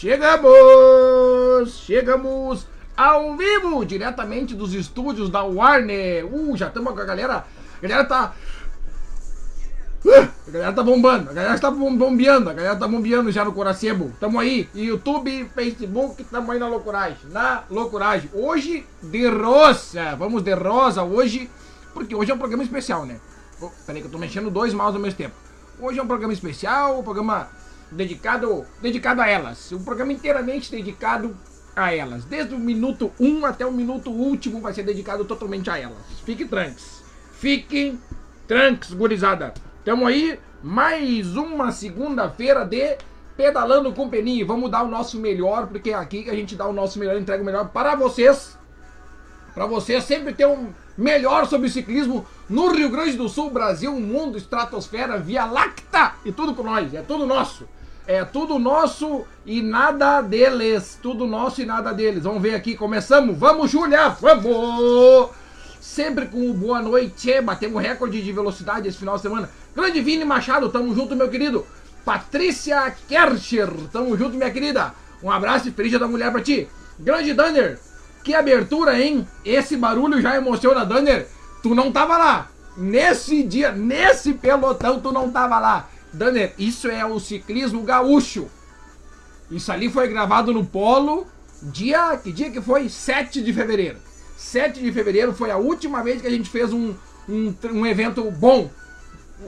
Chegamos! 0.00 1.74
Chegamos 1.84 2.66
ao 2.96 3.36
vivo, 3.36 3.84
diretamente 3.84 4.54
dos 4.54 4.72
estúdios 4.72 5.28
da 5.28 5.42
Warner. 5.42 6.24
Uh, 6.24 6.56
já 6.56 6.68
estamos 6.68 6.94
com 6.94 7.00
a 7.00 7.04
galera. 7.04 7.44
A 7.76 7.82
galera 7.82 8.04
tá. 8.06 8.34
Uh, 10.02 10.28
a 10.48 10.50
galera 10.50 10.72
tá 10.72 10.82
bombando, 10.82 11.28
a 11.28 11.34
galera 11.34 11.58
tá 11.58 11.70
bombeando, 11.70 12.48
a 12.48 12.54
galera 12.54 12.76
tá 12.76 12.88
bombeando 12.88 13.30
já 13.30 13.44
no 13.44 13.52
Coracebo. 13.52 14.10
Tamo 14.18 14.40
aí, 14.40 14.70
YouTube, 14.74 15.50
Facebook, 15.54 16.24
tamo 16.24 16.50
aí 16.50 16.58
na 16.58 16.66
loucuragem, 16.66 17.18
na 17.30 17.64
loucuragem. 17.68 18.30
Hoje 18.32 18.86
de 19.02 19.28
rosa, 19.28 20.16
vamos 20.16 20.42
de 20.42 20.54
rosa 20.54 21.02
hoje, 21.02 21.50
porque 21.92 22.14
hoje 22.14 22.30
é 22.30 22.34
um 22.34 22.38
programa 22.38 22.62
especial, 22.62 23.04
né? 23.04 23.20
Oh, 23.60 23.68
peraí 23.84 24.00
que 24.00 24.08
eu 24.08 24.12
tô 24.12 24.16
mexendo 24.16 24.48
dois 24.48 24.72
mouse 24.72 24.96
ao 24.96 25.02
mesmo 25.02 25.18
tempo. 25.18 25.34
Hoje 25.78 25.98
é 25.98 26.02
um 26.02 26.06
programa 26.06 26.32
especial, 26.32 27.00
um 27.00 27.02
programa 27.02 27.48
dedicado, 27.90 28.64
dedicado 28.80 29.20
a 29.20 29.28
elas. 29.28 29.72
Um 29.72 29.82
programa 29.84 30.12
inteiramente 30.12 30.70
dedicado 30.70 31.36
a 31.74 31.94
elas. 31.94 32.24
Desde 32.24 32.54
o 32.54 32.58
minuto 32.58 33.12
1 33.18 33.28
um 33.28 33.46
até 33.46 33.64
o 33.66 33.72
minuto 33.72 34.10
último 34.10 34.60
vai 34.60 34.72
ser 34.72 34.82
dedicado 34.82 35.24
totalmente 35.24 35.70
a 35.70 35.78
elas. 35.78 35.98
Fiquem 36.24 36.46
tranques. 36.46 37.02
Fiquem 37.32 38.00
tranques, 38.46 38.92
gurizada. 38.92 39.54
Tamo 39.84 40.06
aí, 40.06 40.38
mais 40.62 41.36
uma 41.36 41.72
segunda-feira 41.72 42.64
de 42.64 42.98
Pedalando 43.36 43.92
com 43.92 44.08
Peninha. 44.08 44.44
Vamos 44.44 44.70
dar 44.70 44.82
o 44.82 44.88
nosso 44.88 45.18
melhor, 45.18 45.66
porque 45.66 45.90
é 45.90 45.94
aqui 45.94 46.24
que 46.24 46.30
a 46.30 46.34
gente 46.34 46.54
dá 46.54 46.66
o 46.66 46.72
nosso 46.72 46.98
melhor, 46.98 47.16
entrega 47.16 47.42
o 47.42 47.46
melhor 47.46 47.68
para 47.70 47.94
vocês. 47.94 48.58
Para 49.54 49.66
vocês 49.66 50.04
sempre 50.04 50.32
ter 50.34 50.46
um 50.46 50.72
melhor 50.96 51.46
sobre 51.46 51.68
ciclismo 51.70 52.26
no 52.48 52.68
Rio 52.68 52.90
Grande 52.90 53.16
do 53.16 53.28
Sul, 53.28 53.50
Brasil, 53.50 53.92
mundo, 53.98 54.36
estratosfera, 54.36 55.18
Via 55.18 55.46
Lacta 55.46 56.14
e 56.24 56.30
tudo 56.30 56.54
com 56.54 56.62
nós. 56.62 56.92
É 56.92 57.02
tudo 57.02 57.26
nosso. 57.26 57.66
É 58.12 58.24
tudo 58.24 58.58
nosso 58.58 59.24
e 59.46 59.62
nada 59.62 60.20
deles. 60.20 60.98
Tudo 61.00 61.28
nosso 61.28 61.62
e 61.62 61.64
nada 61.64 61.92
deles. 61.92 62.24
Vamos 62.24 62.42
ver 62.42 62.56
aqui, 62.56 62.74
começamos. 62.74 63.38
Vamos, 63.38 63.70
Júlia, 63.70 64.08
vamos! 64.08 65.30
Sempre 65.80 66.26
com 66.26 66.50
o 66.50 66.52
boa 66.52 66.82
noite. 66.82 67.40
Batemos 67.40 67.80
recorde 67.80 68.20
de 68.20 68.32
velocidade 68.32 68.88
esse 68.88 68.98
final 68.98 69.14
de 69.14 69.22
semana. 69.22 69.48
Grande 69.76 70.00
Vini 70.00 70.24
Machado, 70.24 70.68
tamo 70.70 70.92
junto, 70.92 71.14
meu 71.14 71.28
querido. 71.28 71.64
Patrícia 72.04 72.92
Kercher, 73.06 73.70
tamo 73.92 74.16
junto, 74.16 74.36
minha 74.36 74.50
querida. 74.50 74.92
Um 75.22 75.30
abraço 75.30 75.68
e 75.68 75.70
feliz 75.70 75.92
da 75.96 76.08
mulher 76.08 76.32
pra 76.32 76.42
ti. 76.42 76.68
Grande 76.98 77.32
Danner, 77.32 77.78
que 78.24 78.34
abertura, 78.34 79.00
hein? 79.00 79.24
Esse 79.44 79.76
barulho 79.76 80.20
já 80.20 80.34
emociona, 80.34 80.84
Danner. 80.84 81.28
Tu 81.62 81.76
não 81.76 81.92
tava 81.92 82.18
lá. 82.18 82.48
Nesse 82.76 83.44
dia, 83.44 83.70
nesse 83.70 84.32
pelotão, 84.32 84.98
tu 84.98 85.12
não 85.12 85.30
tava 85.30 85.60
lá. 85.60 85.88
Danner, 86.12 86.54
isso 86.58 86.88
é 86.88 87.04
o 87.04 87.18
ciclismo 87.20 87.82
gaúcho. 87.82 88.48
Isso 89.50 89.70
ali 89.72 89.90
foi 89.90 90.08
gravado 90.08 90.52
no 90.52 90.64
Polo, 90.64 91.26
dia. 91.62 92.16
Que 92.16 92.32
dia 92.32 92.50
que 92.50 92.60
foi? 92.60 92.88
7 92.88 93.42
de 93.42 93.52
fevereiro. 93.52 93.98
7 94.36 94.80
de 94.80 94.92
fevereiro 94.92 95.32
foi 95.32 95.50
a 95.50 95.56
última 95.56 96.02
vez 96.02 96.20
que 96.20 96.26
a 96.26 96.30
gente 96.30 96.48
fez 96.48 96.72
um, 96.72 96.94
um, 97.28 97.54
um 97.72 97.86
evento 97.86 98.30
bom. 98.30 98.70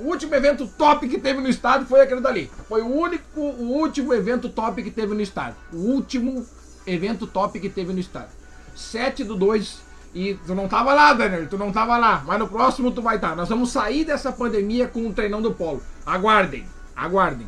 O 0.00 0.08
último 0.08 0.34
evento 0.34 0.66
top 0.66 1.08
que 1.08 1.18
teve 1.18 1.40
no 1.40 1.48
estado 1.48 1.84
foi 1.86 2.00
aquele 2.00 2.20
dali. 2.20 2.50
Foi 2.68 2.82
o 2.82 2.86
único, 2.86 3.40
o 3.40 3.72
último 3.72 4.12
evento 4.14 4.48
top 4.48 4.82
que 4.82 4.90
teve 4.90 5.14
no 5.14 5.20
estado. 5.20 5.54
O 5.72 5.76
último 5.76 6.46
evento 6.86 7.26
top 7.26 7.60
que 7.60 7.68
teve 7.68 7.92
no 7.92 7.98
estado. 7.98 8.30
7 8.74 9.24
do 9.24 9.36
2 9.36 9.91
e 10.14 10.34
tu 10.46 10.54
não 10.54 10.68
tava 10.68 10.92
lá, 10.92 11.14
Daniel, 11.14 11.48
tu 11.48 11.56
não 11.56 11.72
tava 11.72 11.96
lá, 11.96 12.22
mas 12.26 12.38
no 12.38 12.46
próximo 12.46 12.90
tu 12.90 13.00
vai 13.00 13.16
estar. 13.16 13.30
Tá. 13.30 13.36
Nós 13.36 13.48
vamos 13.48 13.70
sair 13.70 14.04
dessa 14.04 14.30
pandemia 14.30 14.86
com 14.86 15.06
o 15.06 15.12
treinão 15.12 15.40
do 15.40 15.52
polo. 15.52 15.82
Aguardem, 16.04 16.66
aguardem. 16.94 17.46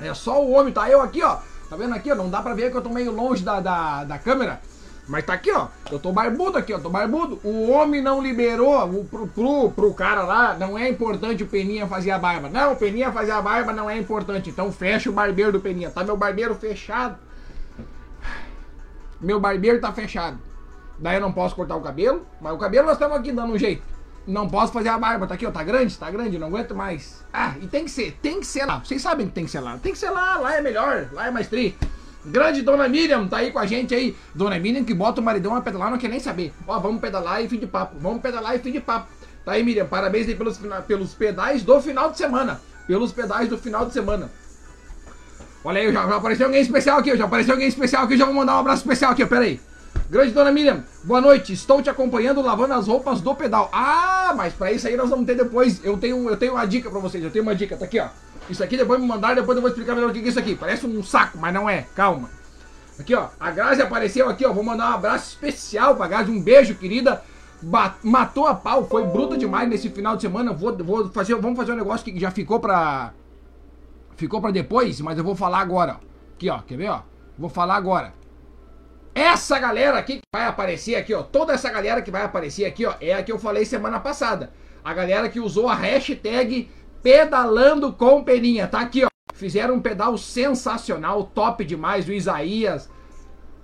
É 0.00 0.12
só 0.12 0.44
o 0.44 0.50
homem, 0.52 0.72
tá 0.72 0.88
eu 0.88 1.00
aqui, 1.00 1.22
ó. 1.22 1.38
Tá 1.68 1.76
vendo 1.76 1.94
aqui, 1.94 2.12
ó? 2.12 2.14
Não 2.14 2.30
dá 2.30 2.42
pra 2.42 2.54
ver 2.54 2.70
que 2.70 2.76
eu 2.76 2.82
tô 2.82 2.90
meio 2.90 3.10
longe 3.10 3.42
da, 3.42 3.60
da, 3.60 4.04
da 4.04 4.18
câmera. 4.18 4.60
Mas 5.06 5.24
tá 5.24 5.32
aqui, 5.32 5.50
ó. 5.50 5.68
Eu 5.90 5.98
tô 5.98 6.12
barbudo 6.12 6.58
aqui, 6.58 6.72
ó. 6.72 6.78
Tô 6.78 6.90
barbudo. 6.90 7.40
O 7.42 7.70
homem 7.70 8.02
não 8.02 8.22
liberou 8.22 8.84
o, 8.84 9.04
pro, 9.04 9.26
pro, 9.26 9.70
pro 9.70 9.94
cara 9.94 10.22
lá. 10.22 10.54
Não 10.54 10.78
é 10.78 10.88
importante 10.88 11.42
o 11.42 11.46
Peninha 11.46 11.86
fazer 11.86 12.10
a 12.10 12.18
barba. 12.18 12.48
Não, 12.48 12.72
o 12.72 12.76
Peninha 12.76 13.10
fazer 13.10 13.32
a 13.32 13.40
barba 13.40 13.72
não 13.72 13.88
é 13.88 13.96
importante. 13.96 14.50
Então 14.50 14.70
fecha 14.70 15.08
o 15.08 15.12
barbeiro 15.12 15.52
do 15.52 15.60
Peninha. 15.60 15.90
Tá 15.90 16.04
meu 16.04 16.16
barbeiro 16.16 16.54
fechado. 16.54 17.16
Meu 19.20 19.40
barbeiro 19.40 19.80
tá 19.80 19.92
fechado. 19.92 20.38
Daí 20.98 21.16
eu 21.16 21.20
não 21.20 21.32
posso 21.32 21.54
cortar 21.54 21.76
o 21.76 21.80
cabelo, 21.80 22.26
mas 22.40 22.52
o 22.52 22.58
cabelo 22.58 22.86
nós 22.86 22.94
estamos 22.94 23.16
aqui 23.16 23.32
dando 23.32 23.52
um 23.52 23.58
jeito. 23.58 23.82
Não 24.26 24.48
posso 24.48 24.72
fazer 24.72 24.90
a 24.90 24.98
barba, 24.98 25.26
tá 25.26 25.34
aqui, 25.34 25.46
ó, 25.46 25.50
tá 25.50 25.62
grande, 25.62 25.96
tá 25.96 26.10
grande, 26.10 26.38
não 26.38 26.48
aguento 26.48 26.74
mais. 26.74 27.24
Ah, 27.32 27.54
e 27.62 27.66
tem 27.66 27.84
que 27.84 27.90
ser, 27.90 28.18
tem 28.20 28.40
que 28.40 28.46
ser 28.46 28.66
lá. 28.66 28.78
Vocês 28.80 29.00
sabem 29.00 29.26
que 29.26 29.32
tem 29.32 29.44
que 29.44 29.50
ser 29.50 29.60
lá. 29.60 29.78
Tem 29.78 29.92
que 29.92 29.98
ser 29.98 30.10
lá, 30.10 30.38
lá 30.38 30.56
é 30.56 30.60
melhor, 30.60 31.08
lá 31.12 31.28
é 31.28 31.30
mais 31.30 31.48
tri. 31.48 31.76
Grande 32.26 32.60
Dona 32.60 32.88
Miriam, 32.88 33.26
tá 33.26 33.38
aí 33.38 33.50
com 33.50 33.58
a 33.58 33.64
gente 33.64 33.94
aí. 33.94 34.14
Dona 34.34 34.58
Miriam 34.58 34.84
que 34.84 34.92
bota 34.92 35.20
o 35.20 35.24
maridão 35.24 35.54
a 35.54 35.62
pedalar, 35.62 35.90
não 35.90 35.98
quer 35.98 36.08
nem 36.08 36.20
saber. 36.20 36.52
Ó, 36.66 36.78
vamos 36.78 37.00
pedalar 37.00 37.42
e 37.42 37.48
fim 37.48 37.58
de 37.58 37.66
papo. 37.66 37.96
Vamos 37.98 38.20
pedalar 38.20 38.54
e 38.54 38.58
fim 38.58 38.72
de 38.72 38.80
papo. 38.80 39.08
Tá 39.44 39.52
aí, 39.52 39.62
Miriam, 39.62 39.86
parabéns 39.86 40.28
aí 40.28 40.34
pelos, 40.34 40.60
pelos 40.86 41.14
pedais 41.14 41.62
do 41.62 41.80
final 41.80 42.10
de 42.10 42.18
semana. 42.18 42.60
Pelos 42.86 43.12
pedais 43.12 43.48
do 43.48 43.56
final 43.56 43.86
de 43.86 43.94
semana. 43.94 44.30
Olha 45.64 45.80
aí, 45.80 45.92
já, 45.92 46.06
já 46.06 46.16
apareceu 46.16 46.46
alguém 46.46 46.60
especial 46.60 46.98
aqui, 46.98 47.16
já 47.16 47.24
apareceu 47.24 47.54
alguém 47.54 47.68
especial 47.68 48.04
aqui, 48.04 48.16
já 48.16 48.26
vou 48.26 48.34
mandar 48.34 48.56
um 48.56 48.60
abraço 48.60 48.82
especial 48.82 49.12
aqui, 49.12 49.24
pera 49.24 49.44
aí. 49.44 49.60
Grande 50.10 50.32
Dona 50.32 50.50
Miriam, 50.50 50.84
boa 51.04 51.20
noite. 51.20 51.52
Estou 51.52 51.82
te 51.82 51.90
acompanhando 51.90 52.40
lavando 52.40 52.72
as 52.72 52.88
roupas 52.88 53.20
do 53.20 53.34
pedal. 53.34 53.68
Ah, 53.70 54.32
mas 54.34 54.54
para 54.54 54.72
isso 54.72 54.88
aí 54.88 54.96
nós 54.96 55.10
vamos 55.10 55.26
ter 55.26 55.34
depois. 55.34 55.84
Eu 55.84 55.98
tenho, 55.98 56.30
eu 56.30 56.36
tenho 56.38 56.54
uma 56.54 56.64
dica 56.64 56.88
para 56.88 56.98
vocês. 56.98 57.22
Eu 57.22 57.30
tenho 57.30 57.42
uma 57.42 57.54
dica, 57.54 57.76
tá 57.76 57.84
aqui, 57.84 58.00
ó. 58.00 58.08
Isso 58.48 58.64
aqui 58.64 58.78
depois 58.78 58.98
me 58.98 59.06
mandar, 59.06 59.34
depois 59.34 59.54
eu 59.54 59.60
vou 59.60 59.68
explicar 59.68 59.94
melhor 59.94 60.08
o 60.08 60.12
que 60.14 60.20
é 60.20 60.22
isso 60.22 60.38
aqui. 60.38 60.54
Parece 60.54 60.86
um 60.86 61.02
saco, 61.02 61.36
mas 61.36 61.52
não 61.52 61.68
é. 61.68 61.84
Calma. 61.94 62.30
Aqui, 62.98 63.14
ó. 63.14 63.28
A 63.38 63.50
Grazi 63.50 63.82
apareceu 63.82 64.30
aqui, 64.30 64.46
ó. 64.46 64.52
Vou 64.54 64.64
mandar 64.64 64.92
um 64.92 64.94
abraço 64.94 65.28
especial 65.28 65.94
pra 65.94 66.08
Grazi. 66.08 66.30
Um 66.30 66.40
beijo, 66.40 66.74
querida. 66.76 67.22
Bat 67.60 67.98
matou 68.02 68.46
a 68.46 68.54
pau, 68.54 68.88
foi 68.88 69.04
bruta 69.04 69.36
demais 69.36 69.68
nesse 69.68 69.90
final 69.90 70.16
de 70.16 70.22
semana. 70.22 70.54
Vou, 70.54 70.74
vou 70.74 71.10
fazer, 71.10 71.34
vamos 71.34 71.58
fazer 71.58 71.72
um 71.72 71.76
negócio 71.76 72.02
que 72.02 72.18
já 72.18 72.30
ficou 72.30 72.58
pra. 72.58 73.12
Ficou 74.16 74.40
pra 74.40 74.50
depois, 74.50 75.02
mas 75.02 75.18
eu 75.18 75.24
vou 75.24 75.36
falar 75.36 75.58
agora. 75.58 76.00
Aqui, 76.34 76.48
ó. 76.48 76.60
Quer 76.60 76.78
ver, 76.78 76.88
ó? 76.88 77.02
Vou 77.38 77.50
falar 77.50 77.76
agora. 77.76 78.14
Essa 79.18 79.58
galera 79.58 79.98
aqui 79.98 80.18
que 80.18 80.28
vai 80.32 80.46
aparecer 80.46 80.94
aqui, 80.94 81.12
ó, 81.12 81.24
toda 81.24 81.52
essa 81.52 81.68
galera 81.68 82.00
que 82.00 82.08
vai 82.08 82.22
aparecer 82.22 82.64
aqui, 82.64 82.86
ó, 82.86 82.94
é 83.00 83.14
a 83.14 83.22
que 83.24 83.32
eu 83.32 83.38
falei 83.40 83.64
semana 83.64 83.98
passada. 83.98 84.52
A 84.84 84.94
galera 84.94 85.28
que 85.28 85.40
usou 85.40 85.68
a 85.68 85.74
hashtag 85.74 86.70
pedalando 87.02 87.92
com 87.92 88.22
peninha, 88.22 88.68
tá 88.68 88.78
aqui, 88.78 89.04
ó. 89.04 89.08
Fizeram 89.34 89.74
um 89.74 89.80
pedal 89.80 90.16
sensacional, 90.16 91.24
top 91.24 91.64
demais, 91.64 92.06
o 92.06 92.12
Isaías, 92.12 92.88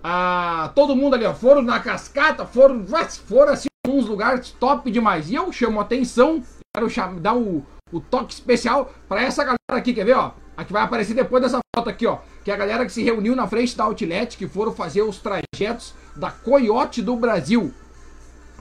a, 0.03 0.73
todo 0.75 0.97
mundo 0.97 1.15
ali, 1.15 1.25
ó, 1.25 1.33
foram 1.33 1.63
na 1.63 1.79
cascata, 1.79 2.45
foram, 2.45 2.85
foram 3.25 3.53
assim, 3.53 3.69
uns 3.87 4.07
lugares 4.07 4.51
top 4.51 4.91
demais. 4.91 5.31
E 5.31 5.37
eu 5.37 5.53
chamo 5.53 5.79
atenção, 5.79 6.43
quero 6.75 6.91
chamar, 6.91 7.21
dar 7.21 7.37
o, 7.37 7.65
o 7.93 8.01
toque 8.01 8.35
especial 8.35 8.93
para 9.09 9.23
essa 9.23 9.45
galera 9.45 9.59
aqui, 9.71 9.95
quer 9.95 10.05
ver, 10.05 10.17
ó? 10.17 10.33
A 10.57 10.65
que 10.65 10.73
vai 10.73 10.83
aparecer 10.83 11.15
depois 11.15 11.41
dessa 11.41 11.61
foto 11.77 11.91
aqui, 11.91 12.09
ó. 12.09 12.19
Que 12.45 12.51
é 12.51 12.55
a 12.55 12.59
galera 12.59 12.85
que 12.85 12.93
se 12.93 13.03
reuniu 13.03 13.35
na 13.35 13.47
frente 13.47 13.75
da 13.75 13.85
Outlet, 13.85 14.37
que 14.37 14.47
foram 14.47 14.75
fazer 14.75 15.01
os 15.03 15.19
trajetos 15.19 15.95
da 16.15 16.31
Coyote 16.31 17.01
do 17.01 17.17
Brasil. 17.17 17.73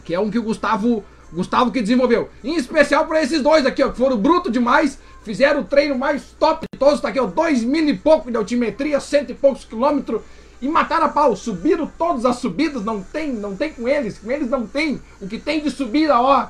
Que 0.05 0.15
é 0.15 0.19
um 0.19 0.31
que 0.31 0.39
o 0.39 0.43
Gustavo, 0.43 1.03
Gustavo 1.33 1.69
que 1.69 1.81
desenvolveu. 1.81 2.29
Em 2.43 2.55
especial 2.55 3.05
para 3.05 3.21
esses 3.21 3.41
dois 3.41 3.65
aqui, 3.65 3.83
ó, 3.83 3.89
que 3.89 3.97
foram 3.97 4.17
bruto 4.17 4.49
demais. 4.49 4.97
Fizeram 5.23 5.61
o 5.61 5.65
treino 5.65 5.97
mais 5.97 6.31
top 6.39 6.65
de 6.71 6.79
todos. 6.79 7.01
Tá 7.01 7.09
aqui, 7.09 7.19
ó, 7.19 7.25
dois 7.25 7.61
mil 7.63 7.87
e 7.87 7.97
pouco 7.97 8.31
de 8.31 8.37
altimetria, 8.37 8.99
cento 9.01 9.31
e 9.31 9.35
poucos 9.35 9.65
quilômetros. 9.65 10.21
E 10.61 10.67
mataram 10.69 11.07
a 11.07 11.09
pau, 11.09 11.35
subiram 11.35 11.85
todas 11.85 12.23
as 12.23 12.37
subidas, 12.37 12.85
não 12.85 13.03
tem, 13.03 13.33
não 13.33 13.53
tem 13.53 13.73
com 13.73 13.85
eles, 13.85 14.17
com 14.17 14.31
eles 14.31 14.49
não 14.49 14.65
tem. 14.65 15.01
O 15.19 15.27
que 15.27 15.37
tem 15.37 15.59
de 15.59 15.69
subida, 15.69 16.17
ó, 16.17 16.47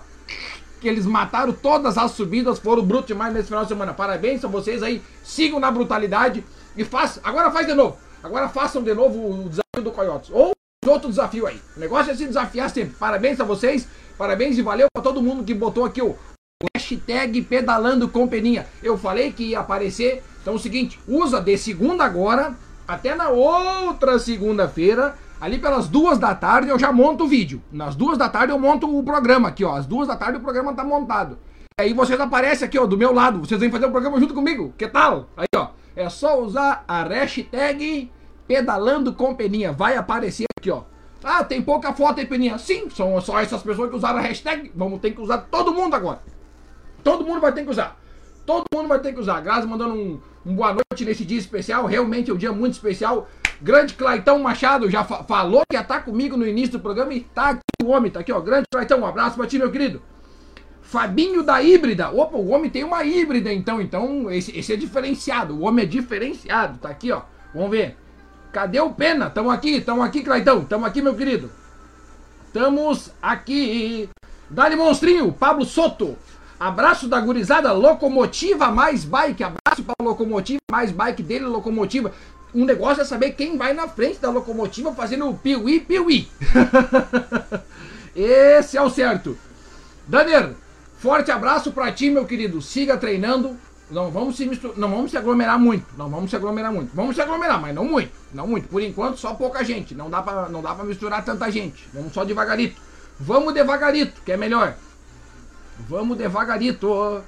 que 0.79 0.87
eles 0.87 1.07
mataram 1.07 1.51
todas 1.51 1.97
as 1.97 2.11
subidas, 2.11 2.59
foram 2.59 2.83
brutos 2.83 3.07
demais 3.07 3.33
nesse 3.33 3.47
final 3.47 3.63
de 3.63 3.69
semana. 3.69 3.91
Parabéns 3.91 4.45
a 4.45 4.47
vocês 4.47 4.83
aí, 4.83 5.01
sigam 5.23 5.59
na 5.59 5.71
brutalidade 5.71 6.43
e 6.75 6.83
façam. 6.83 7.21
Agora 7.25 7.51
faz 7.51 7.67
de 7.67 7.73
novo. 7.73 7.97
Agora 8.21 8.49
façam 8.49 8.83
de 8.83 8.93
novo 8.93 9.19
o 9.19 9.49
desafio 9.49 9.83
do 9.83 9.91
Coyotes. 9.91 10.29
Ou 10.31 10.53
outro 10.85 11.09
desafio 11.09 11.47
aí. 11.47 11.61
O 11.75 11.79
negócio 11.79 12.11
é 12.11 12.15
se 12.15 12.25
desafiar 12.25 12.69
sempre. 12.69 12.95
Parabéns 12.95 13.39
a 13.39 13.43
vocês, 13.43 13.87
parabéns 14.17 14.57
e 14.57 14.61
valeu 14.61 14.87
para 14.93 15.03
todo 15.03 15.21
mundo 15.21 15.43
que 15.43 15.53
botou 15.53 15.85
aqui 15.85 16.01
o 16.01 16.15
hashtag 16.75 17.41
pedalando 17.41 18.07
com 18.07 18.27
peninha. 18.27 18.67
Eu 18.81 18.97
falei 18.97 19.31
que 19.31 19.49
ia 19.49 19.59
aparecer. 19.59 20.23
Então 20.41 20.53
é 20.53 20.55
o 20.57 20.59
seguinte, 20.59 20.99
usa 21.07 21.39
de 21.39 21.57
segunda 21.57 22.03
agora 22.03 22.53
até 22.87 23.15
na 23.15 23.29
outra 23.29 24.19
segunda-feira 24.19 25.15
Ali 25.43 25.59
pelas 25.59 25.89
duas 25.89 26.17
da 26.17 26.33
tarde 26.33 26.69
eu 26.69 26.79
já 26.79 26.89
monto 26.93 27.25
o 27.25 27.27
vídeo. 27.27 27.61
Nas 27.69 27.97
duas 27.97 28.17
da 28.17 28.29
tarde 28.29 28.53
eu 28.53 28.57
monto 28.57 28.97
o 28.97 29.03
programa 29.03 29.49
aqui, 29.49 29.65
ó. 29.65 29.75
Às 29.75 29.85
duas 29.85 30.07
da 30.07 30.15
tarde 30.15 30.37
o 30.37 30.41
programa 30.41 30.73
tá 30.73 30.85
montado. 30.85 31.37
Aí 31.77 31.93
vocês 31.93 32.17
aparecem 32.17 32.65
aqui, 32.65 32.79
ó, 32.79 32.85
do 32.85 32.97
meu 32.97 33.13
lado. 33.13 33.39
Vocês 33.39 33.59
vêm 33.59 33.69
fazer 33.69 33.87
o 33.87 33.91
programa 33.91 34.17
junto 34.21 34.33
comigo. 34.33 34.73
Que 34.77 34.87
tal? 34.87 35.27
Aí, 35.35 35.47
ó. 35.53 35.67
É 35.95 36.09
só 36.09 36.41
usar 36.41 36.83
a 36.87 37.03
hashtag 37.03 38.11
pedalando 38.47 39.13
com 39.13 39.35
peninha. 39.35 39.71
Vai 39.71 39.95
aparecer 39.95 40.45
aqui, 40.57 40.71
ó. 40.71 40.83
Ah, 41.23 41.43
tem 41.43 41.61
pouca 41.61 41.93
foto 41.93 42.19
aí, 42.19 42.25
peninha. 42.25 42.57
Sim, 42.57 42.89
são 42.89 43.19
só 43.21 43.39
essas 43.39 43.61
pessoas 43.63 43.89
que 43.89 43.95
usaram 43.95 44.19
a 44.19 44.21
hashtag. 44.21 44.71
Vamos 44.75 44.99
ter 44.99 45.11
que 45.11 45.21
usar 45.21 45.37
todo 45.49 45.73
mundo 45.73 45.95
agora. 45.95 46.21
Todo 47.03 47.25
mundo 47.25 47.39
vai 47.39 47.51
ter 47.51 47.63
que 47.63 47.69
usar. 47.69 47.97
Todo 48.45 48.65
mundo 48.73 48.87
vai 48.87 48.99
ter 48.99 49.13
que 49.13 49.19
usar. 49.19 49.39
Graças 49.41 49.65
mandando 49.65 49.93
um, 49.93 50.19
um 50.45 50.55
boa 50.55 50.73
noite 50.73 51.05
nesse 51.05 51.23
dia 51.23 51.39
especial. 51.39 51.85
Realmente 51.85 52.29
é 52.29 52.33
um 52.33 52.37
dia 52.37 52.51
muito 52.51 52.73
especial. 52.73 53.29
Grande 53.61 53.93
Claitão 53.93 54.39
Machado 54.39 54.89
já 54.89 55.05
fa 55.05 55.23
falou 55.23 55.63
que 55.69 55.77
ia 55.77 55.81
estar 55.81 55.99
tá 55.99 56.01
comigo 56.01 56.35
no 56.35 56.45
início 56.45 56.73
do 56.73 56.79
programa 56.81 57.13
e 57.13 57.21
tá 57.21 57.51
aqui 57.51 57.61
o 57.81 57.87
homem, 57.87 58.11
tá 58.11 58.19
aqui, 58.19 58.31
ó. 58.31 58.41
Grande 58.41 58.65
Claitão, 58.69 58.99
um 58.99 59.05
abraço 59.05 59.37
pra 59.37 59.47
ti, 59.47 59.57
meu 59.57 59.71
querido. 59.71 60.01
Fabinho 60.83 61.41
da 61.41 61.63
híbrida. 61.63 62.11
Opa, 62.11 62.37
o 62.37 62.49
homem 62.49 62.69
tem 62.69 62.83
uma 62.83 63.03
híbrida, 63.03 63.51
então. 63.51 63.81
Então, 63.81 64.29
esse, 64.29 64.57
esse 64.57 64.73
é 64.73 64.75
diferenciado. 64.75 65.55
O 65.55 65.61
homem 65.61 65.85
é 65.85 65.87
diferenciado. 65.87 66.77
Tá 66.77 66.89
aqui, 66.89 67.11
ó. 67.11 67.23
Vamos 67.53 67.71
ver. 67.71 67.97
Cadê 68.51 68.79
o 68.79 68.91
Pena? 68.91 69.29
Tamo 69.29 69.49
aqui, 69.49 69.81
tamo 69.81 70.03
aqui, 70.03 70.21
Claitão. 70.21 70.63
Tamo 70.63 70.85
aqui, 70.85 71.01
meu 71.01 71.15
querido. 71.15 71.49
Estamos 72.45 73.11
aqui. 73.19 74.07
Dali 74.49 74.75
Monstrinho, 74.75 75.31
Pablo 75.31 75.65
Soto. 75.65 76.15
Abraço 76.59 77.07
da 77.07 77.19
gurizada, 77.19 77.71
locomotiva 77.71 78.69
mais 78.69 79.03
bike. 79.03 79.43
Abraço 79.43 79.83
para 79.83 79.95
locomotiva 79.99 80.59
mais 80.71 80.91
bike 80.91 81.23
dele, 81.23 81.45
locomotiva. 81.45 82.13
Um 82.53 82.65
negócio 82.65 83.01
é 83.01 83.05
saber 83.05 83.31
quem 83.31 83.57
vai 83.57 83.73
na 83.73 83.87
frente 83.87 84.19
da 84.19 84.29
locomotiva 84.29 84.93
fazendo 84.93 85.27
o 85.27 85.33
piuí, 85.33 85.79
piuí. 85.79 86.29
Esse 88.15 88.77
é 88.77 88.81
o 88.81 88.89
certo. 88.89 89.35
Daner, 90.07 90.53
forte 91.03 91.29
abraço 91.31 91.73
para 91.73 91.91
ti, 91.91 92.09
meu 92.09 92.25
querido. 92.25 92.61
Siga 92.61 92.95
treinando. 92.95 93.57
Não 93.91 94.09
vamos 94.09 94.37
se 94.37 94.45
mistur... 94.45 94.73
não 94.77 94.89
vamos 94.89 95.11
se 95.11 95.17
aglomerar 95.17 95.59
muito. 95.59 95.85
Não 95.97 96.09
vamos 96.09 96.29
se 96.29 96.35
aglomerar 96.37 96.71
muito. 96.71 96.95
Vamos 96.95 97.13
se 97.13 97.21
aglomerar, 97.21 97.59
mas 97.59 97.75
não 97.75 97.83
muito. 97.83 98.13
Não 98.33 98.47
muito. 98.47 98.69
Por 98.69 98.81
enquanto, 98.81 99.17
só 99.17 99.33
pouca 99.33 99.65
gente. 99.65 99.93
Não 99.93 100.09
dá 100.09 100.21
para 100.21 100.47
não 100.47 100.61
dá 100.61 100.73
para 100.73 100.85
misturar 100.85 101.25
tanta 101.25 101.51
gente. 101.51 101.89
Vamos 101.93 102.13
só 102.13 102.23
devagarito. 102.23 102.79
Vamos 103.19 103.53
devagarito, 103.53 104.21
que 104.21 104.31
é 104.31 104.37
melhor. 104.37 104.75
Vamos 105.89 106.17
devagarito. 106.17 107.21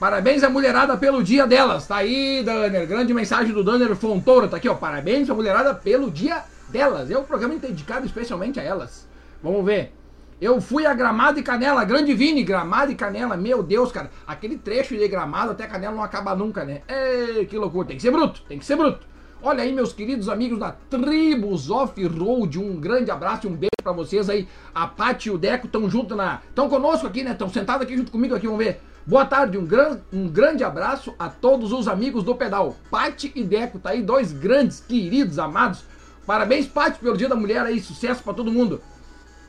Parabéns 0.00 0.42
à 0.42 0.48
mulherada 0.48 0.96
pelo 0.96 1.22
dia 1.22 1.46
delas. 1.46 1.86
Tá 1.86 1.96
aí, 1.96 2.42
Danner. 2.42 2.88
Grande 2.88 3.12
mensagem 3.12 3.52
do 3.52 3.62
Danner 3.62 3.94
Fontoura. 3.94 4.48
Tá 4.48 4.56
aqui, 4.56 4.70
ó. 4.70 4.74
Parabéns 4.74 5.28
à 5.28 5.34
mulherada 5.34 5.74
pelo 5.74 6.10
dia 6.10 6.42
delas. 6.70 7.10
É 7.10 7.18
um 7.18 7.24
programa 7.24 7.56
dedicado 7.56 8.06
especialmente 8.06 8.58
a 8.58 8.62
elas. 8.62 9.06
Vamos 9.42 9.62
ver. 9.66 10.01
Eu 10.42 10.60
fui 10.60 10.84
a 10.84 10.92
Gramado 10.92 11.38
e 11.38 11.42
Canela, 11.44 11.84
grande 11.84 12.12
Vini, 12.14 12.42
Gramado 12.42 12.90
e 12.90 12.96
Canela, 12.96 13.36
meu 13.36 13.62
Deus, 13.62 13.92
cara, 13.92 14.10
aquele 14.26 14.58
trecho 14.58 14.96
de 14.96 15.06
Gramado 15.06 15.52
até 15.52 15.68
Canela 15.68 15.94
não 15.94 16.02
acaba 16.02 16.34
nunca, 16.34 16.64
né? 16.64 16.82
Ei, 16.88 17.46
que 17.46 17.56
loucura, 17.56 17.86
tem 17.86 17.96
que 17.96 18.02
ser 18.02 18.10
bruto, 18.10 18.42
tem 18.48 18.58
que 18.58 18.64
ser 18.64 18.74
bruto. 18.74 19.06
Olha 19.40 19.62
aí, 19.62 19.72
meus 19.72 19.92
queridos 19.92 20.28
amigos 20.28 20.58
da 20.58 20.72
Tribus 20.90 21.70
Off-Road, 21.70 22.58
um 22.58 22.74
grande 22.80 23.08
abraço 23.08 23.46
e 23.46 23.50
um 23.50 23.54
beijo 23.54 23.70
para 23.84 23.92
vocês 23.92 24.28
aí. 24.28 24.48
A 24.74 24.88
Paty 24.88 25.28
e 25.28 25.30
o 25.30 25.38
Deco 25.38 25.66
estão 25.66 25.88
junto 25.88 26.16
na. 26.16 26.40
estão 26.48 26.68
conosco 26.68 27.06
aqui, 27.06 27.22
né? 27.22 27.30
Estão 27.30 27.48
sentados 27.48 27.86
aqui 27.86 27.96
junto 27.96 28.10
comigo 28.10 28.34
aqui, 28.34 28.48
vamos 28.48 28.64
ver. 28.64 28.80
Boa 29.06 29.24
tarde, 29.24 29.56
um, 29.56 29.64
gran... 29.64 30.00
um 30.12 30.26
grande 30.26 30.64
abraço 30.64 31.14
a 31.20 31.28
todos 31.28 31.72
os 31.72 31.86
amigos 31.86 32.24
do 32.24 32.34
pedal. 32.34 32.74
Paty 32.90 33.30
e 33.36 33.44
Deco, 33.44 33.78
tá 33.78 33.90
aí, 33.90 34.02
dois 34.02 34.32
grandes, 34.32 34.80
queridos, 34.80 35.38
amados. 35.38 35.84
Parabéns, 36.26 36.66
Paty, 36.66 36.98
pelo 36.98 37.16
Dia 37.16 37.28
da 37.28 37.36
Mulher 37.36 37.62
aí, 37.62 37.78
sucesso 37.80 38.24
para 38.24 38.34
todo 38.34 38.50
mundo. 38.50 38.80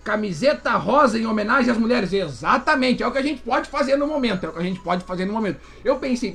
Camiseta 0.03 0.71
rosa 0.71 1.17
em 1.17 1.25
homenagem 1.25 1.71
às 1.71 1.77
mulheres. 1.77 2.11
Exatamente, 2.11 3.01
é 3.01 3.07
o 3.07 3.11
que 3.11 3.17
a 3.17 3.21
gente 3.21 3.41
pode 3.41 3.69
fazer 3.69 3.95
no 3.95 4.05
momento. 4.05 4.45
É 4.45 4.49
o 4.49 4.53
que 4.53 4.59
a 4.59 4.63
gente 4.63 4.79
pode 4.81 5.05
fazer 5.05 5.25
no 5.25 5.33
momento. 5.33 5.59
Eu 5.83 5.97
pensei, 5.97 6.33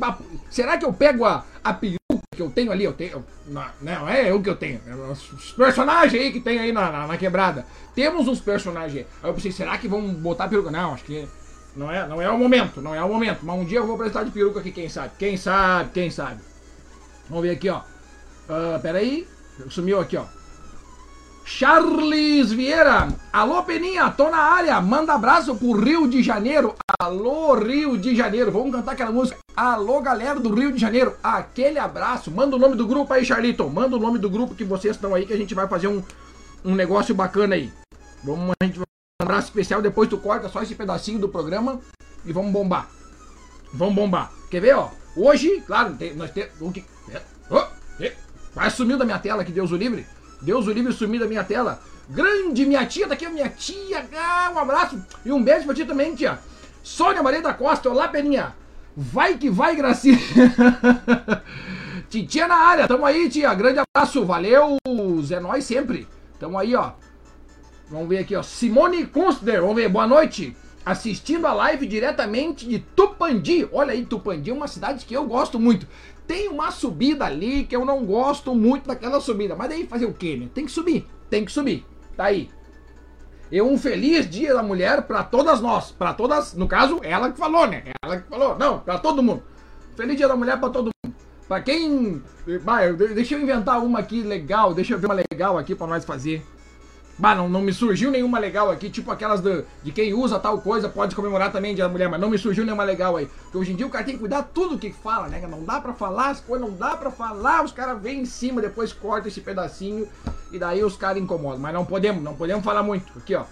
será 0.49 0.79
que 0.79 0.85
eu 0.85 0.93
pego 0.93 1.25
a, 1.25 1.45
a 1.63 1.75
peruca 1.75 1.99
que 2.35 2.41
eu 2.41 2.51
tenho 2.51 2.73
ali? 2.73 2.85
Eu 2.85 2.95
tenho. 2.95 3.23
Não, 3.47 3.65
não 3.83 4.09
é 4.09 4.31
eu 4.31 4.41
que 4.41 4.49
eu 4.49 4.57
tenho. 4.57 4.81
É 4.87 4.95
os 4.95 5.53
personagens 5.53 6.23
aí 6.23 6.33
que 6.33 6.41
tem 6.41 6.59
aí 6.59 6.73
na, 6.73 6.91
na, 6.91 7.07
na, 7.07 7.17
quebrada. 7.19 7.67
Temos 7.95 8.27
uns 8.27 8.41
personagens. 8.41 9.07
Aí 9.23 9.29
eu 9.29 9.35
pensei, 9.35 9.53
será 9.53 9.77
que 9.77 9.87
vão 9.87 10.01
botar 10.15 10.45
a 10.45 10.49
peruca? 10.49 10.71
Não, 10.71 10.95
acho 10.95 11.05
que. 11.05 11.29
Não 11.77 11.93
é, 11.93 12.09
não 12.09 12.21
é 12.21 12.29
o 12.31 12.39
momento, 12.39 12.81
não 12.81 12.95
é 12.95 13.05
o 13.05 13.09
momento. 13.09 13.41
Mas 13.43 13.61
um 13.61 13.65
dia 13.65 13.79
eu 13.79 13.87
vou 13.87 13.99
prestar 13.99 14.25
de 14.25 14.31
peruca 14.31 14.61
aqui, 14.61 14.73
quem 14.73 14.89
sabe? 14.89 15.13
Quem 15.19 15.37
sabe, 15.37 15.91
quem 15.91 16.11
sabe? 16.11 16.41
Vamos 17.29 17.45
ver 17.45 17.51
aqui, 17.51 17.69
ó. 17.69 17.81
Uh, 18.49 18.81
peraí. 18.81 19.29
Sumiu 19.69 20.01
aqui, 20.01 20.17
ó. 20.17 20.25
Charles 21.49 22.53
Vieira. 22.53 23.09
Alô, 23.33 23.63
Peninha, 23.63 24.11
tô 24.11 24.31
na 24.31 24.37
área. 24.37 24.79
Manda 24.83 25.15
abraço 25.15 25.57
pro 25.57 25.73
Rio 25.73 26.07
de 26.07 26.23
Janeiro. 26.23 26.75
Alô, 27.01 27.55
Rio 27.55 27.97
de 27.97 28.15
Janeiro. 28.15 28.53
Vamos 28.53 28.71
cantar 28.71 28.93
aquela 28.93 29.11
música. 29.11 29.39
Alô, 29.57 29.99
galera 30.03 30.39
do 30.39 30.55
Rio 30.55 30.71
de 30.71 30.79
Janeiro. 30.79 31.17
Aquele 31.23 31.79
abraço. 31.79 32.31
Manda 32.31 32.55
o 32.55 32.59
nome 32.59 32.77
do 32.77 32.87
grupo 32.87 33.15
aí, 33.15 33.25
Charlito. 33.25 33.69
Manda 33.69 33.97
o 33.97 33.99
nome 33.99 34.19
do 34.19 34.29
grupo 34.29 34.55
que 34.55 34.63
vocês 34.63 34.95
estão 34.95 35.15
aí, 35.15 35.25
que 35.25 35.33
a 35.33 35.39
gente 35.39 35.55
vai 35.55 35.67
fazer 35.67 35.89
um, 35.89 36.03
um 36.63 36.75
negócio 36.75 37.15
bacana 37.15 37.55
aí. 37.55 37.73
Vamos, 38.23 38.55
a 38.61 38.65
gente 38.67 38.79
vai 38.79 38.87
um 39.21 39.25
abraço 39.25 39.49
especial. 39.49 39.81
Depois 39.81 40.07
tu 40.07 40.19
corta 40.19 40.51
só 40.51 40.63
esse 40.63 40.75
pedacinho 40.75 41.19
do 41.19 41.31
programa 41.31 41.81
e 42.27 42.33
vamos 42.33 42.53
bombar. 42.53 42.91
Vamos 43.73 43.95
bombar. 43.95 44.31
Quer 44.51 44.61
ver, 44.61 44.77
ó? 44.77 44.91
Hoje, 45.17 45.63
claro, 45.67 45.97
nós 46.15 46.31
temos. 46.31 46.61
O 46.61 46.71
que. 46.71 46.85
É, 47.11 47.23
oh, 47.51 47.65
é, 48.05 48.15
quase 48.53 48.77
sumiu 48.77 48.99
da 48.99 49.07
minha 49.07 49.19
tela 49.19 49.41
aqui, 49.41 49.51
Deus 49.51 49.73
o 49.73 49.77
livre. 49.77 50.07
Deus 50.41 50.67
o 50.67 50.73
livre 50.73 50.93
sumir 50.93 51.21
da 51.21 51.27
minha 51.27 51.45
tela. 51.45 51.81
Grande 52.09 52.65
minha 52.65 52.87
tia, 52.87 53.07
daqui 53.07 53.27
a 53.27 53.31
minha 53.31 53.49
tia. 53.49 54.07
Ah, 54.17 54.51
um 54.55 54.59
abraço 54.59 55.03
e 55.25 55.33
um 55.33 55.43
beijo 55.43 55.67
pra 55.67 55.75
ti 55.75 55.85
também, 55.85 56.15
tia. 56.15 56.39
Sônia 56.83 57.23
Maria 57.23 57.43
da 57.43 57.53
Costa, 57.53 57.91
olá, 57.91 58.09
Peninha. 58.09 58.55
Vai 58.97 59.37
que 59.37 59.51
vai, 59.51 59.77
Gracinha. 59.77 60.19
Titia 62.09 62.49
na 62.49 62.57
área, 62.57 62.89
tamo 62.89 63.05
aí, 63.05 63.29
tia. 63.29 63.53
Grande 63.55 63.81
abraço, 63.81 64.25
valeu. 64.25 64.79
Zé 65.23 65.39
nós 65.39 65.65
sempre. 65.65 66.09
Tamo 66.41 66.59
aí, 66.59 66.75
ó. 66.75 66.93
Vamos 67.91 68.09
ver 68.09 68.19
aqui, 68.19 68.35
ó. 68.35 68.43
Simone 68.43 69.07
Kunstler, 69.07 69.61
vamos 69.61 69.77
ver, 69.77 69.89
boa 69.89 70.07
noite. 70.07 70.57
Assistindo 70.85 71.47
a 71.47 71.53
live 71.53 71.87
diretamente 71.87 72.67
de 72.67 72.79
Tupandi. 72.79 73.69
Olha 73.71 73.93
aí, 73.93 74.07
Tupandi 74.07 74.51
é 74.51 74.55
uma 74.55 74.69
cidade 74.69 75.05
que 75.05 75.15
eu 75.15 75.25
gosto 75.25 75.61
muito. 75.61 75.87
Tem 76.29 76.47
uma 76.47 76.71
subida 76.71 77.25
ali 77.25 77.65
que 77.65 77.75
eu 77.75 77.87
não 77.87 78.05
gosto 78.05 78.55
muito 78.55 78.87
daquela 78.87 79.19
subida. 79.19 79.57
Mas 79.57 79.71
daí 79.71 79.87
fazer 79.87 80.05
o 80.05 80.13
quê, 80.13 80.37
né? 80.37 80.49
Tem 80.53 80.67
que 80.67 80.71
subir, 80.71 81.07
tem 81.31 81.43
que 81.43 81.51
subir. 81.51 81.87
Tá 82.15 82.25
aí. 82.25 82.51
E 83.51 83.63
um 83.63 83.79
feliz 83.79 84.29
dia 84.29 84.53
da 84.53 84.63
mulher 84.63 85.03
para 85.03 85.25
todas 85.25 85.63
nós. 85.63 85.91
para 85.91 86.13
todas, 86.13 86.53
no 86.53 86.69
caso, 86.69 87.01
ela 87.03 87.33
que 87.33 87.39
falou, 87.39 87.67
né? 87.67 87.83
Ela 88.05 88.21
que 88.21 88.29
falou. 88.29 88.59
Não, 88.59 88.79
para 88.79 88.99
todo 88.99 89.23
mundo. 89.23 89.43
Feliz 89.97 90.19
dia 90.19 90.29
da 90.29 90.37
mulher 90.37 90.61
para 90.61 90.69
todo 90.69 90.91
mundo. 91.03 91.17
Pra 91.49 91.63
quem. 91.63 92.23
Vai, 92.63 92.93
deixa 92.93 93.35
eu 93.35 93.41
inventar 93.41 93.83
uma 93.83 94.01
aqui 94.01 94.23
legal. 94.23 94.75
Deixa 94.75 94.93
eu 94.93 94.99
ver 94.99 95.07
uma 95.07 95.23
legal 95.33 95.57
aqui 95.57 95.75
para 95.75 95.87
nós 95.87 96.05
fazer. 96.05 96.45
Bah, 97.19 97.35
não, 97.35 97.49
não 97.49 97.61
me 97.61 97.73
surgiu 97.73 98.13
nenhuma 98.13 98.39
legal 98.39 98.71
aqui, 98.71 98.89
tipo 98.89 99.11
aquelas 99.11 99.41
do, 99.41 99.67
de 99.83 99.91
quem 99.91 100.15
usa 100.15 100.39
tal 100.39 100.61
coisa 100.61 100.89
pode 100.89 101.17
comemorar 101.17 101.51
também 101.51 101.75
da 101.75 101.89
Mulher, 101.89 102.09
mas 102.09 102.21
não 102.21 102.31
me 102.31 102.39
surgiu 102.39 102.65
nenhuma 102.65 102.85
legal 102.85 103.17
aí. 103.17 103.27
Porque 103.27 103.59
hoje 103.59 103.73
em 103.73 103.77
dia 103.77 103.87
o 103.87 103.91
cara 103.91 104.05
tem 104.05 104.15
que 104.15 104.21
cuidar 104.21 104.45
tudo 104.55 104.79
que 104.79 104.93
fala, 104.93 105.27
né? 105.27 105.45
Não 105.49 105.65
dá 105.65 105.81
pra 105.81 105.93
falar 105.93 106.31
as 106.31 106.41
coisas, 106.41 106.69
não 106.69 106.77
dá 106.77 106.97
pra 106.97 107.11
falar, 107.11 107.65
os 107.65 107.73
caras 107.73 108.01
vêm 108.01 108.21
em 108.21 108.25
cima, 108.25 108.61
depois 108.61 108.93
corta 108.93 109.27
esse 109.27 109.41
pedacinho 109.41 110.07
e 110.53 110.59
daí 110.61 110.85
os 110.85 110.97
caras 110.97 111.21
incomodam. 111.21 111.59
Mas 111.59 111.75
não 111.75 111.85
podemos, 111.85 112.23
não 112.23 112.37
podemos 112.37 112.65
falar 112.65 112.85
muito. 112.85 113.13
Aqui, 113.19 113.35
ó. 113.35 113.45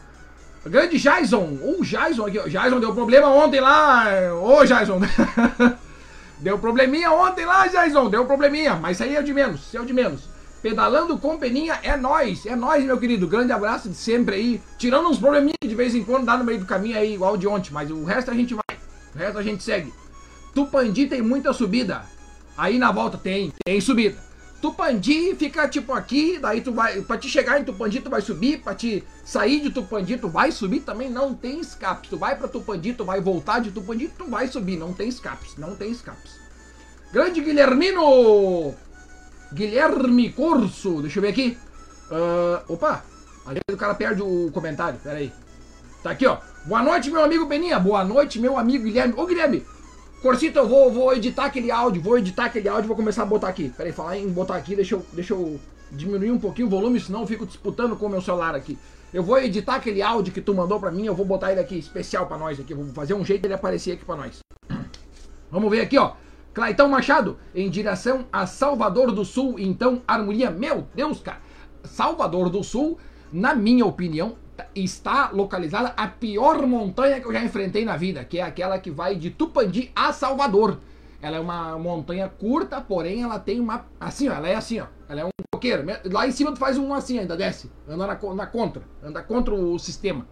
O 0.65 0.71
grande 0.71 0.97
Jason, 0.97 1.59
o 1.61 1.85
Jason 1.85 2.27
aqui, 2.27 2.39
ó. 2.39 2.47
Jason 2.47 2.79
deu 2.79 2.95
problema 2.95 3.29
ontem 3.29 3.61
lá. 3.61 4.05
Ô, 4.41 4.65
Jason. 4.65 5.01
deu 6.39 6.57
probleminha 6.57 7.11
ontem 7.11 7.45
lá, 7.45 7.67
Jason, 7.67 8.09
deu 8.09 8.25
probleminha, 8.27 8.77
mas 8.77 8.97
isso 8.97 9.03
aí 9.03 9.17
é 9.17 9.21
o 9.21 9.25
de 9.25 9.33
menos, 9.33 9.63
isso 9.63 9.77
é 9.77 9.81
o 9.81 9.87
de 9.87 9.93
menos. 9.93 10.36
Pedalando 10.63 11.19
com 11.19 11.39
Peninha 11.39 11.79
é 11.83 11.97
nós, 11.97 12.45
é 12.47 12.57
nós, 12.57 12.85
meu 12.85 12.99
querido. 12.99 13.27
Grande 13.27 13.53
abraço 13.53 13.89
de 13.89 13.95
sempre 13.95 14.35
aí. 14.35 14.63
Tirando 14.79 15.09
uns 15.09 15.19
probleminhas 15.19 15.57
de 15.63 15.75
vez 15.75 15.95
em 15.95 16.03
quando 16.03 16.25
dá 16.25 16.37
no 16.37 16.45
meio 16.45 16.59
do 16.59 16.67
caminho 16.67 16.97
aí, 16.97 17.15
igual 17.15 17.37
de 17.37 17.47
ontem, 17.47 17.73
mas 17.73 17.91
o 17.91 18.05
resto 18.05 18.31
a 18.31 18.35
gente 18.35 18.55
vai. 18.55 18.79
O 19.15 19.19
resto 19.19 19.39
a 19.39 19.43
gente 19.43 19.63
segue. 19.63 19.93
Tupandi 20.55 21.07
tem 21.07 21.23
muita 21.23 21.53
subida. 21.53 22.05
Aí 22.57 22.79
na 22.79 22.91
volta 22.91 23.19
tem, 23.19 23.53
tem 23.65 23.81
subida. 23.81 24.17
Tupandi 24.61 25.35
fica 25.37 25.69
tipo 25.69 25.93
aqui, 25.93 26.39
daí 26.39 26.63
tu 26.63 26.73
vai, 26.73 27.03
pra 27.03 27.19
te 27.19 27.29
chegar 27.29 27.61
em 27.61 27.65
Tupandi 27.65 28.01
tu 28.01 28.09
vai 28.09 28.23
subir, 28.23 28.63
pra 28.63 28.75
te 28.75 29.05
sair 29.25 29.61
de 29.61 29.71
Tupandi 29.71 30.17
tu 30.17 30.29
vai 30.29 30.51
subir 30.51 30.81
também, 30.81 31.11
não 31.11 31.35
tem 31.35 31.61
escapes. 31.61 32.09
Tu 32.09 32.17
vai 32.17 32.37
pra 32.37 32.49
Tupandi, 32.49 32.95
tu 32.95 33.05
vai 33.05 33.21
voltar 33.21 33.61
de 33.61 33.71
Tupandi, 33.71 34.09
tu 34.09 34.25
vai 34.25 34.49
subir, 34.49 34.79
não 34.79 34.93
tem 34.95 35.09
escapes, 35.09 35.57
não 35.59 35.77
tem 35.77 35.91
escapes. 35.91 36.33
Grande 37.13 37.41
Guilhermino 37.43 38.75
Guilherme 39.53 40.31
Corso, 40.31 41.01
deixa 41.03 41.19
eu 41.19 41.23
ver 41.23 41.29
aqui. 41.29 41.57
Uh, 42.11 42.73
opa, 42.73 43.05
ali 43.47 43.61
o 43.71 43.77
cara 43.77 43.95
perde 43.95 44.23
o 44.23 44.51
comentário, 44.53 44.99
pera 45.03 45.19
aí. 45.19 45.33
Tá 46.03 46.11
aqui, 46.11 46.27
ó. 46.27 46.39
Boa 46.65 46.83
noite, 46.83 47.11
meu 47.11 47.23
amigo 47.23 47.47
Beninha. 47.47 47.79
Boa 47.79 48.05
noite, 48.05 48.39
meu 48.39 48.59
amigo 48.59 48.85
Guilherme. 48.85 49.15
Ô, 49.17 49.27
Guilherme, 49.27 49.65
Corsito, 50.23 50.59
eu 50.59 50.69
vou, 50.69 50.93
vou 50.93 51.13
editar 51.15 51.45
aquele 51.45 51.71
áudio, 51.71 52.03
vou 52.03 52.19
editar 52.19 52.47
aquele 52.47 52.69
áudio 52.69 52.89
vou 52.89 52.97
começar 52.97 53.23
a 53.23 53.27
botar 53.27 53.49
aqui. 53.49 53.69
Pera 53.69 53.89
aí, 53.89 53.93
falar 53.93 54.19
em 54.19 54.29
botar 54.29 54.57
aqui, 54.57 54.75
deixa 54.75 54.95
eu, 54.95 55.07
deixa 55.13 55.35
eu 55.35 55.61
diminuir 55.91 56.31
um 56.31 56.39
pouquinho 56.39 56.67
o 56.67 56.71
volume, 56.71 56.99
senão 56.99 57.21
eu 57.21 57.27
fico 57.27 57.47
disputando 57.47 57.97
com 57.97 58.07
o 58.07 58.09
meu 58.09 58.21
celular 58.21 58.55
aqui. 58.55 58.79
Eu 59.15 59.23
vou 59.23 59.39
editar 59.39 59.77
aquele 59.77 60.03
áudio 60.03 60.33
que 60.33 60.41
tu 60.41 60.53
mandou 60.55 60.81
pra 60.81 60.91
mim, 60.91 61.07
eu 61.07 61.15
vou 61.15 61.25
botar 61.25 61.53
ele 61.53 61.61
aqui, 61.61 61.79
especial 61.79 62.27
pra 62.27 62.37
nós 62.37 62.59
aqui. 62.59 62.75
Vou 62.75 62.87
fazer 62.87 63.15
um 63.15 63.25
jeito 63.25 63.43
dele 63.43 63.55
aparecer 63.55 63.93
aqui 63.93 64.05
pra 64.05 64.17
nós. 64.17 64.41
Vamos 65.51 65.71
ver 65.71 65.81
aqui, 65.81 65.97
ó. 65.97 66.13
Claitão 66.57 66.89
Machado, 66.89 67.37
em 67.55 67.69
direção 67.69 68.25
a 68.33 68.47
Salvador 68.47 69.13
do 69.13 69.27
Sul. 69.27 69.57
Então, 69.59 70.01
harmonia, 70.09 70.51
meu 70.51 70.87
Deus, 70.95 71.21
cara. 71.21 71.39
Salvador 71.85 72.49
do 72.49 72.65
Sul, 72.65 72.97
na 73.31 73.55
minha 73.55 73.85
opinião, 73.85 74.37
está 74.75 75.29
localizada 75.35 75.93
a 75.95 76.09
pior 76.09 76.67
montanha 76.67 77.21
que 77.21 77.27
eu 77.27 77.33
já 77.35 77.45
enfrentei 77.45 77.85
na 77.85 77.99
vida, 77.99 78.25
que 78.25 78.39
é 78.39 78.43
aquela 78.43 78.79
que 78.79 78.91
vai 78.91 79.17
de 79.17 79.29
Tupandi 79.29 79.93
a 79.95 80.15
Salvador. 80.15 80.81
Ela 81.21 81.37
é 81.37 81.41
uma 81.41 81.79
montanha 81.79 82.27
curta, 82.27 82.81
porém 82.81 83.23
ela 83.23 83.39
tem 83.39 83.61
uma. 83.61 83.85
Assim, 84.01 84.27
ó, 84.31 84.33
ela 84.33 84.49
é 84.49 84.55
assim, 84.55 84.81
ó. 84.81 84.87
Ela 85.11 85.21
é 85.21 85.25
um 85.27 85.31
roqueiro. 85.55 85.85
Lá 86.11 86.27
em 86.27 86.33
cima 86.33 86.53
tu 86.53 86.59
faz 86.59 86.79
um 86.79 86.95
assim 86.95 87.19
ainda, 87.19 87.37
desce. 87.37 87.71
Anda 87.87 88.07
na, 88.07 88.35
na 88.35 88.47
contra. 88.47 88.83
Anda 89.05 89.23
contra 89.23 89.55
o 89.55 89.79
sistema. 89.79 90.27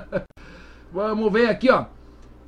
Vamos 0.92 1.32
ver 1.32 1.48
aqui, 1.48 1.70
ó. 1.70 1.86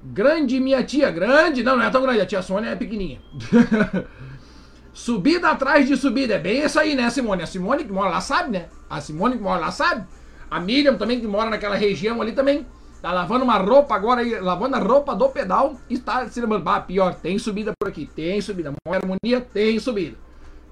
Grande 0.02 0.58
minha 0.58 0.82
tia, 0.82 1.10
grande. 1.10 1.62
Não, 1.62 1.76
não 1.76 1.84
é 1.84 1.90
tão 1.90 2.02
grande. 2.02 2.20
A 2.20 2.26
tia 2.26 2.42
Sônia 2.42 2.70
é 2.70 2.76
pequenininha. 2.76 3.20
subida 4.92 5.50
atrás 5.50 5.86
de 5.86 5.96
subida. 5.96 6.34
É 6.34 6.38
bem 6.38 6.64
isso 6.64 6.78
aí, 6.78 6.94
né, 6.94 7.08
Simone? 7.10 7.42
A 7.42 7.46
Simone 7.46 7.84
que 7.84 7.92
mora 7.92 8.10
lá 8.10 8.20
sabe, 8.20 8.50
né? 8.50 8.66
A 8.90 9.00
Simone 9.00 9.36
que 9.36 9.42
mora 9.42 9.60
lá 9.60 9.70
sabe. 9.70 10.06
A 10.50 10.60
Miriam 10.60 10.96
também, 10.96 11.20
que 11.20 11.26
mora 11.26 11.48
naquela 11.48 11.76
região 11.76 12.20
ali 12.20 12.32
também. 12.32 12.66
Tá 13.00 13.10
lavando 13.10 13.44
uma 13.44 13.58
roupa 13.58 13.94
agora 13.94 14.20
aí, 14.20 14.38
lavando 14.38 14.76
a 14.76 14.78
roupa 14.78 15.14
do 15.14 15.28
pedal 15.28 15.76
e 15.88 15.94
está 15.94 16.28
se 16.28 16.40
lembrando. 16.40 16.68
Ah, 16.68 16.80
pior, 16.80 17.14
tem 17.14 17.38
subida 17.38 17.72
por 17.78 17.88
aqui, 17.88 18.06
tem 18.06 18.40
subida. 18.40 18.72
Mora 18.86 18.98
harmonia, 18.98 19.40
tem 19.40 19.78
subida. 19.78 20.16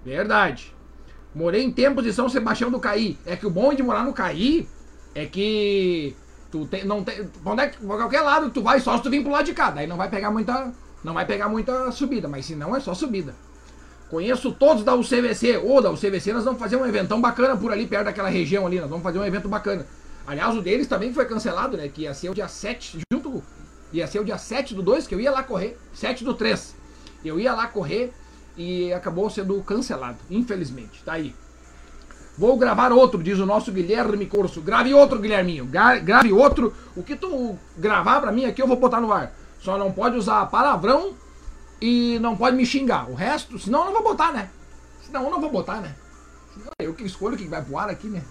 Verdade. 0.05 0.73
Morei 1.35 1.63
em 1.63 1.71
tempos 1.71 2.05
de 2.05 2.13
São 2.13 2.29
Sebastião 2.29 2.71
do 2.71 2.79
Caí. 2.79 3.19
É 3.25 3.37
que 3.37 3.47
o 3.47 3.51
bom 3.51 3.73
de 3.73 3.83
morar 3.83 4.05
no 4.05 4.13
Caí 4.13 4.69
é 5.15 5.27
que 5.27 6.15
tu 6.50 6.66
tem, 6.66 6.85
não 6.85 7.02
tem, 7.04 7.28
onde 7.45 7.62
é 7.62 7.69
que, 7.69 7.78
qualquer 7.78 8.23
lado 8.23 8.50
tu 8.50 8.62
vai, 8.62 8.80
só 8.80 8.97
se 8.97 9.02
tu 9.02 9.11
vir 9.11 9.23
pro 9.23 9.33
lado 9.33 9.45
de 9.45 9.54
cá, 9.54 9.71
daí 9.71 9.87
não 9.87 9.97
vai 9.97 10.09
pegar 10.09 10.30
muita, 10.30 10.73
não 11.04 11.14
vai 11.14 11.25
pegar 11.25 11.49
muita 11.49 11.90
subida, 11.92 12.28
mas 12.28 12.47
se 12.47 12.54
não 12.54 12.75
é 12.75 12.80
só 12.80 12.95
subida. 12.95 13.35
Conheço 14.11 14.52
todos 14.52 14.83
da 14.83 14.95
UCVC, 14.95 15.59
ou 15.59 15.80
da 15.80 15.90
UCVC 15.90 16.33
nós 16.33 16.45
vamos 16.45 16.59
fazer 16.59 16.76
um 16.76 16.85
eventão 16.85 17.21
bacana 17.21 17.57
por 17.57 17.71
ali 17.71 17.87
perto 17.87 18.07
daquela 18.07 18.28
região 18.28 18.66
ali, 18.66 18.80
nós 18.80 18.90
vamos 18.90 19.04
fazer 19.04 19.19
um 19.19 19.25
evento 19.25 19.49
bacana. 19.49 19.87
Aliás, 20.26 20.57
o 20.57 20.61
deles 20.61 20.87
também 20.87 21.12
foi 21.12 21.25
cancelado, 21.26 21.76
né, 21.76 21.88
que 21.88 22.02
ia 22.02 22.14
ser 22.14 22.28
o 22.28 22.35
dia 22.35 22.49
7 22.49 23.00
junto 23.12 23.42
ia 23.92 24.07
ser 24.07 24.21
o 24.21 24.25
dia 24.25 24.38
7 24.38 24.75
do 24.75 24.83
2 24.83 25.07
que 25.07 25.14
eu 25.14 25.21
ia 25.21 25.30
lá 25.30 25.42
correr, 25.42 25.78
7 25.92 26.25
do 26.25 26.35
3. 26.35 26.76
Eu 27.25 27.38
ia 27.40 27.54
lá 27.54 27.66
correr 27.66 28.12
e 28.57 28.92
acabou 28.92 29.28
sendo 29.28 29.61
cancelado, 29.62 30.19
infelizmente. 30.30 31.02
Tá 31.04 31.14
aí. 31.14 31.35
Vou 32.40 32.56
gravar 32.56 32.90
outro, 32.90 33.23
diz 33.23 33.38
o 33.38 33.44
nosso 33.44 33.70
Guilherme 33.70 34.25
Corso. 34.25 34.62
Grave 34.62 34.94
outro, 34.94 35.18
Guilherminho. 35.18 35.66
Grave 35.66 36.32
outro. 36.32 36.73
O 36.97 37.02
que 37.02 37.14
tu 37.14 37.54
gravar 37.76 38.18
pra 38.18 38.32
mim 38.32 38.47
aqui 38.47 38.62
eu 38.62 38.66
vou 38.66 38.78
botar 38.78 38.99
no 38.99 39.12
ar. 39.12 39.30
Só 39.61 39.76
não 39.76 39.92
pode 39.92 40.16
usar 40.16 40.47
palavrão 40.47 41.12
e 41.82 42.18
não 42.18 42.35
pode 42.35 42.56
me 42.56 42.64
xingar. 42.64 43.11
O 43.11 43.14
resto, 43.14 43.59
senão 43.59 43.80
eu 43.80 43.92
não 43.92 43.92
vou 43.92 44.02
botar, 44.02 44.32
né? 44.32 44.49
Senão 45.04 45.25
eu 45.25 45.30
não 45.30 45.38
vou 45.38 45.50
botar, 45.50 45.82
né? 45.82 45.94
Senão 46.54 46.70
eu 46.78 46.94
que 46.94 47.04
escolho 47.04 47.37
que 47.37 47.44
vai 47.47 47.61
pro 47.62 47.76
ar 47.76 47.90
aqui, 47.90 48.06
né? 48.06 48.23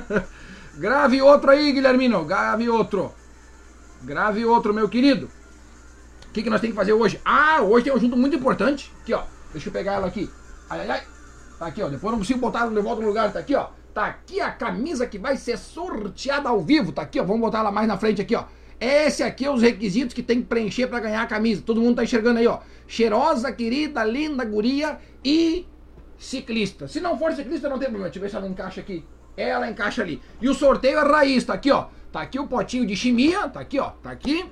Grave 0.78 1.20
outro 1.20 1.50
aí, 1.50 1.72
Guilhermino. 1.72 2.24
Grave 2.24 2.70
outro. 2.70 3.12
Grave 4.02 4.46
outro, 4.46 4.72
meu 4.72 4.88
querido. 4.88 5.28
O 6.26 6.32
que, 6.32 6.42
que 6.42 6.48
nós 6.48 6.62
temos 6.62 6.72
que 6.72 6.80
fazer 6.80 6.94
hoje? 6.94 7.20
Ah, 7.22 7.60
hoje 7.60 7.84
tem 7.84 7.94
um 7.94 8.00
junto 8.00 8.16
muito 8.16 8.34
importante. 8.34 8.90
Aqui, 9.02 9.12
ó. 9.12 9.24
Deixa 9.52 9.68
eu 9.68 9.72
pegar 9.74 9.92
ela 9.92 10.06
aqui. 10.06 10.30
Ai, 10.70 10.80
ai, 10.80 10.90
ai. 10.90 11.15
Tá 11.58 11.66
aqui, 11.66 11.82
ó. 11.82 11.88
Depois 11.88 12.12
não 12.12 12.18
consigo 12.18 12.38
botar 12.38 12.66
de 12.66 12.80
volta 12.80 13.00
no 13.02 13.08
lugar. 13.08 13.32
Tá 13.32 13.38
aqui, 13.38 13.54
ó. 13.54 13.68
Tá 13.94 14.06
aqui 14.06 14.40
a 14.40 14.50
camisa 14.50 15.06
que 15.06 15.18
vai 15.18 15.36
ser 15.36 15.56
sorteada 15.56 16.48
ao 16.48 16.60
vivo. 16.60 16.92
Tá 16.92 17.02
aqui, 17.02 17.18
ó. 17.20 17.24
Vamos 17.24 17.40
botar 17.40 17.60
ela 17.60 17.72
mais 17.72 17.88
na 17.88 17.96
frente 17.96 18.20
aqui, 18.20 18.34
ó. 18.34 18.44
Esse 18.78 19.22
aqui 19.22 19.46
é 19.46 19.50
os 19.50 19.62
requisitos 19.62 20.12
que 20.12 20.22
tem 20.22 20.42
que 20.42 20.46
preencher 20.46 20.86
para 20.86 21.00
ganhar 21.00 21.22
a 21.22 21.26
camisa. 21.26 21.62
Todo 21.62 21.80
mundo 21.80 21.96
tá 21.96 22.04
enxergando 22.04 22.38
aí, 22.38 22.46
ó. 22.46 22.60
Cheirosa, 22.86 23.50
querida, 23.52 24.04
linda, 24.04 24.44
guria 24.44 24.98
e 25.24 25.66
ciclista. 26.18 26.86
Se 26.86 27.00
não 27.00 27.18
for 27.18 27.32
ciclista, 27.32 27.68
não 27.68 27.78
tem 27.78 27.88
problema. 27.88 28.10
Deixa 28.10 28.18
eu 28.18 28.22
ver 28.22 28.30
se 28.30 28.36
ela 28.36 28.46
encaixa 28.46 28.80
aqui. 28.80 29.04
Ela 29.36 29.70
encaixa 29.70 30.02
ali. 30.02 30.20
E 30.40 30.48
o 30.48 30.54
sorteio 30.54 30.98
é 30.98 31.02
raiz, 31.02 31.44
tá 31.44 31.54
aqui, 31.54 31.70
ó. 31.70 31.86
Tá 32.12 32.20
aqui 32.20 32.38
o 32.38 32.46
potinho 32.46 32.86
de 32.86 32.96
chimia, 32.96 33.48
tá 33.48 33.60
aqui, 33.60 33.78
ó. 33.78 33.90
Tá 34.02 34.10
aqui. 34.10 34.46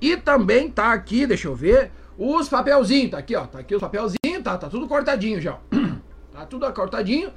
E 0.00 0.16
também 0.16 0.70
tá 0.70 0.92
aqui, 0.92 1.26
deixa 1.26 1.46
eu 1.46 1.54
ver, 1.54 1.92
os 2.16 2.48
papelzinhos, 2.48 3.10
tá 3.10 3.18
aqui, 3.18 3.36
ó. 3.36 3.46
Tá 3.46 3.58
aqui 3.58 3.74
os 3.74 3.80
papelzinhos, 3.80 4.42
tá, 4.42 4.56
tá 4.56 4.68
tudo 4.68 4.88
cortadinho 4.88 5.40
já. 5.40 5.58
Tá 6.40 6.46
tudo 6.46 6.72
cortadinho. 6.72 7.30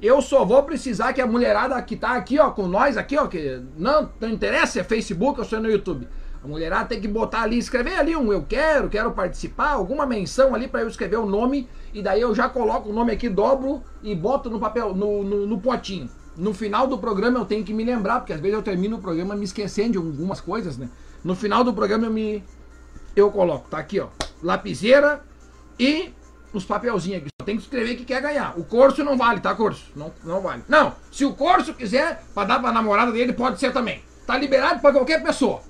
Eu 0.00 0.22
só 0.22 0.44
vou 0.44 0.62
precisar 0.62 1.12
que 1.12 1.20
a 1.20 1.26
mulherada 1.26 1.80
que 1.82 1.96
tá 1.96 2.12
aqui, 2.12 2.38
ó, 2.38 2.50
com 2.50 2.68
nós 2.68 2.96
aqui, 2.96 3.16
ó, 3.16 3.26
que 3.26 3.60
não, 3.76 4.08
não 4.20 4.28
interessa 4.28 4.80
é 4.80 4.84
Facebook 4.84 5.40
ou 5.40 5.44
se 5.44 5.56
é 5.56 5.58
no 5.58 5.68
YouTube. 5.68 6.06
A 6.42 6.46
mulherada 6.46 6.86
tem 6.86 7.00
que 7.00 7.08
botar 7.08 7.42
ali, 7.42 7.58
escrever 7.58 7.98
ali 7.98 8.14
um 8.14 8.32
eu 8.32 8.44
quero, 8.48 8.88
quero 8.88 9.10
participar, 9.10 9.70
alguma 9.70 10.06
menção 10.06 10.54
ali 10.54 10.68
para 10.68 10.82
eu 10.82 10.88
escrever 10.88 11.16
o 11.16 11.26
nome 11.26 11.68
e 11.92 12.00
daí 12.00 12.20
eu 12.20 12.32
já 12.32 12.48
coloco 12.48 12.90
o 12.90 12.92
nome 12.92 13.12
aqui, 13.12 13.28
dobro 13.28 13.82
e 14.02 14.14
boto 14.14 14.48
no 14.48 14.60
papel, 14.60 14.94
no, 14.94 15.24
no, 15.24 15.46
no 15.46 15.60
potinho. 15.60 16.08
No 16.36 16.54
final 16.54 16.86
do 16.86 16.98
programa 16.98 17.40
eu 17.40 17.44
tenho 17.44 17.64
que 17.64 17.74
me 17.74 17.82
lembrar, 17.82 18.20
porque 18.20 18.34
às 18.34 18.40
vezes 18.40 18.54
eu 18.54 18.62
termino 18.62 18.98
o 18.98 19.00
programa 19.00 19.34
me 19.34 19.44
esquecendo 19.44 19.92
de 19.92 19.98
algumas 19.98 20.40
coisas, 20.40 20.76
né? 20.76 20.88
No 21.24 21.34
final 21.34 21.64
do 21.64 21.72
programa 21.72 22.06
eu 22.06 22.10
me 22.12 22.44
eu 23.16 23.32
coloco, 23.32 23.68
tá 23.68 23.78
aqui, 23.78 23.98
ó, 23.98 24.08
lapiseira 24.42 25.24
e 25.78 26.12
os 26.58 26.64
papelzinhos 26.64 27.18
aqui. 27.22 27.28
Só 27.40 27.44
tem 27.44 27.56
que 27.56 27.62
escrever 27.62 27.96
que 27.96 28.04
quer 28.04 28.20
ganhar. 28.20 28.58
O 28.58 28.64
curso 28.64 29.04
não 29.04 29.16
vale, 29.16 29.40
tá, 29.40 29.54
curso? 29.54 29.90
Não, 29.94 30.12
não 30.22 30.40
vale. 30.40 30.62
Não, 30.68 30.94
se 31.10 31.24
o 31.24 31.34
curso 31.34 31.74
quiser, 31.74 32.22
para 32.34 32.48
dar 32.48 32.60
pra 32.60 32.72
namorada 32.72 33.12
dele, 33.12 33.32
pode 33.32 33.58
ser 33.58 33.72
também. 33.72 34.02
Tá 34.26 34.38
liberado 34.38 34.80
para 34.80 34.92
qualquer 34.92 35.22
pessoa. 35.22 35.62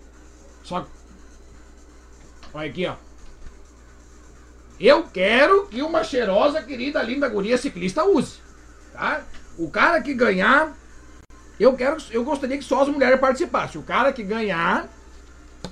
Só 0.62 0.86
Olha 2.54 2.70
aqui, 2.70 2.86
ó. 2.86 2.94
Eu 4.78 5.04
quero 5.04 5.66
que 5.66 5.82
uma 5.82 6.04
cheirosa, 6.04 6.62
querida, 6.62 7.02
linda 7.02 7.28
guria 7.28 7.58
ciclista 7.58 8.04
use. 8.04 8.38
Tá? 8.92 9.22
O 9.58 9.70
cara 9.70 10.00
que 10.00 10.14
ganhar, 10.14 10.72
eu 11.58 11.76
quero, 11.76 11.96
eu 12.10 12.24
gostaria 12.24 12.56
que 12.56 12.64
só 12.64 12.82
as 12.82 12.88
mulheres 12.88 13.18
participassem. 13.18 13.80
O 13.80 13.84
cara 13.84 14.12
que 14.12 14.22
ganhar 14.22 14.88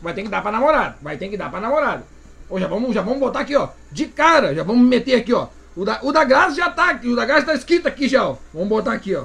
vai 0.00 0.12
ter 0.12 0.22
que 0.22 0.28
dar 0.28 0.42
para 0.42 0.52
namorado, 0.52 0.96
vai 1.00 1.16
ter 1.16 1.28
que 1.28 1.36
dar 1.36 1.50
para 1.50 1.60
namorado. 1.60 2.04
Ou 2.52 2.60
já 2.60 2.66
vamos, 2.66 2.94
já 2.94 3.00
vamos 3.00 3.18
botar 3.18 3.40
aqui, 3.40 3.56
ó. 3.56 3.70
De 3.90 4.04
cara, 4.04 4.54
já 4.54 4.62
vamos 4.62 4.86
meter 4.86 5.14
aqui, 5.14 5.32
ó. 5.32 5.48
O 5.74 5.86
da, 5.86 6.00
o 6.02 6.12
da 6.12 6.22
Graça 6.22 6.54
já 6.54 6.68
tá 6.68 6.90
aqui. 6.90 7.08
O 7.08 7.16
da 7.16 7.24
Graça 7.24 7.46
tá 7.46 7.54
escrito 7.54 7.88
aqui 7.88 8.06
já, 8.06 8.28
ó. 8.28 8.36
Vamos 8.52 8.68
botar 8.68 8.92
aqui, 8.92 9.14
ó. 9.14 9.24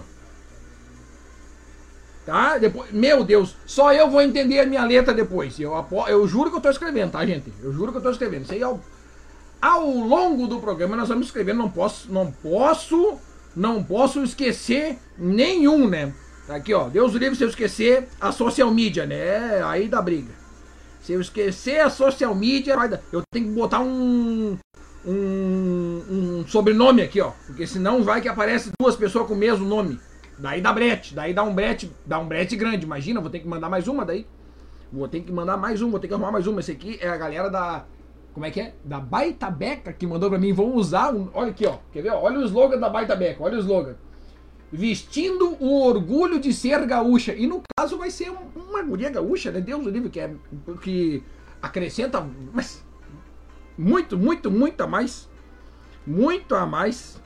Tá? 2.26 2.58
Depois, 2.58 2.90
meu 2.90 3.26
Deus, 3.26 3.58
só 3.66 3.92
eu 3.92 4.10
vou 4.10 4.22
entender 4.22 4.62
a 4.62 4.66
minha 4.66 4.86
letra 4.86 5.14
depois. 5.14 5.60
Eu, 5.60 5.74
eu 6.08 6.26
juro 6.26 6.50
que 6.50 6.56
eu 6.56 6.62
tô 6.62 6.70
escrevendo, 6.70 7.12
tá, 7.12 7.26
gente? 7.26 7.52
Eu 7.62 7.74
juro 7.74 7.92
que 7.92 7.98
eu 7.98 8.02
tô 8.02 8.10
escrevendo. 8.12 8.44
Isso 8.44 8.54
aí 8.54 8.64
ao, 8.64 8.80
ao 9.62 9.86
longo 9.90 10.48
do 10.48 10.62
programa 10.62 10.96
nós 10.96 11.10
vamos 11.10 11.26
escrevendo. 11.26 11.58
Não 11.58 11.70
posso, 11.70 12.10
não 12.10 12.32
posso, 12.32 13.18
não 13.54 13.84
posso 13.84 14.24
esquecer 14.24 15.00
nenhum, 15.18 15.86
né? 15.86 16.14
Tá 16.48 16.56
aqui, 16.56 16.74
ó. 16.74 16.88
Deus 16.88 17.12
livre 17.12 17.36
se 17.36 17.44
eu 17.44 17.50
esquecer 17.50 18.08
a 18.22 18.32
social 18.32 18.72
media, 18.72 19.06
né? 19.06 19.62
Aí 19.66 19.90
dá 19.90 20.02
briga. 20.02 20.47
Se 21.08 21.14
eu 21.14 21.22
esquecer 21.22 21.80
a 21.80 21.90
social 21.90 22.36
media, 22.36 22.76
eu 23.14 23.22
tenho 23.32 23.46
que 23.46 23.54
botar 23.54 23.80
um, 23.80 24.58
um, 25.06 26.04
um 26.10 26.46
sobrenome 26.46 27.02
aqui, 27.02 27.22
ó. 27.22 27.32
Porque 27.46 27.66
senão 27.66 28.04
vai 28.04 28.20
que 28.20 28.28
aparece 28.28 28.72
duas 28.78 28.94
pessoas 28.94 29.26
com 29.26 29.34
o 29.34 29.38
mesmo 29.38 29.66
nome. 29.66 30.02
Daí 30.38 30.60
dá 30.60 30.74
brete, 30.74 31.16
daí 31.16 31.34
dá 31.34 31.44
um 31.44 31.56
brete, 31.56 31.90
dá 32.06 32.20
um 32.20 32.28
brete 32.28 32.58
grande. 32.58 32.86
Imagina, 32.86 33.22
vou 33.22 33.30
ter 33.30 33.40
que 33.40 33.48
mandar 33.48 33.70
mais 33.70 33.88
uma 33.88 34.04
daí. 34.04 34.28
Vou 34.92 35.08
ter 35.08 35.22
que 35.22 35.32
mandar 35.32 35.56
mais 35.56 35.82
uma, 35.82 35.92
vou 35.92 36.00
ter 36.02 36.10
que 36.10 36.14
arrumar 36.14 36.34
mais 36.34 36.46
uma. 36.46 36.60
Esse 36.60 36.74
aqui 36.74 37.00
é 37.00 37.08
a 37.08 37.16
galera 37.16 37.50
da. 37.50 37.86
Como 38.34 38.46
é 38.46 38.52
que 38.52 38.60
é? 38.60 38.76
Da 38.84 39.00
Baita 39.00 39.50
Beca 39.50 39.94
que 39.94 40.06
mandou 40.06 40.30
pra 40.30 40.38
mim. 40.38 40.52
Vão 40.52 40.76
usar. 40.76 41.16
Um, 41.16 41.30
olha 41.34 41.52
aqui, 41.52 41.66
ó. 41.66 41.78
Quer 41.94 42.02
ver? 42.02 42.12
Olha 42.12 42.38
o 42.38 42.44
slogan 42.44 42.80
da 42.80 42.90
Baita 42.90 43.16
Beca. 43.16 43.42
Olha 43.42 43.56
o 43.56 43.62
slogan 43.62 43.96
vestindo 44.72 45.56
o 45.60 45.82
orgulho 45.86 46.40
de 46.40 46.54
ser 46.54 46.86
gaúcha. 46.86 47.34
E 47.34 47.48
no 47.48 47.62
caso 47.78 47.98
vai 47.98 48.12
ser 48.12 48.32
uma 48.56 48.82
guria 48.82 49.10
gaúcha, 49.10 49.52
né? 49.52 49.62
Deus 49.62 49.86
o 49.86 49.90
livre, 49.90 50.10
que, 50.10 50.20
é, 50.20 50.34
que 50.82 51.24
acrescenta 51.62 52.28
mas, 52.54 52.84
muito, 53.78 54.18
muito, 54.18 54.52
muito 54.52 54.82
a 54.82 54.88
mais. 54.88 55.30
Muito 56.06 56.56
a 56.56 56.66
mais. 56.66 57.22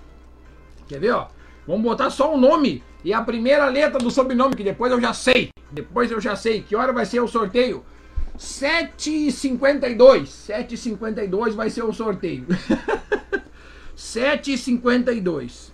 Quer 0.87 0.99
ver, 0.99 1.11
ó? 1.11 1.27
Vamos 1.67 1.83
botar 1.83 2.09
só 2.09 2.33
o 2.33 2.37
nome 2.37 2.83
e 3.03 3.13
a 3.13 3.21
primeira 3.21 3.67
letra 3.67 3.99
do 3.99 4.11
sobrenome, 4.11 4.55
que 4.55 4.63
depois 4.63 4.91
eu 4.91 4.99
já 4.99 5.13
sei. 5.13 5.49
Depois 5.71 6.11
eu 6.11 6.19
já 6.19 6.35
sei. 6.35 6.61
Que 6.61 6.75
hora 6.75 6.91
vai 6.91 7.05
ser 7.05 7.21
o 7.21 7.27
sorteio? 7.27 7.85
7h52. 8.37 10.23
7h52 10.23 11.51
vai 11.51 11.69
ser 11.69 11.83
o 11.83 11.93
sorteio. 11.93 12.45
7h52. 13.95 15.70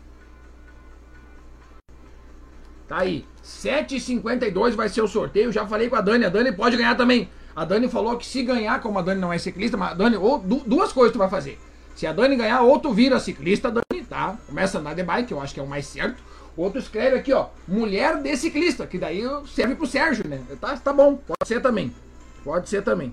Tá 2.88 3.00
aí. 3.00 3.26
7,52 3.44 4.72
vai 4.72 4.90
ser 4.90 5.02
o 5.02 5.08
sorteio. 5.08 5.52
Já 5.52 5.66
falei 5.68 5.90
com 5.90 5.96
a 5.96 6.02
Dani. 6.02 6.26
A 6.26 6.30
Dani 6.30 6.52
pode 6.52 6.78
ganhar 6.78 6.96
também. 6.96 7.30
A 7.56 7.66
Dani 7.66 7.90
falou 7.90 8.18
que 8.18 8.26
se 8.26 8.44
ganhar, 8.44 8.80
como 8.82 9.00
a 9.00 9.02
Dani 9.02 9.20
não 9.20 9.34
é 9.34 9.38
ciclista, 9.38 9.76
mas 9.76 9.92
a 9.92 9.94
Dani, 9.96 10.16
ou 10.16 10.40
duas 10.40 10.94
coisas 10.94 11.12
tu 11.12 11.18
vai 11.18 11.30
fazer. 11.30 11.60
Se 11.96 12.06
a 12.06 12.14
Dani 12.14 12.36
ganhar, 12.36 12.62
ou 12.62 12.78
tu 12.78 12.94
vira 12.94 13.20
ciclista, 13.20 13.72
Dani, 13.72 14.04
tá? 14.08 14.38
Começa 14.46 14.78
a 14.78 14.82
andar 14.82 14.94
de 14.94 15.02
bike, 15.02 15.32
eu 15.32 15.42
acho 15.42 15.56
que 15.56 15.60
é 15.60 15.64
o 15.64 15.68
mais 15.68 15.88
certo. 15.88 16.22
Outro 16.56 16.80
escreve 16.80 17.18
aqui, 17.18 17.34
ó, 17.34 17.48
mulher 17.68 18.22
de 18.22 18.38
ciclista, 18.38 18.86
que 18.86 19.00
daí 19.00 19.24
serve 19.48 19.76
pro 19.76 19.88
Sérgio, 19.88 20.28
né? 20.28 20.40
Tá, 20.62 20.78
tá 20.78 20.94
bom, 20.94 21.16
pode 21.16 21.48
ser 21.48 21.60
também. 21.60 21.94
Pode 22.44 22.70
ser 22.70 22.84
também. 22.84 23.12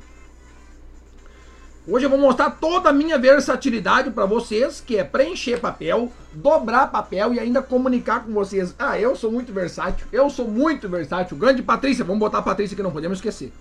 Hoje 1.86 2.06
eu 2.06 2.10
vou 2.10 2.18
mostrar 2.18 2.50
toda 2.50 2.88
a 2.88 2.92
minha 2.94 3.18
versatilidade 3.18 4.10
para 4.10 4.24
vocês, 4.24 4.80
que 4.80 4.96
é 4.96 5.04
preencher 5.04 5.60
papel, 5.60 6.10
dobrar 6.32 6.90
papel 6.90 7.34
e 7.34 7.38
ainda 7.38 7.62
comunicar 7.62 8.24
com 8.24 8.32
vocês. 8.32 8.74
Ah, 8.78 8.98
eu 8.98 9.14
sou 9.14 9.30
muito 9.30 9.52
versátil, 9.52 10.06
eu 10.10 10.30
sou 10.30 10.48
muito 10.48 10.88
versátil. 10.88 11.36
Grande 11.36 11.62
Patrícia, 11.62 12.02
vamos 12.02 12.20
botar 12.20 12.38
a 12.38 12.42
Patrícia 12.42 12.74
que 12.74 12.82
não 12.82 12.90
podemos 12.90 13.18
esquecer. 13.18 13.52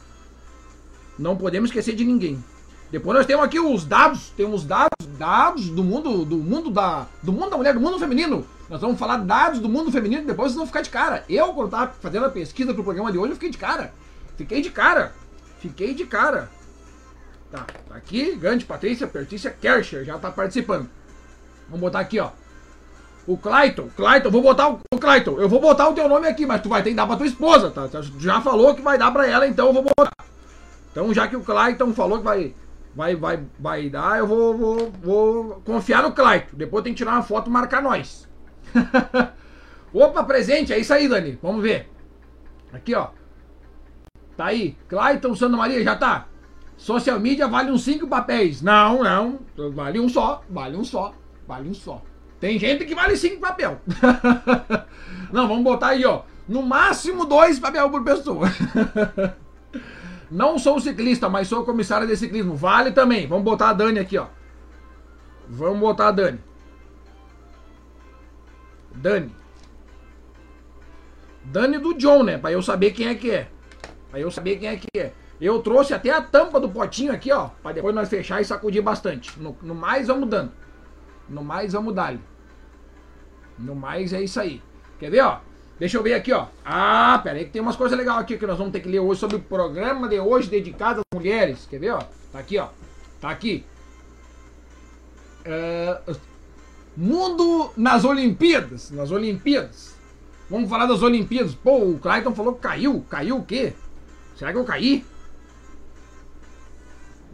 Não 1.20 1.36
podemos 1.36 1.70
esquecer 1.70 1.96
de 1.96 2.06
ninguém. 2.06 2.42
Depois 2.89 3.18
nós 3.18 3.25
temos 3.25 3.44
aqui 3.44 3.60
os 3.60 3.84
dados, 3.84 4.30
temos 4.38 4.63
dados, 4.63 5.06
dados 5.18 5.70
do 5.70 5.84
mundo, 5.84 6.24
do 6.24 6.38
mundo 6.38 6.70
da, 6.70 7.06
do 7.22 7.34
mundo 7.34 7.50
da 7.50 7.58
mulher, 7.58 7.74
do 7.74 7.82
mundo 7.82 8.00
feminino. 8.00 8.46
Nós 8.70 8.80
vamos 8.80 8.98
falar 8.98 9.18
dados 9.18 9.60
do 9.60 9.68
mundo 9.68 9.92
feminino, 9.92 10.25
depois 10.25 10.51
vocês 10.51 10.58
vão 10.58 10.65
ficar 10.65 10.82
de 10.82 10.89
cara. 10.89 11.25
Eu, 11.27 11.48
quando 11.48 11.72
tava 11.72 11.92
fazendo 12.00 12.25
a 12.25 12.30
pesquisa 12.30 12.74
pro 12.74 12.86
programa 12.86 13.12
de 13.12 13.18
hoje, 13.18 13.32
eu 13.32 13.36
fiquei 13.36 13.50
de 13.50 13.58
cara. 13.58 13.94
Fiquei 14.38 14.62
de 14.62 14.70
cara. 14.70 15.13
Fiquei 15.60 15.94
de 15.94 16.06
cara. 16.06 16.50
Tá, 17.54 17.68
tá 17.88 17.96
aqui, 17.96 18.36
grande 18.36 18.66
Patrícia, 18.66 19.06
Patrícia 19.06 19.52
Kercher, 19.52 20.04
já 20.04 20.18
tá 20.18 20.32
participando. 20.32 20.90
Vamos 21.68 21.82
botar 21.82 22.00
aqui, 22.00 22.20
ó. 22.20 22.32
O 23.28 23.38
Clayton, 23.38 23.90
Clayton, 23.96 24.32
vou 24.32 24.42
botar 24.42 24.70
o, 24.70 24.80
o 24.92 24.98
Clayton, 24.98 25.40
eu 25.40 25.48
vou 25.48 25.62
botar 25.62 25.88
o 25.88 25.94
teu 25.94 26.10
nome 26.10 26.28
aqui, 26.28 26.48
mas 26.48 26.64
tu 26.64 26.70
vai 26.70 26.82
ter 26.82 26.90
que 26.90 26.96
dar 26.96 27.06
pra 27.06 27.16
tua 27.16 27.28
esposa, 27.28 27.70
tá? 27.70 27.88
Já 28.18 28.42
falou 28.42 28.74
que 28.74 28.82
vai 28.82 28.98
dar 28.98 29.12
pra 29.12 29.28
ela, 29.28 29.48
então 29.48 29.68
eu 29.68 29.74
vou 29.74 29.84
botar. 29.84 30.10
Então, 30.92 31.14
já 31.14 31.28
que 31.28 31.36
o 31.36 31.42
Clayton 31.42 31.94
falou 31.94 32.18
que 32.18 32.24
vai, 32.24 32.56
vai, 32.96 33.16
vai, 33.16 33.44
vai 33.60 33.88
dar, 33.88 34.18
eu 34.18 34.26
vou, 34.26 34.58
vou, 34.58 34.92
vou 35.00 35.62
confiar 35.64 36.02
no 36.02 36.12
Clayton. 36.12 36.58
Depois 36.58 36.84
tem 36.84 36.92
que 36.92 36.98
tirar 36.98 37.12
uma 37.12 37.22
foto 37.22 37.52
e 37.52 37.54
marcar 37.54 37.84
nós. 37.84 38.28
Opa, 39.94 40.24
presente, 40.24 40.74
é 40.74 40.80
isso 40.80 40.92
aí, 40.92 41.08
Dani. 41.08 41.38
Vamos 41.40 41.62
ver. 41.62 41.88
Aqui, 42.74 42.96
ó. 42.96 43.10
Tá 44.36 44.46
aí. 44.46 44.76
Clayton 44.90 45.36
Santa 45.36 45.56
Maria, 45.56 45.84
já 45.84 45.96
tá. 45.96 46.33
Social 46.77 47.20
media 47.20 47.48
vale 47.48 47.72
uns 47.72 47.84
cinco 47.84 48.08
papéis. 48.08 48.62
Não, 48.62 49.03
não. 49.03 49.39
Vale 49.74 50.00
um 50.00 50.10
só. 50.10 50.44
Vale 50.50 50.75
um 50.75 50.84
só. 50.84 51.13
Vale 51.48 51.70
um 51.70 51.74
só. 51.74 52.01
Tem 52.39 52.60
gente 52.60 52.84
que 52.86 52.94
vale 52.94 53.15
cinco 53.15 53.39
papel. 53.39 53.80
Não, 55.32 55.48
vamos 55.48 55.63
botar 55.63 55.88
aí, 55.88 56.06
ó. 56.06 56.24
No 56.46 56.62
máximo 56.62 57.25
dois 57.25 57.58
papel 57.58 57.89
por 57.89 58.03
pessoa. 58.03 58.48
Não 60.30 60.60
sou 60.60 60.77
ciclista, 60.80 61.30
mas 61.30 61.48
sou 61.48 61.63
comissária 61.63 62.06
de 62.06 62.18
ciclismo. 62.18 62.53
Vale 62.53 62.92
também. 62.92 63.27
Vamos 63.27 63.46
botar 63.46 63.70
a 63.70 63.74
Dani 63.74 64.00
aqui, 64.00 64.18
ó. 64.18 64.27
Vamos 65.48 65.80
botar 65.80 66.10
a 66.10 66.12
Dani. 66.12 66.39
Dani. 68.94 69.34
Dani 71.46 71.77
do 71.77 71.94
John, 71.94 72.24
né? 72.24 72.38
Pra 72.38 72.51
eu 72.51 72.62
saber 72.62 72.92
quem 72.92 73.08
é 73.08 73.15
que 73.15 73.32
é. 73.32 73.48
Pra 74.12 74.20
eu 74.20 74.30
saber 74.30 74.58
quem 74.58 74.68
é 74.68 74.75
que 74.75 74.88
é. 74.98 75.13
Eu 75.42 75.60
trouxe 75.60 75.94
até 75.94 76.10
a 76.10 76.22
tampa 76.22 76.60
do 76.60 76.70
potinho 76.70 77.12
aqui, 77.12 77.32
ó. 77.32 77.50
Pra 77.62 77.72
depois 77.72 77.94
nós 77.94 78.10
fechar 78.10 78.42
e 78.42 78.46
sacudir 78.46 78.82
bastante. 78.82 79.38
No, 79.40 79.58
no 79.62 79.75
mais, 79.75 80.08
vamos 80.08 80.30
dando. 80.30 80.52
No 81.28 81.44
mais, 81.44 81.74
vamos 81.74 81.94
dar. 81.94 82.16
No 83.58 83.75
mais 83.75 84.13
é 84.13 84.22
isso 84.22 84.40
aí. 84.40 84.62
Quer 85.00 85.10
ver, 85.10 85.22
ó? 85.22 85.40
Deixa 85.80 85.98
eu 85.98 86.04
ver 86.04 86.13
aqui, 86.13 86.32
ó. 86.32 86.48
Ah, 86.63 87.20
pera 87.24 87.38
aí 87.38 87.46
que 87.46 87.52
tem 87.52 87.62
umas 87.62 87.75
coisas 87.75 87.98
legais 87.98 88.20
aqui 88.20 88.38
que 88.38 88.46
nós 88.46 88.58
vamos 88.58 88.72
ter 88.72 88.80
que 88.80 88.88
ler 88.88 89.00
hoje 89.00 89.20
sobre 89.20 89.38
o 89.38 89.42
programa 89.42 90.08
de 90.08 90.20
hoje 90.20 90.50
dedicado 90.50 91.02
às 91.02 91.18
mulheres. 91.18 91.68
Quer 91.70 91.80
ver, 91.80 91.92
ó? 91.92 92.00
Tá 92.32 92.40
aqui, 92.40 92.58
ó. 92.58 92.70
Tá 93.20 93.30
aqui. 93.30 93.66
Uh, 95.46 96.16
mundo 96.96 97.72
nas 97.75 98.06
Olimpíadas. 98.06 98.92
Nas 98.92 99.12
Olimpíadas. 99.12 99.96
Vamos 100.50 100.70
falar 100.70 100.86
das 100.86 101.02
Olimpíadas. 101.02 101.56
Pô, 101.56 101.80
o 101.80 102.00
Clayton 102.00 102.34
falou 102.36 102.54
que 102.54 102.62
caiu. 102.62 103.04
Caiu 103.10 103.38
o 103.38 103.44
quê? 103.44 103.74
Será 104.38 104.52
que 104.52 104.58
eu 104.58 104.63
caí? 104.63 105.06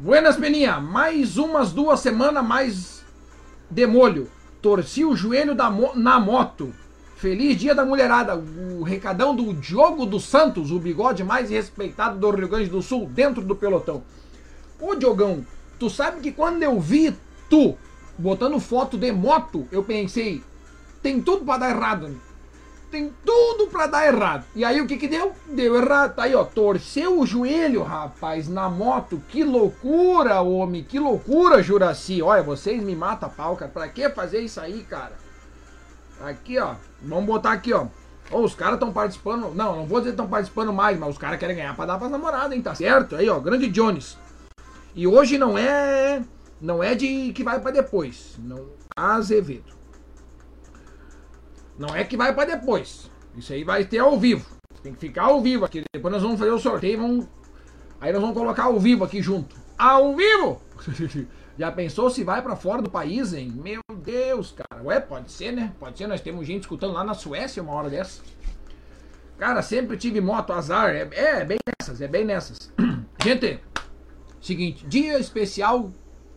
Buenas, 0.01 0.37
Peninha. 0.37 0.79
Mais 0.79 1.35
umas 1.35 1.73
duas 1.73 1.99
semanas 1.99 2.41
mais 2.41 3.03
de 3.69 3.85
molho. 3.85 4.29
Torci 4.61 5.03
o 5.03 5.13
joelho 5.13 5.53
mo 5.69 5.91
na 5.93 6.17
moto. 6.17 6.73
Feliz 7.17 7.57
dia 7.57 7.75
da 7.75 7.83
mulherada. 7.83 8.33
O 8.33 8.81
recadão 8.81 9.35
do 9.35 9.53
Diogo 9.53 10.05
dos 10.05 10.23
Santos, 10.23 10.71
o 10.71 10.79
bigode 10.79 11.21
mais 11.21 11.49
respeitado 11.49 12.17
do 12.17 12.31
Rio 12.31 12.47
Grande 12.47 12.69
do 12.69 12.81
Sul, 12.81 13.07
dentro 13.07 13.41
do 13.41 13.57
pelotão. 13.57 14.01
Ô 14.79 14.95
Diogão, 14.95 15.45
tu 15.77 15.89
sabe 15.89 16.21
que 16.21 16.31
quando 16.31 16.63
eu 16.63 16.79
vi 16.79 17.13
tu 17.49 17.75
botando 18.17 18.57
foto 18.57 18.97
de 18.97 19.11
moto, 19.11 19.67
eu 19.69 19.83
pensei, 19.83 20.41
tem 21.03 21.21
tudo 21.21 21.43
para 21.43 21.57
dar 21.57 21.71
errado 21.71 22.28
tem 22.89 23.13
tudo 23.25 23.67
para 23.67 23.87
dar 23.87 24.07
errado. 24.07 24.45
E 24.55 24.65
aí 24.65 24.81
o 24.81 24.87
que 24.87 24.97
que 24.97 25.07
deu? 25.07 25.33
Deu 25.47 25.75
errado. 25.75 26.19
Aí, 26.19 26.35
ó, 26.35 26.43
torceu 26.43 27.19
o 27.19 27.25
joelho, 27.25 27.83
rapaz, 27.83 28.47
na 28.47 28.69
moto. 28.69 29.21
Que 29.29 29.43
loucura, 29.43 30.41
homem, 30.41 30.83
que 30.83 30.99
loucura, 30.99 31.61
Juraci. 31.61 32.21
Olha, 32.21 32.43
vocês 32.43 32.83
me 32.83 32.95
matam 32.95 33.29
pau, 33.29 33.55
cara. 33.55 33.71
Pra 33.71 33.87
que 33.87 34.09
fazer 34.09 34.41
isso 34.41 34.59
aí, 34.59 34.83
cara? 34.83 35.13
Aqui, 36.21 36.59
ó, 36.59 36.75
vamos 37.01 37.25
botar 37.25 37.53
aqui, 37.53 37.71
ó. 37.73 37.87
Oh, 38.31 38.41
os 38.41 38.53
caras 38.53 38.75
estão 38.75 38.91
participando. 38.91 39.53
Não, 39.55 39.75
não 39.75 39.85
vou 39.85 39.99
dizer 39.99 40.11
que 40.11 40.15
estão 40.15 40.27
participando 40.27 40.73
mais, 40.73 40.99
mas 40.99 41.09
os 41.09 41.17
caras 41.17 41.39
querem 41.39 41.55
ganhar 41.55 41.75
pra 41.75 41.85
dar 41.85 41.97
pras 41.97 42.11
namoradas, 42.11 42.51
hein? 42.51 42.61
Tá 42.61 42.75
certo? 42.75 43.15
Aí, 43.15 43.29
ó, 43.29 43.39
grande 43.39 43.69
Jones. 43.69 44.17
E 44.93 45.07
hoje 45.07 45.37
não 45.37 45.57
é. 45.57 46.21
Não 46.61 46.83
é 46.83 46.93
de 46.93 47.31
que 47.33 47.43
vai 47.43 47.59
para 47.59 47.71
depois. 47.71 48.35
Não. 48.37 48.67
Azevedo. 48.95 49.78
Não 51.79 51.95
é 51.95 52.03
que 52.03 52.17
vai 52.17 52.35
para 52.35 52.57
depois. 52.57 53.09
Isso 53.37 53.53
aí 53.53 53.63
vai 53.63 53.85
ter 53.85 53.99
ao 53.99 54.19
vivo. 54.19 54.45
Tem 54.83 54.93
que 54.93 54.99
ficar 54.99 55.23
ao 55.23 55.41
vivo 55.41 55.63
aqui. 55.63 55.81
Depois 55.93 56.13
nós 56.13 56.21
vamos 56.21 56.37
fazer 56.37 56.51
o 56.51 56.59
sorteio. 56.59 56.99
Vamos... 56.99 57.27
Aí 58.01 58.11
nós 58.11 58.19
vamos 58.19 58.37
colocar 58.37 58.63
ao 58.63 58.77
vivo 58.77 59.05
aqui 59.05 59.21
junto. 59.21 59.55
Ao 59.77 60.13
vivo! 60.13 60.61
Já 61.57 61.71
pensou 61.71 62.09
se 62.09 62.23
vai 62.23 62.41
para 62.41 62.55
fora 62.55 62.81
do 62.81 62.89
país, 62.89 63.33
hein? 63.33 63.53
Meu 63.55 63.81
Deus, 63.97 64.53
cara. 64.53 64.83
Ué, 64.83 64.99
pode 64.99 65.31
ser, 65.31 65.53
né? 65.53 65.73
Pode 65.79 65.97
ser. 65.97 66.07
Nós 66.07 66.21
temos 66.21 66.45
gente 66.45 66.63
escutando 66.63 66.93
lá 66.93 67.03
na 67.03 67.13
Suécia 67.13 67.63
uma 67.63 67.73
hora 67.73 67.89
dessa. 67.89 68.21
Cara, 69.37 69.61
sempre 69.61 69.95
tive 69.95 70.19
moto, 70.19 70.51
azar. 70.51 70.89
É, 70.89 71.07
é 71.13 71.45
bem 71.45 71.57
nessas, 71.65 72.01
é 72.01 72.07
bem 72.07 72.25
nessas. 72.25 72.71
Gente, 73.23 73.59
seguinte. 74.41 74.85
Dia 74.85 75.17
especial 75.17 75.91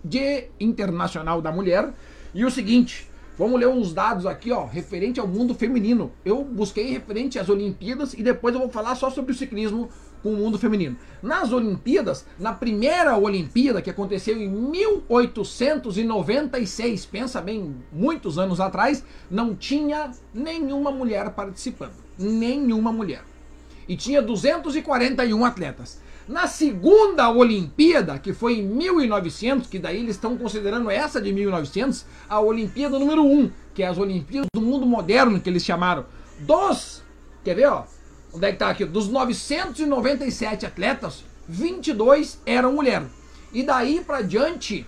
de 0.05 0.49
Internacional 0.59 1.43
da 1.43 1.51
Mulher. 1.51 1.93
E 2.33 2.45
o 2.45 2.51
seguinte. 2.51 3.09
Vamos 3.39 3.59
ler 3.59 3.67
uns 3.67 3.95
dados 3.95 4.27
aqui, 4.27 4.53
ó, 4.53 4.67
referente 4.67 5.19
ao 5.19 5.27
mundo 5.27 5.55
feminino. 5.55 6.13
Eu 6.23 6.45
busquei 6.45 6.91
referente 6.91 7.39
às 7.39 7.49
Olimpíadas 7.49 8.13
e 8.13 8.23
depois 8.23 8.55
eu 8.55 8.61
vou 8.61 8.69
falar 8.69 8.95
só 8.95 9.09
sobre 9.09 9.33
o 9.33 9.35
ciclismo 9.35 9.89
com 10.23 10.35
o 10.35 10.37
mundo 10.37 10.59
feminino. 10.59 10.99
Nas 11.23 11.51
Olimpíadas, 11.51 12.27
na 12.39 12.53
primeira 12.53 13.17
Olimpíada 13.17 13.81
que 13.81 13.89
aconteceu 13.89 14.37
em 14.37 14.51
1896, 14.51 17.07
pensa 17.07 17.41
bem, 17.41 17.75
muitos 17.91 18.39
anos 18.39 18.61
atrás, 18.61 19.03
não 19.31 19.57
tinha 19.57 20.11
nenhuma 20.35 20.91
mulher 20.91 21.31
participando, 21.31 21.95
nenhuma 22.19 22.93
mulher. 22.93 23.25
E 23.89 23.97
tinha 23.97 24.21
241 24.21 25.43
atletas. 25.45 26.02
Na 26.29 26.47
segunda 26.47 27.29
Olimpíada, 27.31 28.19
que 28.19 28.33
foi 28.33 28.61
em 28.61 28.63
1900, 28.63 29.69
que 29.69 29.79
daí 29.79 29.99
eles 29.99 30.17
estão 30.17 30.37
considerando 30.37 30.91
essa 30.91 31.21
de 31.21 31.33
1900, 31.33 32.07
a 32.29 32.41
Olimpíada 32.41 32.99
número 32.99 33.25
1, 33.25 33.51
que 33.75 33.83
é 33.83 33.87
as 33.89 33.99
Olimpíadas 33.99 34.49
do 34.55 34.61
mundo 34.61 34.87
moderno, 34.87 35.41
que 35.41 35.51
eles 35.51 35.65
chamaram. 35.65 36.07
Dos, 36.39 37.03
quer 37.45 37.57
ver, 37.57 37.67
ó? 37.67 37.85
Onde 38.33 38.47
é 38.47 38.53
que 38.53 38.59
tá 38.59 38.71
aqui? 38.71 38.85
Dos 38.85 39.09
997 39.09 40.65
atletas, 40.65 41.25
22 41.49 42.39
eram 42.47 42.73
mulheres. 42.73 43.09
E 43.53 43.63
daí 43.63 44.01
para 44.01 44.23
diante, 44.23 44.87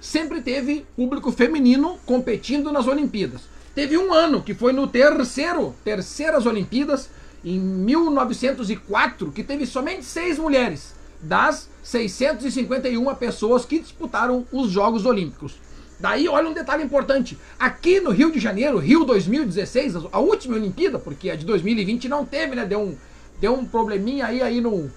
sempre 0.00 0.40
teve 0.40 0.86
público 0.96 1.32
feminino 1.32 1.98
competindo 2.06 2.72
nas 2.72 2.86
Olimpíadas. 2.86 3.42
Teve 3.74 3.98
um 3.98 4.14
ano 4.14 4.40
que 4.40 4.54
foi 4.54 4.72
no 4.72 4.86
terceiro, 4.86 5.74
terceiras 5.84 6.46
Olimpíadas, 6.46 7.10
em 7.46 7.58
1904 7.60 9.30
que 9.30 9.44
teve 9.44 9.64
somente 9.64 10.04
seis 10.04 10.36
mulheres 10.36 10.96
das 11.20 11.70
651 11.84 13.14
pessoas 13.14 13.64
que 13.64 13.78
disputaram 13.78 14.44
os 14.50 14.68
Jogos 14.68 15.06
Olímpicos. 15.06 15.54
Daí, 15.98 16.28
olha 16.28 16.46
um 16.48 16.52
detalhe 16.52 16.82
importante. 16.82 17.38
Aqui 17.58 18.00
no 18.00 18.10
Rio 18.10 18.30
de 18.32 18.40
Janeiro, 18.40 18.78
Rio 18.78 19.04
2016, 19.04 19.94
a 20.12 20.18
última 20.18 20.56
Olimpíada, 20.56 20.98
porque 20.98 21.30
a 21.30 21.36
de 21.36 21.46
2020 21.46 22.08
não 22.08 22.26
teve, 22.26 22.56
né? 22.56 22.66
Deu 22.66 22.80
um, 22.80 22.96
deu 23.40 23.54
um 23.54 23.64
probleminha 23.64 24.26
aí, 24.26 24.42
aí 24.42 24.60
no, 24.60 24.90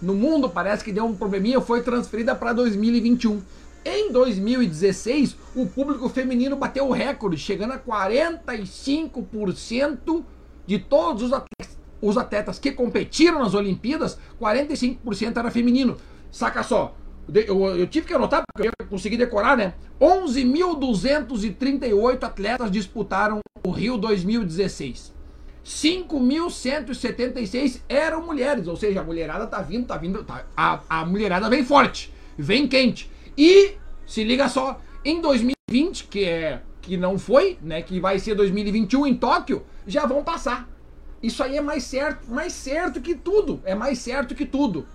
no 0.00 0.14
mundo, 0.14 0.48
parece 0.48 0.82
que 0.82 0.92
deu 0.92 1.04
um 1.04 1.14
probleminha, 1.14 1.60
foi 1.60 1.82
transferida 1.82 2.34
para 2.34 2.54
2021. 2.54 3.42
Em 3.84 4.10
2016, 4.10 5.36
o 5.54 5.66
público 5.66 6.08
feminino 6.08 6.56
bateu 6.56 6.88
o 6.88 6.92
recorde, 6.92 7.36
chegando 7.36 7.74
a 7.74 7.78
45% 7.78 10.24
de 10.66 10.78
todos 10.78 11.24
os 11.24 11.32
atletas 11.32 11.77
os 12.00 12.16
atletas 12.16 12.58
que 12.58 12.72
competiram 12.72 13.40
nas 13.40 13.52
Olimpíadas, 13.54 14.18
45% 14.40 15.36
era 15.36 15.50
feminino. 15.50 15.98
Saca 16.30 16.62
só, 16.62 16.96
eu, 17.32 17.64
eu, 17.76 17.86
tive 17.86 18.06
que 18.06 18.14
anotar 18.14 18.42
porque 18.52 18.68
eu 18.68 18.72
consegui 18.88 19.16
decorar, 19.16 19.56
né? 19.56 19.72
11.238 20.00 22.22
atletas 22.22 22.70
disputaram 22.70 23.40
o 23.64 23.70
Rio 23.70 23.96
2016. 23.98 25.16
5.176 25.64 27.80
eram 27.88 28.24
mulheres, 28.24 28.66
ou 28.66 28.76
seja, 28.76 29.00
a 29.00 29.04
mulherada 29.04 29.46
tá 29.46 29.60
vindo, 29.60 29.86
tá 29.86 29.96
vindo, 29.98 30.24
tá, 30.24 30.46
a, 30.56 30.80
a 30.88 31.04
mulherada 31.04 31.50
vem 31.50 31.62
forte, 31.62 32.10
vem 32.38 32.66
quente. 32.66 33.10
E 33.36 33.74
se 34.06 34.24
liga 34.24 34.48
só, 34.48 34.80
em 35.04 35.20
2020, 35.20 36.04
que 36.04 36.24
é 36.24 36.62
que 36.80 36.96
não 36.96 37.18
foi, 37.18 37.58
né, 37.60 37.82
que 37.82 38.00
vai 38.00 38.18
ser 38.18 38.34
2021 38.34 39.06
em 39.06 39.14
Tóquio, 39.14 39.62
já 39.86 40.06
vão 40.06 40.24
passar 40.24 40.66
isso 41.22 41.42
aí 41.42 41.56
é 41.56 41.60
mais 41.60 41.84
certo, 41.84 42.30
mais 42.30 42.52
certo 42.52 43.00
que 43.00 43.14
tudo. 43.14 43.60
É 43.64 43.74
mais 43.74 43.98
certo 43.98 44.34
que 44.34 44.46
tudo. 44.46 44.86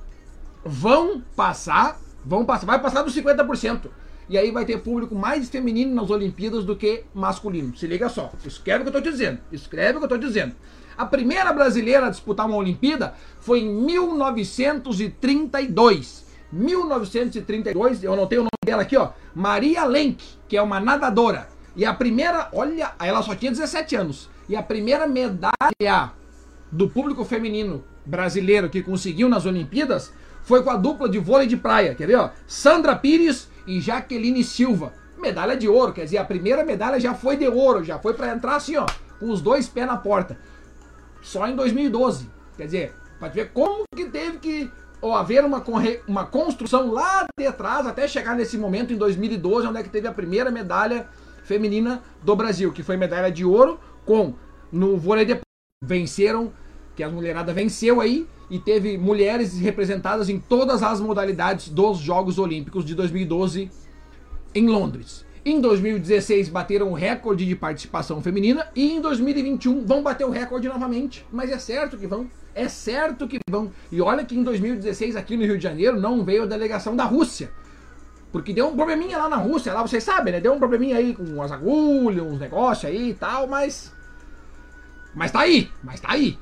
Vão 0.64 1.22
passar, 1.36 2.00
vão 2.26 2.46
passar, 2.46 2.66
vai 2.66 2.82
passar 2.82 3.02
dos 3.02 3.16
50%. 3.16 3.90
e 4.30 4.38
aí 4.38 4.52
vai 4.52 4.64
ter 4.64 4.82
público 4.82 5.14
mais 5.14 5.50
feminino 5.50 5.94
nas 5.94 6.10
Olimpíadas 6.10 6.64
do 6.64 6.78
que 6.78 7.04
masculino. 7.14 7.76
Se 7.76 7.86
liga 7.86 8.08
só, 8.08 8.32
escreve 8.46 8.80
o 8.80 8.84
que 8.84 8.90
eu 8.90 9.02
tô 9.02 9.10
dizendo, 9.10 9.40
escreve 9.52 9.98
o 9.98 10.00
que 10.00 10.06
eu 10.06 10.10
tô 10.10 10.18
dizendo. 10.18 10.56
A 10.98 11.06
primeira 11.06 11.52
brasileira 11.52 12.08
a 12.08 12.10
disputar 12.10 12.48
uma 12.48 12.56
Olimpíada 12.56 13.14
foi 13.42 13.60
em 13.60 13.70
1932. 13.70 16.24
1932, 16.54 18.04
eu 18.04 18.14
anotei 18.14 18.38
o 18.38 18.44
nome 18.44 18.52
dela 18.64 18.84
aqui, 18.84 18.96
ó, 18.96 19.10
Maria 19.34 19.84
Lenk, 19.86 20.24
que 20.48 20.56
é 20.56 20.62
uma 20.62 20.80
nadadora. 20.80 21.50
E 21.76 21.84
a 21.84 21.94
primeira, 21.94 22.48
olha, 22.54 22.94
ela 23.00 23.24
só 23.24 23.36
tinha 23.36 23.52
17 23.52 23.96
anos. 23.96 24.30
E 24.48 24.56
a 24.56 24.64
primeira 24.64 25.08
medalha 25.08 26.12
do 26.72 26.90
público 26.90 27.24
feminino 27.24 27.84
brasileiro 28.06 28.70
que 28.70 28.82
conseguiu 28.82 29.30
nas 29.30 29.46
Olimpíadas 29.46 30.12
foi 30.44 30.62
com 30.62 30.70
a 30.70 30.76
dupla 30.76 31.08
de 31.08 31.20
vôlei 31.20 31.48
de 31.48 31.56
praia, 31.56 31.96
quer 31.96 32.08
ver, 32.08 32.18
ó? 32.18 32.32
Sandra 32.46 32.96
Pires 32.96 33.48
e 33.66 33.80
Jaqueline 33.80 34.44
Silva. 34.44 34.94
Medalha 35.18 35.56
de 35.56 35.70
ouro, 35.70 35.94
quer 35.94 36.04
dizer, 36.04 36.18
a 36.18 36.26
primeira 36.26 36.66
medalha 36.66 37.00
já 37.00 37.14
foi 37.14 37.38
de 37.38 37.48
ouro, 37.48 37.84
já 37.84 37.98
foi 37.98 38.14
para 38.14 38.34
entrar 38.34 38.58
assim, 38.58 38.76
ó, 38.76 38.86
com 39.20 39.30
os 39.30 39.42
dois 39.42 39.70
pés 39.70 39.88
na 39.88 39.96
porta. 39.96 40.38
Só 41.22 41.48
em 41.48 41.56
2012. 41.56 42.30
Quer 42.58 42.66
dizer, 42.66 42.96
para 43.18 43.30
ver 43.30 43.52
como 43.54 43.84
que 43.96 44.06
teve 44.06 44.38
que 44.40 44.72
haver 45.16 45.46
uma, 45.46 45.64
uma 46.08 46.26
construção 46.26 46.92
lá 46.92 47.26
de 47.40 47.52
trás 47.54 47.88
até 47.88 48.06
chegar 48.06 48.36
nesse 48.36 48.58
momento 48.58 48.92
em 48.92 48.98
2012, 48.98 49.68
onde 49.68 49.80
é 49.80 49.84
que 49.84 49.90
teve 49.90 50.08
a 50.08 50.14
primeira 50.14 50.52
medalha 50.52 51.08
feminina 51.44 52.02
do 52.22 52.36
Brasil, 52.36 52.72
que 52.74 52.84
foi 52.84 52.98
medalha 52.98 53.32
de 53.32 53.46
ouro 53.46 53.80
com 54.06 54.34
no 54.72 54.98
vôlei 54.98 55.26
de 55.26 55.40
venceram, 55.84 56.52
que 56.96 57.04
a 57.04 57.10
mulherada 57.10 57.54
venceu 57.54 58.00
aí 58.00 58.28
e 58.50 58.60
teve 58.60 58.98
mulheres 58.98 59.58
representadas 59.58 60.30
em 60.30 60.40
todas 60.40 60.84
as 60.84 61.00
modalidades 61.00 61.70
dos 61.70 61.98
Jogos 61.98 62.38
Olímpicos 62.38 62.86
de 62.86 62.96
2012 62.96 63.70
em 64.54 64.68
Londres. 64.68 65.26
Em 65.46 65.60
2016 65.60 66.48
bateram 66.48 66.92
o 66.92 66.94
recorde 66.94 67.46
de 67.46 67.56
participação 67.56 68.22
feminina 68.22 68.68
e 68.74 68.94
em 68.94 69.02
2021 69.02 69.86
vão 69.86 70.02
bater 70.02 70.26
o 70.26 70.30
recorde 70.30 70.70
novamente. 70.70 71.26
Mas 71.32 71.52
é 71.52 71.58
certo 71.58 71.98
que 71.98 72.08
vão. 72.08 72.30
É 72.56 72.70
certo 72.70 73.28
que 73.28 73.40
vão. 73.50 73.72
E 73.92 74.00
olha 74.00 74.24
que 74.24 74.36
em 74.36 74.44
2016 74.44 75.18
aqui 75.18 75.36
no 75.36 75.44
Rio 75.44 75.58
de 75.58 75.64
Janeiro 75.64 76.00
não 76.00 76.24
veio 76.24 76.44
a 76.44 76.46
delegação 76.46 76.96
da 76.96 77.04
Rússia. 77.04 77.52
Porque 78.34 78.52
deu 78.52 78.68
um 78.68 78.76
probleminha 78.76 79.16
lá 79.20 79.30
na 79.30 79.36
Rússia, 79.36 79.72
lá 79.72 79.84
vocês 79.84 80.04
sabem, 80.04 80.34
né? 80.34 80.42
Deu 80.42 80.52
um 80.52 80.58
probleminha 80.58 80.98
aí 80.98 81.14
com 81.14 81.40
as 81.40 81.52
agulhas, 81.52 82.26
uns 82.26 82.40
negócios 82.40 82.86
aí 82.86 83.12
e 83.12 83.14
tal, 83.14 83.46
mas. 83.46 83.94
Mas 85.14 85.32
tá 85.32 85.42
aí! 85.42 85.70
Mas 85.84 86.00
tá 86.00 86.08
aí! 86.12 86.40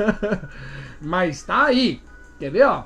mas 1.02 1.42
tá 1.42 1.64
aí! 1.66 2.00
Quer 2.38 2.50
ver, 2.50 2.64
ó? 2.64 2.84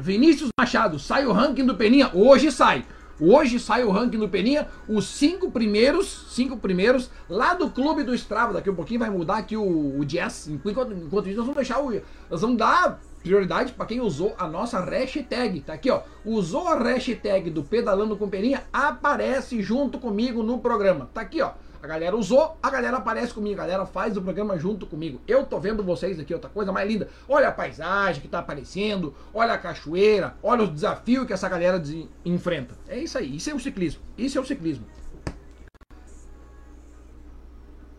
Vinícius 0.00 0.48
Machado, 0.58 0.98
sai 0.98 1.26
o 1.26 1.32
ranking 1.32 1.66
do 1.66 1.74
Peninha? 1.74 2.10
Hoje 2.14 2.50
sai. 2.50 2.86
Hoje 3.20 3.60
sai 3.60 3.84
o 3.84 3.90
ranking 3.90 4.18
do 4.18 4.30
Peninha, 4.30 4.68
os 4.88 5.06
cinco 5.06 5.50
primeiros, 5.50 6.26
cinco 6.30 6.56
primeiros 6.56 7.10
lá 7.28 7.52
do 7.52 7.68
clube 7.68 8.02
do 8.02 8.14
Strava. 8.14 8.54
Daqui 8.54 8.70
a 8.70 8.72
um 8.72 8.76
pouquinho 8.76 9.00
vai 9.00 9.10
mudar 9.10 9.36
aqui 9.36 9.58
o, 9.58 9.98
o 9.98 10.04
Jazz. 10.06 10.48
Enquanto, 10.48 10.94
enquanto 10.94 11.28
isso, 11.28 11.36
nós 11.36 11.46
vamos 11.46 11.56
deixar 11.56 11.80
o. 11.80 11.92
Nós 12.30 12.40
vamos 12.40 12.56
dar 12.56 12.98
prioridade 13.26 13.72
para 13.72 13.86
quem 13.86 14.00
usou 14.00 14.36
a 14.38 14.46
nossa 14.46 14.78
hashtag. 14.78 15.60
Tá 15.60 15.72
aqui, 15.72 15.90
ó. 15.90 16.02
Usou 16.24 16.68
a 16.68 16.78
hashtag 16.78 17.50
do 17.50 17.64
Pedalando 17.64 18.16
com 18.16 18.28
Peninha, 18.28 18.62
aparece 18.72 19.60
junto 19.60 19.98
comigo 19.98 20.44
no 20.44 20.60
programa. 20.60 21.10
Tá 21.12 21.22
aqui, 21.22 21.42
ó. 21.42 21.52
A 21.82 21.86
galera 21.88 22.16
usou, 22.16 22.56
a 22.62 22.70
galera 22.70 22.96
aparece 22.96 23.34
comigo, 23.34 23.60
a 23.60 23.64
galera 23.64 23.84
faz 23.84 24.16
o 24.16 24.22
programa 24.22 24.56
junto 24.58 24.86
comigo. 24.86 25.20
Eu 25.26 25.44
tô 25.44 25.58
vendo 25.58 25.82
vocês 25.82 26.18
aqui, 26.20 26.32
outra 26.32 26.48
coisa 26.48 26.72
mais 26.72 26.88
linda. 26.88 27.08
Olha 27.28 27.48
a 27.48 27.52
paisagem 27.52 28.22
que 28.22 28.28
tá 28.28 28.38
aparecendo, 28.38 29.14
olha 29.34 29.54
a 29.54 29.58
cachoeira, 29.58 30.36
olha 30.42 30.62
os 30.62 30.70
desafios 30.70 31.26
que 31.26 31.32
essa 31.32 31.48
galera 31.48 31.82
enfrenta. 32.24 32.74
É 32.88 32.98
isso 32.98 33.18
aí, 33.18 33.36
isso 33.36 33.50
é 33.50 33.54
o 33.54 33.60
ciclismo. 33.60 34.02
Isso 34.16 34.38
é 34.38 34.40
o 34.40 34.44
ciclismo. 34.44 34.86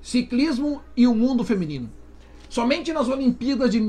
Ciclismo 0.02 0.82
e 0.96 1.06
o 1.06 1.13
mundo 1.13 1.44
feminino. 1.44 1.90
Somente 2.50 2.94
nas 2.94 3.10
Olimpíadas 3.10 3.72
de 3.72 3.80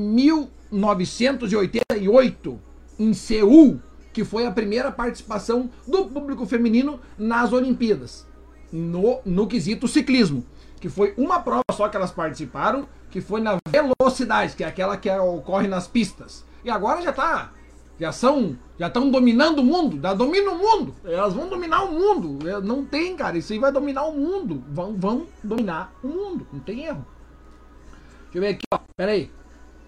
1988, 0.71 2.59
em 2.99 3.13
Seul, 3.13 3.79
que 4.11 4.23
foi 4.23 4.45
a 4.45 4.51
primeira 4.51 4.91
participação 4.91 5.69
do 5.87 6.05
público 6.05 6.45
feminino 6.45 6.99
nas 7.17 7.53
Olimpíadas 7.53 8.27
no, 8.71 9.19
no 9.25 9.47
quesito 9.47 9.87
ciclismo. 9.87 10.45
Que 10.79 10.89
foi 10.89 11.13
uma 11.17 11.41
prova 11.41 11.63
só 11.73 11.89
que 11.89 11.97
elas 11.97 12.11
participaram, 12.11 12.87
que 13.09 13.19
foi 13.19 13.41
na 13.41 13.57
velocidade, 13.67 14.55
que 14.55 14.63
é 14.63 14.67
aquela 14.67 14.95
que 14.95 15.09
ocorre 15.09 15.67
nas 15.67 15.87
pistas. 15.87 16.45
E 16.63 16.69
agora 16.69 17.01
já 17.01 17.11
tá. 17.11 17.51
Já 17.99 18.13
são. 18.13 18.57
Já 18.77 18.87
estão 18.87 19.11
dominando 19.11 19.59
o 19.59 19.63
mundo. 19.63 19.99
Já 20.01 20.13
dominam 20.13 20.55
o 20.55 20.57
mundo. 20.57 20.95
Elas 21.03 21.33
vão 21.33 21.49
dominar 21.49 21.83
o 21.83 21.91
mundo. 21.91 22.47
É, 22.47 22.61
não 22.61 22.85
tem, 22.85 23.15
cara. 23.15 23.37
Isso 23.37 23.51
aí 23.51 23.59
vai 23.59 23.73
dominar 23.73 24.05
o 24.05 24.17
mundo. 24.17 24.63
Vão, 24.69 24.95
vão 24.95 25.27
dominar 25.43 25.93
o 26.01 26.07
mundo. 26.07 26.47
Não 26.53 26.61
tem 26.61 26.85
erro. 26.85 27.05
Deixa 28.23 28.37
eu 28.37 28.41
ver 28.41 28.47
aqui, 28.49 28.63
ó. 28.73 28.79
Pera 28.95 29.11
aí. 29.11 29.29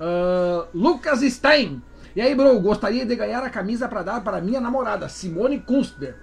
Uh, 0.01 0.67
Lucas 0.73 1.19
Stein. 1.21 1.79
E 2.15 2.21
aí, 2.21 2.33
bro, 2.33 2.59
gostaria 2.59 3.05
de 3.05 3.15
ganhar 3.15 3.43
a 3.43 3.49
camisa 3.51 3.87
para 3.87 4.01
dar 4.01 4.21
para 4.21 4.41
minha 4.41 4.59
namorada, 4.59 5.07
Simone 5.07 5.59
Kunstler. 5.59 6.15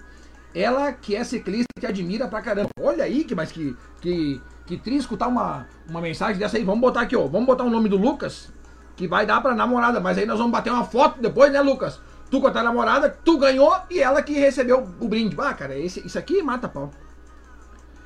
Ela 0.53 0.91
que 0.91 1.15
é 1.15 1.23
ciclista 1.23 1.67
que 1.79 1.85
admira 1.85 2.27
pra 2.27 2.41
caramba. 2.41 2.69
Olha 2.81 3.05
aí, 3.05 3.23
que 3.23 3.33
mas 3.33 3.51
que 3.51 3.75
que 4.01 4.41
que 4.65 4.77
triste 4.77 5.01
escutar 5.01 5.27
uma, 5.27 5.65
uma 5.89 6.01
mensagem 6.01 6.37
dessa 6.37 6.57
aí. 6.57 6.63
Vamos 6.63 6.81
botar 6.81 7.01
aqui, 7.01 7.15
ó. 7.15 7.25
Vamos 7.25 7.47
botar 7.47 7.63
o 7.63 7.69
nome 7.69 7.87
do 7.87 7.97
Lucas, 7.97 8.51
que 8.95 9.07
vai 9.07 9.25
dar 9.25 9.41
pra 9.41 9.55
namorada. 9.55 9.99
Mas 9.99 10.17
aí 10.17 10.25
nós 10.25 10.37
vamos 10.37 10.51
bater 10.51 10.71
uma 10.71 10.83
foto 10.83 11.21
depois, 11.21 11.51
né, 11.51 11.61
Lucas? 11.61 11.99
Tu 12.29 12.39
com 12.39 12.47
a 12.47 12.51
tua 12.51 12.61
namorada, 12.61 13.09
tu 13.23 13.37
ganhou 13.39 13.75
e 13.89 13.99
ela 13.99 14.21
que 14.21 14.33
recebeu 14.33 14.87
o 14.99 15.07
brinde. 15.07 15.35
Ah, 15.39 15.53
cara, 15.53 15.77
esse, 15.77 16.05
isso 16.05 16.19
aqui 16.19 16.43
mata 16.43 16.67
pau. 16.67 16.91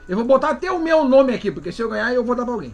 Eu 0.07 0.15
vou 0.17 0.25
botar 0.25 0.51
até 0.51 0.71
o 0.71 0.79
meu 0.79 1.03
nome 1.03 1.33
aqui, 1.33 1.51
porque 1.51 1.71
se 1.71 1.81
eu 1.81 1.89
ganhar 1.89 2.13
eu 2.13 2.23
vou 2.23 2.35
dar 2.35 2.45
pra 2.45 2.53
alguém. 2.53 2.73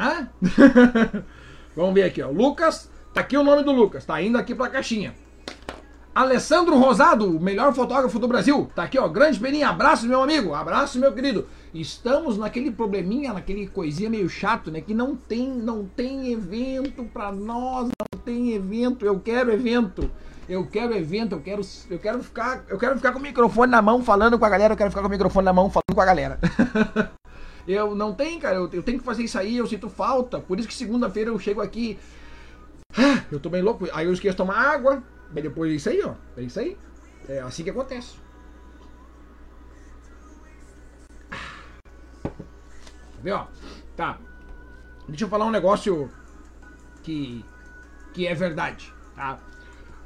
Vamos 1.76 1.94
ver 1.94 2.04
aqui, 2.04 2.22
ó. 2.22 2.30
Lucas, 2.30 2.90
tá 3.12 3.20
aqui 3.20 3.36
o 3.36 3.44
nome 3.44 3.62
do 3.62 3.72
Lucas, 3.72 4.04
tá 4.04 4.20
indo 4.20 4.38
aqui 4.38 4.54
pra 4.54 4.68
caixinha. 4.68 5.14
Alessandro 6.12 6.76
Rosado, 6.76 7.36
o 7.36 7.40
melhor 7.40 7.72
fotógrafo 7.72 8.18
do 8.18 8.26
Brasil. 8.26 8.68
Tá 8.74 8.82
aqui, 8.82 8.98
ó. 8.98 9.06
Grande 9.08 9.38
peninha. 9.38 9.68
Abraço, 9.68 10.08
meu 10.08 10.22
amigo. 10.22 10.54
Abraço, 10.54 10.98
meu 10.98 11.12
querido. 11.12 11.46
Estamos 11.72 12.36
naquele 12.36 12.70
probleminha, 12.72 13.32
naquele 13.32 13.68
coisinha 13.68 14.10
meio 14.10 14.28
chato, 14.28 14.72
né? 14.72 14.80
Que 14.80 14.92
não 14.92 15.14
tem, 15.14 15.48
não 15.48 15.84
tem 15.84 16.32
evento 16.32 17.04
pra 17.04 17.30
nós, 17.30 17.84
não 17.84 18.20
tem 18.24 18.52
evento. 18.52 19.06
Eu 19.06 19.20
quero 19.20 19.52
evento. 19.52 20.10
Eu 20.48 20.66
quero 20.66 20.96
evento, 20.96 21.36
eu 21.36 21.40
quero, 21.40 21.62
eu 21.88 21.98
quero 22.00 22.24
ficar, 22.24 22.64
eu 22.68 22.76
quero 22.76 22.96
ficar 22.96 23.12
com 23.12 23.20
o 23.20 23.22
microfone 23.22 23.70
na 23.70 23.80
mão 23.80 24.02
falando 24.02 24.36
com 24.36 24.44
a 24.44 24.48
galera, 24.48 24.74
eu 24.74 24.76
quero 24.76 24.90
ficar 24.90 25.00
com 25.00 25.06
o 25.06 25.10
microfone 25.10 25.44
na 25.44 25.52
mão 25.52 25.70
falando 25.70 25.94
com 25.94 26.00
a 26.00 26.04
galera. 26.04 26.40
eu 27.66 27.94
não 27.94 28.14
tenho, 28.14 28.40
cara, 28.40 28.56
eu, 28.56 28.70
eu 28.72 28.82
tenho 28.82 28.98
que 28.98 29.04
fazer 29.04 29.22
isso 29.22 29.38
aí, 29.38 29.56
eu 29.56 29.66
sinto 29.66 29.88
falta. 29.88 30.40
Por 30.40 30.58
isso 30.58 30.68
que 30.68 30.74
segunda-feira 30.74 31.30
eu 31.30 31.38
chego 31.38 31.60
aqui, 31.60 31.98
eu 33.30 33.38
tô 33.38 33.48
bem 33.48 33.62
louco, 33.62 33.86
aí 33.92 34.06
eu 34.06 34.12
esqueço 34.12 34.32
de 34.32 34.38
tomar 34.38 34.56
água, 34.56 35.02
Bem, 35.30 35.44
depois 35.44 35.70
é 35.70 35.76
isso 35.76 35.88
aí, 35.88 36.02
ó. 36.02 36.14
É 36.36 36.42
isso 36.42 36.58
aí. 36.58 36.76
É 37.28 37.40
assim 37.40 37.62
que 37.62 37.70
acontece. 37.70 38.16
Ó. 43.32 43.46
Tá. 43.96 44.18
Deixa 45.08 45.24
eu 45.24 45.28
falar 45.28 45.46
um 45.46 45.50
negócio 45.50 46.10
que, 47.02 47.44
que 48.12 48.26
é 48.26 48.34
verdade, 48.34 48.92
tá? 49.14 49.38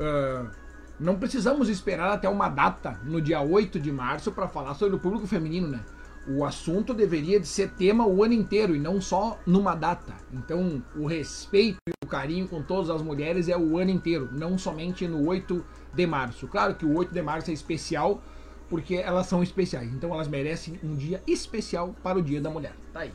Uh, 0.01 0.51
não 0.99 1.19
precisamos 1.19 1.69
esperar 1.69 2.13
até 2.13 2.29
uma 2.29 2.49
data 2.49 3.01
no 3.05 3.21
dia 3.21 3.41
8 3.41 3.79
de 3.79 3.93
março 3.93 4.33
para 4.33 4.49
falar 4.49 4.75
sobre 4.75 4.97
o 4.97 4.99
público 4.99 5.27
feminino, 5.27 5.69
né? 5.69 5.85
O 6.27 6.45
assunto 6.45 6.95
deveria 6.95 7.39
de 7.39 7.47
ser 7.47 7.71
tema 7.71 8.07
o 8.07 8.23
ano 8.25 8.33
inteiro 8.33 8.75
e 8.75 8.79
não 8.79 9.01
só 9.01 9.39
numa 9.47 9.75
data. 9.75 10.15
Então, 10.33 10.83
o 10.97 11.07
respeito 11.07 11.79
e 11.89 11.93
o 12.05 12.09
carinho 12.09 12.49
com 12.49 12.63
todas 12.63 12.91
as 12.91 13.03
mulheres 13.03 13.49
é 13.49 13.57
o 13.57 13.79
ano 13.79 13.91
inteiro, 13.91 14.29
não 14.33 14.57
somente 14.57 15.07
no 15.07 15.27
8 15.27 15.65
de 15.93 16.07
março. 16.07 16.49
Claro 16.49 16.75
que 16.75 16.87
o 16.87 16.97
8 16.97 17.13
de 17.13 17.23
março 17.23 17.51
é 17.51 17.55
especial 17.55 18.23
porque 18.69 18.97
elas 18.97 19.27
são 19.27 19.43
especiais, 19.43 19.93
então 19.93 20.13
elas 20.13 20.27
merecem 20.27 20.81
um 20.83 20.97
dia 20.97 21.23
especial 21.27 21.95
para 22.03 22.19
o 22.19 22.23
Dia 22.23 22.41
da 22.41 22.51
Mulher. 22.51 22.75
Tá 22.93 23.01
aí. 23.01 23.13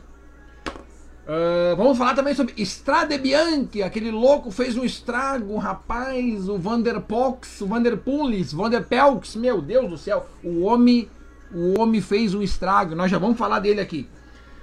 Uh, 1.25 1.75
vamos 1.75 1.97
falar 1.97 2.15
também 2.15 2.33
sobre 2.33 2.53
Strade 2.57 3.17
Bianchi, 3.17 3.83
aquele 3.83 4.09
louco 4.09 4.49
fez 4.49 4.75
um 4.77 4.83
estrago, 4.83 5.57
rapaz, 5.57 6.49
o 6.49 6.57
Vanderpox, 6.57 7.61
o 7.61 7.67
Vanderpulis, 7.67 8.51
Vanderpelks, 8.51 9.35
meu 9.35 9.61
Deus 9.61 9.89
do 9.89 9.97
céu, 9.97 10.27
o 10.43 10.61
homem 10.61 11.07
o 11.53 11.79
homem 11.79 12.01
fez 12.01 12.33
um 12.33 12.41
estrago. 12.41 12.95
Nós 12.95 13.09
já 13.09 13.17
vamos 13.17 13.37
falar 13.37 13.59
dele 13.59 13.81
aqui. 13.81 14.07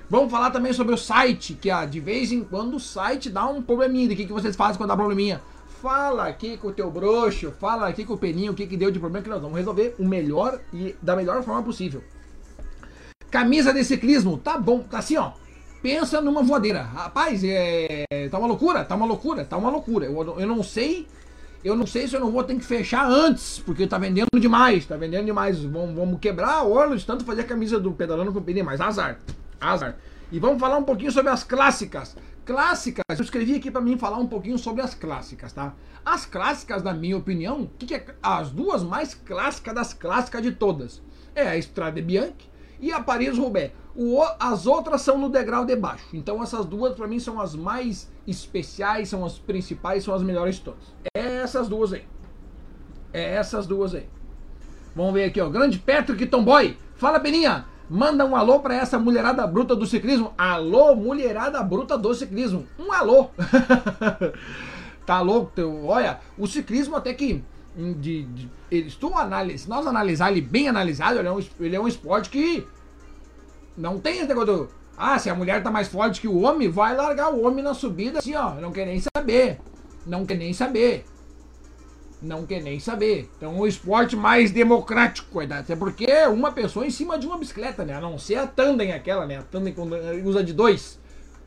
Vamos 0.09 0.31
falar 0.31 0.51
também 0.51 0.72
sobre 0.72 0.94
o 0.94 0.99
site, 0.99 1.55
que 1.55 1.68
ah, 1.68 1.85
de 1.85 1.99
vez 1.99 2.31
em 2.31 2.44
quando 2.44 2.77
o 2.77 2.81
site 2.81 3.29
dá 3.29 3.46
um 3.46 3.61
probleminha. 3.61 4.12
O 4.12 4.16
que, 4.16 4.27
que 4.27 4.33
vocês 4.33 4.55
fazem 4.55 4.77
quando 4.77 4.88
dá 4.88 4.96
probleminha? 4.96 5.42
Fala 5.83 6.29
aqui 6.29 6.57
com 6.57 6.68
o 6.68 6.72
teu 6.72 6.90
broxo, 6.90 7.53
fala 7.61 7.88
aqui 7.88 8.05
com 8.05 8.14
o 8.14 8.18
peninho 8.18 8.53
o 8.53 8.55
que, 8.55 8.66
que 8.66 8.77
deu 8.77 8.90
de 8.90 9.01
problema 9.01 9.22
que 9.22 9.29
nós 9.29 9.42
vamos 9.42 9.59
resolver 9.59 9.94
o 9.99 10.05
melhor 10.07 10.61
e 10.72 10.94
da 11.03 11.16
melhor 11.16 11.42
forma 11.42 11.62
possível. 11.62 12.03
Camisa 13.31 13.72
de 13.72 13.85
ciclismo, 13.85 14.38
tá 14.38 14.57
bom, 14.57 14.81
tá 14.81 14.99
assim 14.99 15.16
ó. 15.16 15.33
Pensa 15.83 16.20
numa 16.20 16.42
voadeira. 16.42 16.83
Rapaz, 16.83 17.42
é, 17.44 18.05
tá 18.31 18.38
uma 18.38 18.46
loucura, 18.46 18.85
tá 18.85 18.94
uma 18.94 19.07
loucura, 19.07 19.44
tá 19.44 19.57
uma 19.57 19.70
loucura. 19.70 20.07
Eu, 20.07 20.40
eu 20.40 20.46
não 20.46 20.62
sei 20.62 21.07
Eu 21.66 21.74
não 21.74 21.85
sei 21.85 22.07
se 22.07 22.14
eu 22.14 22.20
não 22.20 22.31
vou 22.31 22.44
ter 22.44 22.55
que 22.55 22.64
fechar 22.64 23.11
antes, 23.11 23.59
porque 23.59 23.88
tá 23.88 23.98
vendendo 23.98 24.29
demais, 24.38 24.87
tá 24.87 24.96
vendendo 24.96 25.24
demais. 25.24 25.64
Vamos, 25.64 25.96
vamos 25.96 26.20
quebrar 26.20 26.52
a 26.52 26.62
orla 26.62 26.96
de 26.96 27.05
tanto 27.05 27.24
fazer 27.24 27.40
a 27.40 27.44
camisa 27.44 27.81
do 27.81 27.90
pedalando 27.90 28.33
com 28.33 28.40
pneu, 28.40 28.64
mas 28.64 28.81
azar. 28.81 29.18
Azar. 29.61 29.96
E 30.31 30.38
vamos 30.38 30.61
falar 30.61 30.76
um 30.76 30.85
pouquinho 30.85 31.11
sobre 31.11 31.33
as 31.33 31.42
clássicas. 31.42 32.16
Clássicas, 32.44 33.02
eu 33.18 33.24
escrevi 33.24 33.57
aqui 33.57 33.68
para 33.68 33.81
mim 33.81 33.98
falar 33.98 34.18
um 34.18 34.29
pouquinho 34.29 34.57
sobre 34.57 34.81
as 34.81 34.94
clássicas, 34.94 35.52
tá? 35.52 35.74
As 36.05 36.24
clássicas, 36.24 36.85
na 36.85 36.94
minha 36.94 37.16
opinião, 37.16 37.68
que, 37.76 37.87
que 37.87 37.94
é 37.94 38.07
as 38.22 38.52
duas 38.52 38.85
mais 38.85 39.14
clássicas 39.14 39.74
das 39.74 39.92
clássicas 39.92 40.42
de 40.42 40.52
todas? 40.52 41.02
É 41.35 41.48
a 41.48 41.59
Strade 41.59 42.00
Bianchi 42.00 42.48
e 42.79 42.92
a 42.92 43.00
Paris-Roubaix. 43.00 43.72
As 44.38 44.66
outras 44.66 45.00
são 45.00 45.16
no 45.16 45.28
degrau 45.28 45.64
de 45.64 45.74
baixo. 45.74 46.04
Então 46.12 46.42
essas 46.42 46.66
duas 46.66 46.94
para 46.94 47.06
mim 47.06 47.18
são 47.18 47.40
as 47.40 47.54
mais 47.54 48.11
especiais, 48.26 49.09
são 49.09 49.24
as 49.24 49.38
principais, 49.38 50.04
são 50.04 50.14
as 50.14 50.22
melhores 50.22 50.56
de 50.56 50.62
todas. 50.62 50.85
É 51.16 51.37
essas 51.37 51.68
duas 51.68 51.92
aí. 51.92 52.04
É 53.12 53.35
essas 53.35 53.66
duas 53.66 53.94
aí. 53.94 54.06
Vamos 54.94 55.14
ver 55.14 55.24
aqui, 55.24 55.40
ó. 55.40 55.48
Grande 55.48 55.78
Patrick 55.78 56.26
Tomboy. 56.26 56.76
Fala, 56.96 57.20
Peninha. 57.20 57.66
Manda 57.88 58.26
um 58.26 58.35
alô 58.35 58.61
para 58.61 58.74
essa 58.74 58.98
mulherada 58.98 59.46
bruta 59.46 59.76
do 59.76 59.87
ciclismo. 59.87 60.32
Alô, 60.37 60.94
mulherada 60.96 61.62
bruta 61.62 61.96
do 61.96 62.12
ciclismo. 62.14 62.66
Um 62.78 62.92
alô. 62.92 63.30
tá 65.06 65.20
louco? 65.20 65.52
Olha, 65.85 66.18
o 66.37 66.46
ciclismo 66.46 66.96
até 66.96 67.14
que. 67.14 67.44
Hum, 67.78 67.92
de, 67.92 68.24
de, 68.24 68.96
tu 68.98 69.14
analisa, 69.14 69.64
se 69.64 69.68
nós 69.68 69.87
analisar 69.87 70.32
ele 70.32 70.40
bem 70.40 70.66
analisado, 70.66 71.18
ele 71.18 71.28
é, 71.28 71.32
um, 71.32 71.44
ele 71.61 71.76
é 71.76 71.80
um 71.80 71.87
esporte 71.87 72.30
que 72.30 72.66
não 73.77 73.99
tem 73.99 74.19
esse 74.19 74.29
negócio 74.29 74.55
do. 74.55 74.69
Ah, 74.97 75.19
se 75.19 75.29
a 75.29 75.35
mulher 75.35 75.62
tá 75.62 75.71
mais 75.71 75.89
forte 75.89 76.21
que 76.21 76.29
o 76.29 76.41
homem, 76.41 76.71
vai 76.71 76.97
largar 76.97 77.33
o 77.33 77.43
homem 77.45 77.62
na 77.62 77.75
subida 77.75 78.19
assim, 78.19 78.35
ó. 78.35 78.55
Não 78.55 78.73
quer 78.73 78.87
nem 78.87 79.01
saber. 79.01 79.61
Não 80.07 80.25
quer 80.25 80.37
nem 80.37 80.53
saber 80.53 81.05
não 82.21 82.47
quer 82.47 82.62
nem 82.62 82.81
saber. 82.81 83.31
Então, 83.37 83.59
o 83.59 83.67
esporte 83.67 84.17
mais 84.17 84.51
democrático, 84.51 85.41
até 85.41 85.77
porque 85.77 86.05
é 86.05 86.29
uma 86.29 86.53
pessoa 86.53 86.87
em 86.87 86.91
cima 86.91 87.19
de 87.19 87.27
uma 87.27 87.39
bicicleta, 87.39 87.85
né? 87.85 87.95
A 87.95 88.01
não 88.01 88.19
ser 88.19 88.37
a 88.37 88.47
tandem 88.47 88.93
aquela, 88.93 89.27
né? 89.27 89.39
A 89.39 89.43
tandem 89.43 89.75
usa 90.25 90.43
de 90.43 90.53
dois. 90.53 90.99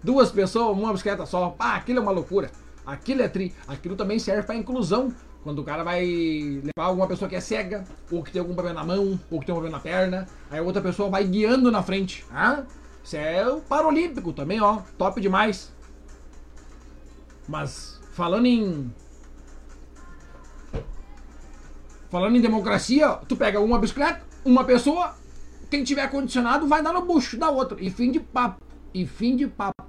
Duas 0.03 0.31
pessoas, 0.31 0.77
uma 0.77 0.91
bicicleta 0.91 1.25
só. 1.25 1.55
Ah, 1.59 1.75
aquilo 1.75 1.99
é 1.99 2.01
uma 2.01 2.11
loucura. 2.11 2.51
Aquilo 2.91 3.21
é 3.21 3.27
tri. 3.27 3.53
Aquilo 3.67 3.95
também 3.95 4.17
serve 4.17 4.43
para 4.43 4.55
inclusão. 4.55 5.13
Quando 5.43 5.59
o 5.59 5.63
cara 5.63 5.83
vai 5.83 6.03
levar 6.05 6.87
alguma 6.87 7.07
pessoa 7.07 7.29
que 7.29 7.35
é 7.35 7.39
cega, 7.39 7.85
ou 8.11 8.23
que 8.23 8.31
tem 8.31 8.39
algum 8.39 8.53
problema 8.53 8.79
na 8.79 8.85
mão, 8.85 9.19
ou 9.31 9.39
que 9.39 9.45
tem 9.45 9.53
um 9.53 9.57
problema 9.57 9.77
na 9.77 9.83
perna, 9.83 10.27
aí 10.49 10.59
outra 10.59 10.81
pessoa 10.81 11.09
vai 11.09 11.23
guiando 11.23 11.71
na 11.71 11.81
frente. 11.81 12.25
Ah? 12.31 12.63
Isso 13.03 13.15
é 13.15 13.47
o 13.47 13.61
Paralímpico 13.61 14.33
também, 14.33 14.59
ó. 14.59 14.81
Top 14.97 15.21
demais. 15.21 15.71
Mas, 17.47 17.99
falando 18.11 18.45
em 18.45 18.91
Falando 22.09 22.35
em 22.35 22.41
democracia, 22.41 23.19
tu 23.27 23.35
pega 23.35 23.59
uma 23.59 23.77
bicicleta, 23.77 24.21
uma 24.43 24.63
pessoa, 24.63 25.15
quem 25.69 25.83
tiver 25.83 26.09
condicionado 26.09 26.67
vai 26.67 26.81
dar 26.81 26.91
no 26.91 27.03
bucho 27.03 27.37
da 27.37 27.51
outra. 27.51 27.77
E 27.79 27.91
fim 27.91 28.11
de 28.11 28.19
papo. 28.19 28.63
E 28.91 29.05
fim 29.05 29.35
de 29.35 29.45
papo. 29.45 29.85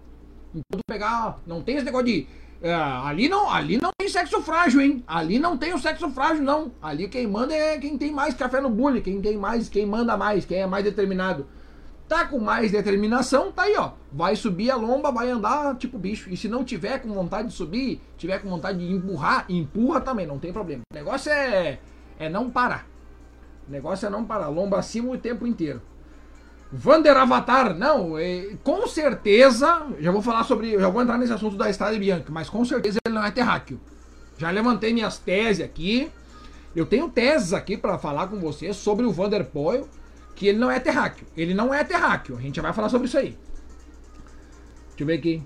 Então 0.54 0.78
tu 0.78 0.84
pegar. 0.86 1.40
Não 1.46 1.62
tem 1.62 1.76
esse 1.76 1.84
negócio 1.84 2.06
de. 2.06 2.26
É, 2.62 2.74
ali 2.74 3.28
não, 3.28 3.50
ali 3.50 3.78
não 3.80 3.90
tem 3.98 4.08
sexo 4.08 4.42
frágil, 4.42 4.80
hein? 4.80 5.02
Ali 5.06 5.38
não 5.38 5.56
tem 5.56 5.72
o 5.72 5.78
sexo 5.78 6.10
frágil, 6.10 6.42
não. 6.42 6.72
Ali 6.82 7.08
quem 7.08 7.26
manda 7.26 7.54
é 7.54 7.78
quem 7.78 7.96
tem 7.96 8.12
mais 8.12 8.34
café 8.34 8.60
no 8.60 8.68
bule, 8.68 9.00
quem 9.00 9.20
tem 9.20 9.38
mais, 9.38 9.68
quem 9.68 9.86
manda 9.86 10.16
mais, 10.16 10.44
quem 10.44 10.58
é 10.58 10.66
mais 10.66 10.84
determinado. 10.84 11.46
Tá 12.06 12.26
com 12.26 12.38
mais 12.38 12.72
determinação, 12.72 13.52
tá 13.52 13.62
aí, 13.62 13.76
ó. 13.76 13.92
Vai 14.12 14.36
subir 14.36 14.70
a 14.70 14.76
lomba, 14.76 15.12
vai 15.12 15.30
andar 15.30 15.76
tipo 15.76 15.96
bicho. 15.96 16.28
E 16.28 16.36
se 16.36 16.48
não 16.48 16.64
tiver 16.64 16.98
com 16.98 17.12
vontade 17.12 17.48
de 17.48 17.54
subir, 17.54 18.02
tiver 18.18 18.40
com 18.40 18.50
vontade 18.50 18.78
de 18.78 18.92
empurrar, 18.92 19.46
empurra 19.48 20.00
também, 20.00 20.26
não 20.26 20.38
tem 20.38 20.52
problema. 20.52 20.82
O 20.92 20.94
negócio 20.94 21.30
é 21.32 21.78
é 22.18 22.28
não 22.28 22.50
parar. 22.50 22.86
O 23.66 23.72
negócio 23.72 24.06
é 24.06 24.10
não 24.10 24.24
parar. 24.24 24.48
Lomba 24.48 24.78
acima 24.78 25.10
o 25.10 25.16
tempo 25.16 25.46
inteiro. 25.46 25.80
Vander 26.72 27.16
Avatar, 27.16 27.74
não, 27.76 28.16
é, 28.16 28.56
com 28.62 28.86
certeza, 28.86 29.86
já 29.98 30.12
vou 30.12 30.22
falar 30.22 30.44
sobre, 30.44 30.78
já 30.78 30.88
vou 30.88 31.02
entrar 31.02 31.18
nesse 31.18 31.32
assunto 31.32 31.56
da 31.56 31.68
Estrada 31.68 31.98
Bianca, 31.98 32.30
mas 32.30 32.48
com 32.48 32.64
certeza 32.64 32.98
ele 33.04 33.14
não 33.14 33.24
é 33.24 33.30
terráqueo. 33.30 33.80
Já 34.38 34.50
levantei 34.50 34.92
minhas 34.92 35.18
teses 35.18 35.64
aqui. 35.64 36.10
Eu 36.74 36.86
tenho 36.86 37.10
teses 37.10 37.52
aqui 37.52 37.76
para 37.76 37.98
falar 37.98 38.28
com 38.28 38.38
vocês 38.38 38.76
sobre 38.76 39.04
o 39.04 39.12
Vander 39.12 39.44
Poel, 39.44 39.88
que 40.36 40.46
ele 40.46 40.58
não 40.58 40.70
é 40.70 40.78
terráqueo. 40.78 41.26
Ele 41.36 41.52
não 41.52 41.74
é 41.74 41.82
terráqueo. 41.82 42.38
A 42.38 42.40
gente 42.40 42.56
já 42.56 42.62
vai 42.62 42.72
falar 42.72 42.88
sobre 42.88 43.08
isso 43.08 43.18
aí. 43.18 43.36
Deixa 44.88 45.00
eu 45.00 45.06
ver 45.06 45.14
aqui. 45.14 45.42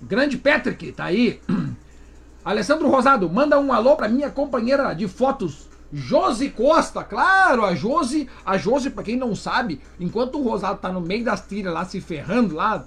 Grande 0.00 0.38
Patrick, 0.38 0.92
tá 0.92 1.04
aí. 1.04 1.40
Alessandro 2.44 2.88
Rosado, 2.88 3.28
manda 3.28 3.60
um 3.60 3.72
alô 3.72 3.96
para 3.96 4.08
minha 4.08 4.30
companheira 4.30 4.94
de 4.94 5.06
fotos 5.06 5.69
Josi 5.92 6.50
Costa, 6.50 7.02
claro, 7.02 7.64
a 7.64 7.74
Josi, 7.74 8.28
a 8.44 8.56
Josi, 8.56 8.90
para 8.90 9.02
quem 9.02 9.16
não 9.16 9.34
sabe, 9.34 9.80
enquanto 9.98 10.38
o 10.38 10.42
Rosado 10.42 10.78
tá 10.78 10.88
no 10.88 11.00
meio 11.00 11.24
das 11.24 11.40
trilhas 11.42 11.74
lá 11.74 11.84
se 11.84 12.00
ferrando 12.00 12.54
lá, 12.54 12.84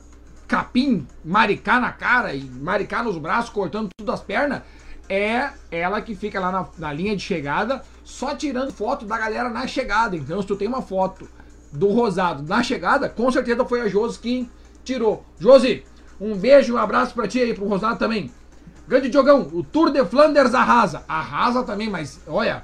capim, 0.47 1.05
maricá 1.23 1.79
na 1.79 1.91
cara 1.91 2.33
e 2.33 2.43
maricá 2.43 3.03
nos 3.03 3.17
braços, 3.17 3.49
cortando 3.49 3.89
tudo 3.97 4.11
as 4.11 4.21
pernas, 4.21 4.61
é 5.09 5.49
ela 5.69 6.01
que 6.01 6.15
fica 6.15 6.39
lá 6.39 6.51
na, 6.51 6.67
na, 6.77 6.93
linha 6.93 7.15
de 7.15 7.21
chegada, 7.21 7.81
só 8.03 8.35
tirando 8.35 8.71
foto 8.71 9.05
da 9.05 9.17
galera 9.17 9.49
na 9.49 9.67
chegada. 9.67 10.15
Então, 10.15 10.41
se 10.41 10.47
tu 10.47 10.55
tem 10.55 10.67
uma 10.67 10.81
foto 10.81 11.27
do 11.71 11.89
Rosado 11.89 12.43
na 12.43 12.63
chegada, 12.63 13.09
com 13.09 13.29
certeza 13.31 13.65
foi 13.65 13.81
a 13.81 13.89
Josi 13.89 14.19
que 14.19 14.49
tirou. 14.83 15.25
Josi, 15.39 15.83
um 16.21 16.35
beijo, 16.35 16.75
um 16.75 16.77
abraço 16.77 17.13
para 17.13 17.27
ti 17.27 17.41
aí, 17.41 17.53
pro 17.53 17.67
Rosado 17.67 17.99
também. 17.99 18.31
Grande 18.87 19.09
Diogão, 19.09 19.49
o 19.53 19.63
Tour 19.63 19.91
de 19.91 20.03
Flanders 20.05 20.53
arrasa. 20.53 21.03
Arrasa 21.07 21.63
também, 21.63 21.89
mas 21.89 22.19
olha, 22.27 22.63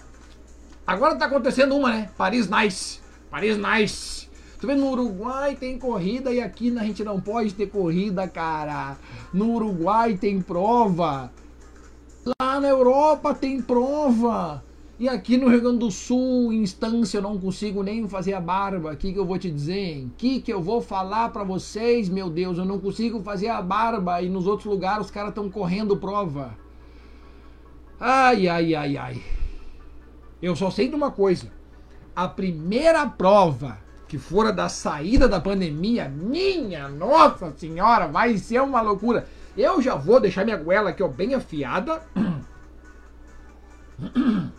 Agora 0.90 1.16
tá 1.16 1.26
acontecendo 1.26 1.76
uma, 1.76 1.92
né? 1.92 2.10
Paris 2.18 2.50
Nice. 2.50 3.00
Paris 3.30 3.56
Nice. 3.56 4.28
Tu 4.60 4.66
vê, 4.66 4.74
no 4.74 4.90
Uruguai 4.90 5.56
tem 5.56 5.78
corrida 5.78 6.34
e 6.34 6.42
aqui 6.42 6.76
a 6.76 6.84
gente 6.84 7.04
não 7.04 7.22
pode 7.22 7.54
ter 7.54 7.68
corrida, 7.68 8.28
cara. 8.28 8.98
No 9.32 9.54
Uruguai 9.54 10.18
tem 10.18 10.42
prova. 10.42 11.32
Lá 12.42 12.60
na 12.60 12.68
Europa 12.68 13.36
tem 13.36 13.62
prova. 13.62 14.64
E 14.98 15.08
aqui 15.08 15.38
no 15.38 15.48
Rio 15.48 15.62
Grande 15.62 15.78
do 15.78 15.92
Sul, 15.92 16.52
instância, 16.52 17.20
eu 17.20 17.22
não 17.22 17.38
consigo 17.38 17.84
nem 17.84 18.08
fazer 18.08 18.34
a 18.34 18.42
barba. 18.42 18.92
O 18.92 18.98
que, 18.98 19.14
que 19.14 19.20
eu 19.20 19.28
vou 19.28 19.38
te 19.38 19.52
dizer? 19.52 20.06
O 20.06 20.10
que, 20.18 20.42
que 20.42 20.52
eu 20.52 20.60
vou 20.60 20.82
falar 20.82 21.30
para 21.30 21.44
vocês, 21.44 22.10
meu 22.10 22.32
Deus? 22.32 22.58
Eu 22.58 22.66
não 22.66 22.80
consigo 22.80 23.22
fazer 23.22 23.50
a 23.50 23.62
barba 23.62 24.24
e 24.24 24.28
nos 24.28 24.48
outros 24.48 24.66
lugares 24.66 25.06
os 25.06 25.12
caras 25.12 25.30
estão 25.30 25.52
correndo 25.52 25.96
prova. 25.98 26.58
Ai, 28.00 28.48
ai, 28.48 28.74
ai, 28.74 28.98
ai. 28.98 29.39
Eu 30.42 30.56
só 30.56 30.72
sei 30.72 30.88
de 30.88 30.96
uma 30.96 31.12
coisa. 31.12 31.52
A 32.16 32.28
primeira 32.28 33.06
prova 33.08 33.78
que 34.10 34.18
fora 34.18 34.52
da 34.52 34.68
saída 34.68 35.30
da 35.30 35.40
pandemia, 35.40 36.10
minha 36.10 36.90
nossa 36.90 37.54
senhora, 37.56 38.08
vai 38.08 38.36
ser 38.40 38.60
uma 38.60 38.82
loucura. 38.82 39.28
Eu 39.56 39.80
já 39.82 39.94
vou 39.94 40.20
deixar 40.20 40.44
minha 40.44 40.58
goela 40.58 40.90
aqui 40.90 41.04
ó, 41.04 41.08
bem 41.08 41.36
afiada. 41.36 42.02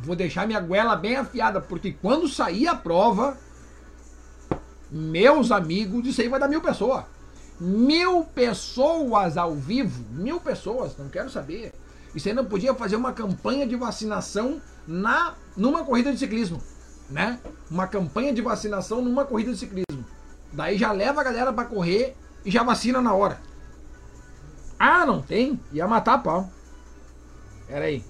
Vou 0.00 0.14
deixar 0.14 0.46
minha 0.46 0.60
goela 0.60 0.94
bem 0.94 1.16
afiada, 1.16 1.60
porque 1.60 1.90
quando 1.90 2.28
sair 2.28 2.68
a 2.68 2.74
prova, 2.76 3.36
meus 4.88 5.50
amigos, 5.50 6.06
isso 6.06 6.20
aí 6.20 6.28
vai 6.28 6.38
dar 6.38 6.46
mil 6.46 6.60
pessoas. 6.60 7.04
Mil 7.60 8.22
pessoas 8.22 9.36
ao 9.36 9.56
vivo, 9.56 10.04
mil 10.12 10.38
pessoas, 10.38 10.96
não 10.96 11.08
quero 11.08 11.28
saber. 11.28 11.72
Isso 12.14 12.28
aí 12.28 12.34
não 12.34 12.44
podia 12.44 12.74
fazer 12.74 12.96
uma 12.96 13.12
campanha 13.12 13.66
de 13.66 13.76
vacinação 13.76 14.60
na 14.86 15.34
numa 15.56 15.84
corrida 15.84 16.12
de 16.12 16.18
ciclismo, 16.18 16.62
né? 17.10 17.38
Uma 17.70 17.86
campanha 17.86 18.32
de 18.32 18.40
vacinação 18.40 19.02
numa 19.02 19.24
corrida 19.24 19.52
de 19.52 19.58
ciclismo. 19.58 20.04
Daí 20.52 20.78
já 20.78 20.92
leva 20.92 21.20
a 21.20 21.24
galera 21.24 21.52
para 21.52 21.68
correr 21.68 22.16
e 22.44 22.50
já 22.50 22.62
vacina 22.62 23.00
na 23.02 23.12
hora. 23.12 23.40
Ah, 24.78 25.04
não 25.04 25.20
tem? 25.20 25.60
Ia 25.72 25.86
matar 25.86 26.14
a 26.14 26.18
pau. 26.18 26.50
Pera 27.66 27.84
aí. 27.84 28.04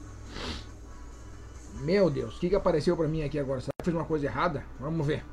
Meu 1.81 2.11
Deus, 2.11 2.37
o 2.37 2.41
que, 2.41 2.49
que 2.49 2.57
apareceu 2.57 2.97
para 2.97 3.09
mim 3.09 3.23
aqui 3.23 3.39
agora? 3.39 3.61
Será 3.61 3.73
que 3.79 3.85
fiz 3.85 3.95
uma 3.95 4.05
coisa 4.05 4.27
errada? 4.27 4.65
Vamos 4.79 5.07
ver. 5.07 5.25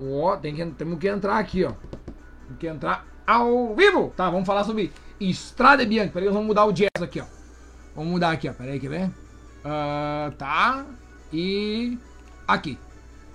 Ó, 0.00 0.36
tem 0.36 0.54
que, 0.54 0.64
temos 0.72 0.98
que 0.98 1.08
entrar 1.08 1.38
aqui, 1.38 1.64
ó. 1.64 1.72
Tem 2.48 2.56
que 2.58 2.66
entrar 2.66 3.06
ao 3.26 3.74
vivo. 3.74 4.12
Tá, 4.16 4.30
vamos 4.30 4.46
falar 4.46 4.64
sobre 4.64 4.92
Estrada 5.20 5.84
Bianca. 5.84 6.12
Peraí, 6.12 6.28
vamos 6.28 6.46
mudar 6.46 6.64
o 6.64 6.72
jazz 6.72 6.90
aqui, 7.00 7.20
ó. 7.20 7.24
Vamos 7.94 8.12
mudar 8.12 8.30
aqui, 8.30 8.48
ó. 8.48 8.52
Pera 8.52 8.72
aí, 8.72 8.80
quer 8.80 8.88
ver? 8.88 9.06
Uh, 9.06 10.30
tá. 10.36 10.84
E. 11.32 11.98
Aqui. 12.46 12.78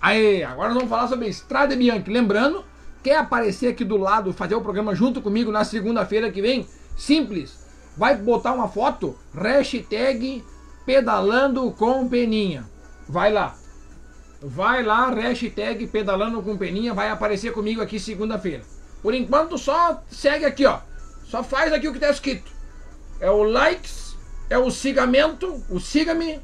Aí, 0.02 0.44
agora 0.44 0.70
nós 0.70 0.78
vamos 0.78 0.90
falar 0.90 1.08
sobre 1.08 1.28
Estrada 1.28 1.76
Bianchi. 1.76 2.10
Lembrando, 2.10 2.64
quer 3.04 3.18
aparecer 3.18 3.68
aqui 3.68 3.84
do 3.84 3.98
lado, 3.98 4.34
fazer 4.34 4.56
o 4.56 4.62
programa 4.62 4.96
junto 4.96 5.22
comigo 5.22 5.52
na 5.52 5.64
segunda-feira 5.64 6.32
que 6.32 6.42
vem? 6.42 6.68
Simples. 6.96 7.60
Vai 7.98 8.16
botar 8.16 8.54
uma 8.54 8.70
foto, 8.70 9.18
hashtag 9.34 10.44
pedalando 10.86 11.70
com 11.72 12.08
peninha. 12.08 12.66
Vai 13.08 13.32
lá. 13.32 13.56
Vai 14.42 14.82
lá, 14.82 15.10
hashtag 15.10 15.86
pedalando 15.88 16.42
com 16.42 16.58
peninha, 16.58 16.94
vai 16.94 17.10
aparecer 17.10 17.52
comigo 17.52 17.82
aqui 17.82 18.00
segunda-feira. 18.00 18.64
Por 19.02 19.14
enquanto, 19.14 19.58
só 19.58 20.04
segue 20.10 20.46
aqui, 20.46 20.66
ó. 20.66 20.80
Só 21.26 21.44
faz 21.44 21.72
aqui 21.74 21.88
o 21.88 21.94
que 21.94 22.00
tá 22.00 22.10
escrito. 22.10 22.52
é 23.20 23.30
o 23.30 23.44
likes, 23.44 24.16
é 24.50 24.58
o 24.58 24.70
sigamento, 24.70 25.64
o 25.70 25.80
siga-me 25.80 26.42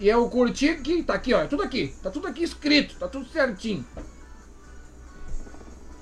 e 0.00 0.10
é 0.10 0.16
o 0.16 0.28
curtir 0.28 0.80
que 0.82 1.02
tá 1.02 1.14
aqui, 1.14 1.32
ó, 1.34 1.42
é 1.42 1.46
tudo 1.46 1.62
aqui, 1.62 1.94
tá 2.02 2.10
tudo 2.10 2.26
aqui 2.26 2.42
escrito, 2.42 2.96
tá 2.96 3.06
tudo 3.06 3.26
certinho. 3.26 3.84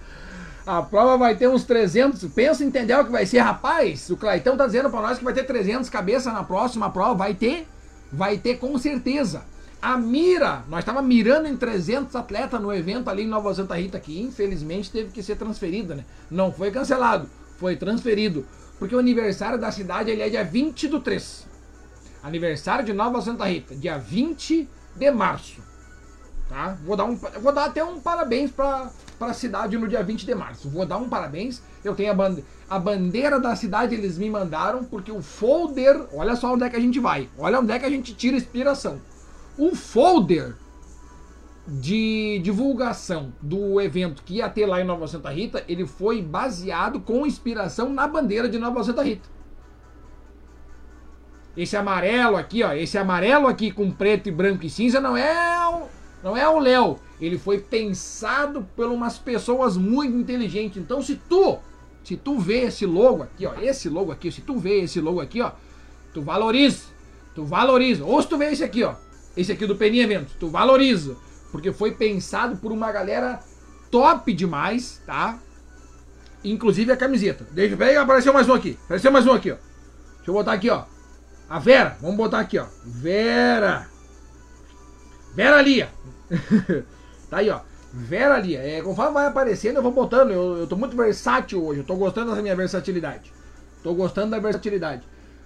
A 0.66 0.82
prova 0.82 1.18
vai 1.18 1.36
ter 1.36 1.48
uns 1.48 1.64
300. 1.64 2.24
Pensa 2.34 2.64
em 2.64 2.68
entender 2.68 2.94
o 2.96 3.04
que 3.04 3.12
vai 3.12 3.26
ser, 3.26 3.40
rapaz. 3.40 4.10
O 4.10 4.18
Claitão 4.18 4.56
tá 4.56 4.66
dizendo 4.66 4.90
para 4.90 5.02
nós 5.02 5.18
que 5.18 5.24
vai 5.24 5.34
ter 5.34 5.44
300 5.44 5.90
cabeças 5.90 6.32
na 6.32 6.44
próxima 6.44 6.90
prova. 6.90 7.16
Vai 7.16 7.34
ter, 7.34 7.68
vai 8.12 8.38
ter 8.38 8.58
com 8.58 8.78
certeza. 8.78 9.44
A 9.82 9.98
mira, 9.98 10.64
nós 10.70 10.80
estava 10.80 11.02
mirando 11.02 11.48
em 11.48 11.58
300 11.58 12.16
atletas 12.16 12.62
no 12.62 12.72
evento 12.72 13.10
ali 13.10 13.24
em 13.24 13.28
Nova 13.28 13.52
Santa 13.56 13.76
Rita, 13.76 14.00
que 14.00 14.22
infelizmente 14.22 14.92
teve 14.92 15.10
que 15.10 15.24
ser 15.24 15.38
transferida, 15.38 15.96
né? 15.96 16.06
Não 16.30 16.54
foi 16.54 16.70
cancelado, 16.70 17.28
foi 17.58 17.76
transferido. 17.76 18.46
Porque 18.78 18.96
o 18.96 19.00
aniversário 19.00 19.60
da 19.60 19.72
cidade 19.72 20.12
ele 20.12 20.22
é 20.22 20.30
dia 20.30 20.44
20 20.44 20.88
do 20.88 21.00
3. 21.00 21.48
Aniversário 22.22 22.86
de 22.86 22.94
Nova 22.94 23.22
Santa 23.22 23.46
Rita, 23.46 23.76
dia 23.76 23.98
20 23.98 24.70
de 24.96 25.12
março. 25.12 25.62
Tá? 26.48 26.78
Vou 26.86 26.96
dar, 26.96 27.06
um, 27.06 27.16
vou 27.16 27.52
dar 27.52 27.66
até 27.66 27.84
um 27.84 28.00
parabéns 28.00 28.52
para 28.52 28.92
a 29.20 29.34
cidade 29.34 29.78
no 29.78 29.88
dia 29.88 30.04
20 30.04 30.26
de 30.26 30.36
março. 30.36 30.70
Vou 30.70 30.86
dar 30.86 30.98
um 30.98 31.10
parabéns. 31.10 31.62
Eu 31.84 31.96
tenho 31.96 32.12
a, 32.12 32.14
bande 32.14 32.46
a 32.70 32.78
bandeira 32.78 33.40
da 33.40 33.56
cidade, 33.56 33.96
eles 33.96 34.18
me 34.18 34.30
mandaram, 34.30 34.84
porque 34.84 35.12
o 35.12 35.22
folder. 35.22 36.08
Olha 36.14 36.36
só 36.36 36.54
onde 36.54 36.66
é 36.66 36.70
que 36.70 36.76
a 36.76 36.80
gente 36.80 37.00
vai. 37.00 37.30
Olha 37.38 37.60
onde 37.60 37.72
é 37.72 37.80
que 37.80 37.86
a 37.86 37.90
gente 37.90 38.14
tira 38.14 38.38
inspiração. 38.38 39.00
O 39.62 39.76
folder 39.76 40.56
de 41.68 42.40
divulgação 42.40 43.32
do 43.40 43.80
evento 43.80 44.24
que 44.24 44.38
ia 44.38 44.50
ter 44.50 44.66
lá 44.66 44.82
em 44.82 44.84
Nova 44.84 45.08
Santa 45.08 45.30
Rita, 45.30 45.64
ele 45.68 45.86
foi 45.86 46.20
baseado 46.20 47.00
com 47.00 47.28
inspiração 47.28 47.88
na 47.94 48.08
bandeira 48.08 48.50
de 48.50 48.58
Nova 48.58 48.84
Santa 48.84 49.04
Rita. 49.04 49.30
Esse 51.56 51.78
amarelo 51.78 52.38
aqui, 52.38 52.64
ó, 52.64 52.74
esse 52.74 52.98
amarelo 52.98 53.46
aqui 53.46 53.70
com 53.70 53.92
preto 53.92 54.30
e 54.30 54.32
branco 54.32 54.66
e 54.66 54.70
cinza 54.70 55.00
não 55.00 55.16
é 55.16 55.68
o, 55.68 55.84
não 56.24 56.36
é 56.36 56.50
o 56.50 56.58
Léo. 56.58 56.98
Ele 57.20 57.38
foi 57.38 57.60
pensado 57.60 58.68
por 58.76 58.88
umas 58.88 59.20
pessoas 59.20 59.78
muito 59.78 60.18
inteligentes. 60.18 60.82
Então, 60.82 61.04
se 61.04 61.22
tu, 61.30 61.60
se 62.04 62.18
tu 62.18 62.40
vê 62.40 62.62
esse 62.62 62.88
logo 62.88 63.22
aqui, 63.22 63.46
ó, 63.46 63.54
esse 63.62 63.90
logo 63.90 64.12
aqui, 64.12 64.32
se 64.32 64.42
tu 64.42 64.58
vê 64.58 64.82
esse 64.82 65.00
logo 65.00 65.22
aqui, 65.22 65.40
ó, 65.40 65.52
tu 66.16 66.24
valoriza, 66.24 66.86
tu 67.36 67.46
valoriza. 67.46 68.04
Ou 68.04 68.20
se 68.20 68.28
tu 68.28 68.40
vê 68.40 68.46
esse 68.46 68.64
aqui, 68.64 68.84
ó, 68.84 68.96
esse 69.36 69.52
aqui 69.52 69.66
do 69.66 69.76
Peninha 69.76 70.04
Eventos, 70.04 70.34
tu 70.40 70.50
valoriza, 70.50 71.16
porque 71.52 71.72
foi 71.72 71.92
pensado 71.92 72.58
por 72.58 72.72
uma 72.72 72.92
galera 72.92 73.40
top 73.90 74.34
demais, 74.34 75.02
tá? 75.06 75.40
Inclusive 76.44 76.92
a 76.92 76.98
camiseta. 76.98 77.46
Deixa 77.52 77.76
ver, 77.76 77.98
apareceu 77.98 78.34
mais 78.34 78.50
um 78.50 78.54
aqui. 78.54 78.78
Apareceu 78.86 79.12
mais 79.12 79.28
um 79.28 79.34
aqui, 79.34 79.52
ó. 79.52 79.56
Deixa 79.56 80.32
eu 80.32 80.34
botar 80.34 80.54
aqui, 80.54 80.70
ó. 80.70 80.86
A 81.50 81.60
Vera, 81.60 81.98
vamos 82.02 82.18
botar 82.18 82.40
aqui, 82.40 82.58
ó. 82.58 82.66
Vera. 82.84 83.88
Vera 85.36 85.62
Lia. 85.62 85.90
tá 87.30 87.38
aí, 87.38 87.50
ó. 87.50 87.60
Vera 87.94 88.40
Lia. 88.40 88.60
É, 88.60 88.82
conforme 88.82 89.14
vai 89.14 89.28
aparecendo, 89.28 89.78
eu 89.78 89.84
vou 89.84 89.92
botando. 89.92 90.32
Eu, 90.32 90.58
eu 90.58 90.68
tô 90.68 90.76
muito 90.76 90.96
versátil 90.96 91.64
hoje. 91.64 91.82
Eu 91.82 91.86
tô 91.86 91.96
gostando 91.96 92.32
dessa 92.32 92.42
minha 92.42 92.56
versatilidade. 92.56 93.32
Tô 93.84 93.94
gostando 93.94 94.32
da 94.32 94.40
versatilidade. 94.40 95.04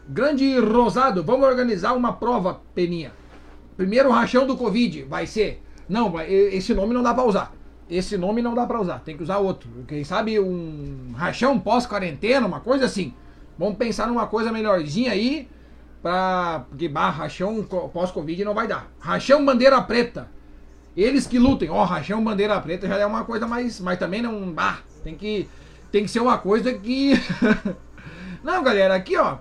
Grande 0.07 0.59
Rosado, 0.59 1.23
vamos 1.23 1.47
organizar 1.47 1.93
uma 1.93 2.13
prova, 2.13 2.61
Peninha. 2.75 3.11
Primeiro 3.77 4.09
rachão 4.09 4.47
do 4.47 4.55
Covid 4.55 5.03
vai 5.03 5.27
ser. 5.27 5.61
Não, 5.87 6.13
esse 6.21 6.73
nome 6.73 6.93
não 6.93 7.03
dá 7.03 7.13
pra 7.13 7.23
usar. 7.23 7.53
Esse 7.89 8.17
nome 8.17 8.41
não 8.41 8.55
dá 8.55 8.65
pra 8.65 8.81
usar. 8.81 8.99
Tem 8.99 9.15
que 9.15 9.23
usar 9.23 9.37
outro. 9.37 9.69
Quem 9.87 10.03
sabe 10.03 10.39
um 10.39 11.13
rachão 11.15 11.59
pós-quarentena, 11.59 12.47
uma 12.47 12.59
coisa 12.59 12.85
assim. 12.85 13.13
Vamos 13.57 13.77
pensar 13.77 14.07
numa 14.07 14.27
coisa 14.27 14.51
melhorzinha 14.51 15.11
aí. 15.11 15.47
Pra. 16.01 16.65
Porque 16.69 16.89
bah, 16.89 17.09
rachão 17.09 17.63
pós-Covid 17.63 18.43
não 18.43 18.53
vai 18.53 18.67
dar. 18.67 18.91
Rachão 18.99 19.45
bandeira 19.45 19.79
preta. 19.81 20.29
Eles 20.97 21.27
que 21.27 21.37
lutem. 21.37 21.69
Ó, 21.69 21.81
oh, 21.81 21.85
rachão 21.85 22.23
bandeira 22.23 22.59
preta 22.59 22.87
já 22.87 22.97
é 22.97 23.05
uma 23.05 23.23
coisa 23.23 23.45
mais. 23.47 23.79
Mas 23.79 23.99
também 23.99 24.21
não. 24.21 24.51
Bah, 24.51 24.79
tem 25.03 25.15
que. 25.15 25.47
Tem 25.91 26.03
que 26.03 26.09
ser 26.09 26.21
uma 26.21 26.37
coisa 26.37 26.73
que. 26.73 27.13
não, 28.43 28.63
galera, 28.63 28.95
aqui 28.95 29.15
ó. 29.15 29.37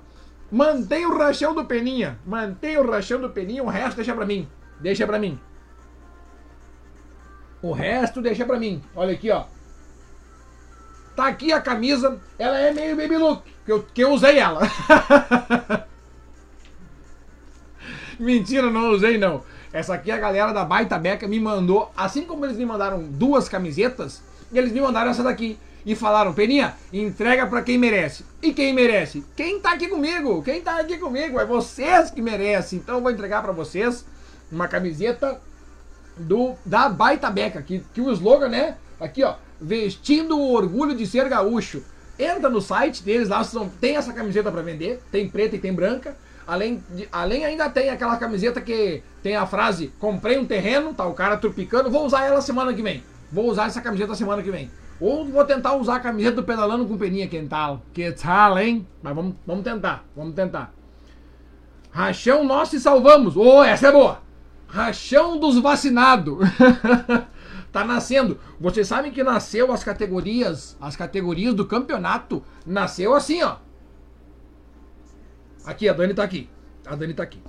Mantém 0.50 1.06
o 1.06 1.16
rachão 1.16 1.54
do 1.54 1.64
Peninha. 1.64 2.18
Mantém 2.26 2.76
o 2.78 2.90
rachão 2.90 3.20
do 3.20 3.30
Peninha, 3.30 3.62
o 3.62 3.68
resto 3.68 3.96
deixa 3.96 4.14
pra 4.14 4.26
mim. 4.26 4.48
Deixa 4.80 5.06
pra 5.06 5.18
mim. 5.18 5.38
O 7.62 7.72
resto 7.72 8.20
deixa 8.20 8.44
pra 8.44 8.58
mim. 8.58 8.82
Olha 8.94 9.14
aqui, 9.14 9.30
ó. 9.30 9.44
Tá 11.16 11.28
aqui 11.28 11.52
a 11.52 11.60
camisa. 11.60 12.20
Ela 12.38 12.58
é 12.58 12.72
meio 12.72 12.96
baby 12.96 13.16
look. 13.16 13.42
Que 13.64 13.72
eu, 13.72 13.82
que 13.82 14.04
eu 14.04 14.10
usei 14.10 14.38
ela. 14.38 14.60
Mentira, 18.18 18.70
não 18.70 18.90
usei 18.90 19.16
não. 19.16 19.42
Essa 19.72 19.94
aqui 19.94 20.10
a 20.10 20.18
galera 20.18 20.52
da 20.52 20.64
Baita 20.64 20.98
Beca 20.98 21.26
me 21.26 21.40
mandou. 21.40 21.90
Assim 21.96 22.24
como 22.24 22.44
eles 22.44 22.56
me 22.56 22.66
mandaram 22.66 23.02
duas 23.02 23.48
camisetas, 23.48 24.22
eles 24.52 24.72
me 24.72 24.80
mandaram 24.80 25.10
essa 25.10 25.22
daqui 25.22 25.58
e 25.84 25.94
falaram: 25.94 26.32
Peninha, 26.32 26.74
entrega 26.92 27.46
para 27.46 27.62
quem 27.62 27.78
merece. 27.78 28.24
E 28.42 28.52
quem 28.52 28.72
merece? 28.72 29.24
Quem 29.36 29.60
tá 29.60 29.72
aqui 29.72 29.88
comigo? 29.88 30.42
Quem 30.42 30.60
tá 30.60 30.78
aqui 30.78 30.98
comigo? 30.98 31.38
É 31.38 31.44
vocês 31.44 32.10
que 32.10 32.22
merecem. 32.22 32.78
Então 32.78 32.96
eu 32.96 33.02
vou 33.02 33.10
entregar 33.10 33.42
para 33.42 33.52
vocês 33.52 34.04
uma 34.50 34.68
camiseta 34.68 35.40
do 36.16 36.54
da 36.64 36.88
Baita 36.88 37.30
Beca, 37.30 37.62
que, 37.62 37.80
que 37.92 38.00
o 38.00 38.10
slogan, 38.12 38.48
né? 38.48 38.76
Aqui, 39.00 39.22
ó, 39.22 39.34
vestindo 39.60 40.38
o 40.38 40.52
orgulho 40.52 40.94
de 40.94 41.06
ser 41.06 41.28
gaúcho. 41.28 41.82
Entra 42.18 42.48
no 42.48 42.60
site 42.60 43.02
deles 43.02 43.28
lá, 43.28 43.42
tem 43.80 43.96
essa 43.96 44.12
camiseta 44.12 44.50
para 44.50 44.62
vender, 44.62 45.02
tem 45.10 45.28
preta 45.28 45.56
e 45.56 45.58
tem 45.58 45.72
branca. 45.72 46.16
Além, 46.46 46.82
de, 46.90 47.08
além 47.10 47.44
ainda 47.44 47.68
tem 47.70 47.88
aquela 47.88 48.16
camiseta 48.16 48.60
que 48.60 49.02
tem 49.22 49.34
a 49.34 49.46
frase 49.46 49.90
comprei 49.98 50.38
um 50.38 50.44
terreno, 50.44 50.94
tá 50.94 51.06
o 51.06 51.14
cara 51.14 51.38
tropicando, 51.38 51.90
vou 51.90 52.04
usar 52.04 52.26
ela 52.26 52.40
semana 52.40 52.72
que 52.72 52.82
vem. 52.82 53.02
Vou 53.32 53.50
usar 53.50 53.66
essa 53.66 53.80
camiseta 53.80 54.14
semana 54.14 54.42
que 54.42 54.50
vem. 54.50 54.70
Ou 55.00 55.24
vou 55.24 55.44
tentar 55.44 55.74
usar 55.74 55.96
a 55.96 56.00
camiseta 56.00 56.36
do 56.36 56.44
Pedalando 56.44 56.86
com 56.86 56.96
Peninha, 56.96 57.26
que 57.26 57.40
tal? 57.42 57.82
Que 57.92 58.12
tal, 58.12 58.58
hein? 58.58 58.86
Mas 59.02 59.14
vamos, 59.14 59.34
vamos 59.46 59.64
tentar, 59.64 60.04
vamos 60.16 60.34
tentar. 60.34 60.72
Rachão 61.90 62.44
nós 62.44 62.68
se 62.68 62.80
salvamos. 62.80 63.36
Ô, 63.36 63.58
oh, 63.58 63.64
essa 63.64 63.88
é 63.88 63.92
boa. 63.92 64.20
Rachão 64.66 65.38
dos 65.38 65.58
vacinados. 65.58 66.38
tá 67.70 67.84
nascendo. 67.84 68.38
Vocês 68.58 68.86
sabem 68.88 69.12
que 69.12 69.22
nasceu 69.22 69.72
as 69.72 69.84
categorias, 69.84 70.76
as 70.80 70.96
categorias 70.96 71.54
do 71.54 71.64
campeonato, 71.66 72.42
nasceu 72.66 73.14
assim, 73.14 73.42
ó. 73.42 73.56
Aqui, 75.64 75.88
a 75.88 75.92
Dani 75.92 76.14
tá 76.14 76.24
aqui. 76.24 76.48
A 76.86 76.94
Dani 76.94 77.14
tá 77.14 77.22
aqui. 77.22 77.40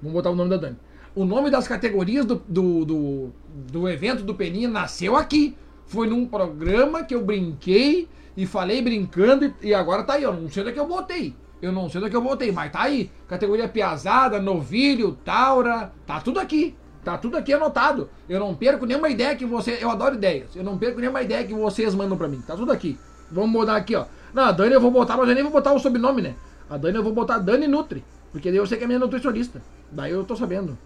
Vamos 0.00 0.14
botar 0.14 0.30
o 0.30 0.36
nome 0.36 0.50
da 0.50 0.56
Dani. 0.56 0.76
O 1.14 1.24
nome 1.24 1.50
das 1.50 1.66
categorias 1.66 2.26
do, 2.26 2.42
do, 2.48 2.84
do, 2.84 3.30
do 3.70 3.88
evento 3.88 4.22
do 4.22 4.34
Peninha 4.34 4.68
nasceu 4.68 5.16
aqui. 5.16 5.56
Foi 5.86 6.06
num 6.06 6.26
programa 6.26 7.04
que 7.04 7.14
eu 7.14 7.24
brinquei 7.24 8.08
e 8.36 8.46
falei 8.46 8.82
brincando 8.82 9.44
e, 9.44 9.68
e 9.68 9.74
agora 9.74 10.02
tá 10.02 10.14
aí, 10.14 10.22
eu 10.22 10.32
não 10.32 10.48
sei 10.48 10.62
onde 10.62 10.70
é 10.70 10.74
que 10.74 10.80
eu 10.80 10.86
botei. 10.86 11.34
Eu 11.62 11.72
não 11.72 11.88
sei 11.88 11.98
onde 11.98 12.08
é 12.08 12.10
que 12.10 12.16
eu 12.16 12.22
botei, 12.22 12.52
mas 12.52 12.72
tá 12.72 12.82
aí. 12.82 13.10
Categoria 13.28 13.68
Piazada, 13.68 14.40
Novilho, 14.40 15.12
Taura, 15.24 15.92
tá 16.06 16.20
tudo 16.20 16.40
aqui. 16.40 16.76
Tá 17.04 17.18
tudo 17.18 17.36
aqui 17.36 17.52
anotado. 17.52 18.08
Eu 18.28 18.40
não 18.40 18.54
perco 18.54 18.86
nenhuma 18.86 19.10
ideia 19.10 19.36
que 19.36 19.44
você. 19.44 19.78
Eu 19.80 19.90
adoro 19.90 20.14
ideias. 20.14 20.56
Eu 20.56 20.64
não 20.64 20.78
perco 20.78 21.00
nenhuma 21.00 21.22
ideia 21.22 21.44
que 21.44 21.52
vocês 21.52 21.94
mandam 21.94 22.16
pra 22.16 22.28
mim. 22.28 22.40
Tá 22.40 22.56
tudo 22.56 22.72
aqui. 22.72 22.98
Vamos 23.30 23.50
mudar 23.50 23.76
aqui, 23.76 23.94
ó. 23.94 24.06
Não, 24.32 24.44
a 24.44 24.52
Dani 24.52 24.72
eu 24.72 24.80
vou 24.80 24.90
botar, 24.90 25.16
mas 25.16 25.28
eu 25.28 25.34
nem 25.34 25.44
vou 25.44 25.52
botar 25.52 25.72
o 25.72 25.78
sobrenome, 25.78 26.22
né? 26.22 26.34
A 26.68 26.78
Dani 26.78 26.96
eu 26.96 27.02
vou 27.02 27.12
botar 27.12 27.38
Dani 27.38 27.66
Nutri. 27.66 28.02
Porque 28.32 28.50
daí 28.50 28.58
eu 28.58 28.66
sei 28.66 28.78
que 28.78 28.84
é 28.84 28.86
minha 28.86 28.98
nutricionista. 28.98 29.62
Daí 29.92 30.12
eu 30.12 30.24
tô 30.24 30.34
sabendo. 30.34 30.78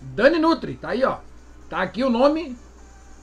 Dani 0.00 0.38
Nutri, 0.38 0.74
tá 0.74 0.90
aí, 0.90 1.04
ó. 1.04 1.18
Tá 1.68 1.82
aqui 1.82 2.02
o 2.02 2.10
nome 2.10 2.56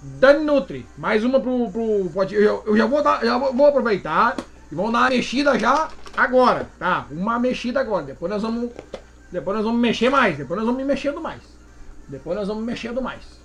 Dani 0.01 0.43
Nutri. 0.43 0.85
Mais 0.97 1.23
uma 1.23 1.39
pro. 1.39 1.69
pro 1.69 2.23
eu, 2.31 2.63
eu 2.65 2.77
já 2.77 2.85
vou 2.85 3.03
dar, 3.03 3.23
já 3.23 3.37
vou, 3.37 3.53
vou 3.53 3.67
aproveitar 3.67 4.35
e 4.71 4.75
vamos 4.75 4.91
dar 4.91 4.99
uma 4.99 5.09
mexida 5.09 5.59
já 5.59 5.89
agora, 6.17 6.67
tá? 6.79 7.05
Uma 7.11 7.39
mexida 7.39 7.79
agora. 7.79 8.05
Depois 8.05 8.31
nós 8.31 8.41
vamos. 8.41 8.71
Depois 9.31 9.57
nós 9.57 9.65
vamos 9.65 9.79
mexer 9.79 10.09
mais. 10.09 10.37
Depois 10.37 10.57
nós 10.57 10.65
vamos 10.65 10.83
mexendo 10.83 11.21
mais. 11.21 11.41
Depois 12.07 12.35
nós 12.35 12.47
vamos 12.47 12.63
mexendo 12.63 13.01
mais. 13.01 13.41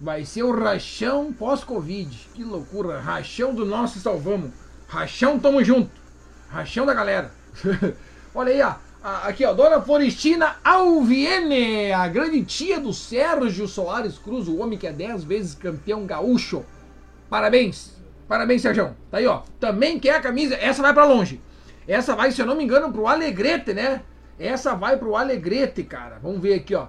Vai 0.00 0.24
ser 0.24 0.42
o 0.42 0.52
rachão 0.52 1.32
pós-Covid. 1.32 2.28
Que 2.34 2.44
loucura. 2.44 3.00
Rachão 3.00 3.54
do 3.54 3.64
nosso 3.64 3.98
salvamos. 3.98 4.50
Rachão 4.86 5.38
tamo 5.38 5.64
junto. 5.64 5.90
Rachão 6.48 6.86
da 6.86 6.94
galera. 6.94 7.32
Olha 8.34 8.52
aí, 8.52 8.62
ó. 8.62 8.85
Aqui, 9.08 9.44
ó, 9.44 9.54
Dona 9.54 9.80
Florestina 9.80 10.56
Alviene, 10.64 11.92
a 11.92 12.08
grande 12.08 12.44
tia 12.44 12.80
do 12.80 12.92
Sérgio 12.92 13.68
Soares 13.68 14.18
Cruz, 14.18 14.48
o 14.48 14.58
homem 14.58 14.76
que 14.76 14.84
é 14.84 14.92
10 14.92 15.22
vezes 15.22 15.54
campeão 15.54 16.04
gaúcho. 16.04 16.64
Parabéns, 17.30 17.92
parabéns, 18.26 18.62
Sérgio. 18.62 18.96
Tá 19.08 19.18
aí, 19.18 19.26
ó. 19.28 19.42
Também 19.60 20.00
quer 20.00 20.16
a 20.16 20.20
camisa, 20.20 20.56
essa 20.56 20.82
vai 20.82 20.92
para 20.92 21.04
longe. 21.04 21.40
Essa 21.86 22.16
vai, 22.16 22.32
se 22.32 22.42
eu 22.42 22.46
não 22.46 22.56
me 22.56 22.64
engano, 22.64 22.92
pro 22.92 23.06
Alegrete, 23.06 23.72
né? 23.72 24.02
Essa 24.40 24.74
vai 24.74 24.96
pro 24.96 25.14
Alegrete, 25.14 25.84
cara. 25.84 26.18
Vamos 26.20 26.40
ver 26.40 26.54
aqui, 26.54 26.74
ó. 26.74 26.88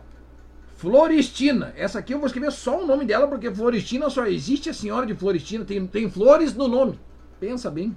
Florestina. 0.75 1.71
Essa 1.77 1.99
aqui 1.99 2.15
eu 2.15 2.17
vou 2.17 2.25
escrever 2.25 2.51
só 2.51 2.81
o 2.81 2.87
nome 2.87 3.05
dela, 3.05 3.27
porque 3.27 3.53
Florestina 3.53 4.09
só 4.09 4.25
existe 4.25 4.71
a 4.71 4.73
senhora 4.73 5.05
de 5.05 5.13
Florestina. 5.13 5.63
Tem, 5.63 5.85
tem 5.85 6.09
flores 6.09 6.55
no 6.55 6.67
nome. 6.67 6.99
Pensa 7.39 7.69
bem. 7.69 7.95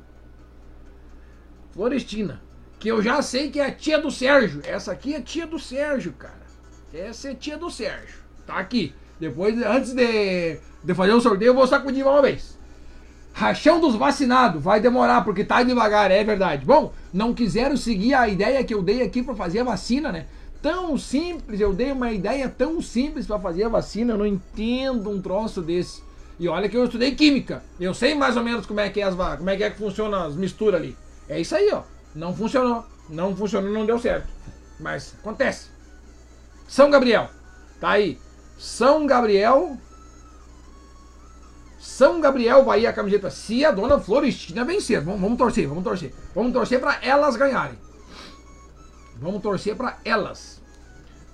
Florestina. 1.73 2.50
Que 2.81 2.89
eu 2.89 3.03
já 3.03 3.21
sei 3.21 3.51
que 3.51 3.61
é 3.61 3.67
a 3.67 3.71
tia 3.71 3.99
do 3.99 4.11
Sérgio. 4.11 4.63
Essa 4.65 4.93
aqui 4.93 5.15
é 5.15 5.21
tia 5.21 5.47
do 5.47 5.59
Sérgio, 5.59 6.13
cara. 6.13 6.41
Essa 6.93 7.31
é 7.31 7.35
tia 7.35 7.59
do 7.59 7.71
Sérgio. 7.71 8.19
Tá 8.47 8.55
aqui. 8.55 8.95
Depois, 9.21 9.55
antes 9.63 9.93
de, 9.93 10.57
de 10.83 10.95
fazer 10.95 11.13
o 11.13 11.21
sorteio, 11.21 11.51
eu 11.51 11.55
vou 11.55 11.67
sacudir 11.67 12.03
uma 12.05 12.23
vez. 12.23 12.59
Rachão 13.35 13.81
dos 13.81 13.95
vacinados. 13.95 14.63
Vai 14.63 14.81
demorar, 14.81 15.23
porque 15.23 15.45
tá 15.45 15.63
devagar, 15.63 16.11
é 16.11 16.25
verdade. 16.25 16.65
Bom, 16.65 16.93
não 17.13 17.35
quiseram 17.35 17.77
seguir 17.77 18.15
a 18.15 18.27
ideia 18.27 18.65
que 18.65 18.73
eu 18.73 18.83
dei 18.83 19.03
aqui 19.03 19.23
para 19.23 19.35
fazer 19.35 19.61
a 19.61 19.65
vacina, 19.65 20.11
né? 20.11 20.27
Tão 20.63 20.97
simples, 20.97 21.61
eu 21.61 21.75
dei 21.75 21.93
uma 21.93 22.13
ideia 22.13 22.49
tão 22.49 22.81
simples 22.81 23.27
para 23.27 23.39
fazer 23.39 23.65
a 23.65 23.69
vacina, 23.69 24.15
eu 24.15 24.19
não 24.19 24.27
entendo 24.27 25.11
um 25.11 25.21
troço 25.21 25.61
desse. 25.61 26.03
E 26.39 26.49
olha 26.49 26.69
que 26.69 26.77
eu 26.77 26.85
estudei 26.85 27.15
química. 27.15 27.63
Eu 27.79 27.93
sei 27.93 28.15
mais 28.15 28.37
ou 28.39 28.43
menos 28.43 28.65
como 28.65 28.81
é 28.81 28.89
que 28.89 29.01
é 29.01 29.05
as 29.05 29.15
como 29.15 29.51
é 29.51 29.57
que 29.57 29.65
é 29.65 29.71
que 29.71 29.79
funciona 29.79 30.25
as 30.25 30.35
misturas 30.35 30.81
ali. 30.81 30.97
É 31.29 31.39
isso 31.39 31.55
aí, 31.55 31.71
ó. 31.73 31.83
Não 32.15 32.35
funcionou. 32.35 32.85
Não 33.09 33.35
funcionou, 33.37 33.71
não 33.73 33.87
deu 33.87 33.99
certo. 33.99 34.29
Mas 34.79 35.15
acontece. 35.21 35.69
São 36.67 36.91
Gabriel. 36.91 37.29
Tá 37.81 37.91
aí. 37.91 38.19
São 38.59 39.07
Gabriel. 39.07 39.77
São 41.79 42.21
Gabriel 42.21 42.65
vai 42.65 42.85
a 42.85 42.93
camiseta 42.93 43.31
se 43.31 43.65
a 43.65 43.71
dona 43.71 43.99
Florestina 43.99 44.65
vencer. 44.65 45.01
Vamos, 45.01 45.21
vamos 45.21 45.39
torcer, 45.39 45.67
vamos 45.67 45.83
torcer. 45.83 46.15
Vamos 46.35 46.53
torcer 46.53 46.79
para 46.79 46.99
elas 47.03 47.37
ganharem. 47.37 47.79
Vamos 49.17 49.43
torcer 49.43 49.75
para 49.77 49.99
elas. 50.05 50.61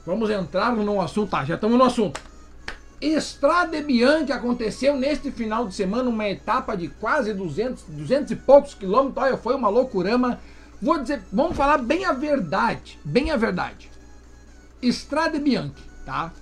Vamos 0.06 0.30
entrar 0.30 0.74
no 0.74 1.00
assunto. 1.00 1.30
Tá, 1.30 1.44
já 1.44 1.56
estamos 1.56 1.76
no 1.76 1.84
assunto. 1.84 2.20
Estrada 3.00 3.82
Bianchi 3.82 4.32
aconteceu 4.32 4.96
neste 4.96 5.30
final 5.30 5.66
de 5.66 5.74
semana 5.74 6.08
uma 6.08 6.28
etapa 6.28 6.76
de 6.76 6.88
quase 6.88 7.34
200, 7.34 7.82
200 7.88 8.30
e 8.30 8.36
poucos 8.36 8.72
quilômetros. 8.72 9.22
Olha, 9.22 9.36
foi 9.36 9.54
uma 9.54 9.68
loucurama. 9.68 10.40
Vou 10.80 10.98
dizer, 10.98 11.22
vamos 11.32 11.56
falar 11.56 11.78
bem 11.78 12.04
a 12.04 12.12
verdade, 12.12 12.98
bem 13.04 13.30
a 13.30 13.36
verdade. 13.36 13.90
Estrada 14.82 15.38
Bianchi, 15.38 15.82
tá? 16.04 16.32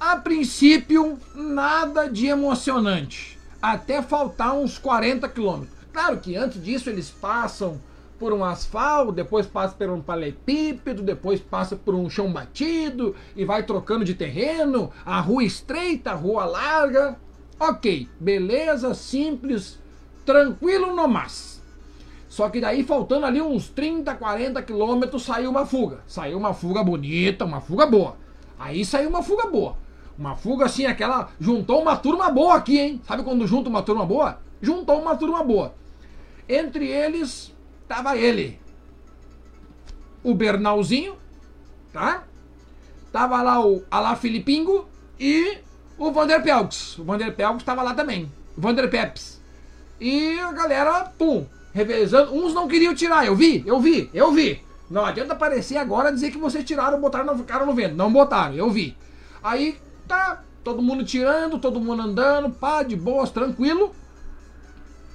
A 0.00 0.16
princípio, 0.16 1.18
nada 1.34 2.08
de 2.08 2.26
emocionante, 2.26 3.38
até 3.62 4.02
faltar 4.02 4.54
uns 4.54 4.78
40 4.78 5.28
quilômetros. 5.28 5.76
Claro 5.92 6.18
que 6.18 6.36
antes 6.36 6.62
disso 6.62 6.90
eles 6.90 7.08
passam 7.08 7.80
por 8.18 8.32
um 8.32 8.44
asfalto, 8.44 9.12
depois 9.12 9.46
passa 9.46 9.74
por 9.74 9.90
um 9.90 10.02
palepípedo, 10.02 11.02
depois 11.02 11.40
passa 11.40 11.76
por 11.76 11.94
um 11.94 12.10
chão 12.10 12.32
batido 12.32 13.14
e 13.34 13.44
vai 13.44 13.62
trocando 13.62 14.04
de 14.04 14.14
terreno, 14.14 14.90
a 15.04 15.20
rua 15.20 15.44
estreita, 15.44 16.10
a 16.10 16.14
rua 16.14 16.44
larga. 16.44 17.16
Ok, 17.58 18.08
beleza, 18.18 18.92
simples, 18.92 19.78
tranquilo 20.24 20.94
no 20.94 21.06
mas. 21.06 21.55
Só 22.36 22.50
que 22.50 22.60
daí, 22.60 22.84
faltando 22.84 23.24
ali 23.24 23.40
uns 23.40 23.70
30, 23.70 24.14
40 24.14 24.60
quilômetros, 24.60 25.22
saiu 25.22 25.48
uma 25.48 25.64
fuga. 25.64 26.00
Saiu 26.06 26.36
uma 26.36 26.52
fuga 26.52 26.84
bonita, 26.84 27.46
uma 27.46 27.62
fuga 27.62 27.86
boa. 27.86 28.18
Aí 28.58 28.84
saiu 28.84 29.08
uma 29.08 29.22
fuga 29.22 29.46
boa. 29.46 29.74
Uma 30.18 30.36
fuga 30.36 30.66
assim, 30.66 30.84
aquela. 30.84 31.30
Juntou 31.40 31.80
uma 31.80 31.96
turma 31.96 32.30
boa 32.30 32.56
aqui, 32.56 32.78
hein? 32.78 33.00
Sabe 33.06 33.22
quando 33.22 33.46
junta 33.46 33.70
uma 33.70 33.80
turma 33.80 34.04
boa? 34.04 34.38
Juntou 34.60 35.00
uma 35.00 35.16
turma 35.16 35.42
boa. 35.42 35.74
Entre 36.46 36.86
eles, 36.86 37.54
tava 37.88 38.18
ele. 38.18 38.60
O 40.22 40.34
Bernalzinho, 40.34 41.16
tá? 41.90 42.24
Tava 43.10 43.40
lá 43.40 43.66
o 43.66 43.82
Alá 43.90 44.14
Filipingo 44.14 44.86
e 45.18 45.56
o 45.96 46.12
Vander 46.12 46.42
Pelks. 46.42 46.98
O 46.98 47.04
Vander 47.04 47.34
Pelks 47.34 47.64
tava 47.64 47.82
lá 47.82 47.94
também. 47.94 48.30
O 48.54 48.60
Vander 48.60 48.90
Peps. 48.90 49.40
E 49.98 50.38
a 50.38 50.52
galera, 50.52 51.04
pum, 51.16 51.46
revezando. 51.76 52.34
Uns 52.34 52.54
não 52.54 52.66
queriam 52.66 52.94
tirar, 52.94 53.26
eu 53.26 53.36
vi, 53.36 53.62
eu 53.66 53.78
vi, 53.78 54.10
eu 54.14 54.32
vi. 54.32 54.62
Não 54.90 55.04
adianta 55.04 55.34
aparecer 55.34 55.76
agora 55.76 56.12
dizer 56.12 56.30
que 56.30 56.38
vocês 56.38 56.64
tiraram, 56.64 56.98
botaram, 56.98 57.26
não 57.26 57.36
ficaram 57.36 57.66
no 57.66 57.74
vento. 57.74 57.94
Não 57.94 58.10
botaram, 58.10 58.54
eu 58.54 58.70
vi. 58.70 58.96
Aí 59.42 59.78
tá 60.08 60.42
todo 60.64 60.82
mundo 60.82 61.04
tirando, 61.04 61.58
todo 61.58 61.80
mundo 61.80 62.02
andando, 62.02 62.50
pá, 62.50 62.82
de 62.82 62.96
boas, 62.96 63.30
tranquilo. 63.30 63.94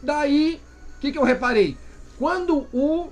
Daí, 0.03 0.62
o 0.97 1.01
que, 1.01 1.12
que 1.12 1.18
eu 1.18 1.24
reparei? 1.24 1.76
Quando 2.20 2.68
o 2.72 3.09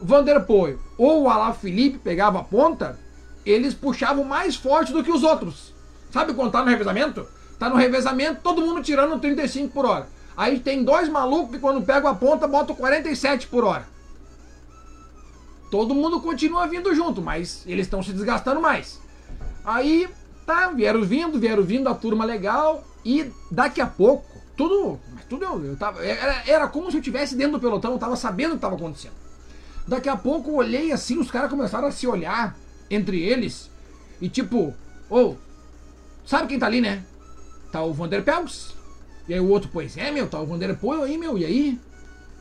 Vanderpool 0.00 0.78
ou 0.98 1.22
o 1.22 1.30
Alá 1.30 1.54
Felipe 1.54 1.98
pegava 1.98 2.40
a 2.40 2.44
ponta, 2.44 2.98
eles 3.44 3.72
puxavam 3.72 4.24
mais 4.24 4.54
forte 4.54 4.92
do 4.92 5.02
que 5.02 5.10
os 5.10 5.22
outros. 5.22 5.72
Sabe 6.10 6.34
quando 6.34 6.52
tá 6.52 6.62
no 6.62 6.70
revezamento? 6.70 7.26
Tá 7.58 7.70
no 7.70 7.76
revezamento, 7.76 8.42
todo 8.42 8.60
mundo 8.60 8.82
tirando 8.82 9.18
35 9.18 9.72
por 9.72 9.86
hora. 9.86 10.08
Aí 10.36 10.60
tem 10.60 10.84
dois 10.84 11.08
malucos 11.08 11.52
que 11.52 11.58
quando 11.58 11.84
pegam 11.84 12.10
a 12.10 12.14
ponta 12.14 12.46
botam 12.46 12.76
47 12.76 13.46
por 13.46 13.64
hora. 13.64 13.86
Todo 15.70 15.94
mundo 15.94 16.20
continua 16.20 16.66
vindo 16.66 16.94
junto, 16.94 17.22
mas 17.22 17.62
eles 17.66 17.86
estão 17.86 18.02
se 18.02 18.12
desgastando 18.12 18.60
mais. 18.60 19.00
Aí, 19.64 20.08
tá, 20.44 20.68
vieram 20.68 21.02
vindo, 21.02 21.40
vieram 21.40 21.62
vindo, 21.62 21.88
a 21.88 21.94
turma 21.94 22.24
legal. 22.24 22.84
E 23.04 23.30
daqui 23.50 23.80
a 23.80 23.86
pouco, 23.86 24.24
tudo. 24.56 25.00
Tudo 25.28 25.44
eu, 25.44 25.64
eu 25.64 25.76
tava. 25.76 26.04
Era, 26.04 26.42
era 26.46 26.68
como 26.68 26.88
se 26.88 26.96
eu 26.96 27.00
estivesse 27.00 27.34
dentro 27.34 27.52
do 27.54 27.60
pelotão, 27.60 27.92
eu 27.92 27.98
tava 27.98 28.14
sabendo 28.14 28.50
o 28.50 28.52
que 28.52 28.56
estava 28.58 28.76
acontecendo. 28.76 29.14
Daqui 29.86 30.08
a 30.08 30.16
pouco 30.16 30.50
eu 30.50 30.54
olhei 30.56 30.92
assim, 30.92 31.18
os 31.18 31.30
caras 31.30 31.50
começaram 31.50 31.88
a 31.88 31.90
se 31.90 32.06
olhar 32.06 32.56
entre 32.88 33.20
eles. 33.20 33.68
E 34.20 34.28
tipo, 34.28 34.72
ô, 35.10 35.18
oh, 35.18 35.36
sabe 36.24 36.46
quem 36.46 36.58
tá 36.58 36.66
ali, 36.66 36.80
né? 36.80 37.02
Tá 37.72 37.82
o 37.82 37.92
Vander 37.92 38.22
Pels, 38.22 38.74
e 39.28 39.34
aí 39.34 39.40
o 39.40 39.48
outro, 39.48 39.68
pois 39.72 39.96
é, 39.96 40.10
meu, 40.10 40.28
tá 40.28 40.40
o 40.40 40.46
Vanderpool 40.46 41.02
aí, 41.02 41.18
meu, 41.18 41.36
e 41.36 41.44
aí? 41.44 41.80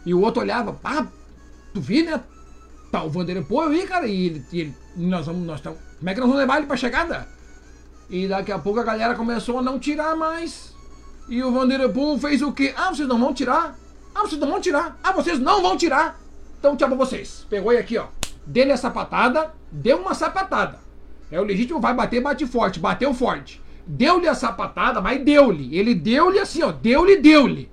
E 0.05 0.13
o 0.13 0.21
outro 0.21 0.41
olhava, 0.41 0.73
pá, 0.73 1.07
tu 1.73 1.81
vi, 1.81 2.03
né? 2.03 2.21
Tá 2.91 3.03
o 3.03 3.09
Vanderpool 3.09 3.61
aí, 3.61 3.87
cara, 3.87 4.07
e 4.07 4.25
ele, 4.25 4.45
e 4.51 4.59
ele 4.61 4.75
nós 4.95 5.25
vamos, 5.25 5.45
nós 5.45 5.59
estamos, 5.59 5.79
como 5.97 6.09
é 6.09 6.13
que 6.13 6.19
nós 6.19 6.27
vamos 6.27 6.41
levar 6.41 6.57
ele 6.57 6.67
pra 6.67 6.77
chegada? 6.77 7.27
E 8.09 8.27
daqui 8.27 8.51
a 8.51 8.59
pouco 8.59 8.79
a 8.79 8.83
galera 8.83 9.15
começou 9.15 9.59
a 9.59 9.61
não 9.61 9.79
tirar 9.79 10.15
mais. 10.15 10.73
E 11.27 11.43
o 11.43 11.51
Vanderpool 11.51 12.19
fez 12.19 12.41
o 12.41 12.51
quê? 12.51 12.73
Ah, 12.77 12.89
vocês 12.89 13.07
não 13.07 13.19
vão 13.19 13.33
tirar? 13.33 13.75
Ah, 14.13 14.21
vocês 14.21 14.39
não 14.39 14.47
vão 14.47 14.61
tirar? 14.61 14.97
Ah, 15.03 15.11
vocês 15.11 15.39
não 15.39 15.61
vão 15.61 15.75
tirar? 15.75 16.19
Então 16.59 16.75
tchau 16.77 16.87
pra 16.87 16.97
vocês. 16.97 17.45
Pegou 17.49 17.71
aí 17.71 17.77
aqui, 17.77 17.97
ó. 17.97 18.07
Dele 18.45 18.71
a 18.71 18.77
sapatada, 18.77 19.53
deu 19.71 19.97
uma 19.97 20.13
sapatada. 20.13 20.79
É 21.31 21.41
o 21.41 21.43
legítimo, 21.43 21.81
vai 21.81 21.95
bater, 21.95 22.21
bate 22.21 22.45
forte, 22.45 22.79
bateu 22.79 23.11
forte. 23.13 23.59
Deu-lhe 23.87 24.27
a 24.27 24.33
sapatada, 24.33 24.99
mas 24.99 25.23
deu-lhe. 25.23 25.77
Ele 25.77 25.93
deu-lhe 25.93 26.39
assim, 26.39 26.63
ó. 26.63 26.71
Deu-lhe, 26.71 27.17
deu-lhe. 27.17 27.69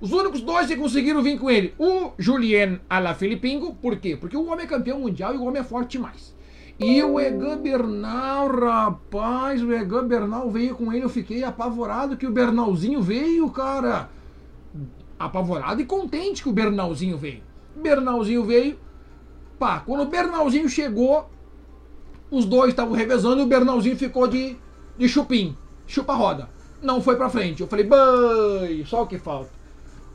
Os 0.00 0.12
únicos 0.12 0.40
dois 0.40 0.66
que 0.66 0.76
conseguiram 0.76 1.22
vir 1.22 1.38
com 1.38 1.50
ele, 1.50 1.74
o 1.78 2.12
Julien 2.18 2.80
Alaphilippingo, 2.90 3.74
por 3.74 3.96
quê? 3.96 4.16
Porque 4.16 4.36
o 4.36 4.46
homem 4.46 4.64
é 4.64 4.68
campeão 4.68 5.00
mundial 5.00 5.34
e 5.34 5.38
o 5.38 5.44
homem 5.44 5.60
é 5.60 5.64
forte 5.64 5.92
demais. 5.92 6.34
E 6.78 7.02
o 7.02 7.20
Egan 7.20 7.56
Bernal, 7.58 8.48
rapaz, 8.48 9.62
o 9.62 9.72
Egan 9.72 10.06
Bernal 10.06 10.50
veio 10.50 10.74
com 10.74 10.92
ele, 10.92 11.04
eu 11.04 11.08
fiquei 11.08 11.44
apavorado 11.44 12.16
que 12.16 12.26
o 12.26 12.32
Bernalzinho 12.32 13.00
veio, 13.00 13.48
cara. 13.48 14.10
Apavorado 15.18 15.80
e 15.80 15.86
contente 15.86 16.42
que 16.42 16.48
o 16.48 16.52
Bernalzinho 16.52 17.16
veio. 17.16 17.42
Bernalzinho 17.76 18.44
veio, 18.44 18.78
pá, 19.58 19.80
quando 19.80 20.02
o 20.02 20.06
Bernalzinho 20.06 20.68
chegou, 20.68 21.30
os 22.30 22.44
dois 22.44 22.70
estavam 22.70 22.94
revezando 22.94 23.40
e 23.40 23.44
o 23.44 23.48
Bernalzinho 23.48 23.96
ficou 23.96 24.26
de 24.26 24.56
de 24.96 25.08
chupim, 25.08 25.56
chupa-roda. 25.86 26.48
Não 26.82 27.00
foi 27.00 27.16
pra 27.16 27.30
frente. 27.30 27.62
Eu 27.62 27.66
falei, 27.66 27.84
bai, 27.84 28.84
só 28.86 29.02
o 29.02 29.06
que 29.06 29.18
falta. 29.18 29.50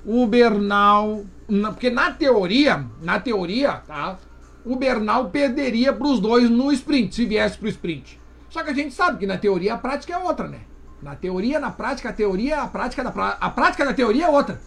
O 0.06 0.26
Bernal. 0.28 1.26
Porque 1.72 1.90
na 1.90 2.12
teoria, 2.12 2.86
na 3.02 3.20
teoria, 3.20 3.82
tá? 3.88 4.18
O 4.66 4.76
Bernal 4.76 5.30
perderia 5.30 5.92
pros 5.92 6.20
dois 6.20 6.50
no 6.50 6.72
sprint, 6.72 7.16
se 7.16 7.26
viesse 7.26 7.58
pro 7.58 7.68
sprint. 7.68 8.20
Só 8.50 8.64
que 8.64 8.70
a 8.70 8.74
gente 8.74 8.94
sabe 8.94 9.18
que 9.18 9.28
na 9.28 9.38
teoria 9.38 9.74
a 9.74 9.78
prática 9.78 10.14
é 10.14 10.18
outra, 10.18 10.48
né? 10.48 10.60
Na 11.02 11.16
teoria, 11.16 11.60
na 11.60 11.72
prática, 11.72 12.10
a 12.10 12.14
teoria, 12.14 12.62
a 12.62 12.68
prática 12.68 13.04
da 13.04 13.38
a 13.40 13.50
prática 13.50 13.86
da 13.86 13.94
teoria 13.94 14.26
é 14.26 14.30
outra. 14.30 14.62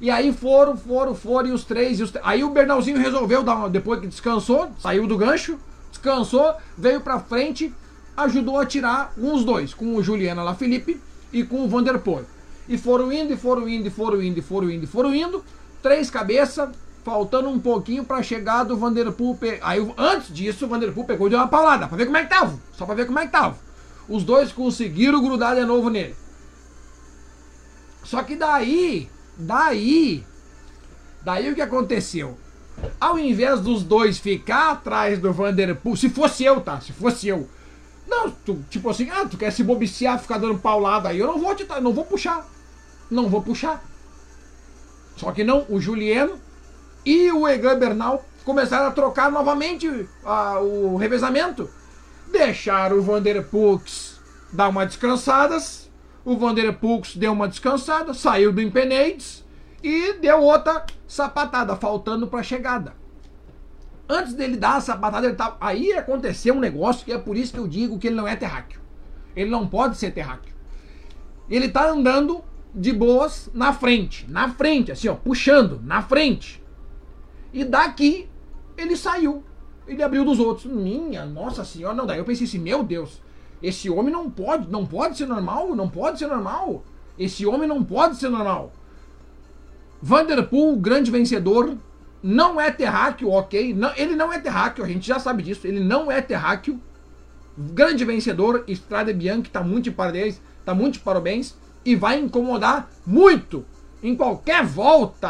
E 0.00 0.10
aí 0.10 0.32
foram, 0.32 0.76
foram, 0.76 1.14
foram, 1.14 1.48
e 1.48 1.52
os 1.52 1.64
três. 1.64 1.98
E 1.98 2.02
os... 2.02 2.12
Aí 2.22 2.44
o 2.44 2.50
Bernalzinho 2.50 2.98
resolveu, 2.98 3.42
dar, 3.42 3.68
depois 3.68 4.00
que 4.00 4.06
descansou, 4.06 4.70
saiu 4.78 5.06
do 5.06 5.16
gancho, 5.16 5.58
descansou, 5.90 6.54
veio 6.76 7.00
pra 7.00 7.18
frente, 7.18 7.72
ajudou 8.16 8.58
a 8.58 8.66
tirar 8.66 9.12
uns 9.18 9.44
dois, 9.44 9.74
com 9.74 9.96
o 9.96 10.02
Juliana 10.02 10.42
La 10.42 10.54
Felipe 10.54 11.00
e 11.32 11.42
com 11.44 11.64
o 11.64 11.68
Vanderpool. 11.68 12.24
E 12.68 12.78
foram 12.78 13.12
indo, 13.12 13.32
e 13.32 13.36
foram 13.36 13.68
indo, 13.68 13.88
e 13.88 13.90
foram 13.90 14.22
indo, 14.22 14.38
e 14.38 14.42
foram 14.42 14.70
indo, 14.70 14.84
e 14.84 14.86
foram 14.86 15.14
indo. 15.14 15.44
Três 15.82 16.10
cabeças, 16.10 16.70
faltando 17.04 17.48
um 17.50 17.58
pouquinho 17.58 18.04
para 18.04 18.22
chegar 18.22 18.64
do 18.64 18.76
Vanderpool. 18.76 19.36
Pe... 19.36 19.58
Aí 19.62 19.86
antes 19.98 20.34
disso, 20.34 20.64
o 20.64 20.68
Vanderpool 20.68 21.04
pegou 21.04 21.26
e 21.26 21.30
deu 21.30 21.38
uma 21.38 21.48
paulada, 21.48 21.86
para 21.86 21.96
ver 21.96 22.06
como 22.06 22.16
é 22.16 22.22
que 22.22 22.30
tava. 22.30 22.58
Só 22.72 22.86
para 22.86 22.94
ver 22.94 23.06
como 23.06 23.18
é 23.18 23.26
que 23.26 23.32
tava. 23.32 23.58
Os 24.08 24.24
dois 24.24 24.52
conseguiram 24.52 25.22
grudar 25.22 25.54
de 25.54 25.64
novo 25.64 25.90
nele. 25.90 26.14
Só 28.02 28.22
que 28.22 28.36
daí, 28.36 29.08
daí, 29.36 30.24
daí 31.22 31.50
o 31.50 31.54
que 31.54 31.62
aconteceu? 31.62 32.38
Ao 33.00 33.18
invés 33.18 33.60
dos 33.60 33.82
dois 33.82 34.18
ficar 34.18 34.72
atrás 34.72 35.18
do 35.18 35.32
Vanderpool, 35.32 35.96
se 35.96 36.08
fosse 36.08 36.44
eu, 36.44 36.60
tá? 36.60 36.80
Se 36.80 36.92
fosse 36.92 37.28
eu, 37.28 37.48
não, 38.06 38.30
tu, 38.30 38.64
tipo 38.68 38.88
assim, 38.90 39.08
ah, 39.10 39.26
tu 39.26 39.36
quer 39.36 39.50
se 39.50 39.62
bobiciar, 39.62 40.18
ficar 40.18 40.38
dando 40.38 40.58
paulada 40.58 41.08
aí, 41.08 41.18
eu 41.18 41.26
não 41.26 41.38
vou 41.38 41.54
te, 41.54 41.66
não 41.80 41.92
vou 41.92 42.04
puxar. 42.04 42.46
Não 43.10 43.28
vou 43.28 43.42
puxar. 43.42 43.82
Só 45.16 45.30
que 45.32 45.44
não, 45.44 45.64
o 45.68 45.80
Juliano 45.80 46.38
e 47.04 47.30
o 47.30 47.46
Egan 47.46 47.78
Bernal 47.78 48.24
começaram 48.44 48.86
a 48.86 48.90
trocar 48.90 49.30
novamente 49.30 50.08
a, 50.24 50.60
o 50.60 50.96
revezamento. 50.96 51.68
Deixaram 52.30 52.98
o 52.98 53.02
Vander 53.02 53.46
Pux 53.46 54.20
dar 54.52 54.68
uma 54.68 54.86
descansada. 54.86 55.56
O 56.24 56.36
Vander 56.36 56.72
Pux 56.78 57.16
deu 57.16 57.32
uma 57.32 57.48
descansada, 57.48 58.14
saiu 58.14 58.52
do 58.52 58.60
Impenades 58.60 59.44
e 59.82 60.14
deu 60.14 60.40
outra 60.40 60.84
sapatada, 61.06 61.76
faltando 61.76 62.26
para 62.26 62.40
a 62.40 62.44
chegada. 62.44 62.94
Antes 64.08 64.34
dele 64.34 64.56
dar 64.56 64.76
a 64.76 64.80
sapatada, 64.80 65.26
ele 65.26 65.36
tava... 65.36 65.56
aí 65.60 65.92
aconteceu 65.92 66.54
um 66.54 66.60
negócio 66.60 67.04
que 67.04 67.12
é 67.12 67.18
por 67.18 67.36
isso 67.36 67.52
que 67.52 67.58
eu 67.58 67.66
digo 67.66 67.98
que 67.98 68.06
ele 68.06 68.16
não 68.16 68.28
é 68.28 68.36
terráqueo. 68.36 68.80
Ele 69.34 69.50
não 69.50 69.66
pode 69.66 69.96
ser 69.96 70.12
terráqueo. 70.12 70.54
Ele 71.48 71.68
tá 71.68 71.88
andando 71.88 72.42
de 72.74 72.92
boas 72.92 73.50
na 73.54 73.72
frente, 73.72 74.26
na 74.28 74.48
frente, 74.48 74.92
assim, 74.92 75.08
ó, 75.08 75.14
puxando, 75.14 75.80
na 75.82 76.02
frente. 76.02 76.62
E 77.52 77.64
daqui 77.64 78.28
ele 78.76 78.96
saiu. 78.96 79.42
Ele 79.86 80.02
abriu 80.02 80.24
dos 80.24 80.38
outros. 80.38 80.66
Minha 80.66 81.24
nossa 81.24 81.64
senhora, 81.64 81.94
não. 81.94 82.06
Daí 82.06 82.18
eu 82.18 82.24
pensei 82.24 82.46
assim, 82.46 82.58
meu 82.58 82.82
Deus, 82.82 83.22
esse 83.62 83.88
homem 83.88 84.12
não 84.12 84.30
pode, 84.30 84.70
não 84.70 84.84
pode 84.84 85.16
ser 85.16 85.26
normal, 85.26 85.74
não 85.74 85.88
pode 85.88 86.18
ser 86.18 86.26
normal. 86.26 86.84
Esse 87.18 87.46
homem 87.46 87.68
não 87.68 87.82
pode 87.84 88.16
ser 88.16 88.28
normal. 88.28 88.72
Vanderpool, 90.02 90.76
grande 90.76 91.10
vencedor, 91.10 91.76
não 92.26 92.58
é 92.58 92.70
terráqueo, 92.70 93.30
ok. 93.30 93.74
Não, 93.74 93.92
ele 93.94 94.16
não 94.16 94.32
é 94.32 94.38
terráqueo, 94.38 94.82
a 94.82 94.88
gente 94.88 95.06
já 95.06 95.18
sabe 95.18 95.42
disso. 95.42 95.66
Ele 95.66 95.78
não 95.78 96.10
é 96.10 96.22
terráqueo. 96.22 96.80
Grande 97.56 98.02
vencedor, 98.02 98.64
Estrada 98.66 99.12
Bianchi 99.12 99.50
tá 99.50 99.62
muito 99.62 99.84
de 99.84 99.90
parabéns, 99.90 100.40
tá 100.64 100.74
muito 100.74 100.94
de 100.94 101.00
parabéns 101.00 101.54
e 101.84 101.94
vai 101.94 102.18
incomodar 102.18 102.88
muito 103.06 103.66
em 104.02 104.16
qualquer 104.16 104.64
volta 104.64 105.28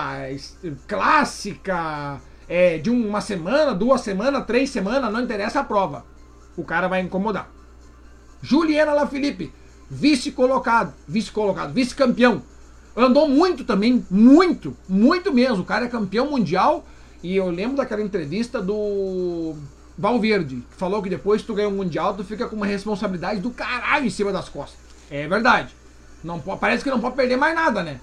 clássica 0.86 2.20
é, 2.48 2.78
de 2.78 2.90
uma 2.90 3.20
semana, 3.20 3.74
duas 3.74 4.00
semanas, 4.00 4.46
três 4.46 4.70
semanas, 4.70 5.12
não 5.12 5.20
interessa 5.20 5.60
a 5.60 5.64
prova. 5.64 6.06
O 6.56 6.62
cara 6.62 6.86
vai 6.86 7.00
incomodar. 7.00 7.50
Juliana 8.40 8.92
Lafilippe, 8.92 9.52
vice-colocado, 9.90 10.94
vice-colocado, 11.08 11.72
vice-campeão. 11.72 12.40
Andou 12.96 13.28
muito 13.28 13.64
também, 13.64 14.04
muito, 14.10 14.76
muito 14.88 15.32
mesmo. 15.32 15.62
O 15.62 15.66
cara 15.66 15.86
é 15.86 15.88
campeão 15.88 16.30
mundial 16.30 16.84
e 17.22 17.36
eu 17.36 17.50
lembro 17.50 17.76
daquela 17.76 18.02
entrevista 18.02 18.62
do 18.62 19.56
Valverde, 19.98 20.62
que 20.70 20.76
falou 20.76 21.02
que 21.02 21.08
depois 21.08 21.40
que 21.40 21.46
tu 21.46 21.54
ganha 21.54 21.68
o 21.68 21.72
mundial, 21.72 22.14
tu 22.14 22.22
fica 22.22 22.46
com 22.46 22.56
uma 22.56 22.66
responsabilidade 22.66 23.40
do 23.40 23.50
caralho 23.50 24.06
em 24.06 24.10
cima 24.10 24.32
das 24.32 24.48
costas. 24.48 24.78
É 25.10 25.26
verdade. 25.26 25.74
Não, 26.22 26.38
parece 26.38 26.82
que 26.82 26.90
não 26.90 27.00
pode 27.00 27.16
perder 27.16 27.36
mais 27.36 27.54
nada, 27.54 27.82
né? 27.82 28.00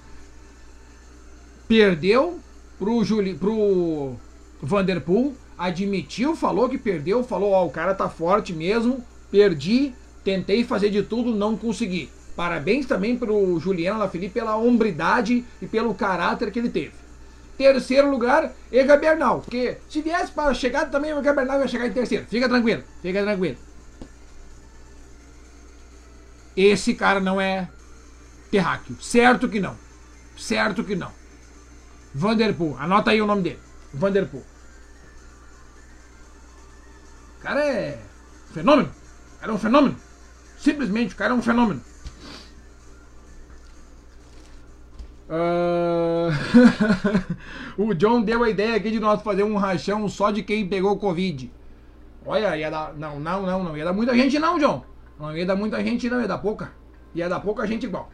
Perdeu 1.66 2.38
pro, 2.78 3.04
Juli, 3.04 3.34
pro 3.34 4.14
Vanderpool, 4.60 5.34
admitiu, 5.56 6.36
falou 6.36 6.68
que 6.68 6.78
perdeu, 6.78 7.24
falou, 7.24 7.52
ó, 7.52 7.64
o 7.64 7.70
cara 7.70 7.94
tá 7.94 8.08
forte 8.08 8.52
mesmo, 8.52 9.04
perdi, 9.30 9.92
tentei 10.24 10.64
fazer 10.64 10.90
de 10.90 11.02
tudo, 11.02 11.34
não 11.34 11.56
consegui. 11.56 12.10
Parabéns 12.34 12.86
também 12.86 13.16
pro 13.16 13.58
Juliano 13.60 13.98
Lafilippe 13.98 14.34
pela 14.34 14.56
hombridade 14.56 15.44
e 15.60 15.66
pelo 15.66 15.94
caráter 15.94 16.50
que 16.50 16.58
ele 16.58 16.70
teve. 16.70 16.92
Terceiro 17.58 18.10
lugar, 18.10 18.52
Ega 18.70 18.96
Bernal. 18.96 19.40
Porque 19.40 19.76
se 19.88 20.00
viesse 20.00 20.32
para 20.32 20.54
chegar 20.54 20.90
também, 20.90 21.12
o 21.12 21.18
Ega 21.18 21.32
Bernal 21.32 21.60
ia 21.60 21.68
chegar 21.68 21.86
em 21.86 21.92
terceiro. 21.92 22.24
Fica 22.28 22.48
tranquilo, 22.48 22.82
fica 23.02 23.22
tranquilo. 23.22 23.56
Esse 26.56 26.94
cara 26.94 27.20
não 27.20 27.40
é 27.40 27.68
terráqueo. 28.50 28.96
Certo 29.00 29.48
que 29.48 29.60
não. 29.60 29.76
Certo 30.36 30.84
que 30.84 30.96
não. 30.96 31.10
Vanderpool. 32.14 32.76
Anota 32.78 33.10
aí 33.10 33.22
o 33.22 33.26
nome 33.26 33.42
dele. 33.42 33.58
Vanderpool. 33.92 34.44
O 37.38 37.42
cara 37.42 37.64
é 37.64 37.98
fenômeno. 38.52 38.90
O 39.36 39.40
cara 39.40 39.52
é 39.52 39.54
um 39.54 39.58
fenômeno. 39.58 39.96
Simplesmente, 40.58 41.14
o 41.14 41.16
cara 41.16 41.32
é 41.32 41.36
um 41.36 41.42
fenômeno. 41.42 41.82
Uh... 45.32 46.28
o 47.82 47.94
John 47.94 48.20
deu 48.20 48.44
a 48.44 48.50
ideia 48.50 48.76
aqui 48.76 48.90
de 48.90 49.00
nós 49.00 49.22
fazer 49.22 49.42
um 49.42 49.56
rachão 49.56 50.06
só 50.06 50.30
de 50.30 50.42
quem 50.42 50.68
pegou 50.68 50.98
Covid. 50.98 51.50
Olha, 52.26 52.54
ia 52.54 52.70
dar. 52.70 52.92
Não, 52.94 53.18
não, 53.18 53.46
não, 53.46 53.64
não. 53.64 53.76
Ia 53.76 53.86
dar 53.86 53.94
muita 53.94 54.14
gente, 54.14 54.38
não, 54.38 54.58
John. 54.58 54.84
Não 55.18 55.34
ia 55.34 55.46
dar 55.46 55.56
muita 55.56 55.82
gente, 55.82 56.10
não. 56.10 56.20
Ia 56.20 56.28
dar 56.28 56.36
pouca. 56.38 56.72
Ia 57.14 57.30
dar 57.30 57.40
pouca 57.40 57.66
gente 57.66 57.86
igual. 57.86 58.10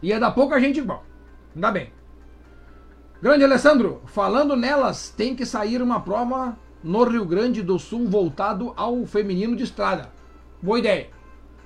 Ia 0.00 0.20
dar 0.20 0.30
pouca 0.30 0.60
gente 0.60 0.78
igual. 0.78 1.04
Ainda 1.54 1.72
bem. 1.72 1.92
Grande 3.20 3.44
Alessandro, 3.44 4.00
falando 4.06 4.56
nelas, 4.56 5.10
tem 5.10 5.34
que 5.34 5.44
sair 5.44 5.82
uma 5.82 6.00
prova 6.00 6.56
no 6.82 7.04
Rio 7.04 7.24
Grande 7.26 7.62
do 7.62 7.78
Sul 7.78 8.08
voltado 8.08 8.72
ao 8.76 9.04
feminino 9.04 9.56
de 9.56 9.64
estrada. 9.64 10.10
Boa 10.62 10.78
ideia. 10.78 11.08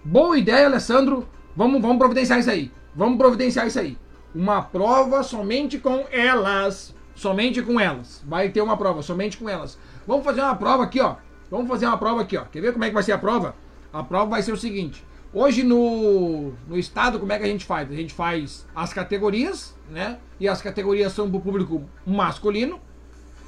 Boa 0.02 0.36
ideia, 0.36 0.66
Alessandro. 0.66 1.28
Vamos, 1.54 1.80
vamos 1.80 1.98
providenciar 1.98 2.40
isso 2.40 2.50
aí. 2.50 2.72
Vamos 2.94 3.18
providenciar 3.18 3.66
isso 3.66 3.78
aí. 3.78 3.96
Uma 4.34 4.62
prova 4.62 5.22
somente 5.22 5.78
com 5.78 6.04
elas. 6.10 6.94
Somente 7.14 7.62
com 7.62 7.78
elas. 7.78 8.22
Vai 8.26 8.48
ter 8.48 8.60
uma 8.60 8.76
prova 8.76 9.02
somente 9.02 9.36
com 9.36 9.48
elas. 9.48 9.78
Vamos 10.06 10.24
fazer 10.24 10.40
uma 10.40 10.56
prova 10.56 10.82
aqui, 10.82 11.00
ó. 11.00 11.16
Vamos 11.50 11.68
fazer 11.68 11.86
uma 11.86 11.96
prova 11.96 12.22
aqui, 12.22 12.36
ó. 12.36 12.44
Quer 12.44 12.60
ver 12.60 12.72
como 12.72 12.84
é 12.84 12.88
que 12.88 12.94
vai 12.94 13.02
ser 13.02 13.12
a 13.12 13.18
prova? 13.18 13.54
A 13.92 14.02
prova 14.02 14.30
vai 14.30 14.42
ser 14.42 14.52
o 14.52 14.56
seguinte. 14.56 15.04
Hoje 15.32 15.62
no, 15.62 16.52
no 16.68 16.78
estado, 16.78 17.18
como 17.18 17.32
é 17.32 17.38
que 17.38 17.44
a 17.44 17.48
gente 17.48 17.64
faz? 17.64 17.90
A 17.90 17.94
gente 17.94 18.12
faz 18.12 18.66
as 18.74 18.92
categorias, 18.92 19.74
né? 19.88 20.18
E 20.40 20.48
as 20.48 20.60
categorias 20.60 21.12
são 21.12 21.28
para 21.28 21.38
o 21.38 21.40
público 21.40 21.84
masculino. 22.04 22.80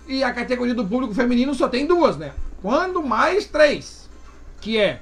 E 0.06 0.22
a 0.22 0.32
categoria 0.32 0.74
do 0.74 0.86
público 0.86 1.14
feminino 1.14 1.52
só 1.54 1.68
tem 1.68 1.86
duas, 1.86 2.16
né? 2.16 2.32
Quando 2.62 3.02
mais 3.02 3.46
três. 3.46 4.08
Que 4.60 4.78
é 4.78 5.00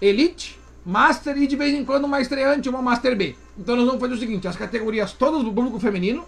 Elite, 0.00 0.58
Master 0.84 1.36
e 1.38 1.46
de 1.46 1.56
vez 1.56 1.74
em 1.74 1.84
quando 1.84 2.04
uma 2.04 2.20
estreante, 2.20 2.68
uma 2.68 2.82
Master 2.82 3.16
B. 3.16 3.36
Então 3.58 3.76
nós 3.76 3.86
vamos 3.86 4.00
fazer 4.00 4.14
o 4.14 4.18
seguinte, 4.18 4.48
as 4.48 4.56
categorias 4.56 5.12
todas 5.12 5.44
do 5.44 5.52
público 5.52 5.78
feminino, 5.78 6.24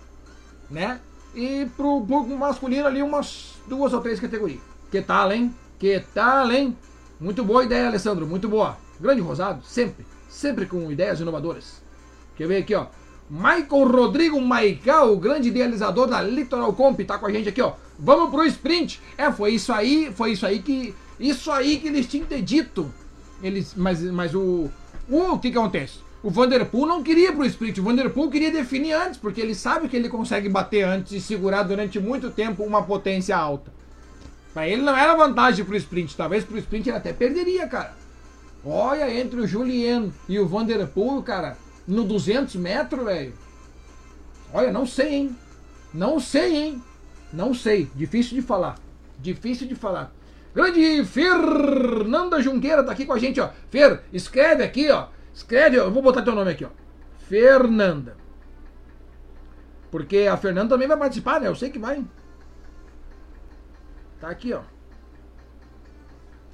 né? 0.70 1.01
E 1.35 1.66
pro 1.77 2.01
público 2.01 2.39
masculino 2.39 2.87
ali 2.87 3.03
umas 3.03 3.55
duas 3.66 3.93
ou 3.93 4.01
três 4.01 4.20
categorias. 4.20 4.61
Que 4.91 5.01
tal, 5.01 5.33
hein? 5.33 5.55
Que 5.79 6.01
tal, 6.14 6.53
hein? 6.53 6.77
Muito 7.18 7.45
boa 7.45 7.64
ideia, 7.64 7.89
Alessandro, 7.89 8.27
muito 8.27 8.49
boa. 8.49 8.77
Grande 9.01 9.20
Rosado, 9.20 9.64
sempre, 9.64 10.07
sempre 10.29 10.66
com 10.66 10.91
ideias 10.91 11.20
inovadoras. 11.20 11.83
Quer 12.37 12.47
ver 12.47 12.59
aqui, 12.59 12.75
ó. 12.75 12.87
Michael 13.31 13.89
Rodrigo 13.89 14.41
Maical, 14.41 15.12
o 15.12 15.18
grande 15.18 15.49
idealizador 15.49 16.07
da 16.07 16.20
Litoral 16.20 16.72
Comp, 16.75 17.01
tá 17.01 17.18
com 17.18 17.27
a 17.27 17.33
gente 17.33 17.49
aqui, 17.49 17.62
ó. 17.62 17.72
Vamos 17.99 18.31
pro 18.31 18.45
sprint. 18.45 19.01
É, 19.16 19.33
foi 19.33 19.55
isso 19.55 19.72
aí, 19.72 20.12
foi 20.14 20.33
isso 20.33 20.47
aí 20.47 20.61
que 20.61 20.95
isso 21.18 21.51
aí 21.51 21.79
que 21.79 21.89
eles 21.89 22.07
tinham 22.07 22.27
dito. 22.43 22.93
Eles, 23.43 23.75
mas 23.75 24.03
mas 24.03 24.35
o 24.35 24.70
o 25.09 25.39
que 25.39 25.51
que 25.51 25.59
acontece? 25.59 26.04
O 26.25 26.31
Vanderpool 26.31 26.87
não 26.87 27.03
queria 27.03 27.35
pro 27.35 27.45
sprint, 27.45 27.79
o 27.79 27.85
Vanderpool 27.85 28.31
queria 28.31 28.51
definir 28.51 28.95
antes, 28.95 29.18
porque 29.18 29.43
ele 29.43 29.55
sabe 29.55 29.89
que 29.89 29.95
ele 29.95 30.09
consegue 30.09 30.49
bater 30.49 30.83
antes 30.83 31.12
e 31.12 31.20
segurar 31.20 31.64
durante 31.64 32.01
muito 32.01 32.31
tempo 32.31 32.64
uma 32.64 32.83
potência 32.83 33.37
alta. 33.37 33.70
Mas 34.55 34.72
ele 34.72 34.81
não 34.81 34.97
era 34.97 35.14
vantagem 35.14 35.62
pro 35.66 35.77
sprint, 35.77 36.16
talvez 36.16 36.43
pro 36.43 36.57
sprint 36.57 36.89
ele 36.89 36.97
até 36.97 37.12
perderia, 37.12 37.68
cara. 37.68 37.95
Olha, 38.64 39.14
entre 39.14 39.39
o 39.39 39.47
Julien 39.47 40.11
e 40.27 40.39
o 40.39 40.49
Vanderpool, 40.49 41.22
cara, 41.22 41.59
no 41.87 42.05
200 42.05 42.55
metros, 42.57 43.05
velho. 43.05 43.35
Olha, 44.51 44.72
não 44.72 44.87
sei, 44.87 45.14
hein? 45.14 45.37
Não 45.93 46.18
sei, 46.18 46.57
hein? 46.57 46.83
Não 47.35 47.53
sei. 47.53 47.91
Difícil 47.95 48.35
de 48.35 48.41
falar. 48.41 48.77
Difícil 49.20 49.68
de 49.68 49.75
falar. 49.75 50.11
Grande 50.55 51.05
Fernanda 51.05 52.41
Junqueira 52.41 52.83
tá 52.83 52.93
aqui 52.93 53.05
com 53.05 53.12
a 53.12 53.18
gente, 53.18 53.39
ó. 53.41 53.51
Fer, 53.70 54.01
escreve 54.11 54.62
aqui, 54.62 54.89
ó. 54.91 55.09
Escreve, 55.35 55.76
eu 55.76 55.91
vou 55.91 56.03
botar 56.03 56.22
teu 56.22 56.35
nome 56.35 56.53
aqui, 56.53 56.64
ó. 56.64 56.70
Fernanda. 57.28 58.16
Porque 59.91 60.28
a 60.30 60.37
Fernanda 60.37 60.70
também 60.70 60.87
vai 60.87 60.97
participar, 60.97 61.41
né? 61.41 61.49
Eu 61.49 61.57
sei 61.57 61.70
que 61.70 61.78
vai. 61.78 62.05
Tá 64.20 64.28
aqui, 64.28 64.53
ó. 64.53 64.62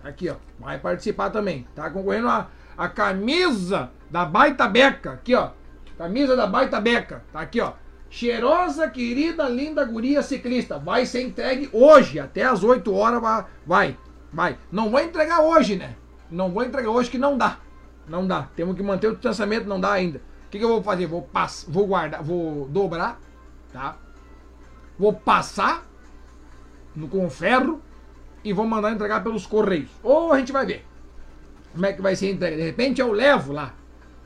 Aqui, 0.03 0.31
ó. 0.31 0.37
Vai 0.59 0.79
participar 0.79 1.31
também. 1.31 1.67
Tá 1.75 1.91
concorrendo 1.91 2.29
a, 2.29 2.49
a 2.77 2.89
camisa 2.89 3.91
da 4.11 4.25
Baita 4.25 4.67
Beca. 4.67 5.13
Aqui, 5.13 5.35
ó. 5.35 5.51
Camisa 5.99 6.35
da 6.35 6.47
Baita 6.47 6.81
Beca. 6.81 7.23
Tá 7.33 7.41
aqui, 7.41 7.61
ó. 7.61 7.75
Cheirosa, 8.09 8.89
querida, 8.89 9.49
linda 9.49 9.85
guria 9.85 10.23
ciclista. 10.23 10.79
Vai 10.79 11.05
ser 11.05 11.23
entregue 11.23 11.69
hoje. 11.73 12.19
Até 12.19 12.43
as 12.45 12.65
8 12.65 12.93
horas 12.93 13.23
vai. 13.67 13.97
Vai. 14.33 14.59
Não 14.73 14.91
vou 14.91 15.01
entregar 15.01 15.43
hoje, 15.43 15.77
né? 15.77 15.97
Não 16.31 16.51
vou 16.51 16.65
entregar 16.65 16.91
hoje 16.91 17.11
que 17.11 17.19
não 17.19 17.37
dá. 17.37 17.59
Não 18.11 18.27
dá. 18.27 18.49
Temos 18.57 18.75
que 18.75 18.83
manter 18.83 19.07
o 19.07 19.13
distanciamento, 19.13 19.69
não 19.69 19.81
dá 19.81 19.93
ainda. 19.93 20.19
O 20.19 20.51
que, 20.51 20.59
que 20.59 20.65
eu 20.65 20.69
vou 20.69 20.83
fazer? 20.83 21.07
Vou, 21.07 21.23
pass 21.23 21.65
vou 21.69 21.87
guardar, 21.87 22.21
vou 22.21 22.67
dobrar, 22.67 23.21
tá? 23.73 23.97
Vou 24.99 25.13
passar 25.13 25.87
no 26.95 27.07
com 27.07 27.31
ferro 27.31 27.81
e 28.43 28.53
vou 28.53 28.67
mandar 28.67 28.91
entregar 28.91 29.23
pelos 29.23 29.47
correios. 29.47 29.91
Ou 30.03 30.33
a 30.33 30.39
gente 30.41 30.51
vai 30.51 30.67
ver 30.67 30.85
como 31.73 31.87
é 31.87 31.93
que 31.93 32.03
vai 32.03 32.17
ser 32.17 32.33
entregue. 32.33 32.57
De 32.57 32.63
repente 32.65 33.01
eu 33.01 33.13
levo 33.13 33.53
lá. 33.53 33.73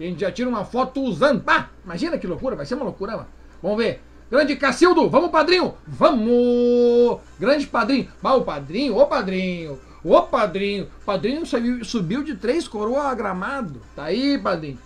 A 0.01 0.03
gente 0.03 0.23
já 0.23 0.33
tira 0.33 0.49
uma 0.49 0.65
foto 0.65 1.03
usando. 1.03 1.43
Pá, 1.43 1.69
imagina 1.85 2.17
que 2.17 2.27
loucura, 2.27 2.57
vai 2.57 2.65
ser 2.65 2.77
uma 2.77 2.85
loucura, 2.85 3.19
mano. 3.19 3.29
Vamos 3.63 3.77
ver. 3.77 4.03
Grande 4.31 4.57
Cacildo, 4.57 5.11
vamos, 5.11 5.31
padrinho! 5.31 5.75
Vamos! 5.87 7.21
Grande 7.39 7.67
padrinho. 7.67 8.09
Bah, 8.23 8.35
o 8.35 8.43
padrinho, 8.43 8.97
ô 8.97 9.07
padrinho, 9.07 9.79
ô 10.05 10.23
padrinho. 10.23 10.89
Padrinho 11.05 11.45
subiu, 11.85 12.23
de 12.23 12.37
três 12.37 12.69
coroas 12.69 13.07
a 13.07 13.15
gramado. 13.15 13.81
Tá 13.97 14.05
aí, 14.05 14.39
padrinho. 14.39 14.79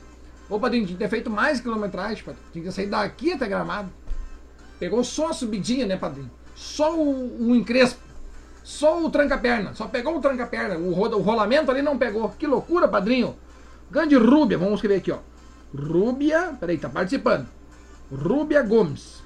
Ô 0.48 0.58
padrinho, 0.58 0.86
tinha 0.86 0.96
que 0.96 1.04
ter 1.04 1.10
feito 1.10 1.28
mais 1.28 1.60
quilometragem, 1.60 2.22
padrinho. 2.24 2.46
Tinha 2.52 2.64
que 2.64 2.72
sair 2.72 2.86
daqui 2.86 3.32
até 3.32 3.48
gramado. 3.48 3.90
Pegou 4.78 5.02
só 5.02 5.28
a 5.28 5.32
subidinha, 5.32 5.86
né, 5.86 5.96
padrinho? 5.96 6.30
Só 6.54 6.96
o, 6.96 7.48
o 7.50 7.56
encrespo. 7.56 8.00
Só 8.62 9.02
o 9.02 9.10
tranca-perna. 9.10 9.74
Só 9.74 9.86
pegou 9.88 10.16
o 10.16 10.20
tranca-perna. 10.20 10.76
O, 10.76 10.92
ro 10.92 11.08
o 11.16 11.20
rolamento 11.20 11.70
ali 11.70 11.82
não 11.82 11.98
pegou. 11.98 12.28
Que 12.30 12.46
loucura, 12.46 12.86
padrinho. 12.86 13.36
Grande 13.90 14.16
Rúbia, 14.16 14.58
vamos 14.58 14.74
escrever 14.74 14.96
aqui, 14.96 15.10
ó. 15.10 15.18
Rúbia, 15.74 16.56
peraí, 16.60 16.78
tá 16.78 16.88
participando. 16.88 17.46
Rúbia 18.12 18.62
Gomes. 18.62 19.22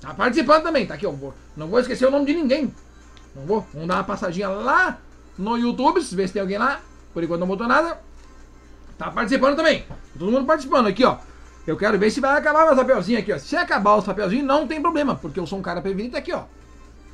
Tá 0.00 0.14
participando 0.14 0.62
também, 0.62 0.86
tá 0.86 0.94
aqui, 0.94 1.06
ó. 1.06 1.12
Não 1.56 1.68
vou 1.68 1.80
esquecer 1.80 2.06
o 2.06 2.10
nome 2.10 2.26
de 2.26 2.34
ninguém. 2.34 2.72
Não 3.34 3.44
vou. 3.44 3.66
Vamos 3.72 3.88
dar 3.88 3.96
uma 3.96 4.04
passadinha 4.04 4.48
lá 4.48 4.98
no 5.36 5.56
YouTube, 5.56 6.00
ver 6.00 6.26
se 6.26 6.32
tem 6.32 6.42
alguém 6.42 6.58
lá. 6.58 6.80
Por 7.12 7.22
enquanto 7.22 7.40
não 7.40 7.46
botou 7.46 7.66
nada. 7.66 7.98
Tá 8.96 9.10
participando 9.10 9.56
também. 9.56 9.84
Todo 10.18 10.30
mundo 10.30 10.46
participando 10.46 10.86
aqui, 10.86 11.04
ó. 11.04 11.18
Eu 11.66 11.76
quero 11.76 11.98
ver 11.98 12.10
se 12.10 12.20
vai 12.20 12.36
acabar 12.36 12.64
meus 12.66 12.76
papelzinhos 12.76 13.22
aqui, 13.22 13.32
ó. 13.32 13.38
Se 13.38 13.56
acabar 13.56 13.96
os 13.96 14.04
papelzinhos, 14.04 14.46
não 14.46 14.66
tem 14.66 14.80
problema, 14.80 15.16
porque 15.16 15.40
eu 15.40 15.46
sou 15.46 15.58
um 15.58 15.62
cara 15.62 15.80
prevenido, 15.80 16.12
tá 16.12 16.18
aqui, 16.18 16.32
ó. 16.32 16.44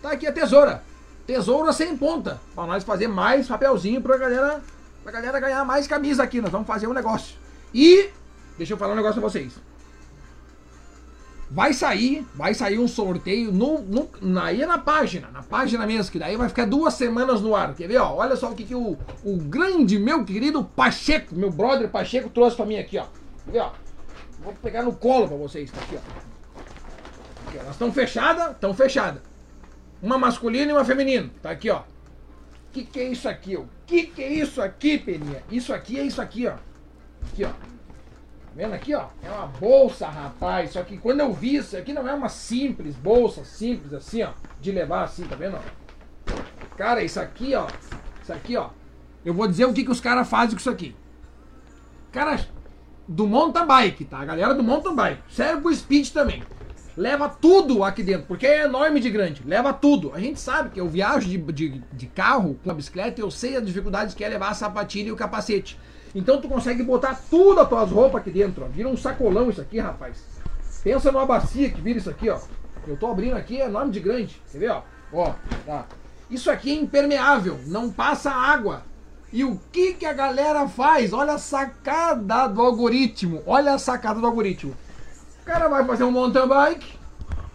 Tá 0.02 0.10
aqui 0.12 0.26
a 0.26 0.32
tesoura. 0.32 0.82
Tesoura 1.26 1.72
sem 1.72 1.96
ponta. 1.96 2.40
Pra 2.54 2.66
nós 2.66 2.82
fazer 2.82 3.06
mais 3.06 3.46
papelzinho 3.46 4.00
pra 4.00 4.16
galera, 4.16 4.60
pra 5.02 5.12
galera 5.12 5.38
ganhar 5.38 5.64
mais 5.64 5.86
camisa 5.86 6.22
aqui. 6.22 6.40
Nós 6.40 6.50
vamos 6.50 6.66
fazer 6.66 6.86
um 6.86 6.92
negócio. 6.92 7.36
E, 7.72 8.10
deixa 8.58 8.72
eu 8.72 8.76
falar 8.76 8.94
um 8.94 8.96
negócio 8.96 9.20
pra 9.20 9.30
vocês. 9.30 9.52
Vai 11.52 11.72
sair, 11.72 12.24
vai 12.32 12.54
sair 12.54 12.78
um 12.78 12.86
sorteio 12.86 13.50
no, 13.50 13.80
no, 13.80 14.08
aí 14.40 14.62
é 14.62 14.66
na 14.66 14.78
página, 14.78 15.28
na 15.32 15.42
página 15.42 15.84
mesmo, 15.84 16.12
que 16.12 16.18
daí 16.18 16.36
vai 16.36 16.48
ficar 16.48 16.64
duas 16.64 16.94
semanas 16.94 17.40
no 17.40 17.56
ar. 17.56 17.74
Quer 17.74 17.88
ver, 17.88 17.98
ó? 17.98 18.14
Olha 18.14 18.36
só 18.36 18.50
o 18.50 18.54
que, 18.54 18.64
que 18.64 18.74
o, 18.74 18.96
o 19.24 19.36
grande, 19.36 19.98
meu 19.98 20.24
querido 20.24 20.62
Pacheco, 20.62 21.34
meu 21.34 21.50
brother 21.50 21.88
Pacheco 21.88 22.30
trouxe 22.30 22.56
pra 22.56 22.64
mim 22.64 22.78
aqui, 22.78 22.98
ó. 22.98 23.06
Quer 23.44 23.50
ver, 23.50 23.58
ó? 23.58 23.72
Vou 24.44 24.54
pegar 24.54 24.84
no 24.84 24.94
colo 24.94 25.26
pra 25.26 25.36
vocês, 25.36 25.72
tá 25.72 25.80
aqui, 25.80 25.96
ó. 25.96 27.48
Aqui, 27.48 27.58
ó. 27.58 27.62
Elas 27.62 27.72
estão 27.72 27.92
fechadas, 27.92 28.52
estão 28.52 28.72
fechadas. 28.72 29.20
Uma 30.00 30.16
masculina 30.16 30.70
e 30.70 30.74
uma 30.74 30.84
feminina. 30.84 31.30
Tá 31.42 31.50
aqui, 31.50 31.68
ó. 31.68 31.80
O 31.80 32.72
que, 32.72 32.84
que 32.84 33.00
é 33.00 33.08
isso 33.08 33.28
aqui? 33.28 33.56
O 33.56 33.68
que, 33.84 34.04
que 34.04 34.22
é 34.22 34.32
isso 34.32 34.62
aqui, 34.62 34.98
Peninha? 34.98 35.42
Isso 35.50 35.74
aqui 35.74 35.98
é 35.98 36.04
isso 36.04 36.22
aqui, 36.22 36.46
ó. 36.46 36.54
Aqui, 37.32 37.44
ó. 37.44 37.50
Tá 38.50 38.56
vendo 38.56 38.74
aqui, 38.74 38.94
ó? 38.94 39.06
É 39.22 39.30
uma 39.30 39.46
bolsa, 39.46 40.08
rapaz. 40.08 40.72
Só 40.72 40.82
que 40.82 40.98
quando 40.98 41.20
eu 41.20 41.32
vi 41.32 41.56
isso 41.56 41.76
aqui, 41.76 41.92
não 41.92 42.06
é 42.08 42.12
uma 42.12 42.28
simples 42.28 42.96
bolsa, 42.96 43.44
simples 43.44 43.92
assim, 43.94 44.22
ó. 44.22 44.30
De 44.60 44.72
levar 44.72 45.04
assim, 45.04 45.24
tá 45.24 45.36
vendo? 45.36 45.56
Cara, 46.76 47.02
isso 47.02 47.20
aqui, 47.20 47.54
ó. 47.54 47.66
Isso 48.22 48.32
aqui, 48.32 48.56
ó. 48.56 48.70
Eu 49.24 49.34
vou 49.34 49.46
dizer 49.46 49.66
o 49.66 49.72
que, 49.72 49.84
que 49.84 49.90
os 49.90 50.00
caras 50.00 50.28
fazem 50.28 50.50
com 50.50 50.60
isso 50.60 50.70
aqui. 50.70 50.96
Cara, 52.10 52.40
do 53.06 53.26
mountain 53.26 53.66
bike, 53.66 54.04
tá? 54.04 54.18
A 54.18 54.24
galera 54.24 54.54
do 54.54 54.64
mountain 54.64 54.96
bike. 54.96 55.22
Serve 55.28 55.62
pro 55.62 55.74
speed 55.74 56.10
também. 56.10 56.42
Leva 56.96 57.28
tudo 57.28 57.84
aqui 57.84 58.02
dentro, 58.02 58.26
porque 58.26 58.46
é 58.46 58.64
enorme 58.64 58.98
de 58.98 59.10
grande. 59.10 59.42
Leva 59.46 59.72
tudo. 59.72 60.12
A 60.12 60.18
gente 60.18 60.40
sabe 60.40 60.70
que 60.70 60.80
eu 60.80 60.88
viajo 60.88 61.28
de, 61.28 61.38
de, 61.38 61.68
de 61.92 62.06
carro 62.06 62.58
com 62.64 62.70
a 62.70 62.74
bicicleta 62.74 63.20
eu 63.20 63.30
sei 63.30 63.56
as 63.56 63.64
dificuldades 63.64 64.12
que 64.12 64.24
é 64.24 64.28
levar 64.28 64.50
a 64.50 64.54
sapatilha 64.54 65.08
e 65.08 65.12
o 65.12 65.16
capacete. 65.16 65.78
Então 66.14 66.40
tu 66.40 66.48
consegue 66.48 66.82
botar 66.82 67.20
tudo 67.30 67.60
as 67.60 67.68
tuas 67.68 67.90
roupas 67.90 68.20
aqui 68.20 68.30
dentro, 68.30 68.64
ó. 68.64 68.68
Vira 68.68 68.88
um 68.88 68.96
sacolão 68.96 69.50
isso 69.50 69.60
aqui, 69.60 69.78
rapaz. 69.78 70.18
Pensa 70.82 71.12
numa 71.12 71.26
bacia 71.26 71.70
que 71.70 71.80
vira 71.80 71.98
isso 71.98 72.10
aqui, 72.10 72.28
ó. 72.28 72.38
Eu 72.86 72.96
tô 72.96 73.06
abrindo 73.06 73.36
aqui, 73.36 73.60
é 73.60 73.66
enorme 73.66 73.92
de 73.92 74.00
grande. 74.00 74.40
Quer 74.50 74.58
ver, 74.58 74.70
ó? 74.70 74.82
Ó, 75.12 75.32
tá. 75.66 75.86
Isso 76.30 76.50
aqui 76.50 76.70
é 76.70 76.74
impermeável, 76.74 77.58
não 77.66 77.90
passa 77.90 78.30
água. 78.30 78.82
E 79.32 79.44
o 79.44 79.60
que 79.70 79.94
que 79.94 80.06
a 80.06 80.12
galera 80.12 80.66
faz? 80.68 81.12
Olha 81.12 81.34
a 81.34 81.38
sacada 81.38 82.48
do 82.48 82.60
algoritmo. 82.60 83.42
Olha 83.46 83.74
a 83.74 83.78
sacada 83.78 84.20
do 84.20 84.26
algoritmo. 84.26 84.74
O 85.42 85.44
cara 85.44 85.68
vai 85.68 85.84
fazer 85.84 86.04
um 86.04 86.10
mountain 86.10 86.48
bike, 86.48 86.98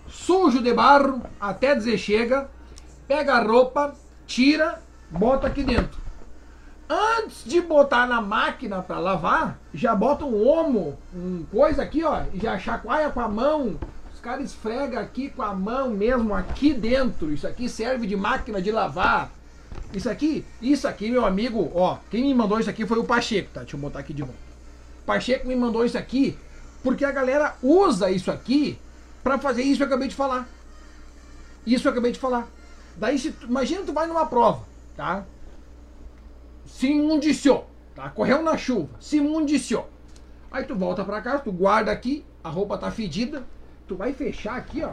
sujo 0.08 0.62
de 0.62 0.74
barro, 0.74 1.22
até 1.40 1.76
dizer 1.76 1.98
chega, 1.98 2.50
pega 3.08 3.34
a 3.34 3.44
roupa, 3.44 3.94
tira, 4.26 4.82
bota 5.10 5.48
aqui 5.48 5.64
dentro. 5.64 6.05
Antes 6.88 7.44
de 7.44 7.62
botar 7.62 8.06
na 8.06 8.22
máquina 8.22 8.82
para 8.82 9.00
lavar, 9.00 9.60
já 9.74 9.96
bota 9.96 10.24
um 10.24 10.48
omo, 10.48 10.98
um 11.14 11.44
coisa 11.52 11.82
aqui, 11.82 12.04
ó, 12.04 12.24
e 12.32 12.40
já 12.40 12.60
chacoalha 12.60 13.10
com 13.10 13.20
a 13.20 13.28
mão. 13.28 13.80
Os 14.14 14.20
caras 14.20 14.52
esfregam 14.52 15.02
aqui 15.02 15.30
com 15.30 15.42
a 15.42 15.54
mão 15.54 15.90
mesmo, 15.90 16.34
aqui 16.34 16.74
dentro. 16.74 17.34
Isso 17.34 17.48
aqui 17.48 17.68
serve 17.68 18.06
de 18.06 18.16
máquina 18.16 18.62
de 18.62 18.72
lavar. 18.72 19.32
Isso 19.94 20.10
aqui, 20.10 20.46
isso 20.62 20.88
aqui, 20.88 21.10
meu 21.10 21.26
amigo, 21.26 21.72
ó, 21.74 21.98
quem 22.12 22.24
me 22.24 22.34
mandou 22.34 22.60
isso 22.60 22.70
aqui 22.70 22.86
foi 22.86 23.00
o 23.00 23.04
Pacheco, 23.04 23.50
tá? 23.54 23.62
Deixa 23.62 23.76
eu 23.76 23.80
botar 23.80 24.00
aqui 24.00 24.14
de 24.14 24.22
novo. 24.22 24.34
Pacheco 25.06 25.48
me 25.48 25.56
mandou 25.56 25.86
isso 25.86 25.98
aqui 25.98 26.38
porque 26.84 27.04
a 27.04 27.12
galera 27.12 27.56
usa 27.64 28.12
isso 28.12 28.30
aqui 28.30 28.80
para 29.24 29.40
fazer 29.40 29.64
isso 29.64 29.78
que 29.78 29.84
eu 29.84 29.88
acabei 29.88 30.08
de 30.08 30.16
falar. 30.16 30.48
Isso 31.66 31.88
eu 31.88 31.92
acabei 31.92 32.12
de 32.12 32.20
falar. 32.20 32.48
Daí, 32.96 33.18
se, 33.18 33.34
imagina 33.42 33.82
tu 33.84 33.92
vai 33.92 34.06
numa 34.06 34.28
prova, 34.28 34.64
tá? 34.96 35.26
Se 36.76 36.88
imundiciou, 36.88 37.70
tá? 37.96 38.10
Correu 38.10 38.44
na 38.44 38.58
chuva, 38.58 38.90
se 39.00 39.16
imundiciou. 39.16 39.90
Aí 40.52 40.66
tu 40.66 40.76
volta 40.76 41.06
pra 41.06 41.22
casa, 41.22 41.40
tu 41.40 41.52
guarda 41.54 41.90
aqui, 41.90 42.26
a 42.44 42.50
roupa 42.50 42.78
tá 42.78 42.92
fedida, 42.92 43.46
tu 43.88 43.96
vai 43.96 44.12
fechar 44.12 44.58
aqui, 44.58 44.84
ó. 44.84 44.92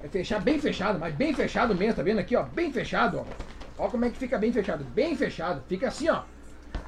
Vai 0.00 0.08
fechar 0.08 0.40
bem 0.40 0.58
fechado, 0.58 0.98
mas 0.98 1.14
bem 1.14 1.32
fechado 1.32 1.72
mesmo, 1.72 1.94
tá 1.94 2.02
vendo 2.02 2.18
aqui, 2.18 2.34
ó? 2.34 2.42
Bem 2.42 2.72
fechado, 2.72 3.20
ó. 3.20 3.24
Ó 3.78 3.88
como 3.88 4.06
é 4.06 4.10
que 4.10 4.18
fica 4.18 4.36
bem 4.36 4.52
fechado, 4.52 4.82
bem 4.86 5.14
fechado. 5.14 5.62
Fica 5.68 5.86
assim, 5.86 6.08
ó. 6.08 6.22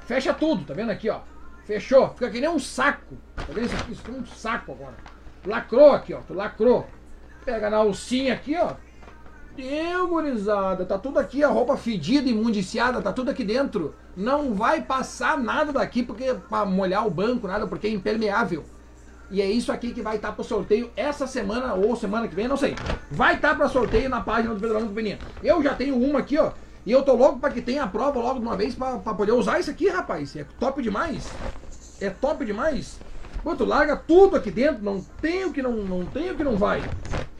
Fecha 0.00 0.34
tudo, 0.34 0.64
tá 0.64 0.74
vendo 0.74 0.90
aqui, 0.90 1.08
ó? 1.08 1.20
Fechou, 1.64 2.08
fica 2.14 2.30
que 2.30 2.40
nem 2.40 2.50
um 2.50 2.58
saco. 2.58 3.16
Tá 3.36 3.44
vendo 3.50 3.66
isso 3.66 3.76
aqui? 3.76 3.92
Isso 3.92 4.02
aqui 4.02 4.10
é 4.10 4.20
um 4.20 4.26
saco 4.26 4.72
agora. 4.72 4.96
Lacrou 5.46 5.92
aqui, 5.92 6.12
ó. 6.12 6.20
Tu 6.20 6.34
lacrou. 6.34 6.84
Pega 7.44 7.70
na 7.70 7.76
alcinha 7.76 8.34
aqui, 8.34 8.56
ó. 8.56 8.74
Deu, 9.56 10.08
gurizada. 10.08 10.84
Tá 10.84 10.98
tudo 10.98 11.18
aqui, 11.18 11.44
a 11.44 11.48
roupa 11.48 11.76
fedida, 11.76 12.28
imundiciada, 12.28 13.00
tá 13.00 13.12
tudo 13.12 13.30
aqui 13.30 13.44
dentro. 13.44 13.94
Não 14.16 14.54
vai 14.54 14.82
passar 14.82 15.38
nada 15.38 15.72
daqui 15.72 16.02
porque 16.02 16.34
para 16.48 16.66
molhar 16.66 17.06
o 17.06 17.10
banco, 17.10 17.46
nada, 17.46 17.66
porque 17.66 17.86
é 17.86 17.90
impermeável. 17.90 18.64
E 19.30 19.40
é 19.40 19.46
isso 19.46 19.72
aqui 19.72 19.92
que 19.92 20.02
vai 20.02 20.16
estar 20.16 20.28
tá 20.28 20.34
para 20.34 20.44
sorteio 20.44 20.90
essa 20.96 21.26
semana 21.26 21.74
ou 21.74 21.96
semana 21.96 22.28
que 22.28 22.34
vem, 22.34 22.48
não 22.48 22.56
sei. 22.56 22.74
Vai 23.10 23.36
estar 23.36 23.50
tá 23.50 23.54
para 23.54 23.68
sorteio 23.68 24.08
na 24.08 24.20
página 24.20 24.54
do 24.54 24.60
Pedrão 24.60 24.86
do 24.86 24.92
Peninha. 24.92 25.18
Eu 25.42 25.62
já 25.62 25.74
tenho 25.74 25.96
uma 25.96 26.18
aqui, 26.18 26.36
ó. 26.36 26.52
E 26.84 26.92
eu 26.92 27.02
tô 27.02 27.14
louco 27.14 27.38
para 27.38 27.50
que 27.50 27.62
tenha 27.62 27.84
a 27.84 27.86
prova 27.86 28.20
logo 28.20 28.40
de 28.40 28.46
uma 28.46 28.56
vez 28.56 28.74
para 28.74 28.98
poder 28.98 29.32
usar 29.32 29.58
isso 29.60 29.70
aqui, 29.70 29.88
rapaz. 29.88 30.36
É 30.36 30.44
top 30.58 30.82
demais. 30.82 31.30
É 32.00 32.10
top 32.10 32.44
demais. 32.44 32.98
Pô, 33.42 33.54
larga 33.64 33.96
tudo 33.96 34.36
aqui 34.36 34.50
dentro, 34.50 34.82
não 34.82 35.00
tem 35.20 35.44
o 35.44 35.52
que 35.52 35.62
não, 35.62 35.72
não 35.72 36.04
tem 36.06 36.30
o 36.30 36.34
que 36.34 36.42
não 36.42 36.56
vai. 36.56 36.82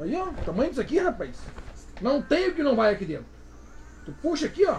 Aí, 0.01 0.15
ó, 0.15 0.27
tamanho 0.45 0.71
disso 0.71 0.81
aqui, 0.81 0.99
rapaz. 0.99 1.37
Não 2.05 2.21
tem 2.21 2.51
o 2.51 2.55
que 2.55 2.63
não 2.63 2.77
vai 2.77 2.93
aqui 2.93 3.07
dentro. 3.07 3.25
Tu 4.05 4.13
puxa 4.21 4.45
aqui, 4.45 4.67
ó. 4.67 4.77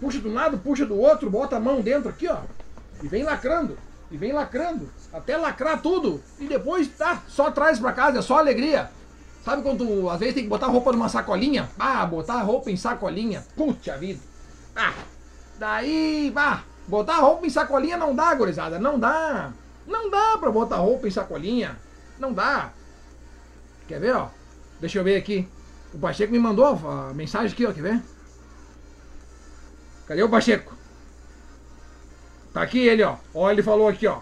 Puxa 0.00 0.18
um 0.26 0.34
lado, 0.34 0.58
puxa 0.58 0.84
do 0.84 0.98
outro, 0.98 1.30
bota 1.30 1.54
a 1.54 1.60
mão 1.60 1.80
dentro 1.80 2.08
aqui, 2.08 2.26
ó. 2.26 2.40
E 3.00 3.06
vem 3.06 3.22
lacrando. 3.22 3.78
E 4.10 4.16
vem 4.16 4.32
lacrando. 4.32 4.90
Até 5.12 5.36
lacrar 5.36 5.80
tudo. 5.80 6.20
E 6.36 6.48
depois, 6.48 6.88
tá, 6.88 7.22
só 7.28 7.52
traz 7.52 7.78
pra 7.78 7.92
casa, 7.92 8.18
é 8.18 8.22
só 8.22 8.38
alegria. 8.40 8.90
Sabe 9.44 9.62
quando 9.62 10.10
às 10.10 10.18
vezes 10.18 10.34
tem 10.34 10.42
que 10.42 10.48
botar 10.48 10.66
roupa 10.66 10.90
numa 10.90 11.08
sacolinha? 11.08 11.70
Ah, 11.78 12.04
botar 12.04 12.42
roupa 12.42 12.72
em 12.72 12.76
sacolinha. 12.76 13.46
Puxa 13.54 13.96
vida. 13.96 14.18
Ah, 14.74 14.94
daí, 15.60 16.28
vá. 16.34 16.64
Botar 16.88 17.18
roupa 17.18 17.46
em 17.46 17.50
sacolinha 17.50 17.96
não 17.96 18.16
dá, 18.16 18.34
gurizada. 18.34 18.80
Não 18.80 18.98
dá. 18.98 19.52
Não 19.86 20.10
dá 20.10 20.36
pra 20.38 20.50
botar 20.50 20.78
roupa 20.78 21.06
em 21.06 21.12
sacolinha. 21.12 21.78
Não 22.18 22.32
dá. 22.32 22.72
Quer 23.86 24.00
ver, 24.00 24.16
ó? 24.16 24.28
Deixa 24.80 24.98
eu 24.98 25.04
ver 25.04 25.14
aqui. 25.14 25.48
O 25.92 25.98
Pacheco 25.98 26.32
me 26.32 26.38
mandou 26.38 26.66
a 26.66 27.12
mensagem 27.14 27.52
aqui, 27.52 27.66
ó, 27.66 27.72
quer 27.72 27.82
ver? 27.82 28.02
Cadê 30.06 30.22
o 30.22 30.28
Pacheco? 30.28 30.74
Tá 32.52 32.62
aqui 32.62 32.78
ele, 32.78 33.02
ó. 33.02 33.16
Ó, 33.34 33.50
ele 33.50 33.62
falou 33.62 33.88
aqui, 33.88 34.06
ó. 34.06 34.18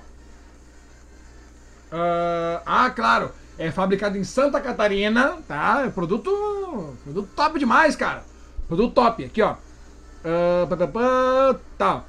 Uh, 1.93 2.61
ah, 2.67 2.91
claro. 2.91 3.31
É 3.59 3.71
fabricado 3.71 4.19
em 4.19 4.25
Santa 4.25 4.61
Catarina, 4.61 5.39
tá? 5.49 5.85
É 5.87 5.89
produto, 5.89 6.95
produto 7.05 7.31
top 7.35 7.59
demais, 7.59 7.97
cara. 7.97 8.25
Produto 8.69 8.95
top. 8.95 9.25
Aqui, 9.25 9.41
ó. 9.41 9.55
Uh, 10.25 11.59
tá. 11.79 12.05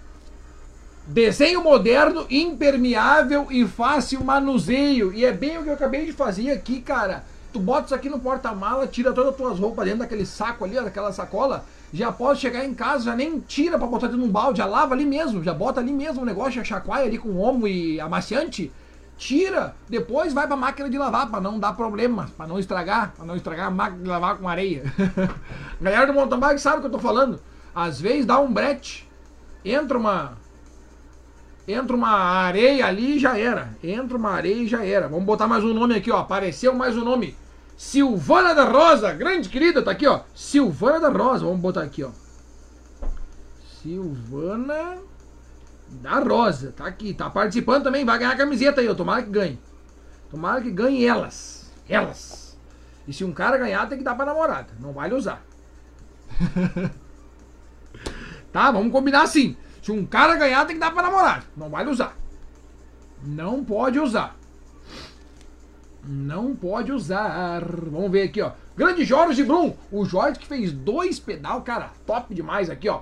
Desenho 1.05 1.63
moderno, 1.63 2.25
impermeável 2.29 3.47
e 3.49 3.65
fácil 3.65 4.23
manuseio. 4.23 5.13
E 5.13 5.23
é 5.23 5.31
bem 5.31 5.57
o 5.57 5.63
que 5.63 5.69
eu 5.69 5.73
acabei 5.73 6.05
de 6.05 6.11
fazer 6.11 6.51
aqui, 6.51 6.81
cara. 6.81 7.23
Tu 7.53 7.59
bota 7.59 7.85
isso 7.85 7.95
aqui 7.95 8.09
no 8.09 8.19
porta-mala, 8.19 8.87
tira 8.87 9.13
todas 9.13 9.31
as 9.31 9.37
tuas 9.37 9.59
roupas 9.59 9.85
dentro 9.85 9.99
daquele 9.99 10.25
saco 10.25 10.65
ali, 10.65 10.75
daquela 10.75 11.11
sacola, 11.13 11.65
já 11.93 12.11
pode 12.11 12.39
chegar 12.39 12.65
em 12.65 12.73
casa, 12.73 13.05
já 13.05 13.15
nem 13.15 13.39
tira 13.39 13.77
para 13.77 13.87
botar 13.87 14.07
dentro 14.07 14.21
de 14.21 14.27
um 14.27 14.31
balde, 14.31 14.57
já 14.57 14.65
lava 14.65 14.93
ali 14.93 15.05
mesmo, 15.05 15.43
já 15.43 15.53
bota 15.53 15.79
ali 15.79 15.91
mesmo 15.91 16.21
o 16.21 16.25
negócio, 16.25 16.53
já 16.53 16.63
chacoalha 16.63 17.05
ali 17.05 17.17
com 17.17 17.37
omo 17.37 17.67
e 17.67 17.99
amaciante, 17.99 18.71
tira, 19.17 19.75
depois 19.89 20.33
vai 20.33 20.45
pra 20.45 20.55
máquina 20.55 20.89
de 20.89 20.97
lavar 20.97 21.29
para 21.29 21.41
não 21.41 21.59
dar 21.59 21.73
problemas, 21.73 22.29
para 22.31 22.47
não 22.47 22.59
estragar, 22.59 23.13
para 23.15 23.25
não 23.25 23.35
estragar 23.35 23.67
a 23.67 23.71
máquina 23.71 24.03
de 24.03 24.09
lavar 24.09 24.37
com 24.37 24.47
areia. 24.47 24.83
Galera 25.81 26.07
do 26.07 26.13
mountain 26.13 26.39
bike 26.39 26.61
sabe 26.61 26.77
o 26.77 26.81
que 26.81 26.87
eu 26.87 26.91
tô 26.91 26.99
falando. 26.99 27.39
Às 27.73 27.99
vezes 27.99 28.25
dá 28.25 28.39
um 28.39 28.51
brete, 28.51 29.09
entra 29.63 29.97
uma 29.97 30.37
entra 31.67 31.95
uma 31.95 32.09
areia 32.09 32.85
ali 32.87 33.17
e 33.17 33.19
já 33.19 33.37
era. 33.37 33.75
Entra 33.83 34.17
uma 34.17 34.31
areia 34.31 34.63
e 34.63 34.67
já 34.67 34.85
era. 34.85 35.07
Vamos 35.07 35.25
botar 35.25 35.47
mais 35.47 35.63
um 35.63 35.73
nome 35.73 35.95
aqui, 35.95 36.09
ó. 36.09 36.19
Apareceu 36.19 36.73
mais 36.73 36.95
um 36.95 37.03
nome. 37.03 37.35
Silvana 37.75 38.55
da 38.55 38.63
Rosa, 38.63 39.13
grande 39.13 39.49
querida, 39.49 39.83
tá 39.83 39.91
aqui, 39.91 40.07
ó. 40.07 40.21
Silvana 40.33 40.99
da 40.99 41.09
Rosa, 41.09 41.45
vamos 41.45 41.59
botar 41.59 41.83
aqui, 41.83 42.03
ó. 42.03 42.09
Silvana 43.83 44.97
da 46.01 46.19
Rosa, 46.19 46.71
tá 46.75 46.87
aqui, 46.87 47.13
tá 47.13 47.29
participando 47.29 47.83
também, 47.83 48.03
vai 48.03 48.17
ganhar 48.17 48.31
a 48.31 48.37
camiseta 48.37 48.81
aí, 48.81 48.89
ó. 48.89 48.95
Tomara 48.95 49.21
que 49.21 49.29
ganhe. 49.29 49.59
Tomara 50.31 50.61
que 50.61 50.71
ganhe 50.71 51.05
elas. 51.05 51.71
Elas. 51.87 52.57
E 53.07 53.13
se 53.13 53.23
um 53.23 53.31
cara 53.31 53.57
ganhar, 53.57 53.87
tem 53.87 53.97
que 53.97 54.03
dar 54.03 54.15
pra 54.15 54.25
namorada. 54.25 54.69
Não 54.79 54.91
vale 54.91 55.13
usar. 55.13 55.45
tá, 58.51 58.71
vamos 58.71 58.91
combinar 58.91 59.21
assim. 59.21 59.55
Se 59.87 59.91
um 59.93 60.05
cara 60.05 60.35
ganhar, 60.35 60.65
tem 60.65 60.75
que 60.75 60.81
dar 60.81 60.91
pra 60.91 61.01
namorada. 61.01 61.45
Não 61.55 61.69
vale 61.69 61.89
usar. 61.89 62.13
Não 63.23 63.63
pode 63.63 63.97
usar. 63.97 64.35
Não 66.05 66.53
pode 66.53 66.91
usar. 66.91 67.63
Vamos 67.89 68.11
ver 68.11 68.23
aqui, 68.23 68.41
ó. 68.41 68.51
Grande 68.75 69.05
Jorge 69.05 69.45
Brum. 69.45 69.73
O 69.89 70.03
Jorge 70.03 70.39
que 70.39 70.45
fez 70.45 70.73
dois 70.73 71.21
pedal, 71.21 71.61
cara. 71.61 71.91
Top 72.05 72.35
demais 72.35 72.69
aqui, 72.69 72.89
ó. 72.89 72.99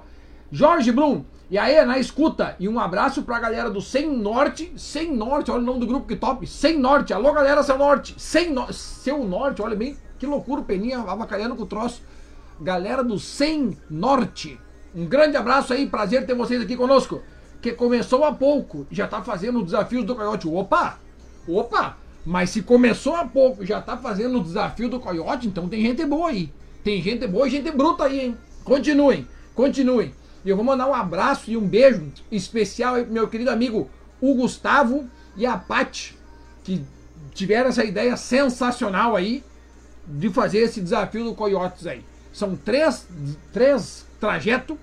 Jorge 0.51 0.91
Brum. 0.91 1.25
E 1.49 1.57
aí, 1.57 1.83
na 1.83 1.97
escuta. 1.97 2.55
E 2.59 2.69
um 2.69 2.79
abraço 2.79 3.23
pra 3.23 3.39
galera 3.39 3.71
do 3.71 3.81
Sem 3.81 4.15
Norte. 4.15 4.71
Sem 4.77 5.11
Norte, 5.11 5.49
olha 5.49 5.63
o 5.63 5.65
nome 5.65 5.79
do 5.79 5.88
grupo 5.88 6.05
que 6.07 6.15
top. 6.15 6.45
Sem 6.45 6.77
Norte. 6.77 7.11
Alô, 7.15 7.33
galera, 7.33 7.63
seu 7.63 7.79
Norte. 7.79 8.13
Sem 8.19 8.51
no... 8.53 8.71
Seu 8.71 9.23
Norte, 9.23 9.59
olha 9.59 9.75
bem. 9.75 9.97
Que 10.19 10.27
loucura 10.27 10.61
o 10.61 10.65
Peninha 10.65 10.99
avacalhando 10.99 11.55
com 11.55 11.63
o 11.63 11.65
troço. 11.65 12.03
Galera 12.61 13.03
do 13.03 13.17
Sem 13.17 13.75
Norte. 13.89 14.59
Um 14.96 15.06
grande 15.06 15.36
abraço 15.36 15.74
aí. 15.74 15.86
Prazer 15.86 16.26
ter 16.26 16.34
vocês 16.34 16.62
aqui 16.62 16.78
conosco. 16.78 17.22
Que 17.62 17.74
começou 17.74 18.24
há 18.24 18.34
pouco. 18.34 18.88
Já 18.89 19.08
tá 19.08 19.22
fazendo 19.22 19.60
os 19.60 19.66
desafios 19.66 20.06
do 20.06 20.16
Coyote. 20.16 20.48
Opa! 20.48 21.00
Opa! 21.48 21.98
Mas 22.26 22.50
se 22.50 22.64
começou 22.64 23.16
há 23.16 23.26
pouco 23.26 23.64
já 23.64 23.80
tá 23.80 23.96
fazendo 23.96 24.39
o 24.39 24.43
desafio 24.43 24.89
do 24.89 25.00
Coyote, 25.00 25.48
então 25.48 25.70
tem 25.70 25.82
gente 25.82 26.04
boa 26.06 26.30
aí. 26.30 26.52
Tem 26.84 27.00
gente 27.00 27.28
boa 27.28 27.48
e 27.48 27.52
gente 27.52 27.70
bruta 27.70 28.06
aí, 28.06 28.20
hein? 28.20 28.38
Continuem, 28.64 29.28
continuem. 29.54 30.12
E 30.43 30.50
eu 30.50 30.56
vou 30.56 30.66
mandar 30.66 30.88
um 30.88 30.93
abraço 30.93 31.52
e 31.52 31.58
um 31.58 31.68
beijo 31.68 32.12
especial 32.32 32.96
aí 32.96 33.04
pro 33.04 33.14
meu 33.14 33.28
querido 33.28 33.52
amigo 33.52 33.89
o 34.20 34.34
Gustavo 34.34 35.08
e 35.38 35.46
a 35.46 35.56
Paty, 35.56 36.18
que 36.64 36.84
tiveram 37.34 37.70
essa 37.70 37.84
ideia 37.84 38.18
sensacional 38.18 39.16
aí 39.16 39.43
de 40.08 40.30
fazer 40.30 40.60
esse 40.60 40.82
desafio 40.82 41.26
do 41.26 41.36
Coyotes 41.36 41.86
aí. 41.86 42.04
São 42.32 42.56
três, 42.56 43.08
três 43.54 44.05
trajetos. 44.20 44.78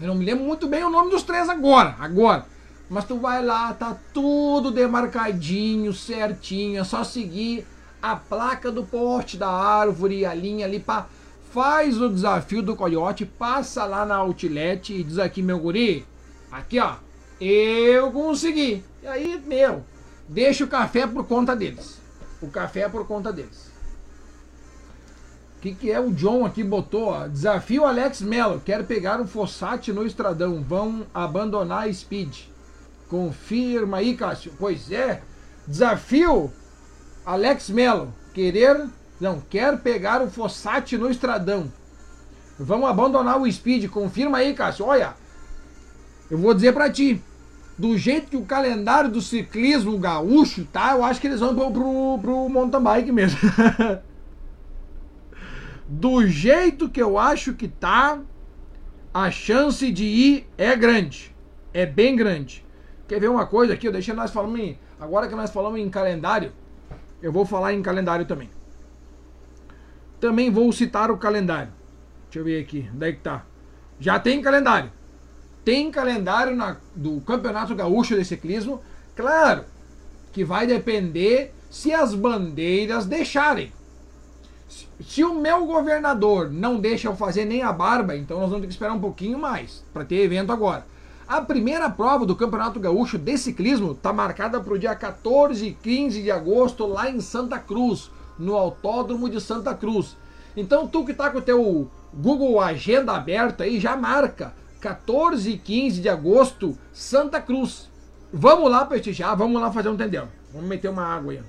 Eu 0.00 0.08
não 0.08 0.14
me 0.14 0.24
lembro 0.24 0.44
muito 0.44 0.66
bem 0.66 0.84
o 0.84 0.90
nome 0.90 1.10
dos 1.10 1.22
três 1.22 1.48
agora. 1.48 1.96
Agora. 1.98 2.46
Mas 2.88 3.04
tu 3.04 3.18
vai 3.18 3.42
lá, 3.42 3.72
tá 3.72 3.96
tudo 4.12 4.70
demarcadinho, 4.70 5.94
certinho, 5.94 6.80
é 6.80 6.84
só 6.84 7.02
seguir 7.02 7.66
a 8.02 8.16
placa 8.16 8.70
do 8.70 8.84
poste 8.84 9.36
da 9.36 9.48
árvore, 9.48 10.26
a 10.26 10.34
linha 10.34 10.66
ali 10.66 10.80
para 10.80 11.06
faz 11.52 12.00
o 12.00 12.08
desafio 12.08 12.62
do 12.62 12.74
coiote, 12.74 13.26
passa 13.26 13.84
lá 13.84 14.06
na 14.06 14.16
outlet 14.16 14.92
e 14.92 15.04
diz 15.04 15.18
aqui 15.18 15.42
meu 15.42 15.58
guri, 15.58 16.06
aqui 16.50 16.80
ó, 16.80 16.94
eu 17.40 18.10
consegui. 18.10 18.84
E 19.02 19.06
aí, 19.06 19.42
meu, 19.46 19.84
deixa 20.28 20.64
o 20.64 20.68
café 20.68 21.06
por 21.06 21.26
conta 21.26 21.54
deles. 21.54 22.00
O 22.40 22.48
café 22.48 22.80
é 22.80 22.88
por 22.88 23.06
conta 23.06 23.32
deles. 23.32 23.71
O 25.62 25.64
que, 25.64 25.74
que 25.74 25.92
é 25.92 26.00
o 26.00 26.10
John 26.10 26.44
aqui 26.44 26.64
botou? 26.64 27.04
Ó, 27.04 27.28
desafio 27.28 27.84
Alex 27.84 28.20
Mello. 28.20 28.60
Quero 28.64 28.82
pegar 28.82 29.20
um 29.20 29.28
Fossati 29.28 29.92
no 29.92 30.04
Estradão. 30.04 30.60
Vão 30.60 31.06
abandonar 31.14 31.86
a 31.86 31.92
Speed. 31.92 32.36
Confirma 33.08 33.98
aí, 33.98 34.16
Cássio. 34.16 34.52
Pois 34.58 34.90
é. 34.90 35.22
Desafio 35.64 36.52
Alex 37.24 37.70
Melo. 37.70 38.12
Querer. 38.34 38.88
Não, 39.20 39.40
quer 39.40 39.78
pegar 39.78 40.20
o 40.20 40.28
Fossati 40.28 40.98
no 40.98 41.08
Estradão. 41.08 41.72
Vamos 42.58 42.90
abandonar 42.90 43.40
o 43.40 43.50
Speed. 43.50 43.88
Confirma 43.88 44.38
aí, 44.38 44.54
Cássio. 44.54 44.86
Olha. 44.86 45.14
Eu 46.28 46.38
vou 46.38 46.52
dizer 46.54 46.72
para 46.72 46.90
ti. 46.90 47.22
Do 47.78 47.96
jeito 47.96 48.30
que 48.30 48.36
o 48.36 48.44
calendário 48.44 49.08
do 49.08 49.22
ciclismo 49.22 49.96
gaúcho 49.96 50.66
tá, 50.72 50.96
eu 50.96 51.04
acho 51.04 51.20
que 51.20 51.28
eles 51.28 51.38
vão 51.38 51.54
pro, 51.54 51.70
pro, 51.70 52.18
pro 52.20 52.48
mountain 52.48 52.82
bike 52.82 53.12
mesmo. 53.12 53.38
do 55.86 56.26
jeito 56.26 56.88
que 56.88 57.02
eu 57.02 57.18
acho 57.18 57.54
que 57.54 57.68
tá, 57.68 58.20
a 59.12 59.30
chance 59.30 59.90
de 59.90 60.04
ir 60.04 60.46
é 60.56 60.74
grande. 60.76 61.34
É 61.72 61.84
bem 61.84 62.16
grande. 62.16 62.64
Quer 63.08 63.20
ver 63.20 63.28
uma 63.28 63.46
coisa 63.46 63.74
aqui? 63.74 63.86
Eu 63.86 63.92
deixei 63.92 64.14
nós 64.14 64.30
falando 64.30 64.56
em. 64.58 64.78
Agora 64.98 65.28
que 65.28 65.34
nós 65.34 65.50
falamos 65.50 65.80
em 65.80 65.90
calendário, 65.90 66.52
eu 67.20 67.32
vou 67.32 67.44
falar 67.44 67.72
em 67.74 67.82
calendário 67.82 68.24
também. 68.24 68.48
Também 70.20 70.50
vou 70.50 70.72
citar 70.72 71.10
o 71.10 71.18
calendário. 71.18 71.72
Deixa 72.24 72.38
eu 72.38 72.44
ver 72.44 72.62
aqui. 72.62 72.88
Onde 72.94 73.08
é 73.08 73.12
que 73.12 73.20
tá? 73.20 73.44
Já 73.98 74.18
tem 74.18 74.40
calendário. 74.40 74.90
Tem 75.64 75.90
calendário 75.90 76.56
na, 76.56 76.76
do 76.94 77.20
Campeonato 77.20 77.74
Gaúcho 77.74 78.16
de 78.16 78.24
Ciclismo. 78.24 78.80
Claro 79.14 79.64
que 80.32 80.44
vai 80.44 80.66
depender 80.66 81.52
se 81.70 81.92
as 81.92 82.14
bandeiras 82.14 83.06
deixarem. 83.06 83.72
Se, 85.00 85.24
o 85.24 85.34
meu 85.34 85.66
governador 85.66 86.50
não 86.50 86.78
deixa 86.78 87.08
eu 87.08 87.16
fazer 87.16 87.44
nem 87.44 87.62
a 87.62 87.72
barba, 87.72 88.16
então 88.16 88.38
nós 88.38 88.48
vamos 88.48 88.62
ter 88.62 88.68
que 88.68 88.72
esperar 88.72 88.92
um 88.92 89.00
pouquinho 89.00 89.38
mais 89.38 89.84
para 89.92 90.04
ter 90.04 90.16
evento 90.16 90.52
agora. 90.52 90.86
A 91.28 91.40
primeira 91.40 91.88
prova 91.88 92.26
do 92.26 92.36
Campeonato 92.36 92.80
Gaúcho 92.80 93.18
de 93.18 93.36
Ciclismo 93.38 93.92
está 93.92 94.12
marcada 94.12 94.60
para 94.60 94.72
o 94.72 94.78
dia 94.78 94.94
14 94.94 95.66
e 95.66 95.72
15 95.72 96.22
de 96.22 96.30
agosto 96.30 96.86
lá 96.86 97.10
em 97.10 97.20
Santa 97.20 97.58
Cruz, 97.58 98.10
no 98.38 98.56
Autódromo 98.56 99.28
de 99.28 99.40
Santa 99.40 99.74
Cruz. 99.74 100.16
Então 100.56 100.86
tu 100.86 101.04
que 101.04 101.12
está 101.12 101.30
com 101.30 101.38
o 101.38 101.42
teu 101.42 101.90
Google 102.12 102.60
Agenda 102.60 103.12
aberto 103.12 103.62
aí, 103.62 103.80
já 103.80 103.96
marca 103.96 104.52
14 104.80 105.50
e 105.50 105.58
15 105.58 106.00
de 106.00 106.08
agosto, 106.08 106.76
Santa 106.92 107.40
Cruz. 107.40 107.88
Vamos 108.32 108.70
lá 108.70 108.84
prestigiar, 108.84 109.36
vamos 109.36 109.60
lá 109.60 109.70
fazer 109.70 109.88
um 109.88 109.96
tendel. 109.96 110.28
Vamos 110.52 110.68
meter 110.68 110.88
uma 110.88 111.04
água 111.04 111.32
aí. 111.32 111.40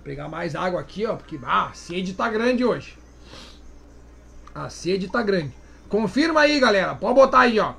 Vamos 0.00 0.04
pegar 0.04 0.28
mais 0.28 0.54
água 0.54 0.80
aqui, 0.80 1.04
ó, 1.04 1.14
porque 1.14 1.38
ah, 1.44 1.68
a 1.68 1.72
sede 1.74 2.14
tá 2.14 2.28
grande 2.28 2.64
hoje. 2.64 2.96
A 4.54 4.70
sede 4.70 5.08
tá 5.08 5.22
grande. 5.22 5.54
Confirma 5.88 6.40
aí, 6.40 6.58
galera. 6.58 6.94
Pode 6.94 7.14
botar 7.14 7.40
aí, 7.40 7.60
ó. 7.60 7.74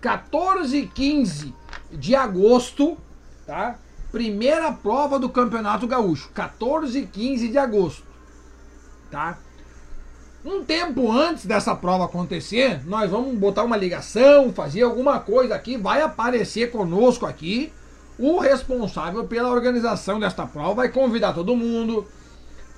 14 0.00 0.76
e 0.76 0.86
15 0.86 1.54
de 1.90 2.14
agosto, 2.14 2.98
tá? 3.46 3.78
Primeira 4.10 4.70
prova 4.72 5.18
do 5.18 5.30
Campeonato 5.30 5.86
Gaúcho. 5.86 6.30
14 6.34 6.98
e 6.98 7.06
15 7.06 7.48
de 7.48 7.56
agosto, 7.56 8.06
tá? 9.10 9.38
Um 10.44 10.62
tempo 10.64 11.10
antes 11.10 11.46
dessa 11.46 11.74
prova 11.74 12.04
acontecer, 12.04 12.84
nós 12.84 13.10
vamos 13.10 13.38
botar 13.38 13.62
uma 13.62 13.76
ligação, 13.76 14.52
fazer 14.52 14.82
alguma 14.82 15.20
coisa 15.20 15.54
aqui, 15.54 15.76
vai 15.76 16.02
aparecer 16.02 16.70
conosco 16.70 17.24
aqui 17.24 17.72
o 18.18 18.38
responsável 18.38 19.24
pela 19.24 19.50
organização 19.50 20.20
desta 20.20 20.46
prova, 20.46 20.74
vai 20.74 20.88
convidar 20.88 21.32
todo 21.32 21.56
mundo, 21.56 22.06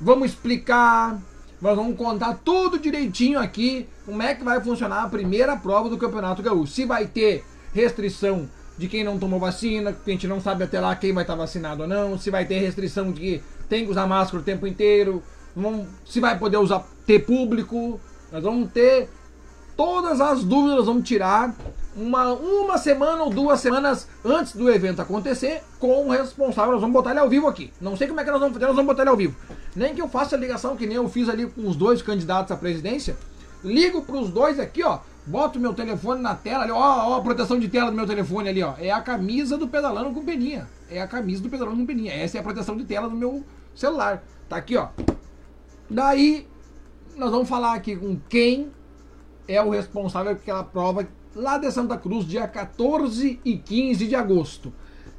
vamos 0.01 0.31
explicar, 0.31 1.21
nós 1.61 1.77
vamos 1.77 1.97
contar 1.97 2.41
tudo 2.45 2.79
direitinho 2.79 3.39
aqui 3.39 3.89
como 4.05 4.23
é 4.23 4.35
que 4.35 4.45
vai 4.45 4.61
funcionar 4.61 5.05
a 5.05 5.09
primeira 5.09 5.57
prova 5.57 5.89
do 5.89 5.97
Campeonato 5.97 6.43
Gaúcho. 6.43 6.73
Se 6.73 6.85
vai 6.85 7.07
ter 7.07 7.45
restrição 7.73 8.49
de 8.77 8.89
quem 8.89 9.05
não 9.05 9.19
tomou 9.19 9.41
vacina, 9.41 9.93
que 9.93 10.11
a 10.11 10.13
gente 10.13 10.27
não 10.27 10.41
sabe 10.41 10.65
até 10.65 10.81
lá 10.81 10.95
quem 10.95 11.13
vai 11.13 11.23
estar 11.23 11.35
vacinado 11.35 11.83
ou 11.83 11.89
não, 11.89 12.19
se 12.19 12.31
vai 12.31 12.45
ter 12.45 12.59
restrição 12.59 13.13
de 13.13 13.21
que 13.21 13.43
tem 13.69 13.85
que 13.85 13.91
usar 13.91 14.07
máscara 14.07 14.41
o 14.41 14.45
tempo 14.45 14.67
inteiro, 14.67 15.23
vamos, 15.55 15.87
se 16.05 16.21
vai 16.21 16.39
poder 16.39 16.59
usar 16.59 16.85
ter 17.07 17.21
público, 17.21 18.01
nós 18.31 18.43
vamos 18.43 18.71
ter 18.73 19.09
todas 19.77 20.21
as 20.21 20.45
dúvidas, 20.45 20.79
nós 20.79 20.87
vamos 20.87 21.09
tirar 21.09 21.55
uma, 21.97 22.33
uma 22.33 22.79
semana 22.79 23.23
ou 23.23 23.31
duas 23.31 23.61
semanas 23.61 24.09
antes 24.25 24.55
do 24.55 24.71
evento 24.71 25.01
acontecer 25.01 25.63
com 25.79 26.07
o 26.07 26.11
responsável. 26.11 26.73
Nós 26.73 26.81
vamos 26.81 26.95
botar 26.95 27.11
ele 27.11 27.21
ao 27.21 27.29
vivo 27.29 27.47
aqui. 27.47 27.73
Não 27.81 27.97
sei 27.97 28.09
como 28.09 28.21
é 28.21 28.25
que 28.25 28.31
nós 28.31 28.41
vamos 28.41 28.55
fazer, 28.55 28.67
nós 28.67 28.77
vamos 28.77 28.91
botar 28.91 29.03
ele 29.03 29.11
ao 29.11 29.17
vivo. 29.17 29.37
Nem 29.75 29.95
que 29.95 30.03
eu 30.03 30.09
faça 30.09 30.37
a 30.37 30.39
ligação 30.39 30.77
que 30.77 30.87
nem 30.87 30.97
eu 30.97 31.09
fiz 31.09 31.29
ali 31.29 31.47
com 31.47 31.67
os 31.69 31.77
dois 31.77 32.03
candidatos 32.03 32.53
à 32.53 32.57
presidência. 32.57 33.17
Ligo 33.63 34.03
para 34.03 34.17
os 34.17 34.31
dois 34.31 34.59
aqui, 34.59 34.83
ó. 34.83 34.99
Boto 35.27 35.59
meu 35.59 35.73
telefone 35.73 36.21
na 36.21 36.35
tela 36.35 36.65
ali, 36.65 36.73
ó, 36.73 36.77
ó, 36.79 37.17
a 37.17 37.23
proteção 37.23 37.59
de 37.59 37.67
tela 37.69 37.91
do 37.91 37.97
meu 37.97 38.07
telefone 38.07 38.51
ali, 38.51 38.63
ó. 38.63 38.75
É 38.79 38.91
a 38.91 39.01
camisa 39.01 39.57
do 39.57 39.67
pedalando 39.67 40.11
com 40.13 40.23
peninha. 40.25 40.69
É 40.91 41.01
a 41.01 41.07
camisa 41.07 41.43
do 41.43 41.49
pedalando 41.49 41.79
com 41.79 41.87
peninha. 41.87 42.13
Essa 42.13 42.37
é 42.37 42.41
a 42.41 42.43
proteção 42.43 42.77
de 42.77 42.85
tela 42.85 43.09
do 43.09 43.17
meu 43.17 43.43
celular. 43.75 44.23
Tá 44.49 44.57
aqui, 44.57 44.77
ó. 44.77 44.89
Daí 45.89 46.47
nós 47.17 47.31
vamos 47.31 47.49
falar 47.49 47.75
aqui 47.75 47.97
com 47.97 48.19
quem 48.29 48.71
é 49.47 49.63
o 49.63 49.71
responsável 49.71 50.33
aquela 50.33 50.65
prova 50.65 51.07
lá 51.35 51.59
de 51.59 51.71
Santa 51.71 51.97
Cruz, 51.97 52.27
dia 52.27 52.47
14 52.47 53.41
e 53.45 53.57
15 53.57 54.07
de 54.07 54.15
agosto. 54.15 54.73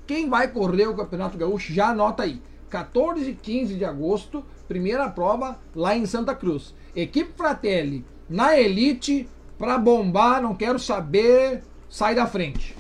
Quem 0.08 0.30
vai 0.30 0.48
correr 0.48 0.88
o 0.88 0.96
Campeonato 0.96 1.38
Gaúcho 1.38 1.74
já 1.74 1.90
anota 1.90 2.24
aí. 2.24 2.42
14 2.70 3.30
e 3.30 3.36
15 3.36 3.76
de 3.76 3.86
agosto, 3.86 4.44
primeira 4.68 5.10
prova 5.10 5.58
lá 5.76 5.96
em 5.96 6.06
Santa 6.06 6.36
Cruz. 6.36 6.74
Equipe 6.96 7.34
Fratelli 7.36 8.06
na 8.30 8.58
elite 8.58 9.30
para 9.58 9.78
bombar, 9.78 10.42
não 10.42 10.56
quero 10.56 10.80
saber, 10.80 11.64
sai 11.90 12.16
da 12.16 12.28
frente. 12.28 12.76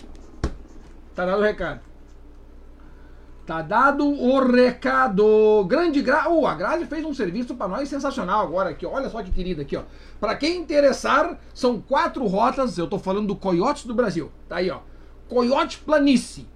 Tá 1.13 1.25
dado 1.25 1.39
o 1.39 1.43
recado. 1.43 1.81
Tá 3.45 3.61
dado 3.61 4.07
o 4.07 4.39
recado. 4.43 5.63
Grande 5.65 6.01
Gra... 6.01 6.27
Oh, 6.29 6.47
a 6.47 6.55
Grazi 6.55 6.85
fez 6.85 7.05
um 7.05 7.13
serviço 7.13 7.55
para 7.55 7.67
nós 7.67 7.87
sensacional 7.87 8.41
agora 8.41 8.71
aqui. 8.71 8.85
Olha 8.85 9.09
só 9.09 9.21
que 9.21 9.31
querida 9.31 9.61
aqui, 9.61 9.77
ó. 9.77 9.83
Para 10.19 10.35
quem 10.35 10.57
interessar, 10.57 11.39
são 11.53 11.79
quatro 11.79 12.25
rotas. 12.25 12.77
Eu 12.77 12.87
tô 12.87 12.97
falando 12.97 13.27
do 13.27 13.35
Coiotes 13.35 13.85
do 13.85 13.93
Brasil. 13.93 14.31
Tá 14.49 14.57
aí, 14.57 14.71
ó. 14.71 14.79
Coiote 15.27 15.77
Planície. 15.79 16.47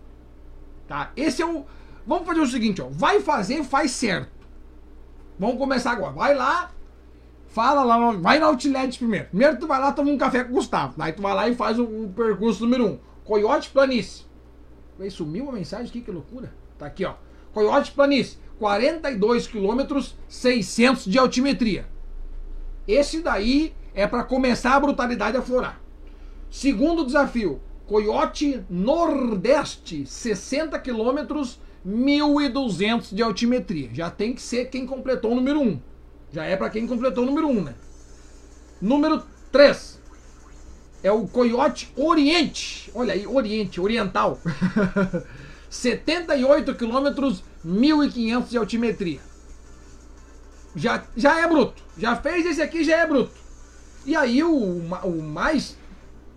Tá? 0.87 1.11
Esse 1.15 1.43
é 1.43 1.45
o 1.45 1.65
Vamos 2.09 2.25
fazer 2.25 2.39
o 2.39 2.47
seguinte, 2.47 2.81
ó. 2.81 2.87
Vai 2.89 3.19
fazer, 3.19 3.63
faz 3.63 3.91
certo. 3.91 4.31
Vamos 5.37 5.59
começar 5.59 5.91
agora. 5.91 6.11
Vai 6.11 6.33
lá, 6.33 6.71
fala 7.47 7.83
lá, 7.83 8.13
vai 8.13 8.39
na 8.39 8.47
Outlet 8.47 8.97
primeiro. 8.97 9.27
Primeiro 9.27 9.59
tu 9.59 9.67
vai 9.67 9.79
lá 9.79 9.91
tomar 9.91 10.09
um 10.09 10.17
café 10.17 10.43
com 10.43 10.49
o 10.49 10.55
Gustavo. 10.55 10.95
Aí 10.97 11.13
tu 11.13 11.21
vai 11.21 11.35
lá 11.35 11.47
e 11.47 11.53
faz 11.53 11.77
o, 11.77 11.83
o 11.83 12.11
percurso 12.15 12.63
número 12.63 12.87
um. 12.87 12.99
Coiote 13.23 13.69
Planície. 13.69 14.25
Sumiu 15.11 15.49
a 15.49 15.51
mensagem 15.51 15.85
aqui, 15.85 16.01
que 16.01 16.09
loucura. 16.09 16.51
Tá 16.79 16.85
aqui, 16.85 17.03
ó. 17.03 17.15
Coiote 17.53 17.91
Planície, 17.91 18.37
42 18.57 19.45
quilômetros, 19.45 20.15
600 20.29 21.05
de 21.05 21.19
altimetria. 21.19 21.85
Esse 22.87 23.21
daí 23.21 23.73
é 23.93 24.07
para 24.07 24.23
começar 24.23 24.75
a 24.75 24.79
brutalidade 24.79 25.35
a 25.35 25.41
florar. 25.41 25.79
Segundo 26.49 27.05
desafio, 27.05 27.61
Coiote 27.85 28.63
Nordeste, 28.69 30.05
60 30.05 30.79
quilômetros, 30.79 31.59
1.200 31.85 33.13
de 33.13 33.21
altimetria. 33.21 33.89
Já 33.93 34.09
tem 34.09 34.33
que 34.33 34.41
ser 34.41 34.69
quem 34.69 34.85
completou 34.85 35.33
o 35.33 35.35
número 35.35 35.59
1. 35.59 35.79
Já 36.31 36.45
é 36.45 36.55
para 36.55 36.69
quem 36.69 36.87
completou 36.87 37.23
o 37.23 37.27
número 37.27 37.47
1, 37.49 37.61
né? 37.61 37.75
Número 38.81 39.21
3 39.51 39.99
é 41.03 41.11
o 41.11 41.27
Coiote 41.27 41.91
Oriente. 41.95 42.89
Olha 42.93 43.13
aí, 43.13 43.25
Oriente, 43.27 43.81
Oriental. 43.81 44.39
78 45.69 46.73
quilômetros, 46.75 47.43
1.500 47.65 48.49
de 48.49 48.57
altimetria. 48.57 49.19
Já, 50.75 51.03
já 51.15 51.39
é 51.39 51.47
bruto. 51.47 51.83
Já 51.97 52.15
fez 52.15 52.45
esse 52.45 52.61
aqui, 52.61 52.83
já 52.83 52.97
é 52.97 53.07
bruto. 53.07 53.31
E 54.05 54.15
aí 54.15 54.43
o, 54.43 54.53
o 54.53 55.21
mais 55.21 55.77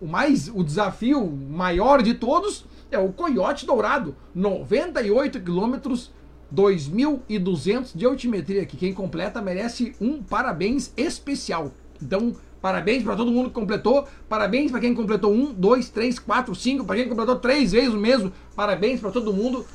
o 0.01 0.05
mais 0.05 0.49
o 0.49 0.63
desafio 0.63 1.25
maior 1.25 2.03
de 2.03 2.13
todos 2.13 2.65
é 2.91 2.99
o 2.99 3.11
Coiote 3.11 3.65
Dourado, 3.65 4.15
98 4.35 5.39
quilômetros, 5.39 6.11
2.200 6.53 7.95
de 7.95 8.05
altimetria, 8.05 8.65
que 8.65 8.77
quem 8.77 8.93
completa 8.93 9.41
merece 9.41 9.95
um 9.99 10.21
parabéns 10.21 10.91
especial. 10.95 11.71
Então, 12.01 12.35
parabéns 12.63 13.03
para 13.03 13.17
todo 13.17 13.29
mundo 13.29 13.49
que 13.49 13.55
completou, 13.55 14.07
parabéns 14.29 14.71
para 14.71 14.79
quem 14.79 14.95
completou 14.95 15.33
um, 15.33 15.53
dois, 15.53 15.89
três, 15.89 16.17
quatro, 16.17 16.55
cinco, 16.55 16.85
para 16.85 16.95
quem 16.95 17.09
completou 17.09 17.35
três 17.35 17.73
vezes 17.73 17.93
o 17.93 17.97
mesmo, 17.97 18.31
parabéns 18.55 19.01
para 19.01 19.11
todo 19.11 19.33
mundo. 19.33 19.65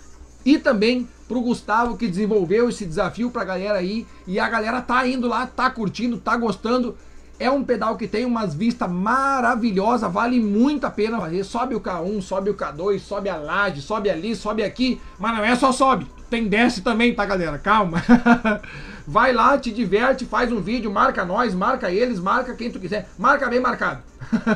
E 0.42 0.58
também 0.58 1.06
pro 1.28 1.42
Gustavo 1.42 1.98
que 1.98 2.08
desenvolveu 2.08 2.70
esse 2.70 2.86
desafio 2.86 3.30
pra 3.30 3.44
galera 3.44 3.78
aí. 3.78 4.06
E 4.26 4.40
a 4.40 4.48
galera 4.48 4.80
tá 4.80 5.06
indo 5.06 5.28
lá, 5.28 5.46
tá 5.46 5.68
curtindo, 5.68 6.16
tá 6.16 6.34
gostando. 6.34 6.96
É 7.38 7.50
um 7.50 7.62
pedal 7.62 7.98
que 7.98 8.08
tem 8.08 8.24
umas 8.24 8.54
vistas 8.54 8.90
maravilhosas, 8.90 10.10
vale 10.10 10.40
muito 10.40 10.86
a 10.86 10.90
pena 10.90 11.20
fazer. 11.20 11.44
Sobe 11.44 11.74
o 11.74 11.80
K1, 11.80 12.22
sobe 12.22 12.48
o 12.48 12.54
K2, 12.54 13.00
sobe 13.00 13.28
a 13.28 13.36
laje, 13.36 13.82
sobe 13.82 14.08
ali, 14.08 14.34
sobe 14.34 14.62
aqui, 14.64 14.98
mas 15.18 15.36
não 15.36 15.44
é 15.44 15.54
só 15.54 15.72
sobe, 15.72 16.06
tem 16.30 16.48
desce 16.48 16.80
também, 16.80 17.14
tá 17.14 17.26
galera? 17.26 17.58
Calma. 17.58 18.02
Vai 19.10 19.32
lá, 19.32 19.56
te 19.56 19.72
diverte, 19.72 20.26
faz 20.26 20.52
um 20.52 20.60
vídeo, 20.60 20.92
marca 20.92 21.24
nós, 21.24 21.54
marca 21.54 21.90
eles, 21.90 22.20
marca 22.20 22.54
quem 22.54 22.70
tu 22.70 22.78
quiser. 22.78 23.08
Marca 23.16 23.48
bem 23.48 23.58
marcado. 23.58 24.02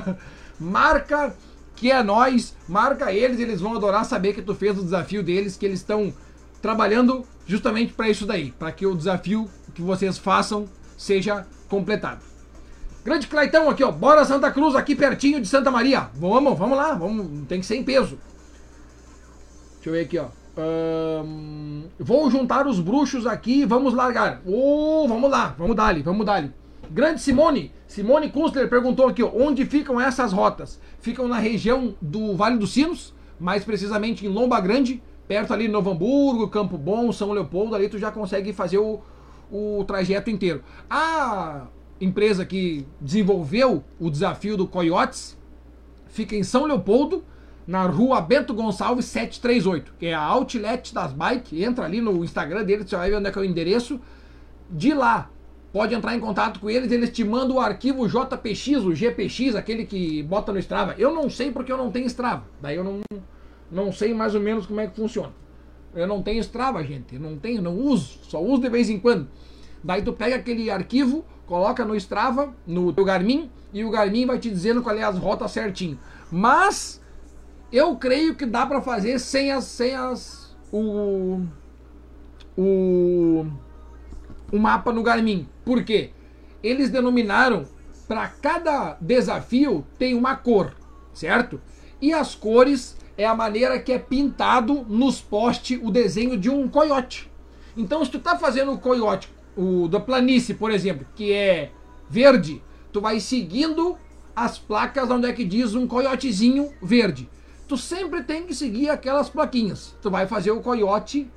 marca 0.61 1.35
que 1.75 1.91
é 1.91 2.03
nós, 2.03 2.55
marca 2.69 3.11
eles, 3.11 3.41
eles 3.41 3.63
vão 3.63 3.75
adorar 3.75 4.05
saber 4.05 4.35
que 4.35 4.43
tu 4.43 4.55
fez 4.55 4.79
o 4.79 4.83
desafio 4.83 5.23
deles, 5.23 5.57
que 5.57 5.65
eles 5.65 5.81
estão 5.81 6.13
trabalhando 6.61 7.25
justamente 7.47 7.95
para 7.95 8.11
isso 8.11 8.27
daí, 8.27 8.53
para 8.53 8.71
que 8.71 8.85
o 8.87 8.95
desafio 8.95 9.49
que 9.73 9.81
vocês 9.81 10.19
façam 10.19 10.69
seja 10.99 11.47
completado. 11.67 12.21
Grande 13.03 13.29
Claitão 13.29 13.71
aqui, 13.71 13.83
ó. 13.83 13.91
Bora 13.91 14.23
Santa 14.27 14.51
Cruz, 14.51 14.77
aqui 14.77 14.95
pertinho 14.95 15.41
de 15.41 15.49
Santa 15.49 15.71
Maria. 15.71 16.11
Vamos, 16.15 16.59
vamos 16.59 16.77
lá, 16.77 16.93
vamos, 16.93 17.49
tem 17.49 17.59
que 17.59 17.65
ser 17.65 17.77
em 17.77 17.85
peso. 17.85 18.19
Deixa 19.77 19.89
eu 19.89 19.93
ver 19.95 20.01
aqui, 20.03 20.19
ó. 20.19 20.27
Um, 20.55 21.85
vou 21.99 22.31
juntar 22.31 22.67
os 22.67 22.79
bruxos 22.79 23.27
aqui 23.27 23.65
vamos 23.65 23.95
largar. 23.95 24.43
Oh, 24.45 25.07
vamos 25.09 25.31
lá, 25.31 25.55
vamos 25.59 25.75
dar-lhe, 25.75 26.03
vamos 26.03 26.27
dar-lhe. 26.27 26.53
Grande 26.91 27.23
Simone, 27.23 27.73
Simone 27.87 28.31
Kunstler 28.31 28.69
perguntou 28.69 29.09
aqui, 29.09 29.23
onde 29.23 29.65
ficam 29.65 29.99
essas 29.99 30.33
rotas? 30.33 30.79
Ficam 31.01 31.27
na 31.27 31.39
região 31.39 31.95
do 32.03 32.37
Vale 32.37 32.59
dos 32.59 32.73
Sinos, 32.73 33.15
mais 33.41 33.65
precisamente 33.65 34.27
em 34.27 34.29
Lomba 34.29 34.61
Grande, 34.61 35.03
perto 35.27 35.55
ali 35.55 35.67
de 35.67 35.73
Novo 35.73 35.91
Hamburgo, 35.91 36.49
Campo 36.49 36.77
Bom, 36.77 37.11
São 37.13 37.33
Leopoldo, 37.33 37.75
ali 37.75 37.89
tu 37.89 37.99
já 37.99 38.11
consegue 38.11 38.53
fazer 38.53 38.77
o, 38.77 39.01
o 39.51 39.85
trajeto 39.87 40.29
inteiro. 40.29 40.63
Ah, 40.91 41.67
empresa 41.99 42.45
que 42.45 42.87
desenvolveu 43.01 43.83
o 43.99 44.11
desafio 44.11 44.57
do 44.57 44.67
Coyotes, 44.67 45.39
fica 46.09 46.37
em 46.37 46.43
São 46.43 46.67
Leopoldo, 46.67 47.25
na 47.67 47.87
rua 47.87 48.21
Bento 48.21 48.53
Gonçalves 48.55 49.07
738, 49.07 49.95
que 49.99 50.07
é 50.07 50.15
a 50.15 50.21
Outlet 50.21 50.93
das 50.93 51.13
Bikes. 51.13 51.61
Entra 51.61 51.85
ali 51.85 52.01
no 52.01 52.25
Instagram 52.25 52.65
deles, 52.65 52.89
você 52.89 52.97
vai 52.97 53.11
ver 53.11 53.17
onde 53.17 53.29
é 53.29 53.31
que 53.31 53.39
é 53.39 53.43
o 53.43 53.45
endereço. 53.45 54.01
De 54.71 54.95
lá, 54.95 55.31
pode 55.73 55.95
entrar 55.95 56.15
em 56.15 56.21
contato 56.21 56.61
com 56.61 56.69
eles, 56.69 56.91
eles 56.91 57.11
te 57.11 57.25
mandam 57.25 57.57
o 57.57 57.61
arquivo 57.61 58.07
JPX, 58.07 58.85
o 58.85 58.95
GPX, 58.95 59.55
aquele 59.55 59.87
que 59.87 60.23
bota 60.23 60.53
no 60.53 60.59
Strava. 60.59 60.95
Eu 60.99 61.15
não 61.15 61.31
sei 61.31 61.51
porque 61.51 61.73
eu 61.73 61.77
não 61.77 61.91
tenho 61.91 62.07
Strava, 62.07 62.45
daí 62.61 62.77
eu 62.77 62.85
não, 62.85 63.01
não 63.71 63.93
sei 63.93 64.15
mais 64.15 64.35
ou 64.35 64.41
menos 64.41 64.67
como 64.67 64.81
é 64.81 64.87
que 64.87 64.97
funciona. 64.97 65.33
Eu 65.95 66.07
não 66.07 66.23
tenho 66.23 66.41
Strava, 66.41 66.83
gente, 66.83 67.15
eu 67.15 67.21
não 67.21 67.39
tenho, 67.39 67.61
não 67.61 67.77
uso, 67.77 68.19
só 68.23 68.43
uso 68.43 68.63
de 68.63 68.69
vez 68.69 68.89
em 68.89 68.99
quando. 68.99 69.29
Daí 69.85 70.03
tu 70.03 70.13
pega 70.13 70.37
aquele 70.37 70.71
arquivo, 70.71 71.25
coloca 71.47 71.85
no 71.85 71.95
Strava, 71.97 72.55
no 72.67 72.93
teu 72.93 73.05
Garmin, 73.05 73.51
e 73.73 73.85
o 73.85 73.91
Garmin 73.91 74.27
vai 74.27 74.39
te 74.39 74.49
dizendo 74.49 74.83
qual 74.83 74.97
é 74.97 75.03
as 75.03 75.19
rotas 75.19 75.51
certinho. 75.51 75.99
Mas 76.31 77.02
eu 77.73 77.97
creio 77.97 78.35
que 78.35 78.45
dá 78.45 78.67
para 78.67 78.83
fazer 78.83 79.19
sem 79.19 79.51
as 79.51 79.65
sem 79.65 79.95
as 79.95 80.55
o 80.71 81.41
o 82.57 83.47
o 84.53 84.59
mapa 84.59 84.93
no 84.93 85.03
Garmin. 85.03 85.49
Por 85.65 85.83
quê? 85.83 86.11
Eles 86.63 86.91
denominaram 86.91 87.67
para 88.07 88.29
cada 88.29 88.97
desafio 89.01 89.87
tem 89.99 90.15
uma 90.15 90.37
cor, 90.37 90.77
certo? 91.15 91.61
E 92.01 92.13
as 92.13 92.35
cores 92.35 92.97
é 93.17 93.25
a 93.25 93.35
maneira 93.35 93.79
que 93.79 93.93
é 93.93 93.99
pintado 93.99 94.85
nos 94.89 95.21
postes 95.21 95.81
o 95.83 95.91
desenho 95.91 96.37
de 96.37 96.51
um 96.51 96.69
coiote. 96.69 97.31
Então, 97.77 98.05
se 98.05 98.11
tu 98.11 98.19
tá 98.19 98.39
fazendo 98.39 98.73
o 98.73 98.79
coiote 98.79 99.33
o 99.57 99.89
da 99.89 100.01
planície, 100.01 100.55
por 100.55 100.71
exemplo, 100.71 101.07
que 101.15 101.33
é 101.33 101.71
verde, 102.09 102.63
tu 102.93 103.01
vai 103.01 103.21
seguindo 103.21 103.97
as 104.35 104.59
placas 104.59 105.11
onde 105.11 105.27
é 105.27 105.33
que 105.33 105.45
diz 105.45 105.75
um 105.75 105.87
coiotezinho 105.87 106.71
verde. 106.83 107.29
Tu 107.69 107.77
sempre 107.77 108.23
tem 108.23 108.47
que 108.47 108.55
seguir 108.55 108.91
aquelas 108.91 109.29
plaquinhas. 109.29 109.97
Tu 110.03 110.11
vai 110.11 110.27
fazer 110.27 110.51
o 110.51 110.61
coiote 110.61 111.31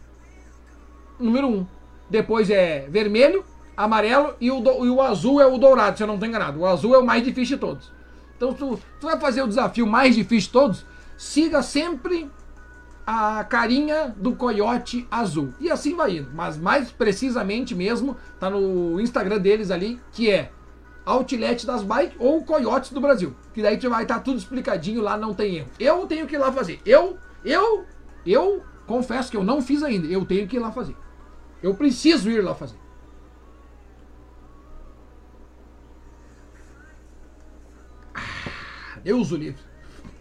número 1.20 1.48
1. 1.48 1.52
Um. 1.52 1.68
Depois 2.10 2.50
é 2.50 2.88
vermelho, 2.90 3.44
amarelo 3.76 4.36
e 4.40 4.52
o, 4.52 4.60
do, 4.60 4.86
e 4.86 4.90
o 4.90 5.02
azul 5.02 5.42
é 5.42 5.46
o 5.46 5.58
dourado, 5.58 5.98
se 5.98 6.04
eu 6.04 6.08
não 6.08 6.16
estou 6.16 6.28
enganado. 6.28 6.60
O 6.60 6.66
azul 6.66 6.94
é 6.94 6.98
o 6.98 7.06
mais 7.06 7.24
difícil 7.24 7.58
de 7.58 7.62
todos. 7.62 7.92
Então 8.38 8.54
tu, 8.54 8.80
tu 9.00 9.08
vai 9.08 9.20
fazer 9.20 9.42
o 9.42 9.48
desafio 9.48 9.88
mais 9.88 10.14
difícil 10.16 10.48
de 10.48 10.54
todos, 10.54 10.86
siga 11.18 11.64
sempre 11.64 12.30
a 13.06 13.44
carinha 13.44 14.14
do 14.18 14.36
coiote 14.36 15.08
azul. 15.10 15.54
E 15.60 15.70
assim 15.70 15.96
vai 15.96 16.18
indo. 16.18 16.30
Mas 16.34 16.58
mais 16.58 16.92
precisamente 16.92 17.76
mesmo, 17.76 18.18
tá 18.40 18.50
no 18.50 19.00
Instagram 19.00 19.40
deles 19.40 19.72
ali, 19.72 20.00
que 20.12 20.30
é 20.30 20.52
Outlet 21.06 21.66
das 21.66 21.84
Bikes 21.84 22.16
ou 22.20 22.44
Coiotes 22.44 22.92
do 22.92 23.00
Brasil. 23.00 23.36
Que 23.54 23.62
daí 23.62 23.78
tu 23.78 23.90
vai 23.90 24.04
estar 24.04 24.16
tá 24.16 24.22
tudo 24.22 24.38
explicadinho 24.38 25.02
lá, 25.02 25.16
não 25.18 25.34
tem 25.34 25.58
erro. 25.58 25.70
Eu 25.80 26.08
tenho 26.08 26.26
que 26.26 26.36
ir 26.36 26.40
lá 26.40 26.52
fazer. 26.52 26.82
Eu, 26.86 27.18
eu, 27.44 27.86
eu 28.26 28.64
confesso 28.88 29.30
que 29.30 29.38
eu 29.38 29.44
não 29.44 29.62
fiz 29.62 29.84
ainda. 29.84 30.08
Eu 30.08 30.26
tenho 30.26 30.48
que 30.48 30.56
ir 30.56 30.60
lá 30.60 30.72
fazer. 30.72 30.96
Eu 31.62 31.76
preciso 31.76 32.30
ir 32.30 32.42
lá 32.42 32.56
fazer. 32.56 32.78
Ah, 38.14 39.00
Deus 39.04 39.32
o 39.32 39.36
livre. 39.36 39.62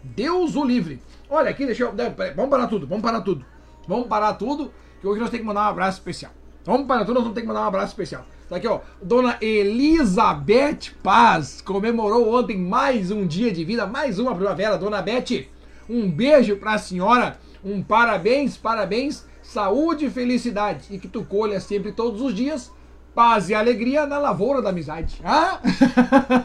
Deus 0.03 0.55
o 0.55 0.63
livre. 0.63 1.01
Olha 1.29 1.49
aqui, 1.49 1.65
deixa 1.65 1.83
eu. 1.83 1.93
Vamos 2.35 2.49
parar 2.49 2.67
tudo, 2.67 2.85
vamos 2.85 3.03
parar 3.03 3.21
tudo. 3.21 3.45
Vamos 3.87 4.07
parar 4.07 4.33
tudo, 4.33 4.71
que 4.99 5.07
hoje 5.07 5.19
nós 5.19 5.29
temos 5.29 5.41
que 5.41 5.47
mandar 5.47 5.67
um 5.67 5.69
abraço 5.69 5.99
especial. 5.99 6.31
Vamos 6.63 6.87
parar 6.87 7.05
tudo, 7.05 7.15
nós 7.15 7.23
vamos 7.23 7.35
ter 7.35 7.41
que 7.41 7.47
mandar 7.47 7.61
um 7.61 7.67
abraço 7.67 7.93
especial. 7.93 8.25
Tá 8.47 8.57
aqui, 8.57 8.67
ó. 8.67 8.81
Dona 9.01 9.37
Elizabeth 9.41 10.91
Paz 11.01 11.61
comemorou 11.61 12.35
ontem 12.35 12.55
mais 12.57 13.09
um 13.09 13.25
dia 13.25 13.51
de 13.51 13.65
vida, 13.65 13.87
mais 13.87 14.19
uma 14.19 14.35
primavera. 14.35 14.77
Dona 14.77 15.01
Beth, 15.01 15.47
um 15.89 16.09
beijo 16.09 16.55
pra 16.57 16.77
senhora. 16.77 17.39
Um 17.63 17.81
parabéns, 17.81 18.55
parabéns. 18.55 19.25
Saúde 19.41 20.05
e 20.05 20.09
felicidade. 20.11 20.85
E 20.91 20.99
que 20.99 21.07
tu 21.07 21.23
colha 21.23 21.59
sempre, 21.59 21.91
todos 21.91 22.21
os 22.21 22.35
dias, 22.35 22.71
paz 23.15 23.49
e 23.49 23.55
alegria 23.55 24.05
na 24.05 24.19
lavoura 24.19 24.61
da 24.61 24.69
amizade. 24.69 25.19
Ah? 25.23 25.59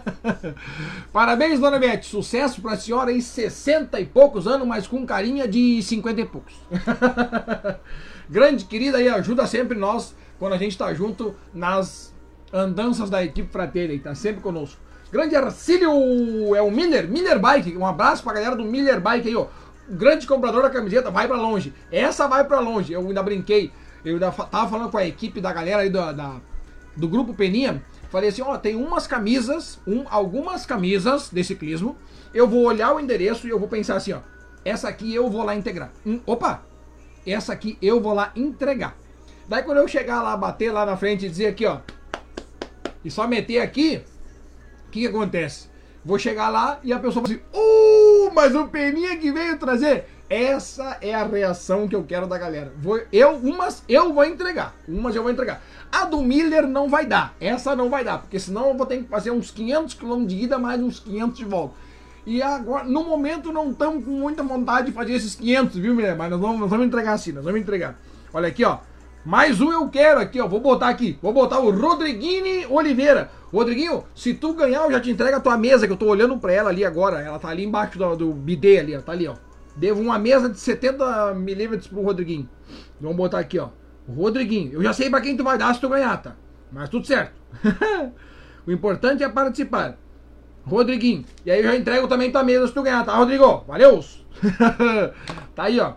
Parabéns, 1.13 1.61
dona 1.61 1.79
Beth. 1.79 2.03
Sucesso 2.03 2.63
pra 2.63 2.79
senhora 2.79 3.13
em 3.13 3.21
60 3.21 4.01
e 4.01 4.07
poucos 4.07 4.47
anos, 4.47 4.67
mas 4.67 4.87
com 4.87 5.05
carinha 5.05 5.47
de 5.47 5.83
50 5.83 6.21
e 6.21 6.25
poucos. 6.25 6.55
Grande 8.31 8.65
querida 8.65 8.99
aí, 8.99 9.09
ajuda 9.09 9.47
sempre 9.47 9.77
nós 9.77 10.15
quando 10.41 10.55
a 10.55 10.57
gente 10.57 10.77
tá 10.77 10.93
junto 10.95 11.37
nas 11.53 12.15
andanças 12.51 13.11
da 13.11 13.23
equipe 13.23 13.53
fraterna 13.53 13.93
aí, 13.93 14.01
tá 14.01 14.15
sempre 14.15 14.41
conosco. 14.41 14.81
Grande 15.13 15.37
Arcílio 15.37 15.91
é 16.57 16.63
o 16.63 16.71
Miller, 16.71 17.07
Miller 17.09 17.39
Bike. 17.39 17.77
Um 17.77 17.85
abraço 17.85 18.25
pra 18.25 18.33
galera 18.33 18.57
do 18.57 18.65
Miller 18.65 19.01
Bike 19.01 19.29
aí, 19.29 19.37
ó. 19.37 19.49
Grande 19.89 20.27
comprador 20.27 20.63
da 20.63 20.71
camiseta, 20.71 21.11
vai 21.11 21.29
pra 21.29 21.37
longe. 21.37 21.75
Essa 21.93 22.27
vai 22.27 22.43
pra 22.45 22.59
longe. 22.59 22.93
Eu 22.93 23.07
ainda 23.07 23.23
brinquei. 23.23 23.71
Eu 24.03 24.15
ainda 24.15 24.31
tava 24.31 24.71
falando 24.71 24.91
com 24.91 24.97
a 24.97 25.05
equipe 25.05 25.41
da 25.41 25.53
galera 25.53 25.83
aí 25.83 25.91
da, 25.91 26.11
da 26.11 26.41
do 26.97 27.07
grupo 27.07 27.35
Peninha. 27.35 27.85
Falei 28.09 28.31
assim, 28.31 28.43
ó, 28.43 28.57
tem 28.57 28.77
umas 28.77 29.07
camisas, 29.07 29.79
um, 29.87 30.05
algumas 30.09 30.65
camisas 30.65 31.29
de 31.31 31.45
ciclismo. 31.45 31.97
Eu 32.33 32.49
vou 32.49 32.65
olhar 32.65 32.95
o 32.95 33.01
endereço 33.01 33.47
e 33.47 33.51
eu 33.51 33.59
vou 33.59 33.69
pensar 33.69 33.97
assim, 33.97 34.13
ó. 34.13 34.21
Essa 34.65 34.89
aqui 34.89 35.15
eu 35.15 35.29
vou 35.29 35.45
lá 35.45 35.55
integrar. 35.55 35.93
Hum, 36.07 36.21
opa! 36.25 36.63
Essa 37.27 37.53
aqui 37.53 37.77
eu 37.83 38.01
vou 38.01 38.15
lá 38.15 38.33
entregar. 38.35 38.97
Daí 39.51 39.65
quando 39.65 39.79
eu 39.79 39.89
chegar 39.89 40.23
lá, 40.23 40.37
bater 40.37 40.71
lá 40.71 40.87
na 40.87 40.97
frente 40.97 41.27
e 41.27 41.29
dizer 41.29 41.49
aqui, 41.49 41.67
ó, 41.67 41.79
e 43.05 43.11
só 43.11 43.27
meter 43.27 43.59
aqui, 43.59 44.01
o 44.87 44.91
que, 44.93 45.01
que 45.01 45.07
acontece? 45.09 45.69
Vou 46.05 46.21
chegar 46.21 46.51
lá 46.51 46.79
e 46.85 46.93
a 46.93 47.01
pessoa 47.01 47.27
vai 47.27 47.35
assim, 47.35 47.43
uh, 47.53 48.31
mas 48.33 48.55
o 48.55 48.69
Peninha 48.69 49.17
que 49.17 49.33
veio 49.33 49.59
trazer. 49.59 50.05
Essa 50.29 50.99
é 51.01 51.13
a 51.13 51.25
reação 51.25 51.89
que 51.89 51.97
eu 51.97 52.05
quero 52.05 52.29
da 52.29 52.39
galera. 52.39 52.73
Vou, 52.79 53.01
eu, 53.13 53.33
umas 53.39 53.83
eu 53.89 54.15
vou 54.15 54.25
entregar. 54.25 54.73
Umas 54.87 55.17
eu 55.17 55.23
vou 55.25 55.33
entregar. 55.33 55.61
A 55.91 56.05
do 56.05 56.23
Miller 56.23 56.69
não 56.69 56.89
vai 56.89 57.05
dar. 57.05 57.35
Essa 57.41 57.75
não 57.75 57.91
vai 57.91 58.05
dar, 58.05 58.19
porque 58.19 58.39
senão 58.39 58.69
eu 58.69 58.77
vou 58.77 58.87
ter 58.87 58.99
que 58.99 59.09
fazer 59.09 59.33
uns 59.33 59.51
500 59.51 59.95
km 59.95 60.27
de 60.27 60.45
ida 60.45 60.61
mais 60.61 60.81
uns 60.81 61.01
500 61.01 61.37
de 61.37 61.45
volta. 61.45 61.75
E 62.25 62.41
agora, 62.41 62.85
no 62.85 63.03
momento, 63.03 63.53
não 63.53 63.73
estamos 63.73 64.05
com 64.05 64.13
muita 64.13 64.45
vontade 64.45 64.87
de 64.87 64.93
fazer 64.93 65.15
esses 65.15 65.35
500, 65.35 65.77
viu, 65.77 65.93
Miller? 65.93 66.17
Mas 66.17 66.31
nós 66.31 66.41
vamos, 66.41 66.61
nós 66.61 66.71
vamos 66.71 66.87
entregar 66.87 67.15
assim, 67.15 67.33
nós 67.33 67.45
vamos 67.45 67.61
entregar. 67.61 67.99
Olha 68.33 68.47
aqui, 68.47 68.65
ó. 68.65 68.79
Mais 69.25 69.61
um 69.61 69.71
eu 69.71 69.89
quero 69.89 70.19
aqui, 70.19 70.41
ó. 70.41 70.49
Vou 70.49 70.61
botar 70.61 70.89
aqui. 70.89 71.19
Vou 71.21 71.33
botar 71.33 71.59
o 71.59 71.71
Rodriguini 71.71 72.67
Oliveira. 72.67 73.31
Rodriguinho, 73.53 74.05
se 74.15 74.33
tu 74.33 74.55
ganhar, 74.55 74.85
eu 74.85 74.93
já 74.93 75.01
te 75.01 75.11
entrego 75.11 75.37
a 75.37 75.41
tua 75.41 75.59
mesa, 75.59 75.87
que 75.87 75.93
eu 75.93 75.97
tô 75.97 76.07
olhando 76.07 76.39
pra 76.39 76.53
ela 76.53 76.71
ali 76.71 76.85
agora. 76.85 77.21
Ela 77.21 77.39
tá 77.39 77.49
ali 77.49 77.65
embaixo 77.65 77.99
do, 77.99 78.17
do 78.17 78.33
bidê 78.33 78.79
ali, 78.79 78.97
ó. 78.97 79.01
Tá 79.01 79.13
ali, 79.13 79.29
ó. 79.29 79.35
Devo 79.77 80.01
uma 80.01 80.19
mesa 80.19 80.49
de 80.49 80.59
70 80.59 81.35
milímetros 81.35 81.87
pro 81.87 82.03
Rodriguinho. 82.03 82.49
Vamos 83.01 83.17
botar 83.17 83.41
aqui, 83.41 83.59
ó. 83.59 83.69
Rodriguinho. 84.09 84.73
Eu 84.73 84.83
já 84.83 84.93
sei 84.93 85.11
pra 85.11 85.21
quem 85.21 85.37
tu 85.37 85.45
vai 85.45 85.59
dar 85.59 85.75
se 85.75 85.81
tu 85.81 85.89
ganhar, 85.89 86.17
tá? 86.23 86.35
Mas 86.73 86.89
tudo 86.89 87.07
certo. 87.07 87.35
o 88.67 88.73
importante 88.73 89.23
é 89.23 89.29
participar. 89.29 89.99
Rodriguinho. 90.65 91.25
E 91.45 91.51
aí 91.51 91.59
eu 91.59 91.65
já 91.65 91.77
entrego 91.77 92.09
também 92.09 92.31
tua 92.31 92.43
mesa 92.43 92.67
se 92.67 92.73
tu 92.73 92.83
ganhar, 92.83 93.05
tá, 93.05 93.15
Rodrigo? 93.17 93.65
Valeu! 93.67 94.01
tá 95.55 95.65
aí, 95.65 95.79
ó. 95.79 95.95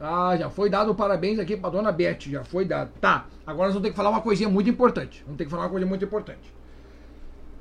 Ah, 0.00 0.36
já 0.36 0.48
foi 0.48 0.70
dado 0.70 0.94
parabéns 0.94 1.38
aqui 1.38 1.56
pra 1.56 1.70
dona 1.70 1.90
Beth, 1.90 2.20
já 2.20 2.44
foi 2.44 2.64
dado. 2.64 2.90
Tá, 3.00 3.26
agora 3.46 3.68
nós 3.68 3.74
vamos 3.74 3.86
ter 3.86 3.90
que 3.90 3.96
falar 3.96 4.10
uma 4.10 4.20
coisinha 4.20 4.48
muito 4.48 4.70
importante. 4.70 5.22
Vamos 5.24 5.38
ter 5.38 5.44
que 5.44 5.50
falar 5.50 5.64
uma 5.64 5.70
coisa 5.70 5.86
muito 5.86 6.04
importante. 6.04 6.54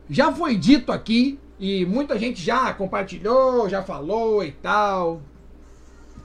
Já 0.09 0.31
foi 0.31 0.55
dito 0.55 0.91
aqui, 0.91 1.39
e 1.59 1.85
muita 1.85 2.17
gente 2.19 2.41
já 2.41 2.71
compartilhou, 2.73 3.67
já 3.67 3.81
falou 3.81 4.43
e 4.43 4.51
tal, 4.51 5.21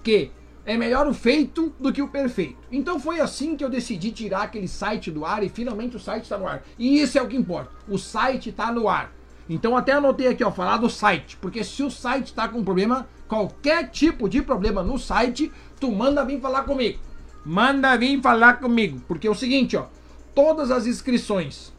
que 0.02 0.30
é 0.64 0.76
melhor 0.76 1.06
o 1.06 1.14
feito 1.14 1.74
do 1.80 1.92
que 1.92 2.02
o 2.02 2.08
perfeito. 2.08 2.58
Então 2.70 3.00
foi 3.00 3.20
assim 3.20 3.56
que 3.56 3.64
eu 3.64 3.70
decidi 3.70 4.12
tirar 4.12 4.42
aquele 4.42 4.68
site 4.68 5.10
do 5.10 5.24
ar 5.24 5.42
e 5.42 5.48
finalmente 5.48 5.96
o 5.96 6.00
site 6.00 6.24
está 6.24 6.36
no 6.36 6.46
ar. 6.46 6.62
E 6.78 7.00
isso 7.00 7.18
é 7.18 7.22
o 7.22 7.26
que 7.26 7.36
importa. 7.36 7.70
O 7.88 7.98
site 7.98 8.50
está 8.50 8.70
no 8.70 8.88
ar. 8.88 9.10
Então 9.48 9.76
até 9.76 9.92
anotei 9.92 10.28
aqui, 10.28 10.44
ó, 10.44 10.50
falar 10.50 10.76
do 10.76 10.88
site, 10.88 11.36
porque 11.38 11.64
se 11.64 11.82
o 11.82 11.90
site 11.90 12.26
está 12.26 12.46
com 12.46 12.62
problema, 12.62 13.08
qualquer 13.32 13.88
tipo 13.88 14.28
de 14.28 14.42
problema 14.42 14.82
no 14.82 14.98
site, 14.98 15.50
tu 15.80 15.90
manda 15.90 16.22
vir 16.22 16.38
falar 16.38 16.64
comigo. 16.64 16.98
Manda 17.46 17.96
vir 17.96 18.20
falar 18.20 18.60
comigo, 18.60 19.00
porque 19.08 19.26
é 19.26 19.30
o 19.30 19.34
seguinte, 19.34 19.74
ó, 19.74 19.86
todas 20.34 20.70
as 20.70 20.86
inscrições, 20.86 21.72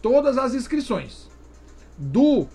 todas 0.00 0.38
as 0.38 0.54
inscrições 0.54 1.28
do 1.98 2.46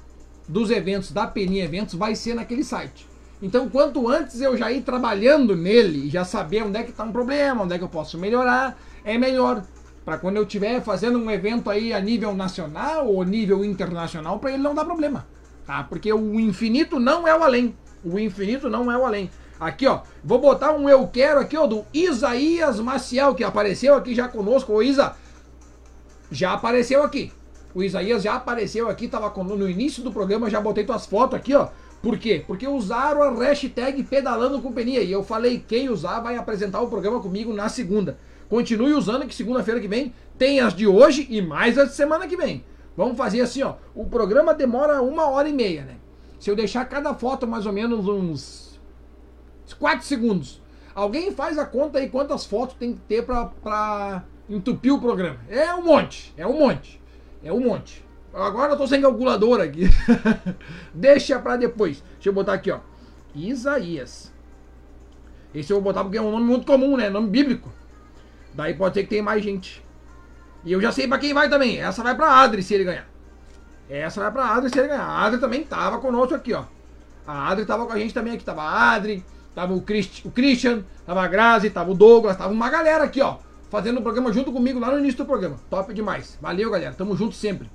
dos 0.47 0.71
eventos 0.71 1.11
da 1.11 1.27
Peninha 1.27 1.65
Eventos 1.65 1.93
vai 1.93 2.15
ser 2.15 2.33
naquele 2.33 2.63
site. 2.63 3.07
Então, 3.39 3.69
quanto 3.69 4.09
antes 4.09 4.41
eu 4.41 4.57
já 4.57 4.71
ir 4.71 4.81
trabalhando 4.81 5.55
nele, 5.55 6.09
já 6.09 6.25
saber 6.25 6.63
onde 6.63 6.79
é 6.79 6.81
que 6.81 6.89
está 6.89 7.03
um 7.03 7.11
problema, 7.11 7.61
onde 7.61 7.75
é 7.75 7.77
que 7.77 7.83
eu 7.83 7.87
posso 7.87 8.17
melhorar, 8.17 8.79
é 9.03 9.15
melhor 9.15 9.63
para 10.03 10.17
quando 10.17 10.37
eu 10.37 10.43
estiver 10.43 10.81
fazendo 10.81 11.19
um 11.19 11.29
evento 11.29 11.69
aí 11.69 11.93
a 11.93 11.99
nível 11.99 12.33
nacional 12.33 13.07
ou 13.07 13.23
nível 13.23 13.63
internacional, 13.63 14.39
para 14.39 14.53
ele 14.53 14.63
não 14.63 14.73
dar 14.73 14.85
problema, 14.85 15.27
tá? 15.67 15.83
Porque 15.83 16.11
o 16.11 16.39
infinito 16.39 16.99
não 16.99 17.27
é 17.27 17.37
o 17.37 17.43
além. 17.43 17.75
O 18.03 18.17
infinito 18.17 18.69
não 18.69 18.91
é 18.91 18.97
o 18.97 19.05
além. 19.05 19.29
Aqui, 19.59 19.85
ó, 19.85 20.01
vou 20.23 20.39
botar 20.39 20.73
um 20.73 20.87
eu 20.87 21.05
quero 21.07 21.39
aqui, 21.39 21.57
ó, 21.57 21.67
do 21.67 21.85
Isaías 21.93 22.79
Maciel, 22.79 23.35
que 23.35 23.43
apareceu 23.43 23.93
aqui 23.93 24.15
já 24.15 24.27
conosco. 24.27 24.71
O 24.71 24.81
Isa, 24.81 25.15
já 26.31 26.53
apareceu 26.53 27.03
aqui. 27.03 27.31
O 27.75 27.83
Isaías 27.83 28.23
já 28.23 28.35
apareceu 28.35 28.89
aqui, 28.89 29.07
tava 29.07 29.31
no 29.43 29.69
início 29.69 30.01
do 30.01 30.11
programa, 30.11 30.49
já 30.49 30.61
botei 30.61 30.83
tuas 30.83 31.05
fotos 31.05 31.37
aqui, 31.37 31.53
ó. 31.53 31.67
Por 32.01 32.17
quê? 32.17 32.43
Porque 32.47 32.67
usaram 32.67 33.21
a 33.21 33.31
hashtag 33.31 34.03
pedalando 34.03 34.61
com. 34.61 34.73
E 34.79 35.11
eu 35.11 35.23
falei, 35.23 35.63
quem 35.67 35.89
usar 35.89 36.21
vai 36.21 36.37
apresentar 36.37 36.79
o 36.81 36.87
programa 36.87 37.19
comigo 37.19 37.53
na 37.53 37.67
segunda. 37.67 38.17
Continue 38.47 38.93
usando 38.93 39.27
que 39.27 39.35
segunda-feira 39.35 39.81
que 39.81 39.87
vem 39.87 40.13
tem 40.37 40.61
as 40.61 40.73
de 40.73 40.87
hoje 40.87 41.27
e 41.29 41.41
mais 41.41 41.77
as 41.77 41.89
de 41.89 41.95
semana 41.95 42.27
que 42.27 42.37
vem. 42.37 42.63
Vamos 42.95 43.17
fazer 43.17 43.41
assim, 43.41 43.61
ó. 43.61 43.75
O 43.93 44.05
programa 44.05 44.53
demora 44.53 45.01
uma 45.01 45.27
hora 45.27 45.49
e 45.49 45.53
meia, 45.53 45.83
né? 45.83 45.95
Se 46.39 46.49
eu 46.49 46.55
deixar 46.55 46.85
cada 46.85 47.13
foto 47.13 47.45
mais 47.45 47.65
ou 47.65 47.73
menos 47.73 48.07
uns 48.07 48.79
4 49.77 50.05
segundos. 50.05 50.61
Alguém 50.95 51.31
faz 51.31 51.57
a 51.57 51.65
conta 51.65 51.99
aí 51.99 52.09
quantas 52.09 52.45
fotos 52.45 52.75
tem 52.75 52.93
que 52.93 52.99
ter 53.01 53.23
pra 53.23 54.23
entupir 54.49 54.93
o 54.93 54.99
programa. 54.99 55.37
É 55.47 55.73
um 55.73 55.83
monte, 55.83 56.33
é 56.35 56.47
um 56.47 56.59
monte. 56.59 57.01
É 57.43 57.53
um 57.53 57.59
monte. 57.59 58.03
Agora 58.33 58.73
eu 58.73 58.77
tô 58.77 58.87
sem 58.87 59.01
calculadora 59.01 59.63
aqui. 59.63 59.85
Deixa 60.93 61.39
pra 61.39 61.55
depois. 61.55 62.03
Deixa 62.15 62.29
eu 62.29 62.33
botar 62.33 62.53
aqui, 62.53 62.71
ó. 62.71 62.79
Isaías. 63.33 64.33
Esse 65.53 65.71
eu 65.71 65.77
vou 65.77 65.83
botar 65.83 66.03
porque 66.03 66.17
é 66.17 66.21
um 66.21 66.31
nome 66.31 66.45
muito 66.45 66.65
comum, 66.65 66.97
né? 66.97 67.09
Nome 67.09 67.29
bíblico. 67.29 67.71
Daí 68.53 68.73
pode 68.73 68.95
ser 68.95 69.03
que 69.03 69.09
tenha 69.09 69.23
mais 69.23 69.43
gente. 69.43 69.83
E 70.63 70.71
eu 70.71 70.81
já 70.81 70.91
sei 70.91 71.07
pra 71.07 71.17
quem 71.17 71.33
vai 71.33 71.49
também. 71.49 71.79
Essa 71.81 72.03
vai 72.03 72.15
pra 72.15 72.41
Adri 72.41 72.61
se 72.61 72.73
ele 72.73 72.83
ganhar. 72.83 73.07
Essa 73.89 74.21
vai 74.21 74.31
pra 74.31 74.55
Adri 74.55 74.69
se 74.69 74.77
ele 74.77 74.87
ganhar. 74.87 75.03
A 75.03 75.25
Adri 75.25 75.39
também 75.39 75.63
tava 75.63 75.97
conosco 75.97 76.35
aqui, 76.35 76.53
ó. 76.53 76.63
A 77.25 77.49
Adri 77.49 77.65
tava 77.65 77.85
com 77.85 77.93
a 77.93 77.97
gente 77.97 78.13
também 78.13 78.33
aqui. 78.33 78.43
Tava 78.43 78.61
a 78.61 78.91
Adri, 78.91 79.25
tava 79.55 79.73
o, 79.73 79.81
Christ, 79.81 80.25
o 80.25 80.31
Christian, 80.31 80.83
tava 81.05 81.23
a 81.23 81.27
Grazi, 81.27 81.69
tava 81.69 81.91
o 81.91 81.95
Douglas, 81.95 82.37
tava 82.37 82.53
uma 82.53 82.69
galera 82.69 83.03
aqui, 83.03 83.21
ó. 83.21 83.37
Fazendo 83.69 83.99
o 83.99 84.01
programa 84.01 84.31
junto 84.31 84.51
comigo 84.51 84.79
lá 84.79 84.91
no 84.91 84.99
início 84.99 85.17
do 85.17 85.25
programa. 85.25 85.57
Top 85.69 85.93
demais. 85.93 86.37
Valeu, 86.41 86.69
galera. 86.69 86.93
Tamo 86.93 87.15
junto 87.15 87.35
sempre. 87.35 87.69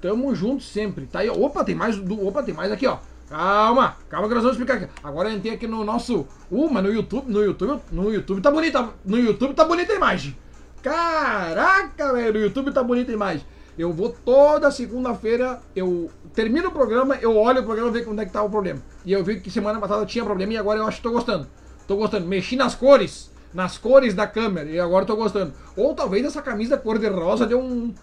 Tamo 0.00 0.34
junto 0.34 0.62
sempre. 0.62 1.06
Tá 1.06 1.20
aí, 1.20 1.30
opa, 1.30 1.64
tem 1.64 1.74
mais 1.74 1.96
do, 1.96 2.26
opa, 2.26 2.42
tem 2.42 2.54
mais 2.54 2.72
aqui, 2.72 2.86
ó. 2.86 2.98
Calma, 3.28 3.96
calma 4.08 4.26
que 4.26 4.34
nós 4.34 4.42
vamos 4.42 4.58
explicar 4.58 4.82
aqui. 4.82 4.92
Agora 5.04 5.30
eu 5.30 5.36
entrei 5.36 5.54
aqui 5.54 5.66
no 5.66 5.84
nosso, 5.84 6.26
uh, 6.50 6.68
mas 6.68 6.82
no 6.82 6.92
YouTube, 6.92 7.30
no 7.30 7.44
YouTube, 7.44 7.80
no 7.92 8.12
YouTube 8.12 8.40
tá 8.40 8.50
bonita, 8.50 8.88
no 9.04 9.18
YouTube 9.18 9.54
tá 9.54 9.64
bonita 9.64 9.92
a 9.92 9.96
imagem. 9.96 10.36
Caraca, 10.82 12.12
velho, 12.12 12.32
no 12.32 12.40
YouTube 12.40 12.72
tá 12.72 12.82
bonita 12.82 13.12
a 13.12 13.14
imagem. 13.14 13.46
Eu 13.80 13.94
vou 13.94 14.10
toda 14.10 14.70
segunda-feira, 14.70 15.58
eu 15.74 16.10
termino 16.34 16.68
o 16.68 16.70
programa, 16.70 17.16
eu 17.16 17.34
olho 17.34 17.62
o 17.62 17.64
programa, 17.64 17.90
ver 17.90 18.06
onde 18.06 18.20
é 18.20 18.26
que 18.26 18.30
tá 18.30 18.42
o 18.42 18.50
problema. 18.50 18.82
E 19.06 19.12
eu 19.14 19.24
vi 19.24 19.40
que 19.40 19.50
semana 19.50 19.80
passada 19.80 20.04
tinha 20.04 20.22
problema 20.22 20.52
e 20.52 20.58
agora 20.58 20.78
eu 20.78 20.86
acho 20.86 20.98
que 20.98 21.02
tô 21.02 21.10
gostando. 21.10 21.48
Tô 21.86 21.96
gostando. 21.96 22.26
Mexi 22.26 22.56
nas 22.56 22.74
cores, 22.74 23.30
nas 23.54 23.78
cores 23.78 24.12
da 24.12 24.26
câmera 24.26 24.68
e 24.68 24.78
agora 24.78 25.06
tô 25.06 25.16
gostando. 25.16 25.54
Ou 25.78 25.94
talvez 25.94 26.26
essa 26.26 26.42
camisa 26.42 26.76
cor 26.76 26.98
de 26.98 27.08
rosa 27.08 27.46
deu 27.46 27.58
um, 27.58 27.94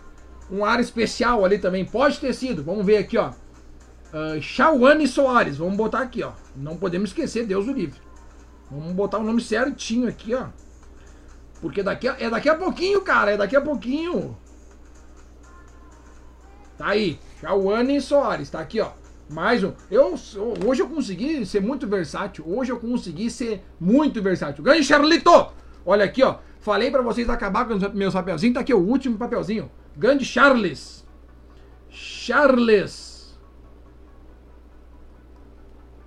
um 0.51 0.65
ar 0.65 0.79
especial 0.79 1.45
ali 1.45 1.59
também. 1.59 1.85
Pode 1.85 2.19
ter 2.19 2.33
sido. 2.33 2.63
Vamos 2.63 2.83
ver 2.83 2.97
aqui, 2.97 3.15
ó. 3.15 3.29
Uh, 4.11 5.07
Soares. 5.07 5.57
Vamos 5.57 5.77
botar 5.77 5.99
aqui, 5.99 6.23
ó. 6.23 6.31
Não 6.55 6.75
podemos 6.75 7.11
esquecer, 7.11 7.45
Deus 7.45 7.67
o 7.67 7.71
livre. 7.71 8.01
Vamos 8.71 8.93
botar 8.93 9.19
o 9.19 9.23
nome 9.23 9.41
certinho 9.41 10.09
aqui, 10.09 10.33
ó. 10.33 10.47
Porque 11.61 11.83
daqui 11.83 12.07
a, 12.07 12.15
é 12.19 12.31
daqui 12.31 12.49
a 12.49 12.55
pouquinho, 12.55 13.01
cara. 13.01 13.33
É 13.33 13.37
daqui 13.37 13.55
a 13.55 13.61
pouquinho. 13.61 14.35
Tá 16.77 16.89
aí. 16.89 17.19
Shawane 17.41 17.99
Soares. 18.01 18.49
Tá 18.49 18.59
aqui, 18.59 18.79
ó. 18.79 18.91
Mais 19.29 19.63
um. 19.63 19.73
Eu, 19.91 20.15
hoje 20.65 20.81
eu 20.81 20.87
consegui 20.87 21.45
ser 21.45 21.61
muito 21.61 21.87
versátil. 21.87 22.45
Hoje 22.47 22.71
eu 22.71 22.79
consegui 22.79 23.29
ser 23.29 23.63
muito 23.79 24.21
versátil. 24.21 24.63
Grande 24.63 24.83
Charlito! 24.83 25.47
Olha 25.85 26.05
aqui, 26.05 26.23
ó. 26.23 26.37
Falei 26.61 26.91
pra 26.91 27.01
vocês 27.01 27.29
acabar 27.29 27.65
com 27.65 27.77
meus 27.93 28.13
papelzinhos. 28.13 28.53
Tá 28.53 28.61
aqui 28.61 28.73
o 28.73 28.79
último 28.79 29.17
papelzinho. 29.17 29.69
Grande 29.95 30.23
Charles. 30.23 31.05
Charles. 31.89 33.37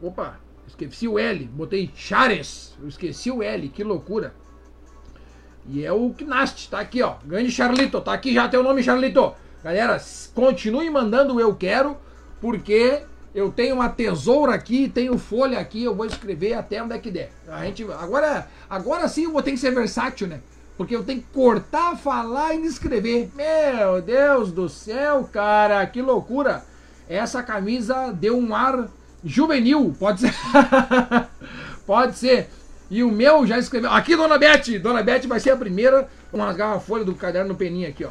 Opa, 0.03 0.39
esqueci 0.67 1.07
o 1.07 1.19
L. 1.19 1.45
Botei 1.47 1.91
Chares. 1.95 2.75
Eu 2.81 2.89
esqueci 2.89 3.31
o 3.31 3.43
L. 3.43 3.69
Que 3.69 3.85
loucura. 3.85 4.35
E 5.69 5.85
é 5.85 5.93
o 5.93 6.11
Knast. 6.11 6.71
Tá 6.71 6.81
aqui, 6.81 7.03
ó. 7.03 7.17
Grande 7.25 7.51
Charlito. 7.51 8.01
Tá 8.01 8.15
aqui 8.15 8.33
já 8.33 8.49
teu 8.49 8.63
nome, 8.63 8.83
Charlito. 8.83 9.35
Galera, 9.63 10.01
continue 10.35 10.89
mandando 10.91 11.35
o 11.35 11.41
eu 11.41 11.55
quero. 11.55 11.97
Porque 12.41 13.03
eu 13.35 13.51
tenho 13.51 13.75
uma 13.75 13.89
tesoura 13.89 14.55
aqui, 14.55 14.89
tenho 14.89 15.17
folha 15.19 15.59
aqui, 15.59 15.85
eu 15.85 15.95
vou 15.95 16.07
escrever 16.07 16.55
até 16.55 16.83
onde 16.83 16.95
é 16.95 16.99
que 16.99 17.11
der. 17.11 17.31
A 17.47 17.65
gente, 17.65 17.85
agora, 17.85 18.49
agora 18.69 19.07
sim 19.09 19.25
eu 19.25 19.33
vou 19.33 19.43
ter 19.43 19.53
que 19.53 19.59
ser 19.59 19.73
versátil, 19.73 20.27
né? 20.27 20.41
Porque 20.77 20.97
eu 20.97 21.05
tenho 21.05 21.21
que 21.21 21.27
cortar, 21.33 21.97
falar 21.97 22.55
e 22.55 22.65
escrever. 22.65 23.31
Meu 23.35 24.01
Deus 24.01 24.51
do 24.51 24.69
céu, 24.69 25.29
cara, 25.31 25.87
que 25.87 26.01
loucura. 26.01 26.65
Essa 27.09 27.43
camisa 27.43 28.13
deu 28.13 28.39
um 28.39 28.55
ar 28.55 28.89
juvenil, 29.23 29.95
pode 29.99 30.21
ser. 30.21 30.35
pode 31.87 32.17
ser. 32.17 32.49
E 32.91 33.05
o 33.05 33.13
meu 33.13 33.47
já 33.47 33.59
escreveu. 33.59 33.91
Aqui, 33.91 34.17
Dona 34.17 34.39
Beth! 34.39 34.79
Dona 34.83 35.03
Beth 35.03 35.27
vai 35.27 35.39
ser 35.39 35.51
a 35.51 35.57
primeira. 35.57 36.09
Vamos 36.33 36.47
rasgar 36.47 36.73
a 36.73 36.81
folha 36.81 37.05
do 37.05 37.15
caderno 37.15 37.51
no 37.51 37.57
peninho 37.57 37.89
aqui, 37.89 38.05
ó. 38.05 38.11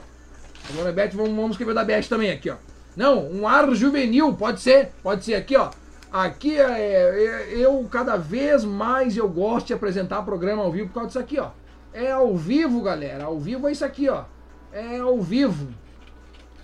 A 0.70 0.74
Dona 0.74 0.92
Beth, 0.92 1.12
vamos, 1.14 1.36
vamos 1.36 1.52
escrever 1.52 1.74
da 1.74 1.84
Beth 1.84 2.08
também 2.08 2.30
aqui, 2.30 2.50
ó. 2.50 2.56
Não, 2.96 3.28
um 3.32 3.48
ar 3.48 3.74
juvenil, 3.74 4.34
pode 4.34 4.62
ser, 4.62 4.92
pode 5.02 5.26
ser 5.26 5.36
aqui, 5.36 5.56
ó. 5.56 5.72
Aqui 6.12 6.60
é, 6.60 6.64
é, 6.64 7.48
eu 7.54 7.88
cada 7.90 8.18
vez 8.18 8.64
mais 8.64 9.16
eu 9.16 9.28
gosto 9.28 9.68
de 9.68 9.74
apresentar 9.74 10.24
programa 10.24 10.64
ao 10.64 10.72
vivo 10.72 10.88
por 10.88 10.96
causa 10.96 11.08
disso 11.08 11.20
aqui, 11.20 11.40
ó. 11.40 11.50
É 11.94 12.12
ao 12.12 12.36
vivo, 12.36 12.82
galera. 12.82 13.26
Ao 13.26 13.40
vivo 13.40 13.68
é 13.68 13.72
isso 13.72 13.86
aqui, 13.86 14.10
ó. 14.10 14.24
É 14.72 15.00
ao 15.00 15.20
vivo. 15.22 15.70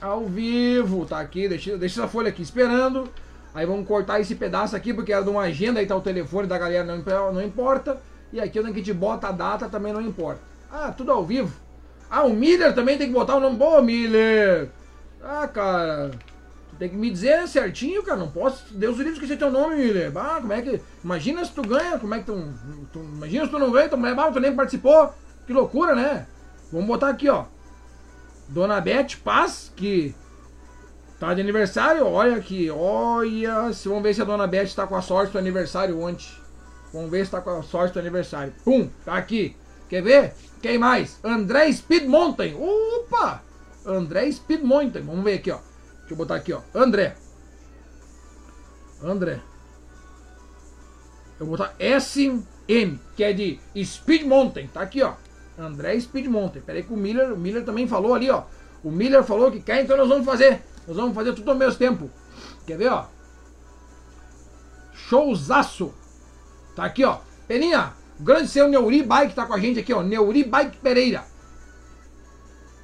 Ao 0.01 0.25
vivo, 0.25 1.05
tá 1.05 1.19
aqui, 1.19 1.47
deixa, 1.47 1.77
deixa 1.77 2.01
essa 2.01 2.07
folha 2.07 2.29
aqui 2.29 2.41
esperando. 2.41 3.09
Aí 3.53 3.65
vamos 3.65 3.87
cortar 3.87 4.19
esse 4.19 4.35
pedaço 4.35 4.75
aqui, 4.75 4.93
porque 4.93 5.13
era 5.13 5.23
de 5.23 5.29
uma 5.29 5.43
agenda, 5.43 5.79
aí 5.79 5.87
tá 5.87 5.95
o 5.95 6.01
telefone 6.01 6.47
da 6.47 6.57
galera, 6.57 6.83
não, 6.83 7.33
não 7.33 7.41
importa. 7.41 7.99
E 8.31 8.39
aqui 8.39 8.59
onde 8.59 8.69
a 8.69 8.73
gente 8.73 8.93
bota 8.93 9.29
a 9.29 9.31
data 9.31 9.69
também 9.69 9.93
não 9.93 10.01
importa. 10.01 10.41
Ah, 10.71 10.91
tudo 10.91 11.11
ao 11.11 11.23
vivo. 11.23 11.64
Ah, 12.09 12.23
o 12.23 12.33
Miller 12.33 12.73
também 12.73 12.97
tem 12.97 13.07
que 13.07 13.13
botar 13.13 13.35
o 13.35 13.39
nome. 13.39 13.57
Boa, 13.57 13.81
Miller! 13.81 14.69
Ah, 15.23 15.47
cara, 15.47 16.11
tem 16.77 16.89
que 16.89 16.95
me 16.95 17.09
dizer 17.09 17.47
certinho, 17.47 18.03
cara. 18.03 18.17
Não 18.17 18.29
posso. 18.29 18.73
Deus 18.73 18.97
livre 18.97 19.13
esquecer 19.13 19.37
teu 19.37 19.51
nome, 19.51 19.75
Miller. 19.75 20.11
Ah, 20.15 20.37
como 20.41 20.53
é 20.53 20.61
que. 20.61 20.81
Imagina 21.03 21.43
se 21.43 21.51
tu 21.51 21.61
ganha, 21.61 21.97
como 21.97 22.13
é 22.13 22.19
que 22.19 22.25
tu. 22.25 22.53
tu 22.91 22.99
imagina 22.99 23.45
se 23.45 23.51
tu 23.51 23.59
não 23.59 23.71
ganha, 23.71 23.89
tu, 23.89 23.95
ah, 23.95 24.31
tu 24.31 24.39
nem 24.39 24.55
participou. 24.55 25.13
Que 25.47 25.53
loucura, 25.53 25.95
né? 25.95 26.27
Vamos 26.71 26.87
botar 26.87 27.09
aqui, 27.09 27.29
ó. 27.29 27.45
Dona 28.47 28.79
Beth 28.81 29.17
Paz, 29.23 29.71
que 29.75 30.13
tá 31.19 31.33
de 31.33 31.41
aniversário. 31.41 32.05
Olha 32.05 32.35
aqui, 32.35 32.69
olha. 32.69 33.71
Vamos 33.85 34.03
ver 34.03 34.13
se 34.13 34.21
a 34.21 34.25
Dona 34.25 34.47
Beth 34.47 34.73
tá 34.75 34.85
com 34.85 34.95
a 34.95 35.01
sorte 35.01 35.33
do 35.33 35.39
aniversário 35.39 35.99
ontem. 35.99 36.27
Vamos 36.93 37.09
ver 37.09 37.25
se 37.25 37.31
tá 37.31 37.41
com 37.41 37.49
a 37.49 37.63
sorte 37.63 37.93
do 37.93 37.99
aniversário. 37.99 38.53
Pum, 38.63 38.89
tá 39.03 39.15
aqui. 39.15 39.55
Quer 39.89 40.01
ver? 40.01 40.33
Quem 40.61 40.77
mais? 40.77 41.19
André 41.23 41.71
Speed 41.71 42.05
Mountain. 42.07 42.55
Opa! 42.55 43.43
André 43.85 44.31
Speed 44.31 44.61
Mountain. 44.61 45.01
Vamos 45.01 45.23
ver 45.23 45.35
aqui, 45.35 45.51
ó. 45.51 45.59
Deixa 45.99 46.13
eu 46.13 46.17
botar 46.17 46.35
aqui, 46.35 46.53
ó. 46.53 46.61
André. 46.73 47.15
André. 49.03 49.41
Eu 51.39 51.45
vou 51.45 51.57
botar 51.57 51.75
SM, 51.79 52.43
que 53.15 53.23
é 53.23 53.33
de 53.33 53.59
Speed 53.83 54.23
Mountain. 54.23 54.67
Tá 54.67 54.81
aqui, 54.81 55.03
ó. 55.03 55.13
André 55.57 55.99
Speed 55.99 56.27
Mountain. 56.27 56.61
Pera 56.61 56.79
aí 56.79 56.83
que 56.83 56.93
o 56.93 56.97
Miller, 56.97 57.33
o 57.33 57.37
Miller 57.37 57.63
também 57.63 57.87
falou 57.87 58.13
ali, 58.13 58.29
ó. 58.29 58.43
O 58.83 58.91
Miller 58.91 59.23
falou 59.23 59.51
que 59.51 59.59
quer, 59.59 59.83
então 59.83 59.97
nós 59.97 60.07
vamos 60.07 60.25
fazer. 60.25 60.61
Nós 60.87 60.95
vamos 60.95 61.15
fazer 61.15 61.33
tudo 61.33 61.51
ao 61.51 61.57
mesmo 61.57 61.77
tempo. 61.77 62.09
Quer 62.65 62.77
ver, 62.77 62.91
ó? 62.91 63.07
Showzaço. 64.93 65.93
Tá 66.75 66.85
aqui, 66.85 67.03
ó. 67.03 67.19
Peninha, 67.47 67.93
o 68.19 68.23
grande 68.23 68.47
seu 68.47 68.67
Neuri 68.67 69.03
Bike 69.03 69.35
tá 69.35 69.45
com 69.45 69.53
a 69.53 69.59
gente 69.59 69.79
aqui, 69.79 69.93
ó. 69.93 70.01
Neuri 70.01 70.43
Bike 70.43 70.77
Pereira. 70.77 71.23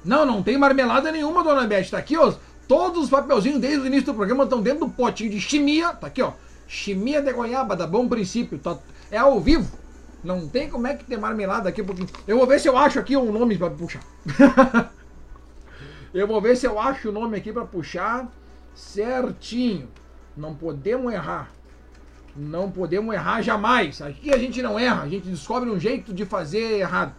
Não, 0.04 0.26
não 0.26 0.42
tem 0.42 0.58
marmelada 0.58 1.10
nenhuma, 1.12 1.44
dona 1.44 1.66
Beth. 1.66 1.90
Tá 1.90 1.98
aqui, 1.98 2.16
ó. 2.16 2.34
Todos 2.68 3.04
os 3.04 3.10
papelzinhos 3.10 3.60
desde 3.60 3.80
o 3.80 3.86
início 3.86 4.06
do 4.06 4.14
programa 4.14 4.44
estão 4.44 4.60
dentro 4.60 4.86
do 4.86 4.92
potinho 4.92 5.30
de 5.30 5.40
chimia. 5.40 5.92
Tá 5.94 6.08
aqui, 6.08 6.22
ó. 6.22 6.32
Chimia 6.66 7.22
de 7.22 7.32
goiaba, 7.32 7.76
da 7.76 7.86
bom 7.86 8.08
princípio. 8.08 8.58
Tá, 8.58 8.76
é 9.10 9.18
ao 9.18 9.40
vivo. 9.40 9.78
Não 10.22 10.48
tem 10.48 10.68
como 10.68 10.86
é 10.86 10.94
que 10.94 11.04
ter 11.04 11.18
marmelada 11.18 11.68
aqui. 11.68 11.82
Porque... 11.82 12.04
Eu 12.26 12.38
vou 12.38 12.46
ver 12.46 12.60
se 12.60 12.68
eu 12.68 12.76
acho 12.76 12.98
aqui 12.98 13.16
um 13.16 13.32
nome 13.32 13.56
pra 13.56 13.70
puxar. 13.70 14.02
eu 16.12 16.26
vou 16.26 16.40
ver 16.40 16.56
se 16.56 16.66
eu 16.66 16.78
acho 16.78 17.08
o 17.08 17.12
nome 17.12 17.36
aqui 17.36 17.52
pra 17.52 17.64
puxar 17.64 18.30
certinho. 18.74 19.88
Não 20.36 20.54
podemos 20.54 21.12
errar. 21.12 21.50
Não 22.34 22.70
podemos 22.70 23.14
errar 23.14 23.42
jamais. 23.42 24.00
Aqui 24.00 24.32
a 24.32 24.38
gente 24.38 24.62
não 24.62 24.78
erra. 24.78 25.02
A 25.02 25.08
gente 25.08 25.28
descobre 25.28 25.70
um 25.70 25.78
jeito 25.78 26.12
de 26.12 26.24
fazer 26.24 26.78
errado. 26.78 27.14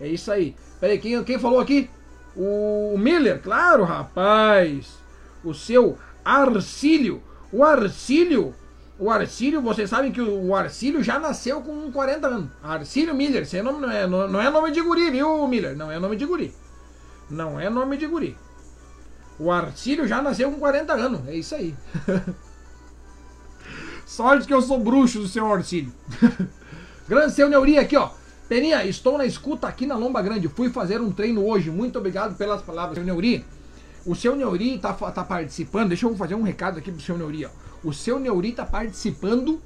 É 0.00 0.06
isso 0.06 0.30
aí. 0.30 0.54
Peraí, 0.80 0.98
quem, 0.98 1.22
quem 1.24 1.38
falou 1.38 1.60
aqui? 1.60 1.90
O 2.36 2.96
Miller, 2.98 3.40
claro, 3.40 3.84
rapaz. 3.84 4.98
O 5.44 5.54
seu 5.54 5.98
Arcílio. 6.24 7.22
O 7.52 7.64
Arcílio. 7.64 8.54
O 8.98 9.10
Arcílio, 9.10 9.60
vocês 9.60 9.90
sabem 9.90 10.12
que 10.12 10.20
o 10.20 10.54
Arcílio 10.54 11.02
já 11.02 11.18
nasceu 11.18 11.60
com 11.60 11.90
40 11.90 12.26
anos. 12.28 12.50
Arcílio 12.62 13.14
Miller, 13.14 13.44
seu 13.44 13.62
nome 13.62 13.80
não 13.80 13.90
é, 13.90 14.06
não, 14.06 14.28
não 14.28 14.40
é 14.40 14.48
nome 14.50 14.70
de 14.70 14.80
guri, 14.80 15.10
viu, 15.10 15.48
Miller? 15.48 15.76
Não 15.76 15.90
é 15.90 15.98
nome 15.98 16.16
de 16.16 16.24
guri. 16.24 16.54
Não 17.28 17.58
é 17.58 17.68
nome 17.68 17.96
de 17.96 18.06
guri. 18.06 18.36
O 19.38 19.50
Arcílio 19.50 20.06
já 20.06 20.22
nasceu 20.22 20.50
com 20.50 20.60
40 20.60 20.92
anos. 20.92 21.28
É 21.28 21.34
isso 21.34 21.56
aí. 21.56 21.74
Sorte 24.06 24.46
que 24.46 24.54
eu 24.54 24.60
sou 24.60 24.78
bruxo 24.78 25.20
do 25.20 25.28
seu 25.28 25.50
Arcílio. 25.50 25.92
Grande 27.08 27.32
seu 27.32 27.48
Neuri 27.48 27.78
aqui, 27.78 27.96
ó. 27.96 28.10
Peninha, 28.48 28.84
estou 28.84 29.16
na 29.16 29.24
escuta 29.24 29.66
aqui 29.66 29.86
na 29.86 29.96
Lomba 29.96 30.20
Grande. 30.20 30.48
Fui 30.48 30.68
fazer 30.68 31.00
um 31.00 31.10
treino 31.10 31.44
hoje. 31.46 31.70
Muito 31.70 31.98
obrigado 31.98 32.36
pelas 32.36 32.62
palavras, 32.62 32.96
seu 32.96 33.04
Neuri. 33.04 33.44
O 34.06 34.14
seu 34.14 34.36
Neuri 34.36 34.74
está 34.74 34.92
tá 34.92 35.24
participando. 35.24 35.88
Deixa 35.88 36.06
eu 36.06 36.14
fazer 36.14 36.34
um 36.34 36.42
recado 36.42 36.78
aqui 36.78 36.92
pro 36.92 37.00
seu 37.00 37.16
Neuri. 37.16 37.46
Ó. 37.46 37.50
O 37.82 37.92
seu 37.92 38.18
Neuri 38.18 38.50
está 38.50 38.66
participando. 38.66 39.60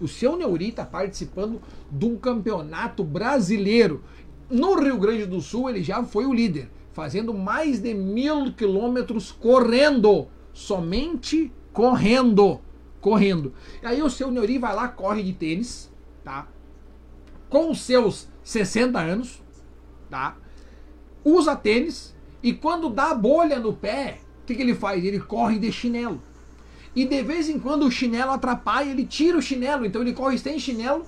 O 0.00 0.08
seu 0.08 0.36
Neuri 0.36 0.70
está 0.70 0.84
participando 0.84 1.60
de 1.90 2.04
um 2.04 2.16
campeonato 2.16 3.04
brasileiro. 3.04 4.02
No 4.50 4.74
Rio 4.74 4.98
Grande 4.98 5.26
do 5.26 5.40
Sul, 5.40 5.70
ele 5.70 5.82
já 5.82 6.02
foi 6.04 6.26
o 6.26 6.34
líder, 6.34 6.68
fazendo 6.92 7.32
mais 7.32 7.80
de 7.80 7.94
mil 7.94 8.52
quilômetros 8.52 9.30
correndo. 9.30 10.26
Somente 10.52 11.52
correndo. 11.72 12.60
Correndo. 13.04 13.52
E 13.82 13.86
aí 13.86 14.02
o 14.02 14.08
seu 14.08 14.30
Neuri 14.30 14.56
vai 14.56 14.74
lá, 14.74 14.88
corre 14.88 15.22
de 15.22 15.34
tênis, 15.34 15.92
tá? 16.24 16.48
com 17.54 17.70
os 17.70 17.82
seus 17.82 18.26
60 18.42 18.98
anos, 18.98 19.40
tá? 20.10 20.36
Usa 21.22 21.54
tênis 21.54 22.12
e 22.42 22.52
quando 22.52 22.90
dá 22.90 23.14
bolha 23.14 23.60
no 23.60 23.72
pé, 23.72 24.18
o 24.42 24.46
que, 24.46 24.56
que 24.56 24.62
ele 24.62 24.74
faz? 24.74 25.04
Ele 25.04 25.20
corre 25.20 25.56
de 25.60 25.70
chinelo. 25.70 26.20
E 26.96 27.04
de 27.04 27.22
vez 27.22 27.48
em 27.48 27.60
quando 27.60 27.84
o 27.84 27.90
chinelo 27.92 28.32
atrapalha, 28.32 28.90
ele 28.90 29.06
tira 29.06 29.38
o 29.38 29.42
chinelo. 29.42 29.86
Então 29.86 30.02
ele 30.02 30.12
corre 30.12 30.36
sem 30.36 30.58
chinelo, 30.58 31.06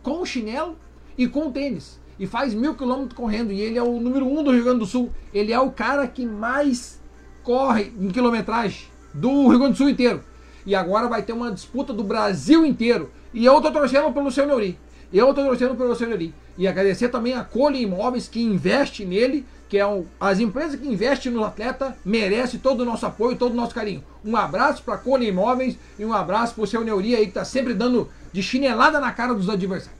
com 0.00 0.20
o 0.20 0.26
chinelo 0.26 0.76
e 1.18 1.26
com 1.26 1.48
o 1.48 1.50
tênis. 1.50 1.98
E 2.20 2.24
faz 2.24 2.54
mil 2.54 2.76
quilômetros 2.76 3.14
correndo. 3.14 3.50
E 3.50 3.60
ele 3.60 3.76
é 3.76 3.82
o 3.82 3.98
número 3.98 4.28
um 4.28 4.44
do 4.44 4.52
Rio 4.52 4.62
Grande 4.62 4.78
do 4.78 4.86
Sul. 4.86 5.10
Ele 5.34 5.52
é 5.52 5.58
o 5.58 5.72
cara 5.72 6.06
que 6.06 6.24
mais 6.24 7.00
corre 7.42 7.92
em 7.98 8.10
quilometragem 8.10 8.86
do 9.12 9.48
Rio 9.48 9.58
Grande 9.58 9.72
do 9.72 9.78
Sul 9.78 9.88
inteiro. 9.88 10.22
E 10.66 10.74
agora 10.74 11.08
vai 11.08 11.22
ter 11.22 11.32
uma 11.32 11.50
disputa 11.50 11.92
do 11.92 12.04
Brasil 12.04 12.64
inteiro. 12.64 13.10
E 13.32 13.44
eu 13.44 13.60
tô 13.60 13.70
torcendo 13.70 14.12
pelo 14.12 14.30
seu 14.30 14.46
Neuri. 14.46 14.78
Eu 15.12 15.30
estou 15.30 15.44
torcendo 15.44 15.74
pelo 15.74 15.94
Senhori. 15.94 16.32
E 16.56 16.68
agradecer 16.68 17.08
também 17.08 17.34
a 17.34 17.42
Cole 17.42 17.82
Imóveis 17.82 18.28
que 18.28 18.40
investe 18.40 19.04
nele, 19.04 19.44
que 19.68 19.76
é 19.76 19.86
um, 19.86 20.04
as 20.20 20.38
empresas 20.38 20.78
que 20.78 20.86
investem 20.86 21.32
no 21.32 21.44
atleta 21.44 21.96
merece 22.04 22.58
todo 22.58 22.80
o 22.80 22.84
nosso 22.84 23.06
apoio, 23.06 23.36
todo 23.36 23.52
o 23.52 23.56
nosso 23.56 23.74
carinho. 23.74 24.04
Um 24.24 24.36
abraço 24.36 24.82
para 24.84 24.98
Cole 24.98 25.26
Imóveis 25.26 25.76
e 25.98 26.04
um 26.04 26.12
abraço 26.12 26.54
para 26.54 26.64
o 26.64 26.66
seu 26.66 26.84
Neuri 26.84 27.16
aí 27.16 27.22
que 27.22 27.30
está 27.30 27.44
sempre 27.44 27.74
dando 27.74 28.08
de 28.32 28.42
chinelada 28.42 29.00
na 29.00 29.10
cara 29.10 29.34
dos 29.34 29.48
adversários. 29.48 29.98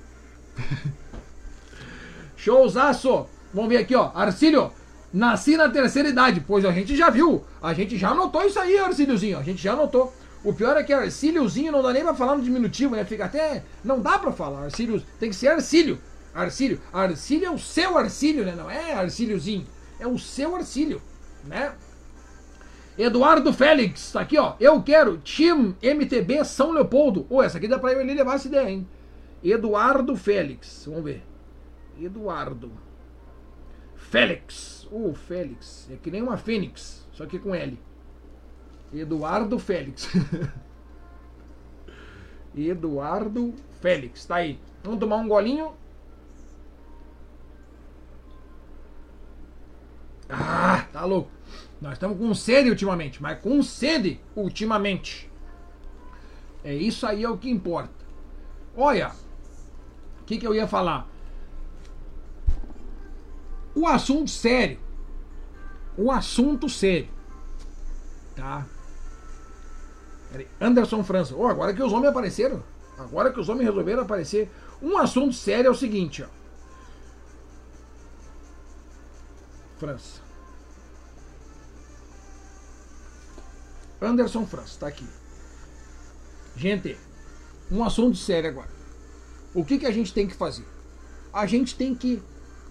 Showzaço! 2.37 3.27
Vamos 3.53 3.69
ver 3.69 3.79
aqui, 3.79 3.97
ó. 3.97 4.13
Arcílio, 4.15 4.71
nasci 5.13 5.57
na 5.57 5.69
terceira 5.69 6.09
idade. 6.09 6.45
Pois 6.47 6.65
a 6.65 6.71
gente 6.71 6.97
já 6.97 7.11
viu. 7.11 7.45
A 7.61 7.75
gente 7.75 7.99
já 7.99 8.15
notou 8.15 8.45
isso 8.45 8.61
aí, 8.61 8.79
Arcíliozinho. 8.79 9.39
A 9.39 9.43
gente 9.43 9.61
já 9.61 9.75
notou. 9.75 10.15
O 10.43 10.55
pior 10.55 10.77
é 10.77 10.83
que 10.83 10.93
Arcíliozinho 10.93 11.71
não 11.71 11.83
dá 11.83 11.93
nem 11.93 12.03
pra 12.03 12.15
falar 12.15 12.37
no 12.37 12.43
diminutivo, 12.43 12.97
né? 12.97 13.05
Fica 13.05 13.27
até. 13.27 13.63
Não 13.85 14.01
dá 14.01 14.19
pra 14.19 14.33
falar. 14.33 14.65
Arcílio 14.65 15.03
tem 15.19 15.29
que 15.31 15.37
ser 15.37 15.49
Arcílio. 15.49 15.99
Arcílio. 16.35 16.81
Arcílio 16.93 17.47
é 17.47 17.51
o 17.51 17.59
seu 17.59 17.99
Arcílio, 17.99 18.45
né? 18.45 18.55
Não 18.57 18.71
é 18.71 18.95
Arcíliozinho. 18.95 19.67
É 19.99 20.07
o 20.07 20.19
seu 20.19 20.57
Arcílio, 20.57 21.03
né? 21.45 21.75
Eduardo 22.97 23.53
Félix, 23.53 24.13
tá 24.13 24.21
aqui, 24.21 24.39
ó. 24.39 24.55
Eu 24.59 24.83
quero 24.83 25.19
Team 25.19 25.75
MTB 25.83 26.45
São 26.45 26.71
Leopoldo. 26.73 27.27
Ô, 27.31 27.37
oh, 27.37 27.43
essa 27.43 27.59
aqui 27.59 27.69
dá 27.69 27.79
pra 27.79 27.93
ele 27.93 28.15
levar 28.15 28.35
essa 28.35 28.49
ideia, 28.49 28.69
hein? 28.69 28.89
Eduardo 29.43 30.17
Félix. 30.17 30.85
Vamos 30.87 31.05
ver. 31.05 31.23
Eduardo. 31.99 32.71
Félix. 33.95 34.87
O 34.91 35.15
Félix. 35.15 35.89
É 35.91 35.97
que 35.97 36.11
nem 36.11 36.23
uma 36.23 36.37
Fênix, 36.37 37.07
só 37.13 37.27
que 37.27 37.39
com 37.39 37.55
L. 37.55 37.79
Eduardo 38.93 39.59
Félix. 39.59 40.09
Eduardo 42.57 43.55
Félix. 43.81 44.27
Tá 44.27 44.37
aí. 44.37 44.59
Vamos 44.83 45.01
tomar 45.01 45.17
um 45.17 45.29
golinho. 45.29 45.73
Ah, 50.29 50.87
tá 50.93 51.05
louco. 51.05 51.31
Nós 51.81 51.95
estamos 51.95 52.19
com 52.19 52.33
sede 52.35 52.71
ultimamente, 52.71 53.23
mas 53.23 53.41
com 53.41 53.63
sede 53.63 54.21
ultimamente. 54.37 55.31
É 56.63 56.75
isso 56.75 57.07
aí 57.07 57.25
é 57.25 57.29
o 57.29 57.39
que 57.39 57.49
importa. 57.49 58.05
Olha, 58.77 59.13
o 60.21 60.25
que, 60.25 60.39
que 60.39 60.47
eu 60.47 60.55
ia 60.55 60.69
falar? 60.69 61.09
O 63.75 63.87
assunto 63.87 64.31
sério. 64.31 64.79
O 65.97 66.11
assunto 66.11 66.69
sério. 66.69 67.09
Tá? 68.37 68.67
Anderson 70.61 71.03
França. 71.03 71.35
Oh, 71.37 71.47
agora 71.47 71.75
que 71.75 71.83
os 71.83 71.93
homens 71.93 72.11
apareceram. 72.11 72.63
Agora 72.99 73.33
que 73.33 73.41
os 73.41 73.49
homens 73.49 73.67
resolveram 73.67 74.03
aparecer. 74.03 74.51
Um 74.83 74.97
assunto 74.99 75.33
sério 75.35 75.69
é 75.69 75.71
o 75.71 75.75
seguinte, 75.75 76.23
ó. 76.23 76.27
França. 79.79 80.21
Anderson 84.01 84.47
França, 84.47 84.81
tá 84.81 84.87
aqui. 84.87 85.07
Gente, 86.57 86.97
um 87.71 87.85
assunto 87.85 88.17
sério 88.17 88.51
agora. 88.51 88.71
O 89.55 89.65
que, 89.65 89.79
que 89.79 89.87
a 89.87 89.91
gente 89.91 90.13
tem 90.13 90.27
que 90.27 90.35
fazer? 90.35 90.67
A 91.33 91.47
gente 91.47 91.75
tem 91.75 91.95
que 91.95 92.23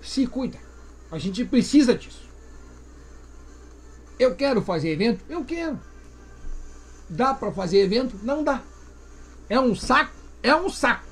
se 0.01 0.27
cuidar. 0.27 0.61
A 1.11 1.17
gente 1.17 1.43
precisa 1.45 1.95
disso. 1.95 2.29
Eu 4.19 4.35
quero 4.35 4.61
fazer 4.61 4.89
evento? 4.89 5.23
Eu 5.29 5.43
quero. 5.43 5.79
Dá 7.09 7.33
para 7.33 7.51
fazer 7.51 7.79
evento? 7.79 8.17
Não 8.21 8.43
dá. 8.43 8.61
É 9.49 9.59
um 9.59 9.73
saco? 9.73 10.11
É 10.43 10.55
um 10.55 10.69
saco. 10.69 11.05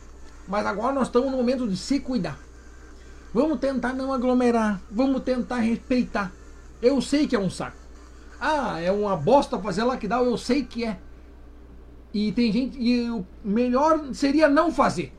Mas 0.48 0.66
agora 0.66 0.94
nós 0.94 1.08
estamos 1.08 1.32
no 1.32 1.38
momento 1.38 1.68
de 1.68 1.76
se 1.76 2.00
cuidar. 2.00 2.38
Vamos 3.34 3.60
tentar 3.60 3.94
não 3.94 4.14
aglomerar. 4.14 4.80
Vamos 4.90 5.24
tentar 5.24 5.58
respeitar. 5.58 6.32
Eu 6.82 7.02
sei 7.02 7.28
que 7.28 7.36
é 7.36 7.40
um 7.40 7.50
saco. 7.50 7.78
Ah, 8.40 8.80
é 8.80 8.92
uma 8.92 9.16
bosta 9.16 9.58
fazer 9.58 9.84
lockdown, 9.84 10.26
eu 10.26 10.38
sei 10.38 10.64
que 10.64 10.86
é. 10.86 11.00
E 12.14 12.32
tem 12.32 12.52
gente. 12.52 12.80
E 12.80 13.10
o 13.10 13.26
melhor 13.44 14.14
seria 14.14 14.48
não 14.48 14.72
fazer. 14.72 15.12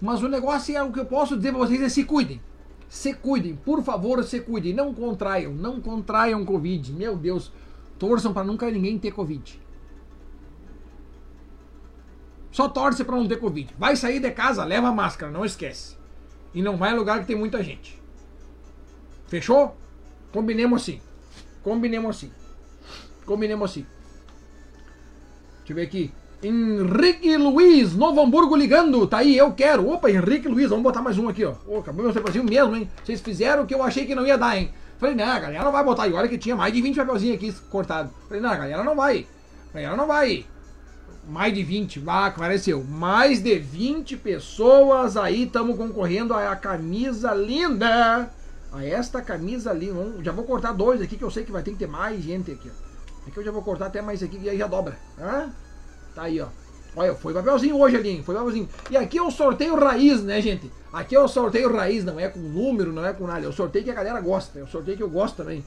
Mas 0.00 0.22
o 0.22 0.28
negócio 0.28 0.76
é 0.76 0.82
o 0.82 0.92
que 0.92 1.00
eu 1.00 1.06
posso 1.06 1.36
dizer 1.36 1.52
para 1.52 1.60
vocês 1.60 1.80
é 1.80 1.88
se 1.88 2.04
cuidem. 2.04 2.40
Se 2.88 3.14
cuidem, 3.14 3.54
por 3.54 3.82
favor, 3.82 4.22
se 4.24 4.40
cuidem. 4.40 4.74
Não 4.74 4.92
contraiam, 4.92 5.52
não 5.52 5.80
contraiam 5.80 6.44
Covid. 6.44 6.92
Meu 6.92 7.16
Deus, 7.16 7.52
torçam 7.98 8.32
para 8.32 8.44
nunca 8.44 8.70
ninguém 8.70 8.98
ter 8.98 9.12
Covid. 9.12 9.60
Só 12.50 12.68
torce 12.68 13.04
para 13.04 13.16
não 13.16 13.28
ter 13.28 13.36
Covid. 13.36 13.74
Vai 13.78 13.96
sair 13.96 14.20
de 14.20 14.30
casa, 14.30 14.64
leva 14.64 14.92
máscara, 14.92 15.30
não 15.30 15.44
esquece. 15.44 15.96
E 16.54 16.62
não 16.62 16.76
vai 16.76 16.92
em 16.92 16.96
lugar 16.96 17.20
que 17.20 17.26
tem 17.26 17.36
muita 17.36 17.62
gente. 17.62 18.00
Fechou? 19.26 19.76
Combinemos 20.32 20.82
assim. 20.82 21.00
Combinemos 21.62 22.16
assim. 22.16 22.32
Combinemos 23.26 23.70
assim. 23.70 23.86
Deixa 25.58 25.72
eu 25.72 25.76
ver 25.76 25.82
aqui. 25.82 26.12
Henrique 26.42 27.36
Luiz, 27.36 27.94
Novo 27.94 28.20
Hamburgo 28.20 28.56
ligando. 28.56 29.06
Tá 29.06 29.18
aí, 29.18 29.36
eu 29.36 29.52
quero. 29.52 29.88
Opa, 29.90 30.10
Henrique 30.10 30.48
Luiz, 30.48 30.70
vamos 30.70 30.84
botar 30.84 31.02
mais 31.02 31.18
um 31.18 31.28
aqui, 31.28 31.44
ó. 31.44 31.54
Ô, 31.66 31.78
acabou 31.78 32.04
meu 32.04 32.14
papelzinho 32.14 32.44
mesmo, 32.44 32.76
hein? 32.76 32.88
Vocês 33.04 33.20
fizeram 33.20 33.64
o 33.64 33.66
que 33.66 33.74
eu 33.74 33.82
achei 33.82 34.06
que 34.06 34.14
não 34.14 34.26
ia 34.26 34.38
dar, 34.38 34.56
hein? 34.56 34.72
Falei, 34.98 35.14
não, 35.14 35.26
a 35.26 35.38
galera 35.38 35.64
não 35.64 35.72
vai 35.72 35.84
botar. 35.84 36.08
E 36.08 36.12
olha 36.12 36.28
que 36.28 36.38
tinha 36.38 36.56
mais 36.56 36.72
de 36.72 36.80
20 36.80 36.96
papelzinhos 36.96 37.36
aqui 37.36 37.52
cortados. 37.70 38.12
Falei, 38.28 38.40
não, 38.40 38.50
a 38.50 38.56
galera 38.56 38.84
não 38.84 38.96
vai. 38.96 39.26
A 39.70 39.74
galera 39.74 39.96
não 39.96 40.06
vai. 40.06 40.46
Mais 41.28 41.52
de 41.52 41.62
20, 41.62 42.02
ah, 42.06 42.26
apareceu. 42.26 42.82
Mais 42.82 43.42
de 43.42 43.58
20 43.58 44.16
pessoas 44.16 45.14
aí 45.14 45.44
estamos 45.44 45.76
concorrendo 45.76 46.32
a, 46.32 46.50
a 46.50 46.56
camisa 46.56 47.34
linda. 47.34 48.30
A 48.72 48.84
esta 48.84 49.20
camisa 49.20 49.72
linda. 49.72 50.22
Já 50.22 50.32
vou 50.32 50.44
cortar 50.44 50.72
dois 50.72 51.02
aqui 51.02 51.18
que 51.18 51.24
eu 51.24 51.30
sei 51.30 51.44
que 51.44 51.52
vai 51.52 51.62
ter 51.62 51.72
que 51.72 51.76
ter 51.76 51.86
mais 51.86 52.22
gente 52.22 52.50
aqui, 52.50 52.70
ó. 52.70 53.28
Aqui 53.28 53.36
eu 53.36 53.44
já 53.44 53.52
vou 53.52 53.60
cortar 53.60 53.86
até 53.86 54.00
mais 54.00 54.22
aqui 54.22 54.38
e 54.42 54.48
aí 54.48 54.56
já 54.56 54.66
dobra. 54.66 54.96
Hã? 55.20 55.50
Tá 56.14 56.22
aí, 56.22 56.40
ó. 56.40 56.46
Olha, 56.96 57.14
foi 57.14 57.34
papelzinho 57.34 57.76
hoje 57.76 57.96
ali, 57.96 58.22
foi 58.22 58.34
papelzinho. 58.34 58.66
E 58.90 58.96
aqui 58.96 59.18
é 59.18 59.22
o 59.22 59.30
sorteio 59.30 59.76
raiz, 59.76 60.22
né, 60.22 60.40
gente? 60.40 60.72
Aqui 60.90 61.14
é 61.14 61.20
o 61.20 61.28
sorteio 61.28 61.70
raiz, 61.70 62.04
não 62.04 62.18
é 62.18 62.28
com 62.28 62.40
número, 62.40 62.90
não 62.90 63.04
é 63.04 63.12
com 63.12 63.26
nada. 63.26 63.44
É 63.44 63.48
o 63.48 63.52
sorteio 63.52 63.84
que 63.84 63.90
a 63.90 63.94
galera 63.94 64.20
gosta, 64.22 64.58
é 64.58 64.62
o 64.62 64.66
sorteio 64.66 64.96
que 64.96 65.02
eu 65.02 65.10
gosto 65.10 65.36
também. 65.36 65.62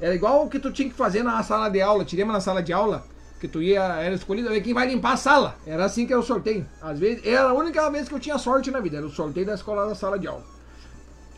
Era 0.00 0.12
igual 0.12 0.44
o 0.44 0.48
que 0.48 0.58
tu 0.58 0.72
tinha 0.72 0.88
que 0.88 0.94
fazer 0.94 1.22
na 1.22 1.40
sala 1.44 1.68
de 1.68 1.80
aula. 1.80 2.04
Tiremos 2.04 2.34
na 2.34 2.40
sala 2.40 2.60
de 2.60 2.72
aula, 2.72 3.04
que 3.44 3.48
tu 3.48 3.60
ia, 3.60 3.82
era 3.82 4.14
escolhido 4.14 4.48
ver 4.48 4.62
quem 4.62 4.72
vai 4.72 4.86
limpar 4.86 5.12
a 5.12 5.16
sala. 5.18 5.58
Era 5.66 5.84
assim 5.84 6.06
que 6.06 6.14
o 6.14 6.22
sorteio. 6.22 6.66
Às 6.80 6.98
vezes, 6.98 7.26
era 7.26 7.50
a 7.50 7.52
única 7.52 7.90
vez 7.90 8.08
que 8.08 8.14
eu 8.14 8.18
tinha 8.18 8.38
sorte 8.38 8.70
na 8.70 8.80
vida, 8.80 8.96
era 8.96 9.04
o 9.04 9.10
sorteio 9.10 9.44
da 9.44 9.52
escola 9.52 9.86
da 9.86 9.94
sala 9.94 10.18
de 10.18 10.26
aula. 10.26 10.42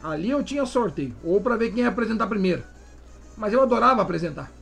Ali 0.00 0.30
eu 0.30 0.44
tinha 0.44 0.64
sorteio, 0.64 1.16
ou 1.24 1.40
para 1.40 1.56
ver 1.56 1.72
quem 1.72 1.82
ia 1.82 1.88
apresentar 1.88 2.28
primeiro. 2.28 2.62
Mas 3.36 3.52
eu 3.52 3.60
adorava 3.60 4.02
apresentar. 4.02 4.52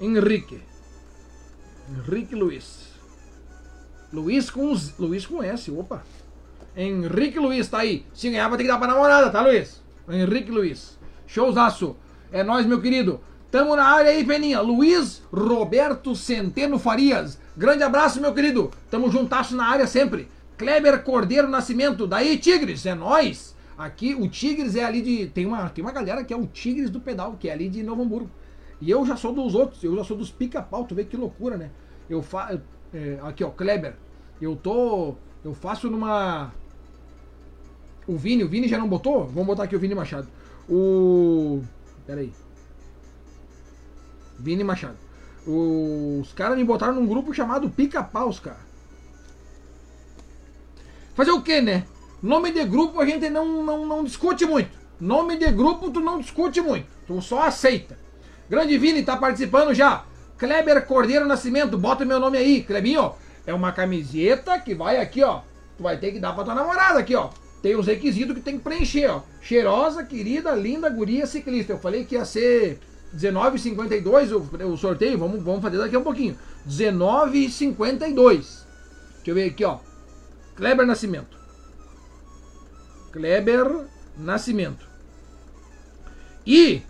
Henrique. 0.00 0.62
Henrique 1.90 2.34
Luiz. 2.34 2.92
Luiz 4.10 4.48
com, 4.48 4.74
Luiz 4.98 5.26
com 5.26 5.42
S, 5.42 5.70
opa. 5.70 6.02
Henrique 6.74 7.38
Luiz, 7.38 7.68
tá 7.68 7.80
aí. 7.80 8.06
Se 8.14 8.30
ganhar, 8.30 8.48
vai 8.48 8.56
ter 8.56 8.64
que 8.64 8.70
dar 8.70 8.78
pra 8.78 8.88
namorada, 8.88 9.28
tá, 9.28 9.42
Luiz? 9.42 9.82
Henrique 10.08 10.50
Luiz. 10.50 10.98
Showzaço. 11.26 11.96
É 12.32 12.42
nós, 12.42 12.64
meu 12.64 12.80
querido. 12.80 13.20
Tamo 13.52 13.76
na 13.76 13.84
área 13.84 14.10
aí, 14.10 14.24
Peninha. 14.24 14.62
Luiz 14.62 15.22
Roberto 15.30 16.16
Centeno 16.16 16.78
Farias. 16.78 17.38
Grande 17.54 17.82
abraço, 17.82 18.18
meu 18.18 18.32
querido. 18.32 18.70
Tamo 18.90 19.10
juntasso 19.10 19.54
na 19.54 19.66
área 19.66 19.86
sempre. 19.86 20.26
Kleber 20.56 21.02
Cordeiro 21.02 21.46
Nascimento. 21.46 22.06
Daí, 22.06 22.38
Tigres, 22.38 22.86
é 22.86 22.94
nós. 22.94 23.54
Aqui, 23.76 24.14
o 24.14 24.26
Tigres 24.26 24.74
é 24.74 24.82
ali 24.82 25.02
de. 25.02 25.26
Tem 25.26 25.44
uma, 25.44 25.68
tem 25.68 25.84
uma 25.84 25.92
galera 25.92 26.24
que 26.24 26.32
é 26.32 26.36
o 26.36 26.46
Tigres 26.46 26.88
do 26.88 26.98
Pedal, 26.98 27.36
que 27.38 27.46
é 27.46 27.52
ali 27.52 27.68
de 27.68 27.82
Novo 27.82 28.02
Hamburgo. 28.02 28.30
E 28.80 28.90
eu 28.90 29.04
já 29.04 29.16
sou 29.16 29.34
dos 29.34 29.54
outros, 29.54 29.84
eu 29.84 29.94
já 29.96 30.02
sou 30.02 30.16
dos 30.16 30.30
pica-pau, 30.30 30.84
tu 30.84 30.94
vê 30.94 31.04
que 31.04 31.14
loucura, 31.14 31.58
né? 31.58 31.70
Eu 32.08 32.22
faço. 32.22 32.58
É, 32.94 33.18
aqui, 33.22 33.44
ó, 33.44 33.50
Kleber. 33.50 33.96
Eu 34.40 34.56
tô. 34.56 35.14
Eu 35.44 35.52
faço 35.52 35.90
numa. 35.90 36.54
O 38.06 38.16
Vini, 38.16 38.44
o 38.44 38.48
Vini 38.48 38.66
já 38.66 38.78
não 38.78 38.88
botou? 38.88 39.26
Vamos 39.26 39.46
botar 39.46 39.64
aqui 39.64 39.76
o 39.76 39.78
Vini 39.78 39.94
Machado. 39.94 40.26
O. 40.66 41.60
Pera 42.06 42.22
aí. 42.22 42.32
Vini 44.42 44.64
Machado. 44.64 44.96
Os 45.46 46.32
caras 46.32 46.56
me 46.56 46.64
botaram 46.64 46.94
num 46.94 47.06
grupo 47.06 47.32
chamado 47.32 47.70
Pica-Paus, 47.70 48.40
cara. 48.40 48.60
Fazer 51.14 51.30
o 51.30 51.42
que, 51.42 51.60
né? 51.60 51.84
Nome 52.22 52.52
de 52.52 52.64
grupo 52.64 53.00
a 53.00 53.06
gente 53.06 53.28
não, 53.30 53.62
não, 53.62 53.86
não 53.86 54.04
discute 54.04 54.44
muito. 54.44 54.70
Nome 55.00 55.36
de 55.36 55.50
grupo 55.50 55.90
tu 55.90 56.00
não 56.00 56.18
discute 56.18 56.60
muito. 56.60 56.86
Tu 57.06 57.20
só 57.22 57.42
aceita. 57.42 57.98
Grande 58.48 58.76
Vini 58.78 59.02
tá 59.02 59.16
participando 59.16 59.74
já. 59.74 60.04
Kleber 60.38 60.84
Cordeiro 60.86 61.26
Nascimento, 61.26 61.78
bota 61.78 62.04
meu 62.04 62.18
nome 62.18 62.38
aí, 62.38 62.62
Klebinho. 62.62 63.12
É 63.46 63.54
uma 63.54 63.72
camiseta 63.72 64.58
que 64.58 64.74
vai 64.74 64.98
aqui, 64.98 65.22
ó. 65.22 65.40
Tu 65.76 65.82
vai 65.82 65.96
ter 65.96 66.12
que 66.12 66.20
dar 66.20 66.32
pra 66.32 66.44
tua 66.44 66.54
namorada 66.54 66.98
aqui, 66.98 67.14
ó. 67.14 67.30
Tem 67.60 67.76
os 67.76 67.86
requisitos 67.86 68.34
que 68.34 68.40
tem 68.40 68.58
que 68.58 68.64
preencher, 68.64 69.08
ó. 69.08 69.22
Cheirosa, 69.40 70.04
querida, 70.04 70.52
linda, 70.52 70.88
guria, 70.90 71.26
ciclista. 71.26 71.72
Eu 71.72 71.78
falei 71.78 72.04
que 72.04 72.14
ia 72.14 72.24
ser 72.24 72.80
19,52 73.14 74.32
o, 74.32 74.72
o 74.72 74.76
sorteio. 74.76 75.18
Vamos, 75.18 75.42
vamos 75.42 75.62
fazer 75.62 75.78
daqui 75.78 75.96
a 75.96 75.98
um 75.98 76.04
pouquinho. 76.04 76.38
19,52. 76.68 78.14
Deixa 78.14 78.64
eu 79.26 79.34
ver 79.34 79.50
aqui, 79.50 79.64
ó. 79.64 79.78
Kleber 80.56 80.86
Nascimento. 80.86 81.36
Kleber 83.12 83.86
Nascimento. 84.16 84.86
E 86.46 86.82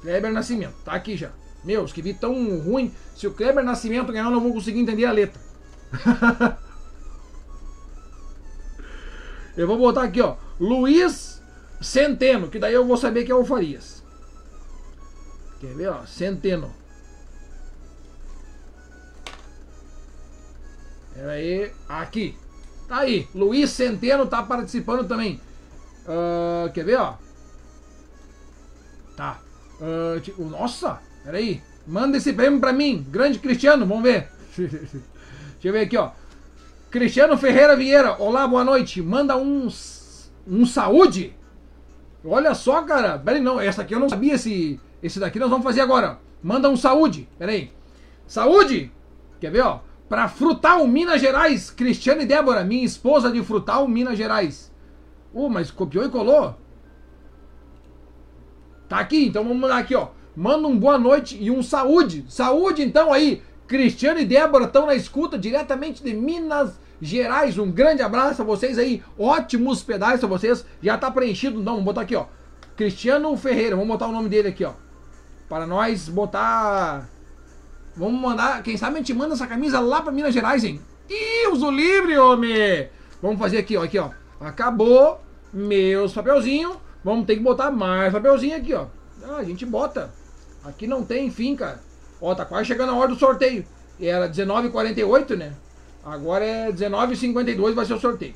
Kleber 0.00 0.32
Nascimento, 0.32 0.74
tá 0.84 0.92
aqui 0.92 1.16
já. 1.16 1.30
Meu, 1.64 1.84
escrevi 1.84 2.12
tão 2.12 2.58
ruim. 2.58 2.92
Se 3.16 3.26
o 3.26 3.32
Kleber 3.32 3.64
Nascimento 3.64 4.12
ganhar, 4.12 4.26
eu 4.26 4.30
não 4.30 4.40
vou 4.40 4.52
conseguir 4.52 4.80
entender 4.80 5.06
a 5.06 5.12
letra. 5.12 5.40
eu 9.56 9.66
vou 9.66 9.78
botar 9.78 10.02
aqui, 10.02 10.20
ó. 10.20 10.36
Luiz 10.60 11.33
Centeno, 11.84 12.48
que 12.48 12.58
daí 12.58 12.74
eu 12.74 12.86
vou 12.86 12.96
saber 12.96 13.24
que 13.24 13.30
é 13.30 13.34
o 13.34 13.44
Farias. 13.44 14.02
Quer 15.60 15.74
ver, 15.74 15.88
ó? 15.88 16.06
Centeno. 16.06 16.72
Pera 21.14 21.32
aí. 21.32 21.70
Aqui. 21.88 22.36
Tá 22.88 22.98
aí. 22.98 23.28
Luiz 23.34 23.70
Centeno 23.70 24.26
tá 24.26 24.42
participando 24.42 25.06
também. 25.06 25.40
Uh, 26.06 26.72
quer 26.72 26.84
ver, 26.84 26.98
ó? 26.98 27.14
Tá. 29.16 29.40
Uh, 29.80 30.20
tipo, 30.20 30.42
nossa, 30.44 31.00
peraí. 31.22 31.62
Manda 31.86 32.16
esse 32.16 32.32
prêmio 32.32 32.60
pra 32.60 32.72
mim. 32.72 33.06
Grande 33.10 33.38
Cristiano, 33.38 33.86
vamos 33.86 34.02
ver. 34.02 34.28
Deixa 34.56 34.72
eu 35.64 35.72
ver 35.72 35.80
aqui, 35.80 35.96
ó. 35.96 36.10
Cristiano 36.90 37.36
Ferreira 37.36 37.76
Vieira, 37.76 38.16
olá, 38.20 38.46
boa 38.46 38.64
noite. 38.64 39.02
Manda 39.02 39.36
uns 39.36 40.30
Um 40.46 40.64
saúde? 40.64 41.34
Olha 42.24 42.54
só, 42.54 42.82
cara. 42.82 43.18
Pera 43.18 43.36
aí, 43.36 43.42
não. 43.42 43.60
Essa 43.60 43.82
aqui 43.82 43.94
eu 43.94 44.00
não 44.00 44.08
sabia. 44.08 44.34
Esse, 44.34 44.80
esse 45.02 45.20
daqui 45.20 45.38
nós 45.38 45.50
vamos 45.50 45.64
fazer 45.64 45.80
agora. 45.80 46.18
Manda 46.42 46.68
um 46.68 46.76
saúde. 46.76 47.28
Pera 47.38 47.52
aí. 47.52 47.70
Saúde! 48.26 48.90
Quer 49.40 49.50
ver, 49.50 49.62
ó? 49.62 49.80
Pra 50.08 50.28
Frutal, 50.28 50.86
Minas 50.86 51.20
Gerais. 51.20 51.70
Cristiane 51.70 52.24
Débora, 52.24 52.64
minha 52.64 52.84
esposa 52.84 53.30
de 53.30 53.42
Frutal, 53.42 53.86
Minas 53.86 54.16
Gerais. 54.16 54.72
Uh, 55.32 55.50
mas 55.50 55.70
copiou 55.70 56.04
e 56.04 56.08
colou? 56.08 56.56
Tá 58.88 58.98
aqui, 58.98 59.26
então 59.26 59.42
vamos 59.42 59.58
mandar 59.58 59.78
aqui, 59.78 59.94
ó. 59.94 60.08
Manda 60.36 60.66
um 60.66 60.78
boa 60.78 60.98
noite 60.98 61.36
e 61.40 61.50
um 61.50 61.62
saúde. 61.62 62.24
Saúde, 62.28 62.82
então, 62.82 63.12
aí. 63.12 63.42
Cristiano 63.66 64.20
e 64.20 64.26
Débora 64.26 64.66
estão 64.66 64.86
na 64.86 64.94
escuta 64.94 65.38
diretamente 65.38 66.02
de 66.02 66.12
Minas 66.12 66.78
Gerais. 67.00 67.58
Um 67.58 67.70
grande 67.70 68.02
abraço 68.02 68.42
a 68.42 68.44
vocês 68.44 68.78
aí. 68.78 69.02
Ótimos 69.18 69.82
pedais 69.82 70.22
a 70.22 70.26
vocês. 70.26 70.64
Já 70.82 70.96
tá 70.96 71.10
preenchido. 71.10 71.56
Não, 71.58 71.72
vamos 71.72 71.84
botar 71.84 72.02
aqui, 72.02 72.16
ó. 72.16 72.26
Cristiano 72.76 73.36
Ferreira. 73.36 73.76
Vamos 73.76 73.90
botar 73.90 74.06
o 74.06 74.12
nome 74.12 74.28
dele 74.28 74.48
aqui, 74.48 74.64
ó. 74.64 74.72
Para 75.48 75.66
nós 75.66 76.08
botar. 76.08 77.08
Vamos 77.96 78.20
mandar. 78.20 78.62
Quem 78.62 78.76
sabe 78.76 78.96
a 78.96 78.98
gente 78.98 79.14
manda 79.14 79.34
essa 79.34 79.46
camisa 79.46 79.80
lá 79.80 80.02
para 80.02 80.12
Minas 80.12 80.34
Gerais, 80.34 80.64
hein? 80.64 80.80
Deus 81.06 81.62
o 81.62 81.70
livre, 81.70 82.16
homem! 82.16 82.88
Vamos 83.20 83.38
fazer 83.38 83.58
aqui, 83.58 83.76
ó. 83.76 83.82
Aqui, 83.82 83.98
ó. 83.98 84.10
Acabou 84.40 85.20
meus 85.52 86.12
papelzinhos. 86.12 86.76
Vamos 87.04 87.26
ter 87.26 87.36
que 87.36 87.42
botar 87.42 87.70
mais 87.70 88.12
papelzinho 88.12 88.56
aqui, 88.56 88.72
ó. 88.72 88.86
Ah, 89.22 89.36
a 89.36 89.44
gente 89.44 89.64
bota. 89.66 90.10
Aqui 90.64 90.86
não 90.86 91.04
tem 91.04 91.30
fim, 91.30 91.54
cara. 91.54 91.80
Ó, 92.20 92.34
tá 92.34 92.44
quase 92.44 92.66
chegando 92.66 92.90
a 92.90 92.94
hora 92.96 93.08
do 93.08 93.16
sorteio. 93.16 93.64
Era 94.00 94.28
19h48, 94.28 95.36
né? 95.36 95.52
Agora 96.04 96.44
é 96.44 96.70
19h52 96.70 97.72
vai 97.72 97.86
ser 97.86 97.94
o 97.94 98.00
sorteio. 98.00 98.34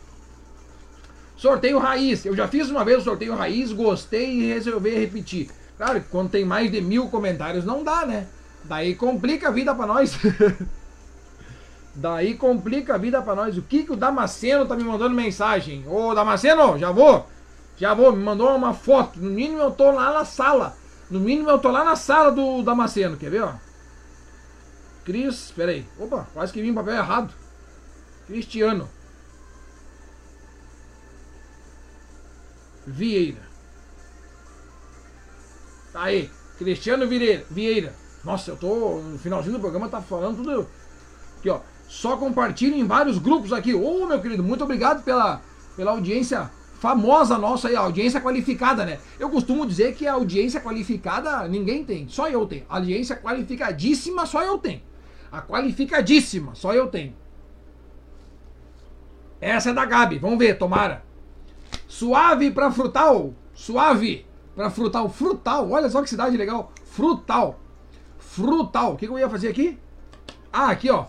Sorteio 1.37 1.79
raiz. 1.79 2.25
Eu 2.25 2.35
já 2.35 2.49
fiz 2.49 2.71
uma 2.71 2.85
vez 2.85 2.99
o 2.99 3.05
sorteio 3.05 3.35
raiz, 3.35 3.73
gostei 3.73 4.31
e 4.31 4.47
resolvi 4.53 4.91
repetir. 4.91 5.51
Claro 5.77 6.01
que 6.01 6.09
quando 6.09 6.31
tem 6.31 6.45
mais 6.45 6.71
de 6.71 6.81
mil 6.81 7.09
comentários 7.09 7.65
não 7.65 7.85
dá, 7.85 8.05
né? 8.05 8.27
Daí 8.65 8.95
complica 8.95 9.49
a 9.49 9.53
vida 9.53 9.75
para 9.75 9.87
nós. 9.87 10.19
Daí 11.95 12.35
complica 12.35 12.95
a 12.95 12.99
vida 12.99 13.21
para 13.23 13.35
nós. 13.35 13.57
O 13.59 13.63
que, 13.63 13.85
que 13.85 13.93
o 13.93 13.97
Damasceno 13.97 14.67
tá 14.67 14.75
me 14.75 14.85
mandando 14.85 15.15
mensagem? 15.15 15.85
Ô 15.87 16.15
Damasceno, 16.15 16.79
já 16.79 16.91
vou. 16.91 17.27
Já 17.77 17.95
vou, 17.95 18.13
me 18.13 18.23
mandou 18.23 18.55
uma 18.57 18.75
foto. 18.75 19.21
No 19.21 19.31
mínimo 19.31 19.61
eu 19.61 19.71
tô 19.71 19.91
lá 19.91 20.13
na 20.13 20.25
sala. 20.25 20.77
No 21.11 21.21
mínimo 21.21 21.49
eu 21.51 21.59
tô 21.59 21.71
lá 21.71 21.85
na 21.85 21.97
sala 21.97 22.33
do 22.33 22.63
Damasceno, 22.63 23.17
quer 23.17 23.31
ver, 23.31 23.43
ó? 23.43 23.53
Cris, 25.05 25.53
peraí. 25.55 25.87
Opa, 25.99 26.27
quase 26.35 26.53
que 26.53 26.61
vim 26.61 26.75
papel 26.75 26.95
errado. 26.95 27.33
Cristiano. 28.29 28.87
Vieira. 32.87 33.41
Tá 35.93 36.03
aí, 36.03 36.31
Cristiano 36.59 37.09
Vieira. 37.09 37.45
Vieira. 37.51 37.95
Nossa, 38.23 38.51
eu 38.51 38.57
tô. 38.57 39.01
No 39.01 39.19
finalzinho 39.19 39.55
do 39.55 39.61
programa 39.61 39.89
tá 39.89 40.03
falando 40.03 40.37
tudo. 40.37 40.69
Aqui, 41.39 41.49
ó. 41.49 41.61
Só 41.89 42.19
compartilhe 42.19 42.79
em 42.79 42.87
vários 42.87 43.17
grupos 43.17 43.51
aqui. 43.51 43.75
Ô, 43.75 44.03
oh, 44.03 44.07
meu 44.07 44.21
querido, 44.21 44.45
muito 44.45 44.63
obrigado 44.63 45.03
pela, 45.03 45.41
pela 45.75 45.93
audiência 45.93 46.51
famosa 46.79 47.39
nossa 47.39 47.69
aí, 47.69 47.77
a 47.77 47.81
audiência 47.81 48.21
qualificada, 48.21 48.85
né? 48.85 48.99
Eu 49.19 49.31
costumo 49.31 49.67
dizer 49.67 49.95
que 49.95 50.07
a 50.07 50.13
audiência 50.13 50.61
qualificada 50.61 51.49
ninguém 51.49 51.83
tem, 51.83 52.07
só 52.09 52.29
eu 52.29 52.47
tenho. 52.47 52.67
A 52.69 52.77
audiência 52.77 53.17
qualificadíssima 53.17 54.27
só 54.27 54.43
eu 54.43 54.59
tenho. 54.59 54.83
A 55.33 55.41
qualificadíssima 55.41 56.55
só 56.55 56.75
eu 56.75 56.89
tenho. 56.89 57.15
Essa 59.41 59.71
é 59.71 59.73
da 59.73 59.85
Gabi, 59.85 60.19
vamos 60.19 60.39
ver, 60.39 60.59
tomara. 60.59 61.03
Suave 61.87 62.51
para 62.51 62.71
frutal, 62.71 63.33
suave 63.55 64.27
para 64.55 64.71
frutal, 64.71 65.09
frutal. 65.09 65.71
Olha 65.71 65.89
só 65.89 66.03
que 66.03 66.11
cidade 66.11 66.37
legal, 66.37 66.73
frutal. 66.85 67.61
Frutal. 68.19 68.93
O 68.93 68.97
que, 68.97 69.07
que 69.07 69.13
eu 69.13 69.19
ia 69.19 69.29
fazer 69.29 69.49
aqui? 69.49 69.79
Ah, 70.53 70.71
aqui 70.71 70.91
ó. 70.91 71.07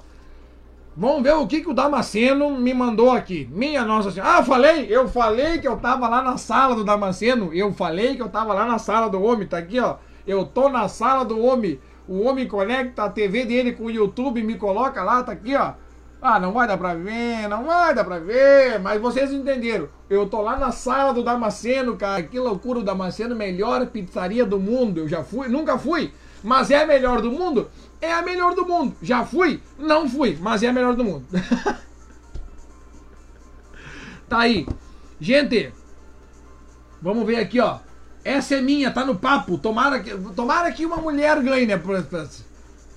Vamos 0.95 1.23
ver 1.23 1.34
o 1.34 1.47
que, 1.47 1.61
que 1.61 1.69
o 1.69 1.73
Damasceno 1.73 2.57
me 2.57 2.73
mandou 2.73 3.11
aqui. 3.11 3.47
Minha 3.51 3.85
Nossa 3.85 4.11
Senhora. 4.11 4.38
Ah, 4.38 4.43
falei, 4.43 4.88
eu 4.89 5.07
falei 5.07 5.60
que 5.60 5.68
eu 5.68 5.77
tava 5.77 6.10
lá 6.10 6.22
na 6.22 6.38
sala 6.38 6.76
do 6.76 6.84
Damasceno. 6.84 7.53
Eu 7.53 7.72
falei 7.72 8.15
que 8.15 8.22
eu 8.22 8.27
tava 8.27 8.53
lá 8.53 8.65
na 8.65 8.77
sala 8.77 9.10
do 9.10 9.22
homem. 9.22 9.47
Tá 9.47 9.60
aqui, 9.60 9.80
ó. 9.80 9.95
Eu 10.27 10.45
tô 10.45 10.68
na 10.68 10.88
sala 10.89 11.23
do 11.23 11.39
homem. 11.39 11.80
O 12.07 12.23
homem 12.23 12.47
conecta 12.47 13.03
a 13.03 13.10
TV 13.10 13.45
dele 13.45 13.72
com 13.72 13.85
o 13.85 13.91
YouTube, 13.91 14.43
me 14.43 14.56
coloca 14.56 15.03
lá, 15.03 15.23
tá 15.23 15.31
aqui, 15.31 15.56
ó. 15.56 15.73
Ah, 16.21 16.39
não 16.39 16.51
vai 16.51 16.67
dar 16.67 16.77
pra 16.77 16.93
ver, 16.95 17.47
não 17.47 17.63
vai 17.63 17.95
dar 17.95 18.03
pra 18.03 18.19
ver, 18.19 18.77
mas 18.79 19.01
vocês 19.01 19.31
entenderam. 19.31 19.87
Eu 20.09 20.27
tô 20.27 20.41
lá 20.41 20.57
na 20.57 20.71
sala 20.71 21.13
do 21.13 21.23
Damasceno, 21.23 21.95
cara. 21.95 22.21
Que 22.23 22.37
loucura, 22.37 22.79
o 22.79 22.83
Damasceno, 22.83 23.35
melhor 23.35 23.85
pizzaria 23.87 24.45
do 24.45 24.59
mundo. 24.59 24.99
Eu 24.99 25.07
já 25.07 25.23
fui, 25.23 25.47
nunca 25.47 25.77
fui, 25.77 26.13
mas 26.43 26.71
é 26.71 26.83
a 26.83 26.85
melhor 26.85 27.21
do 27.21 27.31
mundo 27.31 27.69
é 28.01 28.13
a 28.13 28.21
melhor 28.21 28.55
do 28.55 28.65
mundo. 28.65 28.95
Já 29.01 29.25
fui? 29.25 29.61
Não 29.77 30.09
fui, 30.09 30.37
mas 30.39 30.63
é 30.63 30.67
a 30.67 30.73
melhor 30.73 30.95
do 30.95 31.03
mundo. 31.03 31.25
tá 34.27 34.39
aí. 34.39 34.67
Gente, 35.19 35.73
vamos 37.01 37.25
ver 37.25 37.37
aqui, 37.37 37.59
ó. 37.59 37.79
Essa 38.23 38.55
é 38.55 38.61
minha, 38.61 38.91
tá 38.91 39.05
no 39.05 39.15
papo. 39.15 39.57
Tomara 39.57 39.99
que, 39.99 40.15
tomara 40.33 40.71
que 40.71 40.85
uma 40.85 40.97
mulher 40.97 41.41
ganhe, 41.41 41.65
né? 41.65 41.81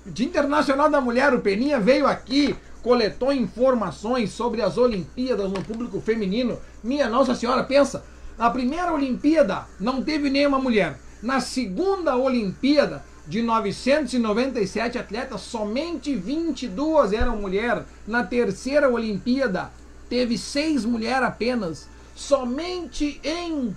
Dia 0.05 0.25
Internacional 0.25 0.89
da 0.89 0.99
Mulher, 0.99 1.33
o 1.33 1.39
Peninha 1.39 1.79
veio 1.79 2.05
aqui, 2.05 2.55
coletou 2.83 3.31
informações 3.31 4.31
sobre 4.31 4.61
as 4.61 4.77
Olimpíadas 4.77 5.49
no 5.49 5.63
público 5.63 6.01
feminino. 6.01 6.59
Minha 6.83 7.09
Nossa 7.09 7.33
Senhora, 7.33 7.63
pensa, 7.63 8.03
na 8.37 8.49
primeira 8.49 8.93
Olimpíada 8.93 9.65
não 9.79 10.03
teve 10.03 10.29
nenhuma 10.29 10.59
mulher. 10.59 10.99
Na 11.21 11.39
segunda 11.39 12.17
Olimpíada 12.17 13.03
de 13.25 13.41
997 13.41 14.97
atletas, 14.97 15.41
somente 15.41 16.13
22 16.13 17.13
eram 17.13 17.37
mulher. 17.37 17.85
Na 18.05 18.23
terceira 18.23 18.89
Olimpíada, 18.89 19.71
teve 20.09 20.37
seis 20.37 20.83
mulheres 20.83 21.23
apenas. 21.23 21.87
Somente 22.13 23.19
em. 23.23 23.75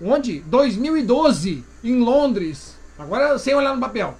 Onde? 0.00 0.40
2012, 0.40 1.62
em 1.84 2.00
Londres. 2.00 2.76
Agora 2.98 3.38
sem 3.38 3.54
olhar 3.54 3.74
no 3.74 3.80
papel. 3.80 4.16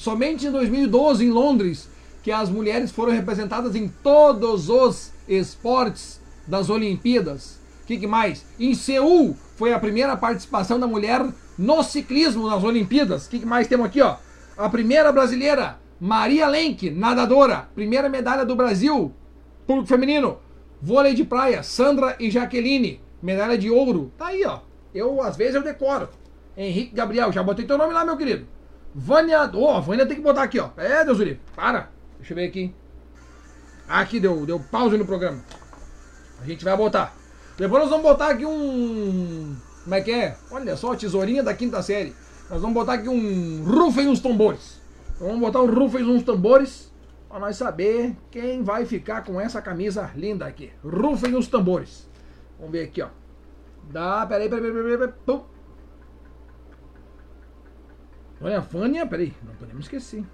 Somente 0.00 0.46
em 0.46 0.50
2012, 0.50 1.26
em 1.26 1.30
Londres, 1.30 1.86
que 2.22 2.32
as 2.32 2.48
mulheres 2.48 2.90
foram 2.90 3.12
representadas 3.12 3.76
em 3.76 3.86
todos 3.86 4.70
os 4.70 5.12
esportes 5.28 6.18
das 6.46 6.70
Olimpíadas. 6.70 7.60
O 7.82 7.86
que, 7.86 7.98
que 7.98 8.06
mais? 8.06 8.46
Em 8.58 8.72
Seul 8.72 9.36
foi 9.56 9.74
a 9.74 9.78
primeira 9.78 10.16
participação 10.16 10.80
da 10.80 10.86
mulher 10.86 11.22
no 11.58 11.82
ciclismo 11.82 12.48
nas 12.48 12.64
Olimpíadas. 12.64 13.26
O 13.26 13.28
que 13.28 13.44
mais 13.44 13.68
temos 13.68 13.84
aqui, 13.84 14.00
ó? 14.00 14.16
A 14.56 14.70
primeira 14.70 15.12
brasileira, 15.12 15.78
Maria 16.00 16.48
Lenk, 16.48 16.88
nadadora. 16.88 17.68
Primeira 17.74 18.08
medalha 18.08 18.46
do 18.46 18.56
Brasil, 18.56 19.12
público 19.66 19.86
feminino. 19.86 20.38
Vôlei 20.80 21.12
de 21.12 21.24
praia, 21.24 21.62
Sandra 21.62 22.16
e 22.18 22.30
Jaqueline, 22.30 23.02
medalha 23.22 23.58
de 23.58 23.70
ouro. 23.70 24.10
Tá 24.16 24.28
aí, 24.28 24.46
ó. 24.46 24.60
Eu, 24.94 25.20
às 25.20 25.36
vezes, 25.36 25.56
eu 25.56 25.62
decoro. 25.62 26.08
Henrique 26.56 26.94
Gabriel, 26.94 27.30
já 27.30 27.42
botei 27.42 27.66
teu 27.66 27.76
nome 27.76 27.92
lá, 27.92 28.02
meu 28.02 28.16
querido. 28.16 28.46
Vânia. 28.94 29.50
Ô, 29.54 29.76
oh, 29.76 29.80
Vânia 29.80 30.06
tem 30.06 30.16
que 30.16 30.22
botar 30.22 30.42
aqui, 30.42 30.58
ó. 30.58 30.70
É, 30.76 31.04
Deus 31.04 31.18
livre. 31.18 31.40
Para. 31.54 31.90
Deixa 32.18 32.32
eu 32.32 32.36
ver 32.36 32.46
aqui. 32.46 32.74
Aqui 33.88 34.20
deu, 34.20 34.46
deu 34.46 34.60
pause 34.60 34.96
no 34.96 35.04
programa. 35.04 35.42
A 36.40 36.44
gente 36.44 36.64
vai 36.64 36.76
botar. 36.76 37.14
Depois 37.56 37.82
nós 37.82 37.90
vamos 37.90 38.04
botar 38.04 38.28
aqui 38.28 38.46
um 38.46 39.56
como 39.84 39.94
é 39.94 40.00
que 40.02 40.10
é? 40.10 40.36
Olha 40.50 40.76
só, 40.76 40.94
tesourinha 40.94 41.42
da 41.42 41.54
quinta 41.54 41.82
série. 41.82 42.14
Nós 42.50 42.60
vamos 42.60 42.74
botar 42.74 42.94
aqui 42.94 43.08
um 43.08 43.64
rufem 43.64 44.08
uns 44.08 44.20
tambores. 44.20 44.78
Vamos 45.18 45.40
botar 45.40 45.62
um 45.62 45.66
rufem 45.66 46.04
uns 46.04 46.22
tambores 46.22 46.92
para 47.28 47.38
nós 47.38 47.56
saber 47.56 48.14
quem 48.30 48.62
vai 48.62 48.84
ficar 48.84 49.24
com 49.24 49.40
essa 49.40 49.62
camisa 49.62 50.10
linda 50.14 50.46
aqui. 50.46 50.70
Rufem 50.84 51.34
os 51.34 51.48
tambores. 51.48 52.08
Vamos 52.58 52.72
ver 52.72 52.84
aqui, 52.84 53.00
ó. 53.00 53.08
Dá, 53.90 54.26
peraí, 54.26 54.48
peraí, 54.48 54.70
peraí, 54.70 54.98
peraí. 54.98 55.14
Pum. 55.24 55.40
Olha, 58.40 58.58
a 58.58 58.62
Fânia, 58.62 59.06
peraí, 59.06 59.34
não 59.42 59.54
podemos 59.54 59.84
esquecer. 59.84 60.24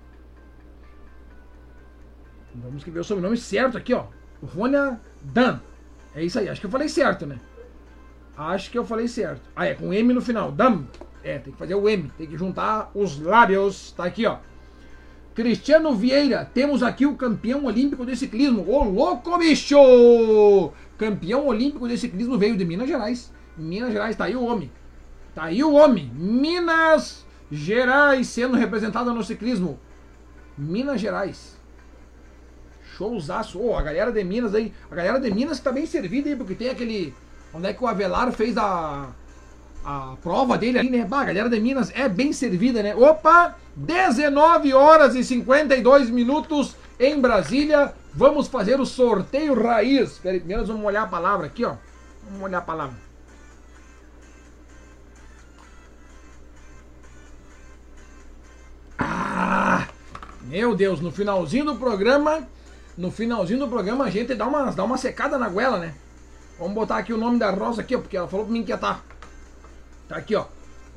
Vamos 2.55 2.79
escrever 2.79 3.01
o 3.01 3.05
sobrenome 3.05 3.37
certo 3.37 3.77
aqui, 3.77 3.93
ó. 3.93 4.07
Vânia 4.41 5.01
Dan. 5.23 5.61
É 6.15 6.23
isso 6.25 6.39
aí, 6.39 6.49
acho 6.49 6.61
que 6.61 6.67
eu 6.67 6.71
falei 6.71 6.89
certo, 6.89 7.27
né? 7.27 7.39
Acho 8.37 8.71
que 8.71 8.79
eu 8.79 8.85
falei 8.85 9.09
certo. 9.09 9.43
Ah, 9.55 9.67
é 9.67 9.75
com 9.75 9.93
M 9.93 10.13
no 10.13 10.21
final. 10.21 10.53
Dam. 10.53 10.87
É, 11.23 11.39
tem 11.39 11.53
que 11.53 11.59
fazer 11.59 11.75
o 11.75 11.89
M. 11.89 12.11
Tem 12.17 12.27
que 12.27 12.37
juntar 12.37 12.91
os 12.95 13.19
lábios. 13.21 13.93
Tá 13.93 14.05
aqui, 14.05 14.27
ó. 14.27 14.39
Cristiano 15.35 15.95
Vieira. 15.95 16.45
Temos 16.45 16.83
aqui 16.83 17.07
o 17.07 17.17
campeão 17.17 17.65
olímpico 17.65 18.07
de 18.07 18.17
ciclismo. 18.17 18.65
Ô, 18.71 18.85
louco, 18.85 19.37
bicho! 19.39 20.73
Campeão 20.97 21.47
olímpico 21.47 21.89
de 21.89 21.99
ciclismo 21.99 22.39
veio 22.39 22.57
de 22.57 22.65
Minas 22.65 22.89
Gerais. 22.89 23.33
Minas 23.57 23.93
Gerais, 23.93 24.17
tá 24.17 24.25
aí 24.25 24.37
o 24.37 24.45
homem. 24.45 24.71
Tá 25.35 25.45
aí 25.45 25.65
o 25.65 25.73
homem. 25.73 26.11
Minas 26.15 27.26
Gerais 27.51 28.27
sendo 28.29 28.57
representada 28.57 29.13
no 29.13 29.23
ciclismo. 29.23 29.79
Minas 30.57 31.01
Gerais. 31.01 31.57
Showzaço. 32.97 33.61
Ô, 33.61 33.77
a 33.77 33.83
galera 33.83 34.11
de 34.11 34.25
Minas 34.25 34.55
aí. 34.55 34.73
A 34.91 34.95
galera 34.95 35.21
de 35.21 35.31
Minas 35.31 35.61
tá 35.61 35.71
bem 35.71 35.87
servida 35.87 36.29
aí, 36.29 36.37
porque 36.37 36.55
tem 36.55 36.71
aquele. 36.71 37.15
Onde 37.53 37.69
é 37.69 37.73
que 37.73 37.83
o 37.83 37.87
Avelar 37.87 38.33
fez 38.33 38.57
a. 38.57 39.09
A 39.85 40.17
prova 40.21 40.59
dele 40.59 40.81
ali, 40.81 40.91
né? 40.91 41.05
Bah, 41.05 41.21
a 41.21 41.27
galera 41.27 41.49
de 41.49 41.61
Minas 41.61 41.93
é 41.95 42.09
bem 42.09 42.33
servida, 42.33 42.83
né? 42.83 42.97
Opa! 42.97 43.57
19 43.77 44.75
horas 44.75 45.15
e 45.15 45.23
52 45.23 46.11
minutos 46.11 46.75
em 46.99 47.21
Brasília. 47.21 47.95
Vamos 48.13 48.49
fazer 48.49 48.81
o 48.81 48.87
sorteio 48.87 49.55
raiz. 49.55 50.19
Peraí, 50.19 50.41
primeiro 50.41 50.67
vamos 50.67 50.85
olhar 50.85 51.03
a 51.03 51.07
palavra 51.07 51.47
aqui, 51.47 51.65
ó. 51.65 51.77
Vamos 52.25 52.43
olhar 52.43 52.59
a 52.59 52.63
palavra. 52.63 53.06
Ah! 58.99 59.89
Meu 60.43 60.75
Deus, 60.75 61.01
no 61.01 61.11
finalzinho 61.11 61.65
do 61.65 61.77
programa, 61.77 62.47
no 62.97 63.11
finalzinho 63.11 63.59
do 63.59 63.69
programa 63.69 64.05
a 64.05 64.11
gente 64.11 64.35
dá 64.35 64.47
uma, 64.47 64.71
dá 64.71 64.85
uma 64.85 64.97
secada 64.97 65.37
na 65.37 65.49
goela, 65.49 65.79
né? 65.79 65.95
Vamos 66.59 66.75
botar 66.75 66.99
aqui 66.99 67.13
o 67.13 67.19
nome 67.19 67.39
da 67.39 67.51
Rosa 67.51 67.83
aqui, 67.83 67.95
ó, 67.95 68.01
porque 68.01 68.17
ela 68.17 68.29
falou 68.29 68.47
pra 68.47 68.53
mim 68.53 68.65
que 68.65 68.71
ia 68.71 68.79
tá. 68.79 69.01
Aqui, 70.09 70.35
ó. 70.35 70.47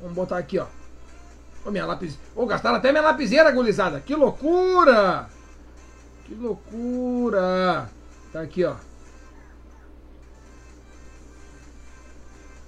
Vamos 0.00 0.14
botar 0.14 0.38
aqui, 0.38 0.58
ó. 0.58 0.66
Ô, 1.64 1.70
minha 1.70 1.84
lápis. 1.84 2.18
Ô, 2.34 2.46
gastaram 2.46 2.76
até 2.76 2.90
minha 2.90 3.02
lapiseira, 3.02 3.50
gulizada. 3.50 4.00
Que 4.00 4.14
loucura! 4.14 5.28
Que 6.24 6.34
loucura! 6.34 7.90
Tá 8.32 8.40
aqui, 8.40 8.64
ó. 8.64 8.76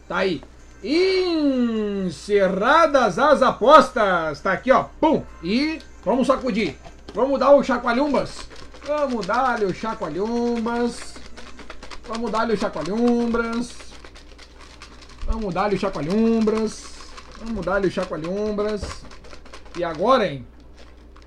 Tá 0.09 0.19
aí. 0.19 0.43
Encerradas 2.03 3.19
as 3.19 3.43
apostas. 3.43 4.41
Tá 4.41 4.53
aqui, 4.53 4.73
ó. 4.73 4.85
Pum! 5.01 5.23
E 5.43 5.79
vamos 6.05 6.27
sacudir. 6.27 6.77
Vamos 7.15 7.39
dar 7.39 7.55
o 7.55 7.63
chacoalhumbas. 7.63 8.49
Vamos 8.87 9.27
dar-lhe 9.27 9.65
o 9.65 9.73
chacoalhumbas. 9.73 11.15
Vamos 12.09 12.33
dar-lhe 12.33 12.55
o 12.55 12.57
chacoalhumbras. 12.57 13.77
Vamos 15.27 15.55
dar-lhe 15.55 15.77
o 15.77 15.79
chacoalhumbras. 15.79 16.85
Vamos 17.45 17.65
dar-lhe 17.65 17.87
o 17.87 17.91
chacoalhumbras. 17.91 18.83
E 19.77 19.85
agora, 19.85 20.27
hein? 20.27 20.45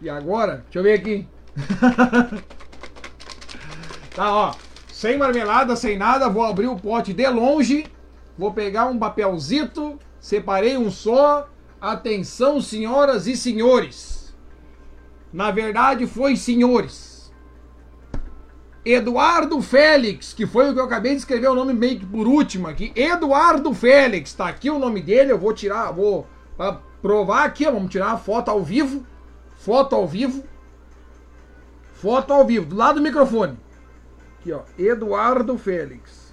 E 0.01 0.09
agora? 0.09 0.65
Deixa 0.65 0.79
eu 0.79 0.83
ver 0.83 0.99
aqui. 0.99 1.25
tá, 4.13 4.33
ó. 4.33 4.53
Sem 4.91 5.17
marmelada, 5.17 5.73
sem 5.75 5.97
nada. 5.97 6.29
Vou 6.29 6.43
abrir 6.43 6.67
o 6.67 6.75
pote 6.75 7.13
de 7.13 7.27
longe. 7.29 7.85
Vou 8.37 8.53
pegar 8.53 8.85
um 8.85 8.97
papelzito. 8.97 9.99
Separei 10.19 10.77
um 10.77 10.91
só. 10.91 11.49
Atenção, 11.79 12.61
senhoras 12.61 13.27
e 13.27 13.35
senhores. 13.35 14.35
Na 15.31 15.51
verdade, 15.51 16.07
foi 16.07 16.35
senhores. 16.35 17.31
Eduardo 18.85 19.61
Félix, 19.61 20.31
que 20.31 20.45
foi 20.45 20.69
o 20.69 20.73
que 20.73 20.79
eu 20.79 20.85
acabei 20.85 21.13
de 21.13 21.17
escrever 21.17 21.47
o 21.47 21.55
nome 21.55 21.73
meio 21.73 21.99
que 21.99 22.05
por 22.05 22.27
último 22.27 22.67
aqui. 22.67 22.93
Eduardo 22.95 23.73
Félix, 23.73 24.33
tá 24.33 24.47
aqui 24.47 24.69
o 24.69 24.79
nome 24.79 25.01
dele. 25.01 25.31
Eu 25.31 25.39
vou 25.39 25.53
tirar, 25.53 25.91
vou 25.91 26.27
provar 27.01 27.45
aqui, 27.45 27.65
vamos 27.65 27.91
tirar 27.91 28.11
a 28.11 28.17
foto 28.17 28.49
ao 28.49 28.63
vivo. 28.63 29.05
Foto 29.55 29.95
ao 29.95 30.07
vivo. 30.07 30.43
Foto 31.93 32.31
ao 32.31 32.45
vivo, 32.45 32.67
do 32.67 32.75
lado 32.75 32.95
do 32.95 33.01
microfone. 33.01 33.57
Aqui, 34.39 34.51
ó. 34.51 34.61
Eduardo 34.77 35.57
Félix. 35.57 36.24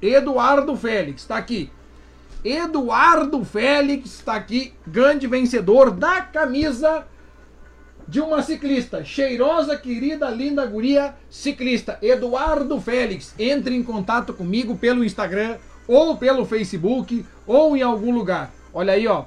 Eduardo 0.00 0.76
Félix, 0.76 1.24
tá 1.24 1.36
aqui. 1.36 1.70
Eduardo 2.44 3.44
Félix 3.44 4.22
tá 4.24 4.34
aqui, 4.34 4.72
grande 4.86 5.26
vencedor 5.26 5.90
da 5.90 6.20
camisa 6.20 7.04
de 8.06 8.20
uma 8.20 8.42
ciclista. 8.42 9.04
Cheirosa, 9.04 9.76
querida, 9.76 10.30
linda 10.30 10.64
guria 10.64 11.14
ciclista. 11.28 11.98
Eduardo 12.00 12.80
Félix. 12.80 13.34
Entre 13.38 13.76
em 13.76 13.82
contato 13.82 14.32
comigo 14.32 14.76
pelo 14.76 15.04
Instagram, 15.04 15.58
ou 15.86 16.16
pelo 16.16 16.44
Facebook, 16.44 17.24
ou 17.46 17.76
em 17.76 17.82
algum 17.82 18.12
lugar. 18.12 18.50
Olha 18.72 18.94
aí, 18.94 19.06
ó. 19.06 19.24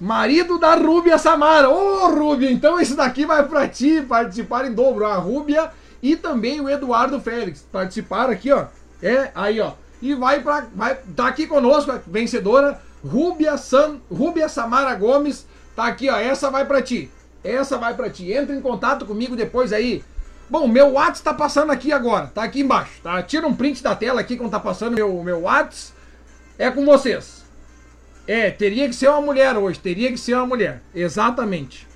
Marido 0.00 0.58
da 0.58 0.74
Rúbia 0.74 1.18
Samara. 1.18 1.68
Ô, 1.68 2.04
oh, 2.04 2.14
Rúbia, 2.14 2.50
então 2.50 2.80
esse 2.80 2.96
daqui 2.96 3.26
vai 3.26 3.46
para 3.46 3.68
ti 3.68 4.02
participar 4.02 4.66
em 4.66 4.74
dobro. 4.74 5.04
A 5.04 5.16
Rúbia 5.16 5.70
e 6.02 6.16
também 6.16 6.60
o 6.60 6.68
Eduardo 6.68 7.20
Félix. 7.20 7.66
Participaram 7.70 8.32
aqui, 8.32 8.50
ó. 8.50 8.66
É, 9.02 9.30
aí, 9.34 9.60
ó. 9.60 9.72
E 10.02 10.16
vai 10.16 10.40
para 10.40 10.66
vai 10.74 10.98
tá 11.16 11.28
aqui 11.28 11.46
conosco 11.46 11.92
a 11.92 12.00
vencedora 12.04 12.82
Rúbia 13.04 13.56
San, 13.56 14.00
Rúbia 14.10 14.48
Samara 14.48 14.94
Gomes. 14.96 15.46
Tá 15.76 15.84
aqui, 15.86 16.10
ó. 16.10 16.16
Essa 16.16 16.50
vai 16.50 16.66
para 16.66 16.82
ti. 16.82 17.08
Essa 17.42 17.78
vai 17.78 17.94
para 17.94 18.10
ti. 18.10 18.32
Entra 18.32 18.54
em 18.54 18.60
contato 18.60 19.06
comigo 19.06 19.36
depois 19.36 19.72
aí. 19.72 20.04
Bom, 20.50 20.66
meu 20.66 20.92
WhatsApp 20.92 21.22
tá 21.22 21.34
passando 21.34 21.70
aqui 21.70 21.92
agora. 21.92 22.26
Tá 22.26 22.42
aqui 22.42 22.60
embaixo, 22.60 23.00
tá? 23.00 23.22
Tira 23.22 23.46
um 23.46 23.54
print 23.54 23.82
da 23.82 23.94
tela 23.94 24.20
aqui 24.20 24.36
quando 24.36 24.50
tá 24.50 24.60
passando 24.60 24.94
meu 24.94 25.22
meu 25.22 25.42
WhatsApp. 25.42 25.96
É 26.58 26.70
com 26.70 26.84
vocês. 26.84 27.42
É, 28.26 28.50
teria 28.50 28.88
que 28.88 28.94
ser 28.94 29.08
uma 29.08 29.20
mulher 29.20 29.56
hoje, 29.56 29.78
teria 29.78 30.10
que 30.10 30.18
ser 30.18 30.34
uma 30.34 30.46
mulher. 30.46 30.82
Exatamente. 30.94 31.88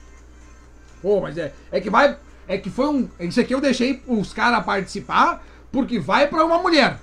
Pô, 1.03 1.20
mas 1.20 1.37
é, 1.39 1.53
é 1.70 1.81
que 1.81 1.91
vai, 1.91 2.16
é 2.49 2.59
que 2.59 2.70
foi 2.70 2.89
um, 2.89 3.09
isso 3.20 3.41
aqui 3.41 3.55
eu 3.55 3.61
deixei 3.61 4.03
os 4.07 4.33
caras 4.33 4.65
participar 4.65 5.45
porque 5.70 5.99
vai 5.99 6.27
para 6.27 6.45
uma 6.45 6.59
mulher. 6.59 6.99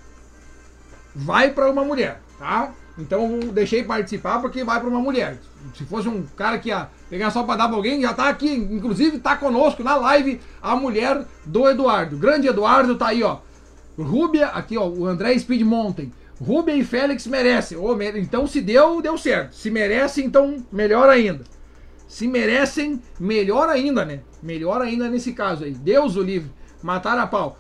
Vai 1.16 1.52
para 1.52 1.70
uma 1.70 1.84
mulher, 1.84 2.22
tá? 2.40 2.74
Então 2.98 3.40
deixei 3.40 3.84
participar 3.84 4.40
porque 4.40 4.64
vai 4.64 4.80
para 4.80 4.90
uma 4.90 5.00
mulher. 5.00 5.38
Se 5.76 5.84
fosse 5.86 6.08
um 6.08 6.24
cara 6.36 6.60
que 6.60 6.70
ia 6.70 6.90
pegar 7.10 7.32
só 7.32 7.44
para 7.44 7.58
dar 7.58 7.68
pra 7.68 7.78
alguém, 7.78 8.02
já 8.02 8.14
tá 8.14 8.30
aqui, 8.30 8.54
inclusive 8.54 9.20
tá 9.20 9.36
conosco 9.36 9.84
na 9.84 9.96
live 9.96 10.40
a 10.62 10.76
mulher 10.76 11.26
do 11.46 11.68
Eduardo. 11.70 12.18
Grande 12.18 12.48
Eduardo 12.48 12.96
tá 12.96 13.08
aí, 13.08 13.24
ó. 13.24 13.40
Rúbia, 13.98 14.48
aqui 14.48 14.78
ó, 14.78 14.88
o 14.88 15.06
André 15.06 15.38
Speed 15.38 15.62
Mountain. 15.62 16.12
E 16.68 16.84
Félix 16.84 17.26
merecem. 17.26 17.78
Oh, 17.78 17.96
então, 18.02 18.46
se 18.46 18.60
deu, 18.60 19.02
deu 19.02 19.18
certo. 19.18 19.56
Se 19.56 19.70
merecem, 19.70 20.26
então, 20.26 20.58
melhor 20.72 21.08
ainda. 21.10 21.44
Se 22.08 22.28
merecem, 22.28 23.02
melhor 23.20 23.70
ainda, 23.70 24.04
né? 24.04 24.20
Melhor 24.42 24.82
ainda 24.82 25.10
nesse 25.10 25.32
caso 25.32 25.64
aí. 25.64 25.72
Deus 25.72 26.18
o 26.18 26.22
livre. 26.22 26.52
Matar 26.82 27.18
a 27.18 27.26
pau. 27.26 27.58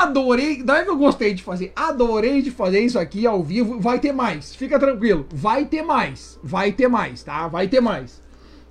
Adorei. 0.00 0.62
Daí 0.62 0.84
que 0.84 0.90
eu 0.90 0.96
gostei 0.96 1.34
de 1.34 1.42
fazer. 1.42 1.72
Adorei 1.76 2.42
de 2.42 2.50
fazer 2.50 2.80
isso 2.80 2.98
aqui 2.98 3.26
ao 3.26 3.42
vivo. 3.42 3.80
Vai 3.80 3.98
ter 3.98 4.12
mais. 4.12 4.54
Fica 4.54 4.78
tranquilo. 4.78 5.26
Vai 5.32 5.64
ter 5.66 5.82
mais. 5.82 6.38
Vai 6.42 6.72
ter 6.72 6.88
mais, 6.88 7.22
tá? 7.22 7.46
Vai 7.48 7.68
ter 7.68 7.80
mais. 7.80 8.22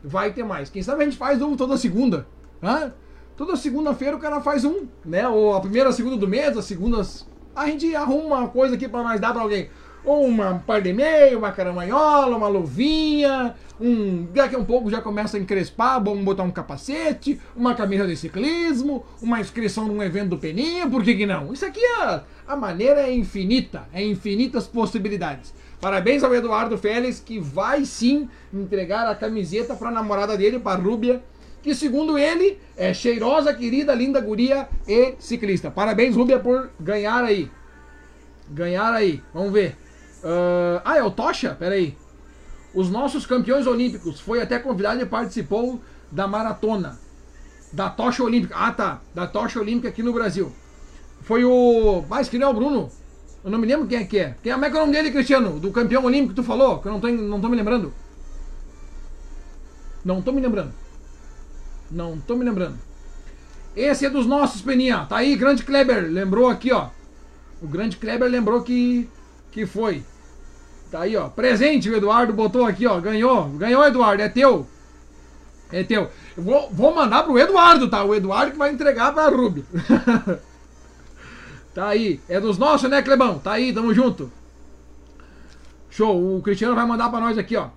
Vai 0.03 0.33
ter 0.33 0.43
mais. 0.43 0.69
Quem 0.69 0.83
sabe 0.83 1.01
a 1.01 1.05
gente 1.05 1.17
faz 1.17 1.41
um 1.41 1.55
toda 1.55 1.77
segunda. 1.77 2.27
Hã? 2.61 2.93
Toda 3.35 3.55
segunda-feira 3.55 4.15
o 4.15 4.19
cara 4.19 4.41
faz 4.41 4.63
um, 4.63 4.85
né? 5.03 5.27
Ou 5.27 5.55
a 5.55 5.61
primeira, 5.61 5.89
a 5.89 5.93
segunda 5.93 6.17
do 6.17 6.27
mês, 6.27 6.55
as 6.55 6.65
segundas 6.65 7.25
a 7.55 7.67
gente 7.67 7.95
arruma 7.95 8.37
uma 8.37 8.47
coisa 8.47 8.75
aqui 8.75 8.87
para 8.87 9.03
nós 9.03 9.19
dar 9.19 9.33
para 9.33 9.41
alguém. 9.41 9.69
Ou 10.03 10.25
uma 10.25 10.61
par 10.65 10.81
de 10.81 10.91
meio, 10.91 11.37
uma 11.37 11.51
caramanhola, 11.51 12.35
uma 12.35 12.47
luvinha, 12.47 13.55
um. 13.79 14.25
Daqui 14.33 14.55
a 14.55 14.59
um 14.59 14.65
pouco 14.65 14.89
já 14.89 15.01
começa 15.01 15.37
a 15.37 15.39
encrespar, 15.39 16.03
vamos 16.03 16.23
botar 16.23 16.43
um 16.43 16.51
capacete, 16.51 17.39
uma 17.55 17.75
camisa 17.75 18.07
de 18.07 18.15
ciclismo, 18.15 19.05
uma 19.21 19.39
inscrição 19.39 19.87
num 19.87 20.01
evento 20.01 20.29
do 20.29 20.37
Peninha, 20.37 20.87
por 20.87 21.03
que, 21.03 21.15
que 21.15 21.25
não? 21.25 21.53
Isso 21.53 21.65
aqui 21.65 21.81
é. 21.83 22.21
A 22.47 22.55
maneira 22.55 23.01
é 23.01 23.13
infinita, 23.13 23.87
é 23.93 24.03
infinitas 24.03 24.67
possibilidades. 24.67 25.53
Parabéns 25.79 26.23
ao 26.23 26.33
Eduardo 26.33 26.77
Félix, 26.77 27.19
que 27.19 27.39
vai 27.39 27.83
sim 27.83 28.29
entregar 28.53 29.05
a 29.07 29.15
camiseta 29.15 29.75
para 29.75 29.89
a 29.89 29.91
namorada 29.91 30.37
dele, 30.37 30.57
para 30.57 30.79
Rúbia, 30.79 31.21
que 31.61 31.75
segundo 31.75 32.17
ele 32.17 32.57
é 32.77 32.93
cheirosa, 32.93 33.53
querida, 33.53 33.93
linda 33.93 34.21
guria 34.21 34.67
e 34.87 35.15
ciclista. 35.19 35.69
Parabéns, 35.69 36.15
Rúbia, 36.15 36.39
por 36.39 36.69
ganhar 36.79 37.23
aí. 37.23 37.51
Ganhar 38.49 38.93
aí. 38.93 39.21
Vamos 39.33 39.51
ver. 39.51 39.75
Uh, 40.23 40.79
ah, 40.85 40.97
é 40.97 41.03
o 41.03 41.11
Tocha? 41.11 41.55
Pera 41.55 41.75
aí. 41.75 41.97
Os 42.73 42.89
nossos 42.89 43.25
campeões 43.25 43.67
olímpicos 43.67 44.19
foi 44.19 44.41
até 44.41 44.57
convidado 44.57 45.01
e 45.01 45.05
participou 45.05 45.79
da 46.11 46.27
maratona. 46.27 46.99
Da 47.71 47.89
tocha 47.89 48.23
olímpica. 48.23 48.55
Ah, 48.57 48.71
tá. 48.71 49.01
Da 49.13 49.27
tocha 49.27 49.59
olímpica 49.59 49.89
aqui 49.89 50.01
no 50.01 50.13
Brasil. 50.13 50.51
Foi 51.21 51.43
o. 51.45 52.03
Mas 52.09 52.29
que 52.29 52.37
não 52.37 52.47
é 52.47 52.49
o 52.49 52.53
Bruno? 52.53 52.91
Eu 53.43 53.51
não 53.51 53.59
me 53.59 53.67
lembro 53.67 53.87
quem 53.87 53.99
é 53.99 54.05
que 54.05 54.17
é. 54.17 54.35
Quem 54.41 54.51
é, 54.51 54.55
como 54.55 54.65
é 54.65 54.69
que 54.69 54.75
é 54.75 54.79
o 54.79 54.81
nome 54.81 54.93
dele, 54.93 55.11
Cristiano? 55.11 55.59
Do 55.59 55.71
campeão 55.71 56.05
olímpico 56.05 56.29
que 56.29 56.41
tu 56.41 56.43
falou? 56.43 56.79
Que 56.79 56.87
eu 56.87 56.91
não 56.91 56.99
tô, 56.99 57.07
não 57.09 57.41
tô 57.41 57.49
me 57.49 57.57
lembrando. 57.57 57.93
Não 60.03 60.21
tô 60.21 60.31
me 60.31 60.41
lembrando. 60.41 60.73
Não 61.91 62.19
tô 62.19 62.35
me 62.35 62.43
lembrando. 62.43 62.77
Esse 63.75 64.05
é 64.05 64.09
dos 64.09 64.25
nossos, 64.25 64.61
Peninha. 64.61 65.05
Tá 65.05 65.17
aí, 65.17 65.35
grande 65.35 65.63
Kleber. 65.63 66.09
Lembrou 66.09 66.47
aqui, 66.47 66.71
ó. 66.71 66.89
O 67.61 67.67
grande 67.67 67.97
Kleber 67.97 68.29
lembrou 68.29 68.61
que, 68.61 69.09
que 69.51 69.65
foi. 69.65 70.03
Tá 70.93 71.01
aí, 71.01 71.17
ó. 71.17 71.27
Presente, 71.27 71.89
o 71.89 71.95
Eduardo 71.95 72.31
botou 72.33 72.67
aqui, 72.67 72.85
ó. 72.85 72.99
Ganhou. 72.99 73.49
Ganhou, 73.49 73.83
Eduardo. 73.83 74.21
É 74.21 74.29
teu. 74.29 74.67
É 75.71 75.83
teu. 75.83 76.11
Eu 76.37 76.43
vou, 76.43 76.69
vou 76.69 76.93
mandar 76.93 77.23
pro 77.23 77.39
Eduardo, 77.39 77.89
tá? 77.89 78.03
O 78.03 78.13
Eduardo 78.13 78.51
que 78.51 78.59
vai 78.59 78.71
entregar 78.71 79.11
pra 79.11 79.27
Ruby. 79.27 79.65
tá 81.73 81.87
aí. 81.87 82.21
É 82.29 82.39
dos 82.39 82.59
nossos, 82.59 82.87
né, 82.91 83.01
Clebão? 83.01 83.39
Tá 83.39 83.53
aí, 83.53 83.73
tamo 83.73 83.91
junto. 83.91 84.31
Show. 85.89 86.37
O 86.37 86.43
Cristiano 86.43 86.75
vai 86.75 86.85
mandar 86.85 87.09
pra 87.09 87.19
nós 87.19 87.39
aqui, 87.39 87.57
ó. 87.57 87.69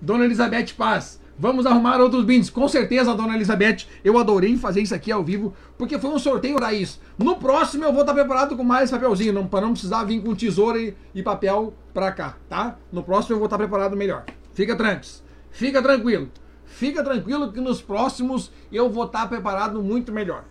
Dona 0.00 0.24
Elizabeth 0.24 0.72
Paz. 0.74 1.20
Vamos 1.42 1.66
arrumar 1.66 2.00
outros 2.00 2.24
brindes. 2.24 2.48
Com 2.48 2.68
certeza, 2.68 3.16
dona 3.16 3.34
Elizabeth, 3.34 3.78
eu 4.04 4.16
adorei 4.16 4.56
fazer 4.56 4.80
isso 4.80 4.94
aqui 4.94 5.10
ao 5.10 5.24
vivo, 5.24 5.52
porque 5.76 5.98
foi 5.98 6.10
um 6.10 6.18
sorteio 6.20 6.56
isso. 6.72 7.00
No 7.18 7.34
próximo 7.34 7.82
eu 7.82 7.92
vou 7.92 8.02
estar 8.02 8.14
preparado 8.14 8.56
com 8.56 8.62
mais 8.62 8.92
papelzinho, 8.92 9.32
não, 9.32 9.48
para 9.48 9.62
não 9.62 9.72
precisar 9.72 10.04
vir 10.04 10.22
com 10.22 10.36
tesoura 10.36 10.78
e, 10.78 10.94
e 11.12 11.20
papel 11.20 11.74
para 11.92 12.12
cá, 12.12 12.36
tá? 12.48 12.76
No 12.92 13.02
próximo 13.02 13.34
eu 13.34 13.38
vou 13.40 13.46
estar 13.46 13.58
preparado 13.58 13.96
melhor. 13.96 14.24
Fica 14.54 14.76
tranquilo. 14.76 15.14
Fica 15.50 15.82
tranquilo. 15.82 16.30
Fica 16.64 17.02
tranquilo 17.02 17.52
que 17.52 17.60
nos 17.60 17.82
próximos 17.82 18.52
eu 18.70 18.88
vou 18.88 19.06
estar 19.06 19.28
preparado 19.28 19.82
muito 19.82 20.12
melhor. 20.12 20.44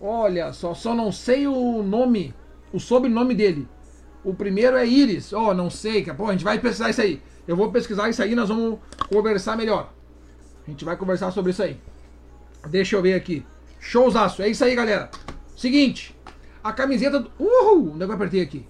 Olha 0.00 0.52
só, 0.52 0.74
só 0.74 0.92
não 0.92 1.12
sei 1.12 1.46
o 1.46 1.84
nome, 1.84 2.34
o 2.72 2.80
sobrenome 2.80 3.32
dele. 3.32 3.68
O 4.24 4.34
primeiro 4.34 4.76
é 4.76 4.84
Iris. 4.84 5.32
Oh, 5.32 5.54
não 5.54 5.70
sei, 5.70 6.02
pô, 6.02 6.26
a 6.26 6.32
gente 6.32 6.42
vai 6.42 6.58
pesquisar 6.58 6.90
isso 6.90 7.00
aí. 7.00 7.22
Eu 7.46 7.54
vou 7.54 7.70
pesquisar 7.70 8.10
isso 8.10 8.20
aí 8.20 8.34
nós 8.34 8.48
vamos 8.48 8.80
conversar 9.08 9.56
melhor. 9.56 9.99
A 10.70 10.72
gente 10.72 10.84
vai 10.84 10.96
conversar 10.96 11.32
sobre 11.32 11.50
isso 11.50 11.64
aí. 11.64 11.76
Deixa 12.68 12.94
eu 12.94 13.02
ver 13.02 13.14
aqui. 13.14 13.44
Showzaço. 13.80 14.40
É 14.40 14.48
isso 14.48 14.64
aí, 14.64 14.76
galera. 14.76 15.10
Seguinte. 15.56 16.16
A 16.62 16.72
camiseta 16.72 17.18
do... 17.18 17.28
Uhul! 17.40 17.94
Onde 17.94 18.04
é 18.04 18.06
que 18.06 18.12
eu 18.12 18.14
apertei 18.14 18.40
aqui? 18.40 18.64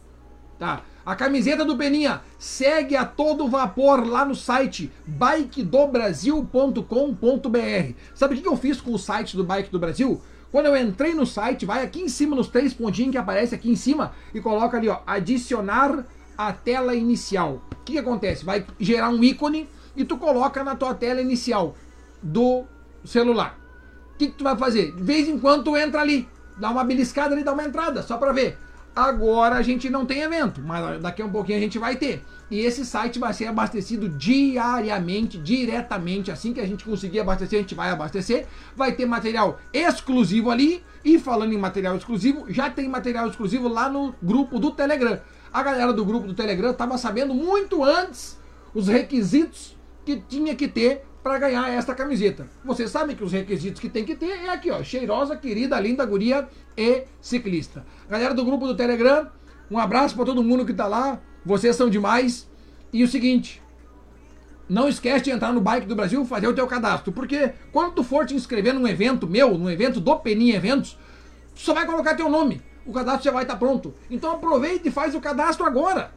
Tá. 0.58 0.82
A 1.04 1.14
camiseta 1.14 1.62
do 1.62 1.76
Peninha 1.76 2.22
segue 2.38 2.96
a 2.96 3.04
todo 3.04 3.48
vapor 3.48 4.06
lá 4.06 4.24
no 4.24 4.34
site 4.34 4.90
bikedobrasil.com.br. 5.06 7.94
Sabe 8.14 8.34
o 8.34 8.40
que 8.40 8.48
eu 8.48 8.56
fiz 8.56 8.80
com 8.80 8.94
o 8.94 8.98
site 8.98 9.36
do 9.36 9.44
Bike 9.44 9.70
do 9.70 9.78
Brasil? 9.78 10.22
Quando 10.50 10.66
eu 10.66 10.76
entrei 10.76 11.12
no 11.12 11.26
site, 11.26 11.66
vai 11.66 11.84
aqui 11.84 12.00
em 12.00 12.08
cima 12.08 12.34
nos 12.34 12.48
três 12.48 12.72
pontinhos 12.72 13.12
que 13.12 13.18
aparece 13.18 13.54
aqui 13.54 13.70
em 13.70 13.76
cima 13.76 14.12
e 14.32 14.40
coloca 14.40 14.78
ali, 14.78 14.88
ó, 14.88 15.00
adicionar 15.06 16.06
a 16.38 16.50
tela 16.50 16.94
inicial. 16.94 17.60
O 17.72 17.76
que, 17.84 17.92
que 17.92 17.98
acontece? 17.98 18.42
Vai 18.42 18.64
gerar 18.78 19.10
um 19.10 19.22
ícone 19.22 19.68
e 19.94 20.02
tu 20.02 20.16
coloca 20.16 20.64
na 20.64 20.74
tua 20.74 20.94
tela 20.94 21.20
inicial 21.20 21.76
do 22.22 22.64
celular. 23.04 23.58
O 24.14 24.18
que, 24.18 24.26
que 24.28 24.34
tu 24.34 24.44
vai 24.44 24.56
fazer? 24.56 24.92
De 24.92 25.02
vez 25.02 25.28
em 25.28 25.38
quando 25.38 25.64
tu 25.64 25.76
entra 25.76 26.00
ali, 26.00 26.28
dá 26.56 26.70
uma 26.70 26.84
beliscada 26.84 27.34
ali, 27.34 27.42
dá 27.42 27.52
uma 27.52 27.64
entrada, 27.64 28.02
só 28.02 28.18
para 28.18 28.32
ver. 28.32 28.58
Agora 28.94 29.54
a 29.54 29.62
gente 29.62 29.88
não 29.88 30.04
tem 30.04 30.20
evento, 30.20 30.60
mas 30.60 31.00
daqui 31.00 31.22
a 31.22 31.24
um 31.24 31.30
pouquinho 31.30 31.58
a 31.58 31.60
gente 31.60 31.78
vai 31.78 31.96
ter. 31.96 32.24
E 32.50 32.58
esse 32.58 32.84
site 32.84 33.20
vai 33.20 33.32
ser 33.32 33.46
abastecido 33.46 34.08
diariamente, 34.08 35.38
diretamente. 35.38 36.30
Assim 36.32 36.52
que 36.52 36.60
a 36.60 36.66
gente 36.66 36.84
conseguir 36.84 37.20
abastecer, 37.20 37.60
a 37.60 37.62
gente 37.62 37.74
vai 37.74 37.90
abastecer. 37.90 38.46
Vai 38.74 38.92
ter 38.92 39.06
material 39.06 39.60
exclusivo 39.72 40.50
ali. 40.50 40.82
E 41.04 41.18
falando 41.18 41.52
em 41.52 41.58
material 41.58 41.96
exclusivo, 41.96 42.52
já 42.52 42.68
tem 42.68 42.88
material 42.88 43.28
exclusivo 43.28 43.68
lá 43.68 43.88
no 43.88 44.12
grupo 44.20 44.58
do 44.58 44.72
Telegram. 44.72 45.20
A 45.52 45.62
galera 45.62 45.92
do 45.92 46.04
grupo 46.04 46.26
do 46.26 46.34
Telegram 46.34 46.72
estava 46.72 46.98
sabendo 46.98 47.32
muito 47.32 47.84
antes 47.84 48.38
os 48.74 48.88
requisitos 48.88 49.76
que 50.04 50.16
tinha 50.16 50.54
que 50.54 50.66
ter 50.66 51.06
para 51.22 51.38
ganhar 51.38 51.68
esta 51.70 51.94
camiseta. 51.94 52.48
Vocês 52.64 52.90
sabem 52.90 53.14
que 53.14 53.24
os 53.24 53.32
requisitos 53.32 53.80
que 53.80 53.88
tem 53.88 54.04
que 54.04 54.14
ter 54.14 54.30
é 54.30 54.50
aqui, 54.50 54.70
ó, 54.70 54.82
cheirosa, 54.82 55.36
querida, 55.36 55.78
linda 55.78 56.04
guria 56.04 56.48
e 56.76 57.04
ciclista. 57.20 57.84
Galera 58.08 58.34
do 58.34 58.44
grupo 58.44 58.66
do 58.66 58.74
Telegram, 58.74 59.28
um 59.70 59.78
abraço 59.78 60.14
para 60.14 60.24
todo 60.24 60.42
mundo 60.42 60.64
que 60.64 60.72
tá 60.72 60.86
lá. 60.86 61.20
Vocês 61.44 61.76
são 61.76 61.88
demais. 61.88 62.48
E 62.92 63.04
o 63.04 63.08
seguinte, 63.08 63.62
não 64.68 64.88
esquece 64.88 65.24
de 65.24 65.30
entrar 65.30 65.52
no 65.52 65.60
Bike 65.60 65.86
do 65.86 65.96
Brasil, 65.96 66.24
fazer 66.24 66.46
o 66.46 66.54
teu 66.54 66.66
cadastro, 66.66 67.12
porque 67.12 67.52
quando 67.72 67.94
tu 67.94 68.04
for 68.04 68.24
te 68.24 68.34
inscrever 68.34 68.72
num 68.72 68.86
evento 68.86 69.26
meu, 69.26 69.58
num 69.58 69.70
evento 69.70 70.00
do 70.00 70.16
Peninha 70.16 70.56
Eventos, 70.56 70.96
tu 71.54 71.60
só 71.60 71.74
vai 71.74 71.84
colocar 71.84 72.14
teu 72.14 72.28
nome. 72.28 72.62
O 72.86 72.92
cadastro 72.92 73.24
já 73.24 73.30
vai 73.30 73.42
estar 73.42 73.54
tá 73.54 73.58
pronto. 73.58 73.94
Então 74.10 74.32
aproveita 74.32 74.88
e 74.88 74.90
faz 74.90 75.14
o 75.14 75.20
cadastro 75.20 75.66
agora. 75.66 76.12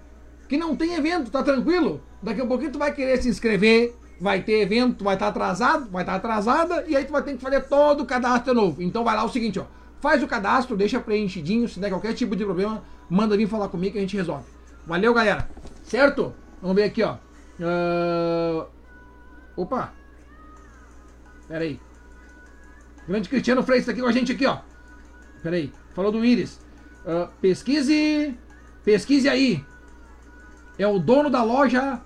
Que 0.47 0.57
não 0.57 0.75
tem 0.75 0.93
evento, 0.93 1.31
tá 1.31 1.43
tranquilo? 1.43 2.01
Daqui 2.21 2.41
a 2.41 2.45
pouquinho 2.45 2.71
tu 2.71 2.79
vai 2.79 2.93
querer 2.93 3.21
se 3.21 3.27
inscrever, 3.27 3.95
vai 4.23 4.41
ter 4.41 4.61
evento, 4.61 5.03
vai 5.03 5.15
estar 5.15 5.25
tá 5.25 5.31
atrasado, 5.31 5.91
vai 5.91 6.01
estar 6.01 6.13
tá 6.13 6.17
atrasada, 6.17 6.85
e 6.87 6.95
aí 6.95 7.03
tu 7.03 7.11
vai 7.11 7.21
ter 7.21 7.33
que 7.33 7.41
fazer 7.41 7.59
todo 7.67 8.03
o 8.03 8.05
cadastro 8.05 8.53
novo. 8.53 8.81
Então 8.81 9.03
vai 9.03 9.17
lá 9.17 9.25
o 9.25 9.29
seguinte, 9.29 9.59
ó. 9.59 9.65
Faz 9.99 10.23
o 10.23 10.27
cadastro, 10.27 10.77
deixa 10.77 10.97
preenchidinho, 10.97 11.67
se 11.67 11.77
der 11.77 11.89
qualquer 11.89 12.13
tipo 12.13 12.33
de 12.33 12.45
problema, 12.45 12.81
manda 13.09 13.35
vir 13.35 13.49
falar 13.49 13.67
comigo 13.67 13.91
que 13.91 13.97
a 13.97 14.01
gente 14.01 14.15
resolve. 14.15 14.45
Valeu, 14.87 15.13
galera. 15.13 15.49
Certo? 15.83 16.33
Vamos 16.61 16.77
ver 16.77 16.83
aqui, 16.85 17.03
ó. 17.03 17.15
Uh... 17.59 18.65
Opa. 19.57 19.91
Pera 21.49 21.65
aí. 21.65 21.77
Grande 23.05 23.27
Cristiano 23.27 23.61
Freire 23.61 23.81
está 23.81 23.91
aqui 23.91 23.99
com 23.99 24.07
a 24.07 24.13
gente 24.13 24.31
aqui, 24.31 24.45
ó. 24.45 24.59
Pera 25.41 25.57
aí. 25.57 25.69
Falou 25.93 26.13
do 26.13 26.23
Iris. 26.23 26.61
Uh, 27.05 27.27
pesquise. 27.41 28.37
Pesquise 28.85 29.27
aí. 29.27 29.65
É 30.79 30.87
o 30.87 30.97
dono 30.97 31.29
da 31.29 31.43
loja 31.43 32.01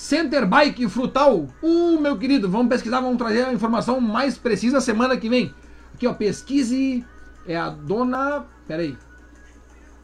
Center 0.00 0.46
Bike 0.46 0.88
Frutal. 0.88 1.46
Uh, 1.62 2.00
meu 2.00 2.16
querido, 2.16 2.48
vamos 2.48 2.68
pesquisar, 2.68 3.02
vamos 3.02 3.18
trazer 3.18 3.44
a 3.44 3.52
informação 3.52 4.00
mais 4.00 4.38
precisa 4.38 4.80
semana 4.80 5.14
que 5.14 5.28
vem. 5.28 5.54
Aqui, 5.92 6.06
ó, 6.06 6.14
pesquise 6.14 7.04
é 7.46 7.54
a 7.54 7.68
dona. 7.68 8.46
Pera 8.66 8.80
aí. 8.80 8.96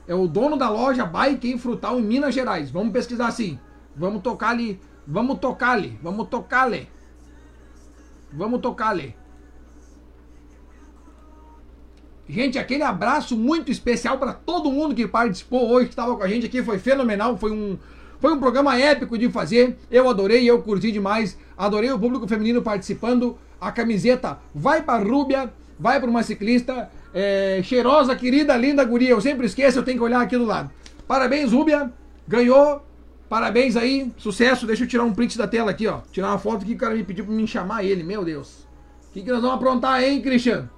É 0.07 0.15
o 0.15 0.29
dono 0.29 0.59
da 0.59 0.69
loja 0.69 1.07
Bike 1.07 1.59
Frutal 1.59 1.99
em 1.99 2.03
Minas 2.03 2.35
Gerais. 2.35 2.71
Vamos 2.71 2.93
pesquisar 2.93 3.29
assim. 3.29 3.59
Vamos 3.97 4.21
tocar 4.21 4.51
ali. 4.51 4.79
Vamos 5.07 5.39
tocar 5.39 5.71
ali. 5.71 5.99
Vamos 6.03 6.29
tocar 6.29 6.65
ali. 6.65 6.87
Vamos 8.31 8.61
tocar 8.61 8.91
ali. 8.91 9.17
Gente, 12.29 12.59
aquele 12.59 12.83
abraço 12.83 13.35
muito 13.35 13.73
especial 13.73 14.19
para 14.19 14.35
todo 14.35 14.71
mundo 14.71 14.95
que 14.95 15.09
participou 15.09 15.71
hoje, 15.71 15.87
que 15.87 15.93
estava 15.93 16.15
com 16.15 16.23
a 16.23 16.29
gente 16.29 16.45
aqui. 16.45 16.63
Foi 16.63 16.79
fenomenal. 16.79 17.39
Foi 17.39 17.51
um, 17.51 17.79
foi 18.21 18.33
um 18.33 18.39
programa 18.39 18.79
épico 18.79 19.19
de 19.19 19.31
fazer. 19.31 19.77
Eu 19.91 20.09
adorei, 20.09 20.49
eu 20.49 20.63
curti 20.63 20.91
demais. 20.91 21.37
Adorei 21.57 21.91
o 21.91 21.99
público 21.99 22.27
feminino 22.27 22.63
participando. 22.63 23.37
A 23.61 23.71
camiseta 23.73 24.39
vai 24.55 24.83
para 24.83 25.03
Rúbia, 25.03 25.53
vai 25.79 26.01
para 26.01 26.09
uma 26.09 26.23
ciclista 26.23 26.91
é, 27.13 27.61
cheirosa, 27.63 28.15
querida, 28.17 28.57
linda 28.57 28.85
guria. 28.85 29.11
Eu 29.11 29.21
sempre 29.21 29.47
esqueço, 29.47 29.79
eu 29.79 29.83
tenho 29.83 29.99
que 29.99 30.05
olhar 30.05 30.21
aqui 30.21 30.37
do 30.37 30.45
lado. 30.45 30.71
Parabéns, 31.07 31.53
Rúbia. 31.53 31.93
Ganhou. 32.27 32.85
Parabéns 33.29 33.77
aí. 33.77 34.13
Sucesso. 34.17 34.67
Deixa 34.67 34.85
eu 34.85 34.89
tirar 34.89 35.05
um 35.05 35.13
print 35.13 35.37
da 35.37 35.47
tela 35.47 35.71
aqui, 35.71 35.87
ó. 35.87 36.01
Tirar 36.11 36.29
uma 36.29 36.39
foto 36.39 36.65
que 36.65 36.73
o 36.75 36.77
cara 36.77 36.95
me 36.95 37.05
pediu 37.05 37.25
pra 37.25 37.35
me 37.35 37.47
chamar 37.47 37.85
ele. 37.85 38.03
Meu 38.03 38.25
Deus. 38.25 38.67
O 39.09 39.13
que, 39.13 39.23
que 39.23 39.31
nós 39.31 39.41
vamos 39.41 39.57
aprontar, 39.57 40.03
hein, 40.03 40.21
Cristiano? 40.21 40.69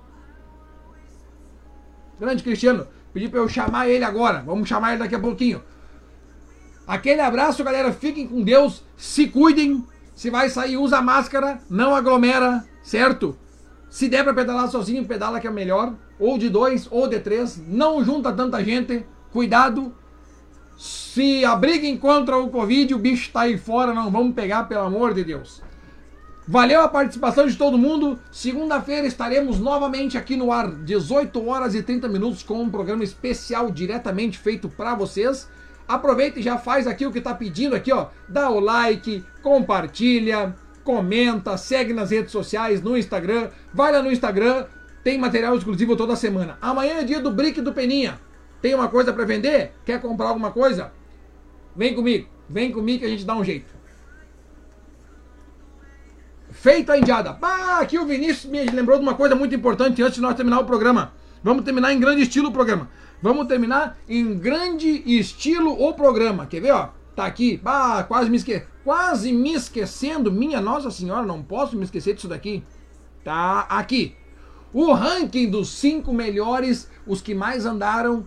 Grande 2.20 2.42
Cristiano. 2.42 2.86
Pedi 3.12 3.28
pra 3.28 3.40
eu 3.40 3.48
chamar 3.48 3.88
ele 3.88 4.04
agora. 4.04 4.42
Vamos 4.44 4.68
chamar 4.68 4.90
ele 4.90 4.98
daqui 4.98 5.14
a 5.14 5.20
pouquinho. 5.20 5.62
Aquele 6.88 7.20
abraço, 7.20 7.62
galera. 7.62 7.92
Fiquem 7.92 8.26
com 8.26 8.42
Deus. 8.42 8.82
Se 8.96 9.28
cuidem. 9.28 9.86
Se 10.14 10.30
vai 10.30 10.50
sair, 10.50 10.76
usa 10.76 11.00
máscara. 11.00 11.60
Não 11.70 11.94
aglomera. 11.94 12.64
Certo? 12.82 13.38
Se 13.88 14.08
der 14.08 14.24
pra 14.24 14.34
pedalar 14.34 14.68
sozinho, 14.68 15.04
pedala 15.04 15.38
que 15.38 15.46
é 15.46 15.50
melhor 15.50 15.94
ou 16.18 16.36
de 16.36 16.48
dois, 16.48 16.88
ou 16.90 17.06
de 17.06 17.20
três, 17.20 17.62
não 17.68 18.02
junta 18.04 18.32
tanta 18.32 18.62
gente, 18.62 19.06
cuidado. 19.30 19.94
Se 20.76 21.44
abriguem 21.44 21.96
contra 21.96 22.36
o 22.36 22.50
Covid, 22.50 22.94
o 22.94 22.98
bicho 22.98 23.28
está 23.28 23.42
aí 23.42 23.56
fora, 23.56 23.94
não 23.94 24.10
vamos 24.10 24.34
pegar, 24.34 24.64
pelo 24.64 24.84
amor 24.84 25.14
de 25.14 25.24
Deus. 25.24 25.62
Valeu 26.46 26.80
a 26.80 26.88
participação 26.88 27.46
de 27.46 27.56
todo 27.56 27.76
mundo. 27.76 28.18
Segunda-feira 28.32 29.06
estaremos 29.06 29.58
novamente 29.58 30.16
aqui 30.16 30.34
no 30.34 30.50
ar, 30.50 30.70
18 30.70 31.46
horas 31.46 31.74
e 31.74 31.82
30 31.82 32.08
minutos, 32.08 32.42
com 32.42 32.62
um 32.62 32.70
programa 32.70 33.04
especial 33.04 33.70
diretamente 33.70 34.38
feito 34.38 34.68
para 34.68 34.94
vocês. 34.94 35.48
Aproveita 35.88 36.38
e 36.38 36.42
já 36.42 36.58
faz 36.58 36.86
aqui 36.86 37.06
o 37.06 37.10
que 37.10 37.18
está 37.18 37.34
pedindo 37.34 37.74
aqui, 37.74 37.90
ó. 37.90 38.08
Dá 38.28 38.50
o 38.50 38.60
like, 38.60 39.24
compartilha, 39.42 40.54
comenta, 40.84 41.56
segue 41.56 41.94
nas 41.94 42.10
redes 42.10 42.30
sociais, 42.30 42.82
no 42.82 42.96
Instagram. 42.96 43.48
Vai 43.72 43.90
lá 43.90 44.02
no 44.02 44.12
Instagram, 44.12 44.66
tem 45.02 45.16
material 45.16 45.56
exclusivo 45.56 45.96
toda 45.96 46.14
semana. 46.14 46.58
Amanhã 46.60 46.98
é 46.98 47.04
dia 47.04 47.20
do 47.20 47.30
Brick 47.30 47.62
do 47.62 47.72
Peninha. 47.72 48.20
Tem 48.60 48.74
uma 48.74 48.88
coisa 48.88 49.12
para 49.12 49.24
vender? 49.24 49.72
Quer 49.86 50.00
comprar 50.00 50.28
alguma 50.28 50.50
coisa? 50.50 50.92
Vem 51.74 51.94
comigo. 51.94 52.28
Vem 52.48 52.70
comigo 52.70 52.98
que 52.98 53.06
a 53.06 53.08
gente 53.08 53.24
dá 53.24 53.34
um 53.34 53.44
jeito. 53.44 53.72
Feita 56.50 56.94
a 56.94 56.98
indiada. 56.98 57.38
Aqui 57.80 57.98
o 57.98 58.04
Vinícius 58.04 58.50
me 58.50 58.64
lembrou 58.64 58.98
de 58.98 59.02
uma 59.02 59.14
coisa 59.14 59.34
muito 59.34 59.54
importante 59.54 60.02
antes 60.02 60.16
de 60.16 60.20
nós 60.20 60.34
terminar 60.34 60.58
o 60.58 60.64
programa. 60.64 61.12
Vamos 61.42 61.64
terminar 61.64 61.92
em 61.92 62.00
grande 62.00 62.22
estilo 62.22 62.48
o 62.48 62.52
programa. 62.52 62.90
Vamos 63.20 63.46
terminar 63.46 63.98
em 64.08 64.38
grande 64.38 65.02
estilo 65.06 65.72
o 65.72 65.92
programa. 65.94 66.46
Quer 66.46 66.60
ver, 66.60 66.72
ó? 66.72 66.90
Tá 67.16 67.26
aqui. 67.26 67.60
Ah, 67.64 68.04
quase 68.06 68.30
me 68.30 68.36
esque... 68.36 68.62
quase 68.84 69.32
me 69.32 69.54
esquecendo. 69.54 70.30
Minha 70.30 70.60
Nossa 70.60 70.90
Senhora, 70.90 71.26
não 71.26 71.42
posso 71.42 71.76
me 71.76 71.84
esquecer 71.84 72.14
disso 72.14 72.28
daqui. 72.28 72.62
Tá 73.24 73.66
aqui 73.68 74.16
o 74.72 74.92
ranking 74.92 75.50
dos 75.50 75.68
cinco 75.70 76.12
melhores, 76.12 76.90
os 77.06 77.20
que 77.20 77.34
mais 77.34 77.64
andaram 77.64 78.26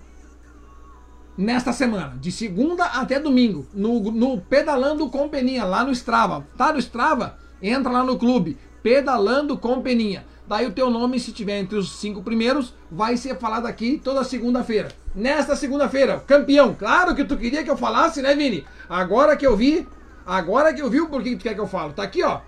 nesta 1.38 1.72
semana, 1.72 2.18
de 2.20 2.32
segunda 2.32 2.86
até 2.86 3.20
domingo, 3.20 3.68
no, 3.74 4.12
no 4.12 4.42
Pedalando 4.42 5.10
com 5.10 5.30
Peninha, 5.30 5.64
lá 5.64 5.84
no 5.84 5.92
Strava. 5.92 6.46
Tá 6.58 6.74
no 6.74 6.80
Strava? 6.80 7.38
Entra 7.62 7.92
lá 7.92 8.04
no 8.04 8.18
clube, 8.18 8.58
Pedalando 8.84 9.58
com 9.58 9.82
Peninha. 9.82 10.26
Daí 10.52 10.66
o 10.66 10.74
teu 10.74 10.90
nome, 10.90 11.18
se 11.18 11.32
tiver 11.32 11.60
entre 11.60 11.78
os 11.78 11.94
cinco 11.94 12.22
primeiros, 12.22 12.74
vai 12.92 13.16
ser 13.16 13.38
falado 13.38 13.68
aqui 13.68 14.02
toda 14.04 14.22
segunda-feira. 14.22 14.90
Nesta 15.16 15.56
segunda-feira, 15.56 16.22
campeão. 16.28 16.76
Claro 16.78 17.16
que 17.16 17.24
tu 17.24 17.38
queria 17.38 17.64
que 17.64 17.72
eu 17.72 17.78
falasse, 17.78 18.22
né, 18.22 18.36
Vini? 18.36 18.66
Agora 18.90 19.38
que 19.38 19.48
eu 19.48 19.56
vi, 19.56 19.88
agora 20.26 20.74
que 20.74 20.82
eu 20.82 20.90
vi 20.90 21.00
o 21.00 21.08
porquê 21.08 21.30
que 21.30 21.36
tu 21.38 21.44
quer 21.44 21.54
que 21.54 21.62
eu 21.62 21.70
falo. 21.70 21.94
Tá 21.94 22.04
aqui, 22.04 22.22
ó. 22.22 22.42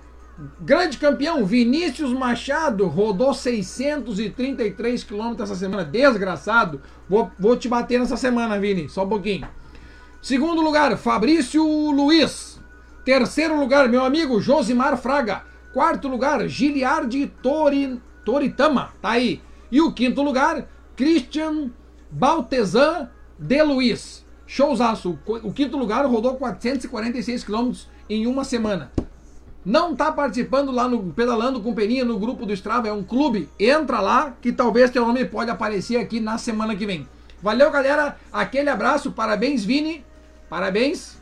Grande 0.60 0.98
campeão, 0.98 1.46
Vinícius 1.46 2.12
Machado, 2.12 2.88
rodou 2.88 3.34
633 3.34 5.02
quilômetros 5.06 5.50
essa 5.50 5.58
semana. 5.58 5.86
Desgraçado. 5.86 6.82
Vou, 7.08 7.32
vou 7.40 7.56
te 7.56 7.70
bater 7.70 8.02
nessa 8.02 8.18
semana, 8.18 8.60
Vini. 8.60 8.90
Só 8.90 9.06
um 9.06 9.10
pouquinho. 9.10 9.48
Segundo 10.22 10.62
lugar, 10.62 10.98
Fabrício 10.98 11.64
Luiz. 11.64 12.60
Terceiro 13.06 13.58
lugar, 13.58 13.88
meu 13.88 14.04
amigo 14.04 14.42
Josimar 14.42 14.98
Fraga. 14.98 15.53
Quarto 15.74 16.08
lugar, 16.08 16.48
Giliardi 16.48 17.26
Tori, 17.42 18.00
Toritama. 18.24 18.94
Tá 19.02 19.10
aí. 19.10 19.42
E 19.72 19.82
o 19.82 19.92
quinto 19.92 20.22
lugar, 20.22 20.68
Christian 20.96 21.72
Baltesan 22.12 23.10
de 23.40 23.64
Luiz. 23.64 24.24
Showzaço. 24.46 25.18
O 25.26 25.52
quinto 25.52 25.76
lugar 25.76 26.06
rodou 26.06 26.36
446 26.36 27.44
quilômetros 27.44 27.90
em 28.08 28.28
uma 28.28 28.44
semana. 28.44 28.92
Não 29.66 29.96
tá 29.96 30.12
participando 30.12 30.72
lá 30.72 30.88
no 30.88 31.12
Pedalando 31.14 31.60
com 31.60 31.74
Peninha 31.74 32.06
no 32.06 32.20
grupo 32.20 32.46
do 32.46 32.54
Strava, 32.54 32.90
é 32.90 32.94
um 32.94 33.04
clube. 33.04 33.50
Entra 33.60 34.00
lá 34.00 34.36
que 34.42 34.52
talvez 34.52 34.92
teu 34.92 35.08
nome 35.08 35.26
pode 35.26 35.50
aparecer 35.50 35.98
aqui 35.98 36.20
na 36.20 36.38
semana 36.38 36.76
que 36.76 36.86
vem. 36.86 37.08
Valeu, 37.42 37.72
galera. 37.72 38.18
Aquele 38.32 38.70
abraço. 38.70 39.12
Parabéns, 39.12 39.66
Vini. 39.66 40.06
Parabéns. 40.50 41.18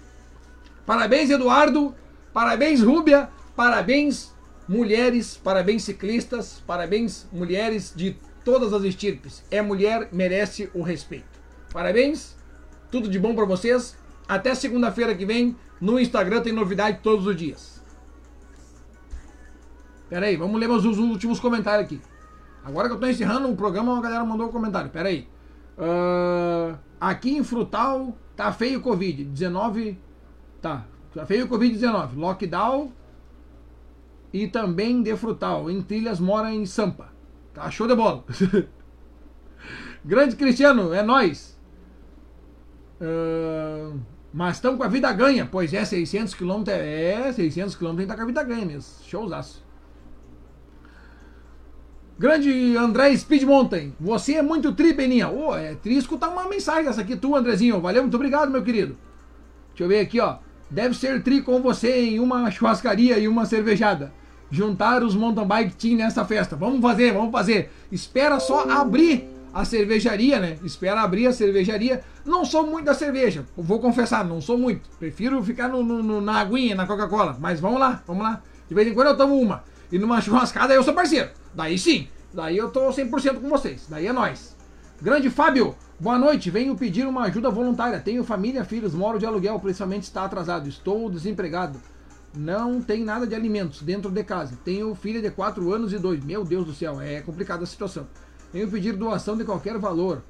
Parabéns, 0.86 1.30
Eduardo. 1.30 1.96
Parabéns, 2.34 2.82
Rúbia. 2.82 3.30
Parabéns, 3.56 4.34
mulheres. 4.72 5.36
Parabéns, 5.36 5.84
ciclistas. 5.84 6.64
Parabéns, 6.66 7.28
mulheres 7.32 7.94
de 7.94 8.16
todas 8.46 8.72
as 8.72 8.84
estirpes. 8.84 9.44
É 9.52 9.62
mulher, 9.62 10.08
merece 10.14 10.70
o 10.74 10.82
respeito. 10.82 11.40
Parabéns. 11.74 12.38
Tudo 12.90 13.10
de 13.10 13.20
bom 13.20 13.36
para 13.36 13.46
vocês. 13.46 13.98
Até 14.28 14.56
segunda-feira 14.56 15.14
que 15.14 15.26
vem. 15.26 15.56
No 15.80 16.00
Instagram 16.00 16.42
tem 16.42 16.54
novidade 16.54 17.00
todos 17.04 17.28
os 17.28 17.36
dias. 17.36 17.82
Pera 20.10 20.28
aí, 20.28 20.38
vamos 20.38 20.60
ler 20.60 20.70
os 20.70 20.86
últimos 20.86 21.40
comentários 21.40 21.86
aqui. 21.86 22.02
Agora 22.64 22.88
que 22.88 22.94
eu 22.94 23.00
tô 23.00 23.08
encerrando 23.08 23.50
o 23.50 23.56
programa, 23.56 23.98
a 23.98 24.02
galera 24.02 24.24
mandou 24.24 24.48
um 24.48 24.52
comentário. 24.52 24.90
Pera 24.90 25.10
aí. 25.10 25.28
Uh, 25.78 26.78
aqui 27.00 27.36
em 27.36 27.44
Frutal 27.44 28.16
tá 28.36 28.52
feio 28.54 28.80
o 28.80 28.82
Covid. 28.82 29.26
19. 29.26 29.98
Tá. 30.62 30.86
Tá 31.14 31.26
feio 31.26 31.46
o 31.46 31.50
Covid-19. 31.50 32.16
Lockdown. 32.16 32.92
E 34.34 34.48
também 34.48 35.02
de 35.02 35.16
Frutal. 35.16 35.70
Em 35.70 35.82
Trilhas 35.82 36.20
mora 36.20 36.54
em 36.54 36.66
Sampa. 36.66 37.10
Tá 37.54 37.70
show 37.70 37.88
de 37.88 37.96
bola. 37.96 38.24
Grande 40.04 40.36
Cristiano, 40.36 40.94
é 40.94 41.04
nós. 41.04 41.60
Uh, 43.00 44.00
mas 44.34 44.56
estamos 44.56 44.78
com 44.78 44.84
a 44.84 44.88
vida 44.88 45.12
ganha. 45.12 45.48
Pois 45.52 45.74
é, 45.74 45.84
600 45.84 46.34
km 46.34 46.64
é. 46.68 47.32
600 47.34 47.76
km 47.76 47.88
a 47.88 47.92
gente 47.92 48.08
tá 48.08 48.16
com 48.16 48.22
a 48.22 48.26
vida 48.26 48.44
ganha 48.44 48.66
mesmo. 48.66 49.04
Showzaço. 49.04 49.64
Grande 52.22 52.78
André 52.78 53.18
Speed 53.18 53.42
Mountain, 53.44 53.96
você 54.00 54.36
é 54.36 54.44
muito 54.44 54.74
tri, 54.74 54.94
Peninha. 54.94 55.28
Ô, 55.28 55.50
oh, 55.50 55.56
é 55.56 55.74
tri 55.74 55.98
escutar 55.98 56.30
uma 56.30 56.48
mensagem 56.48 56.86
dessa 56.86 57.02
aqui, 57.02 57.16
tu, 57.16 57.36
Andrezinho. 57.36 57.82
Valeu, 57.82 58.04
muito 58.04 58.14
obrigado, 58.14 58.52
meu 58.52 58.64
querido. 58.64 58.96
Deixa 59.70 59.84
eu 59.84 59.88
ver 59.88 60.02
aqui, 60.02 60.20
ó. 60.20 60.38
Deve 60.70 60.96
ser 60.96 61.24
tri 61.24 61.42
com 61.42 61.60
você 61.64 62.00
em 62.00 62.20
uma 62.20 62.52
churrascaria 62.52 63.18
e 63.18 63.28
uma 63.28 63.46
cervejada. 63.46 64.14
Juntar 64.52 65.02
os 65.02 65.16
mountain 65.16 65.48
bike 65.48 65.76
team 65.76 65.98
nessa 65.98 66.26
festa. 66.26 66.56
Vamos 66.56 66.82
fazer, 66.82 67.14
vamos 67.14 67.32
fazer. 67.32 67.72
Espera 67.92 68.40
só 68.40 68.70
abrir 68.70 69.28
a 69.54 69.66
cervejaria, 69.66 70.40
né? 70.40 70.58
Espera 70.64 71.02
abrir 71.02 71.28
a 71.28 71.34
cervejaria. 71.34 72.04
Não 72.26 72.46
sou 72.46 72.68
muito 72.68 72.86
da 72.86 72.94
cerveja, 72.94 73.46
vou 73.56 73.80
confessar, 73.80 74.26
não 74.26 74.42
sou 74.42 74.58
muito. 74.58 74.90
Prefiro 75.00 75.42
ficar 75.44 75.68
no, 75.70 75.84
no, 75.84 76.22
na 76.22 76.40
aguinha, 76.40 76.76
na 76.76 76.86
Coca-Cola. 76.86 77.38
Mas 77.40 77.60
vamos 77.60 77.80
lá, 77.80 78.04
vamos 78.06 78.24
lá. 78.24 78.42
De 78.68 78.76
vez 78.76 78.88
em 78.88 78.94
quando 78.94 79.08
eu 79.08 79.18
tomo 79.18 79.40
uma. 79.40 79.64
E 79.92 79.98
numa 79.98 80.20
churrascada 80.22 80.74
eu 80.74 80.84
sou 80.84 80.94
parceiro. 80.94 81.30
Daí 81.54 81.78
sim. 81.78 82.08
Daí 82.34 82.58
eu 82.58 82.70
tô 82.70 82.90
100% 82.90 83.42
com 83.42 83.50
vocês. 83.50 83.88
Daí 83.90 84.08
é 84.08 84.14
nós. 84.14 84.56
Grande 85.02 85.30
Fábio, 85.30 85.76
boa 86.00 86.18
noite. 86.18 86.50
Venho 86.50 86.76
pedir 86.76 87.06
uma 87.06 87.24
ajuda 87.24 87.50
voluntária. 87.50 88.00
Tenho 88.00 88.24
família, 88.24 88.64
filhos, 88.64 88.94
moro 88.94 89.20
de 89.20 89.26
aluguel, 89.26 89.60
principalmente 89.60 90.04
está 90.04 90.24
atrasado. 90.24 90.70
Estou 90.70 91.10
desempregado. 91.10 91.80
Não 92.34 92.82
tem 92.82 93.04
nada 93.04 93.28
de 93.28 93.36
alimentos 93.36 93.82
dentro 93.82 94.10
de 94.10 94.24
casa. 94.24 94.58
Tenho 94.64 94.96
filha 94.96 95.22
de 95.22 95.30
4 95.30 95.74
anos 95.74 95.92
e 95.92 96.00
2. 96.00 96.24
Meu 96.24 96.46
Deus 96.46 96.66
do 96.66 96.74
céu, 96.74 97.02
é 97.02 97.20
complicada 97.22 97.64
a 97.64 97.68
situação. 97.68 98.08
Venho 98.54 98.70
pedir 98.70 98.94
doação 98.94 99.36
de 99.38 99.44
qualquer 99.44 99.78
valor. 99.78 100.24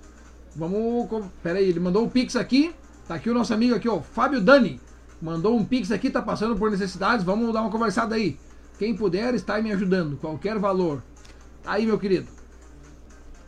Vamos. 0.55 1.07
Pera 1.43 1.59
aí, 1.59 1.69
ele 1.69 1.79
mandou 1.79 2.03
um 2.03 2.09
pix 2.09 2.35
aqui. 2.35 2.73
Tá 3.07 3.15
aqui 3.15 3.29
o 3.29 3.33
nosso 3.33 3.53
amigo 3.53 3.75
aqui, 3.75 3.87
ó. 3.87 3.99
Fábio 4.01 4.41
Dani. 4.41 4.81
Mandou 5.21 5.55
um 5.55 5.63
pix 5.63 5.91
aqui, 5.91 6.09
tá 6.09 6.21
passando 6.21 6.55
por 6.55 6.71
necessidades. 6.71 7.23
Vamos 7.23 7.53
dar 7.53 7.61
uma 7.61 7.69
conversada 7.69 8.15
aí. 8.15 8.39
Quem 8.79 8.95
puder 8.95 9.35
está 9.35 9.61
me 9.61 9.71
ajudando. 9.71 10.17
Qualquer 10.17 10.57
valor. 10.57 11.03
Aí, 11.63 11.85
meu 11.85 11.99
querido. 11.99 12.27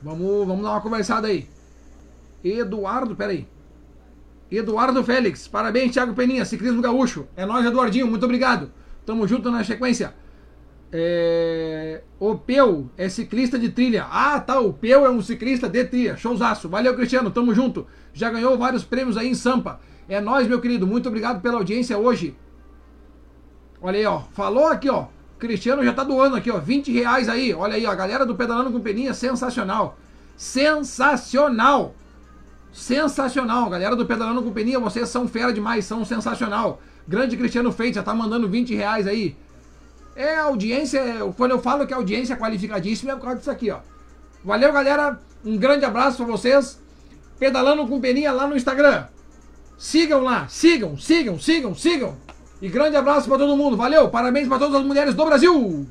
Vamos, 0.02 0.46
vamos 0.46 0.64
dar 0.64 0.72
uma 0.72 0.82
conversada 0.82 1.28
aí. 1.28 1.50
Eduardo, 2.44 3.16
peraí. 3.16 3.48
Eduardo 4.58 5.04
Félix, 5.04 5.48
parabéns, 5.48 5.92
Thiago 5.92 6.14
Peninha, 6.14 6.46
ciclismo 6.46 6.82
gaúcho. 6.82 7.28
É 7.36 7.46
nóis, 7.46 7.66
Eduardinho, 7.66 8.08
muito 8.08 8.24
obrigado. 8.24 8.72
Tamo 9.06 9.28
junto 9.28 9.50
na 9.52 9.64
sequência. 9.64 10.14
É... 10.92 12.04
O 12.20 12.36
Peu 12.36 12.88
é 12.96 13.10
ciclista 13.10 13.58
de 13.58 13.70
trilha. 13.70 14.06
Ah, 14.10 14.40
tá, 14.40 14.60
o 14.60 14.72
Peu 14.72 15.06
é 15.06 15.10
um 15.10 15.22
ciclista 15.22 15.68
de 15.68 15.84
trilha. 15.86 16.16
Showzaço. 16.16 16.70
Valeu, 16.70 16.96
Cristiano, 16.96 17.32
tamo 17.32 17.54
junto. 17.54 17.88
Já 18.14 18.30
ganhou 18.30 18.58
vários 18.58 18.84
prêmios 18.84 19.18
aí 19.18 19.28
em 19.28 19.34
Sampa. 19.34 19.80
É 20.08 20.22
nóis, 20.22 20.48
meu 20.48 20.62
querido, 20.62 20.86
muito 20.86 21.08
obrigado 21.08 21.42
pela 21.42 21.58
audiência 21.58 21.98
hoje. 21.98 22.36
Olha 23.82 23.98
aí, 23.98 24.06
ó. 24.06 24.22
Falou 24.34 24.68
aqui, 24.68 24.90
ó. 24.90 25.08
Cristiano 25.40 25.84
já 25.84 25.92
tá 25.92 26.04
doando 26.04 26.38
aqui, 26.38 26.50
ó, 26.50 26.60
20 26.60 26.92
reais 26.92 27.28
aí. 27.28 27.54
Olha 27.54 27.76
aí, 27.76 27.86
ó, 27.86 27.92
a 27.92 27.96
galera 27.96 28.26
do 28.26 28.36
Pedalando 28.36 28.72
com 28.72 28.80
Peninha, 28.80 29.14
sensacional. 29.14 29.98
Sensacional. 30.38 31.96
Sensacional, 32.74 33.70
galera 33.70 33.96
do 33.96 34.04
Pedalando 34.04 34.42
com 34.42 34.52
Peninha, 34.52 34.80
vocês 34.80 35.08
são 35.08 35.28
fera 35.28 35.54
demais, 35.54 35.86
são 35.86 36.04
sensacional. 36.04 36.82
Grande 37.08 37.38
Cristiano 37.38 37.72
Feito, 37.72 37.96
já 37.96 38.04
tá 38.04 38.16
mandando 38.16 38.50
20 38.50 38.74
reais 38.74 39.06
aí. 39.06 39.38
É 40.16 40.38
audiência, 40.38 41.02
quando 41.38 41.52
eu 41.52 41.60
falo 41.60 41.86
que 41.86 41.94
a 41.94 41.98
audiência 41.98 42.34
é 42.34 42.36
qualificadíssima 42.36 43.12
é 43.12 43.16
por 43.16 43.22
causa 43.22 43.38
disso 43.38 43.52
aqui, 43.52 43.70
ó. 43.70 43.78
Valeu, 44.44 44.74
galera. 44.74 45.20
Um 45.46 45.56
grande 45.56 45.86
abraço 45.86 46.18
pra 46.18 46.26
vocês. 46.26 46.82
Pedalando 47.38 47.86
com 47.88 48.02
Peninha 48.02 48.32
lá 48.32 48.48
no 48.48 48.56
Instagram. 48.56 49.06
Sigam 49.78 50.22
lá, 50.22 50.48
sigam, 50.48 50.98
sigam, 50.98 51.38
sigam, 51.40 51.76
sigam. 51.76 52.18
E 52.60 52.70
grande 52.70 52.96
abraço 52.96 53.28
para 53.28 53.38
todo 53.38 53.56
mundo. 53.56 53.78
Valeu, 53.78 54.10
parabéns 54.10 54.48
para 54.48 54.58
todas 54.58 54.76
as 54.76 54.86
mulheres 54.86 55.14
do 55.14 55.26
Brasil. 55.26 55.86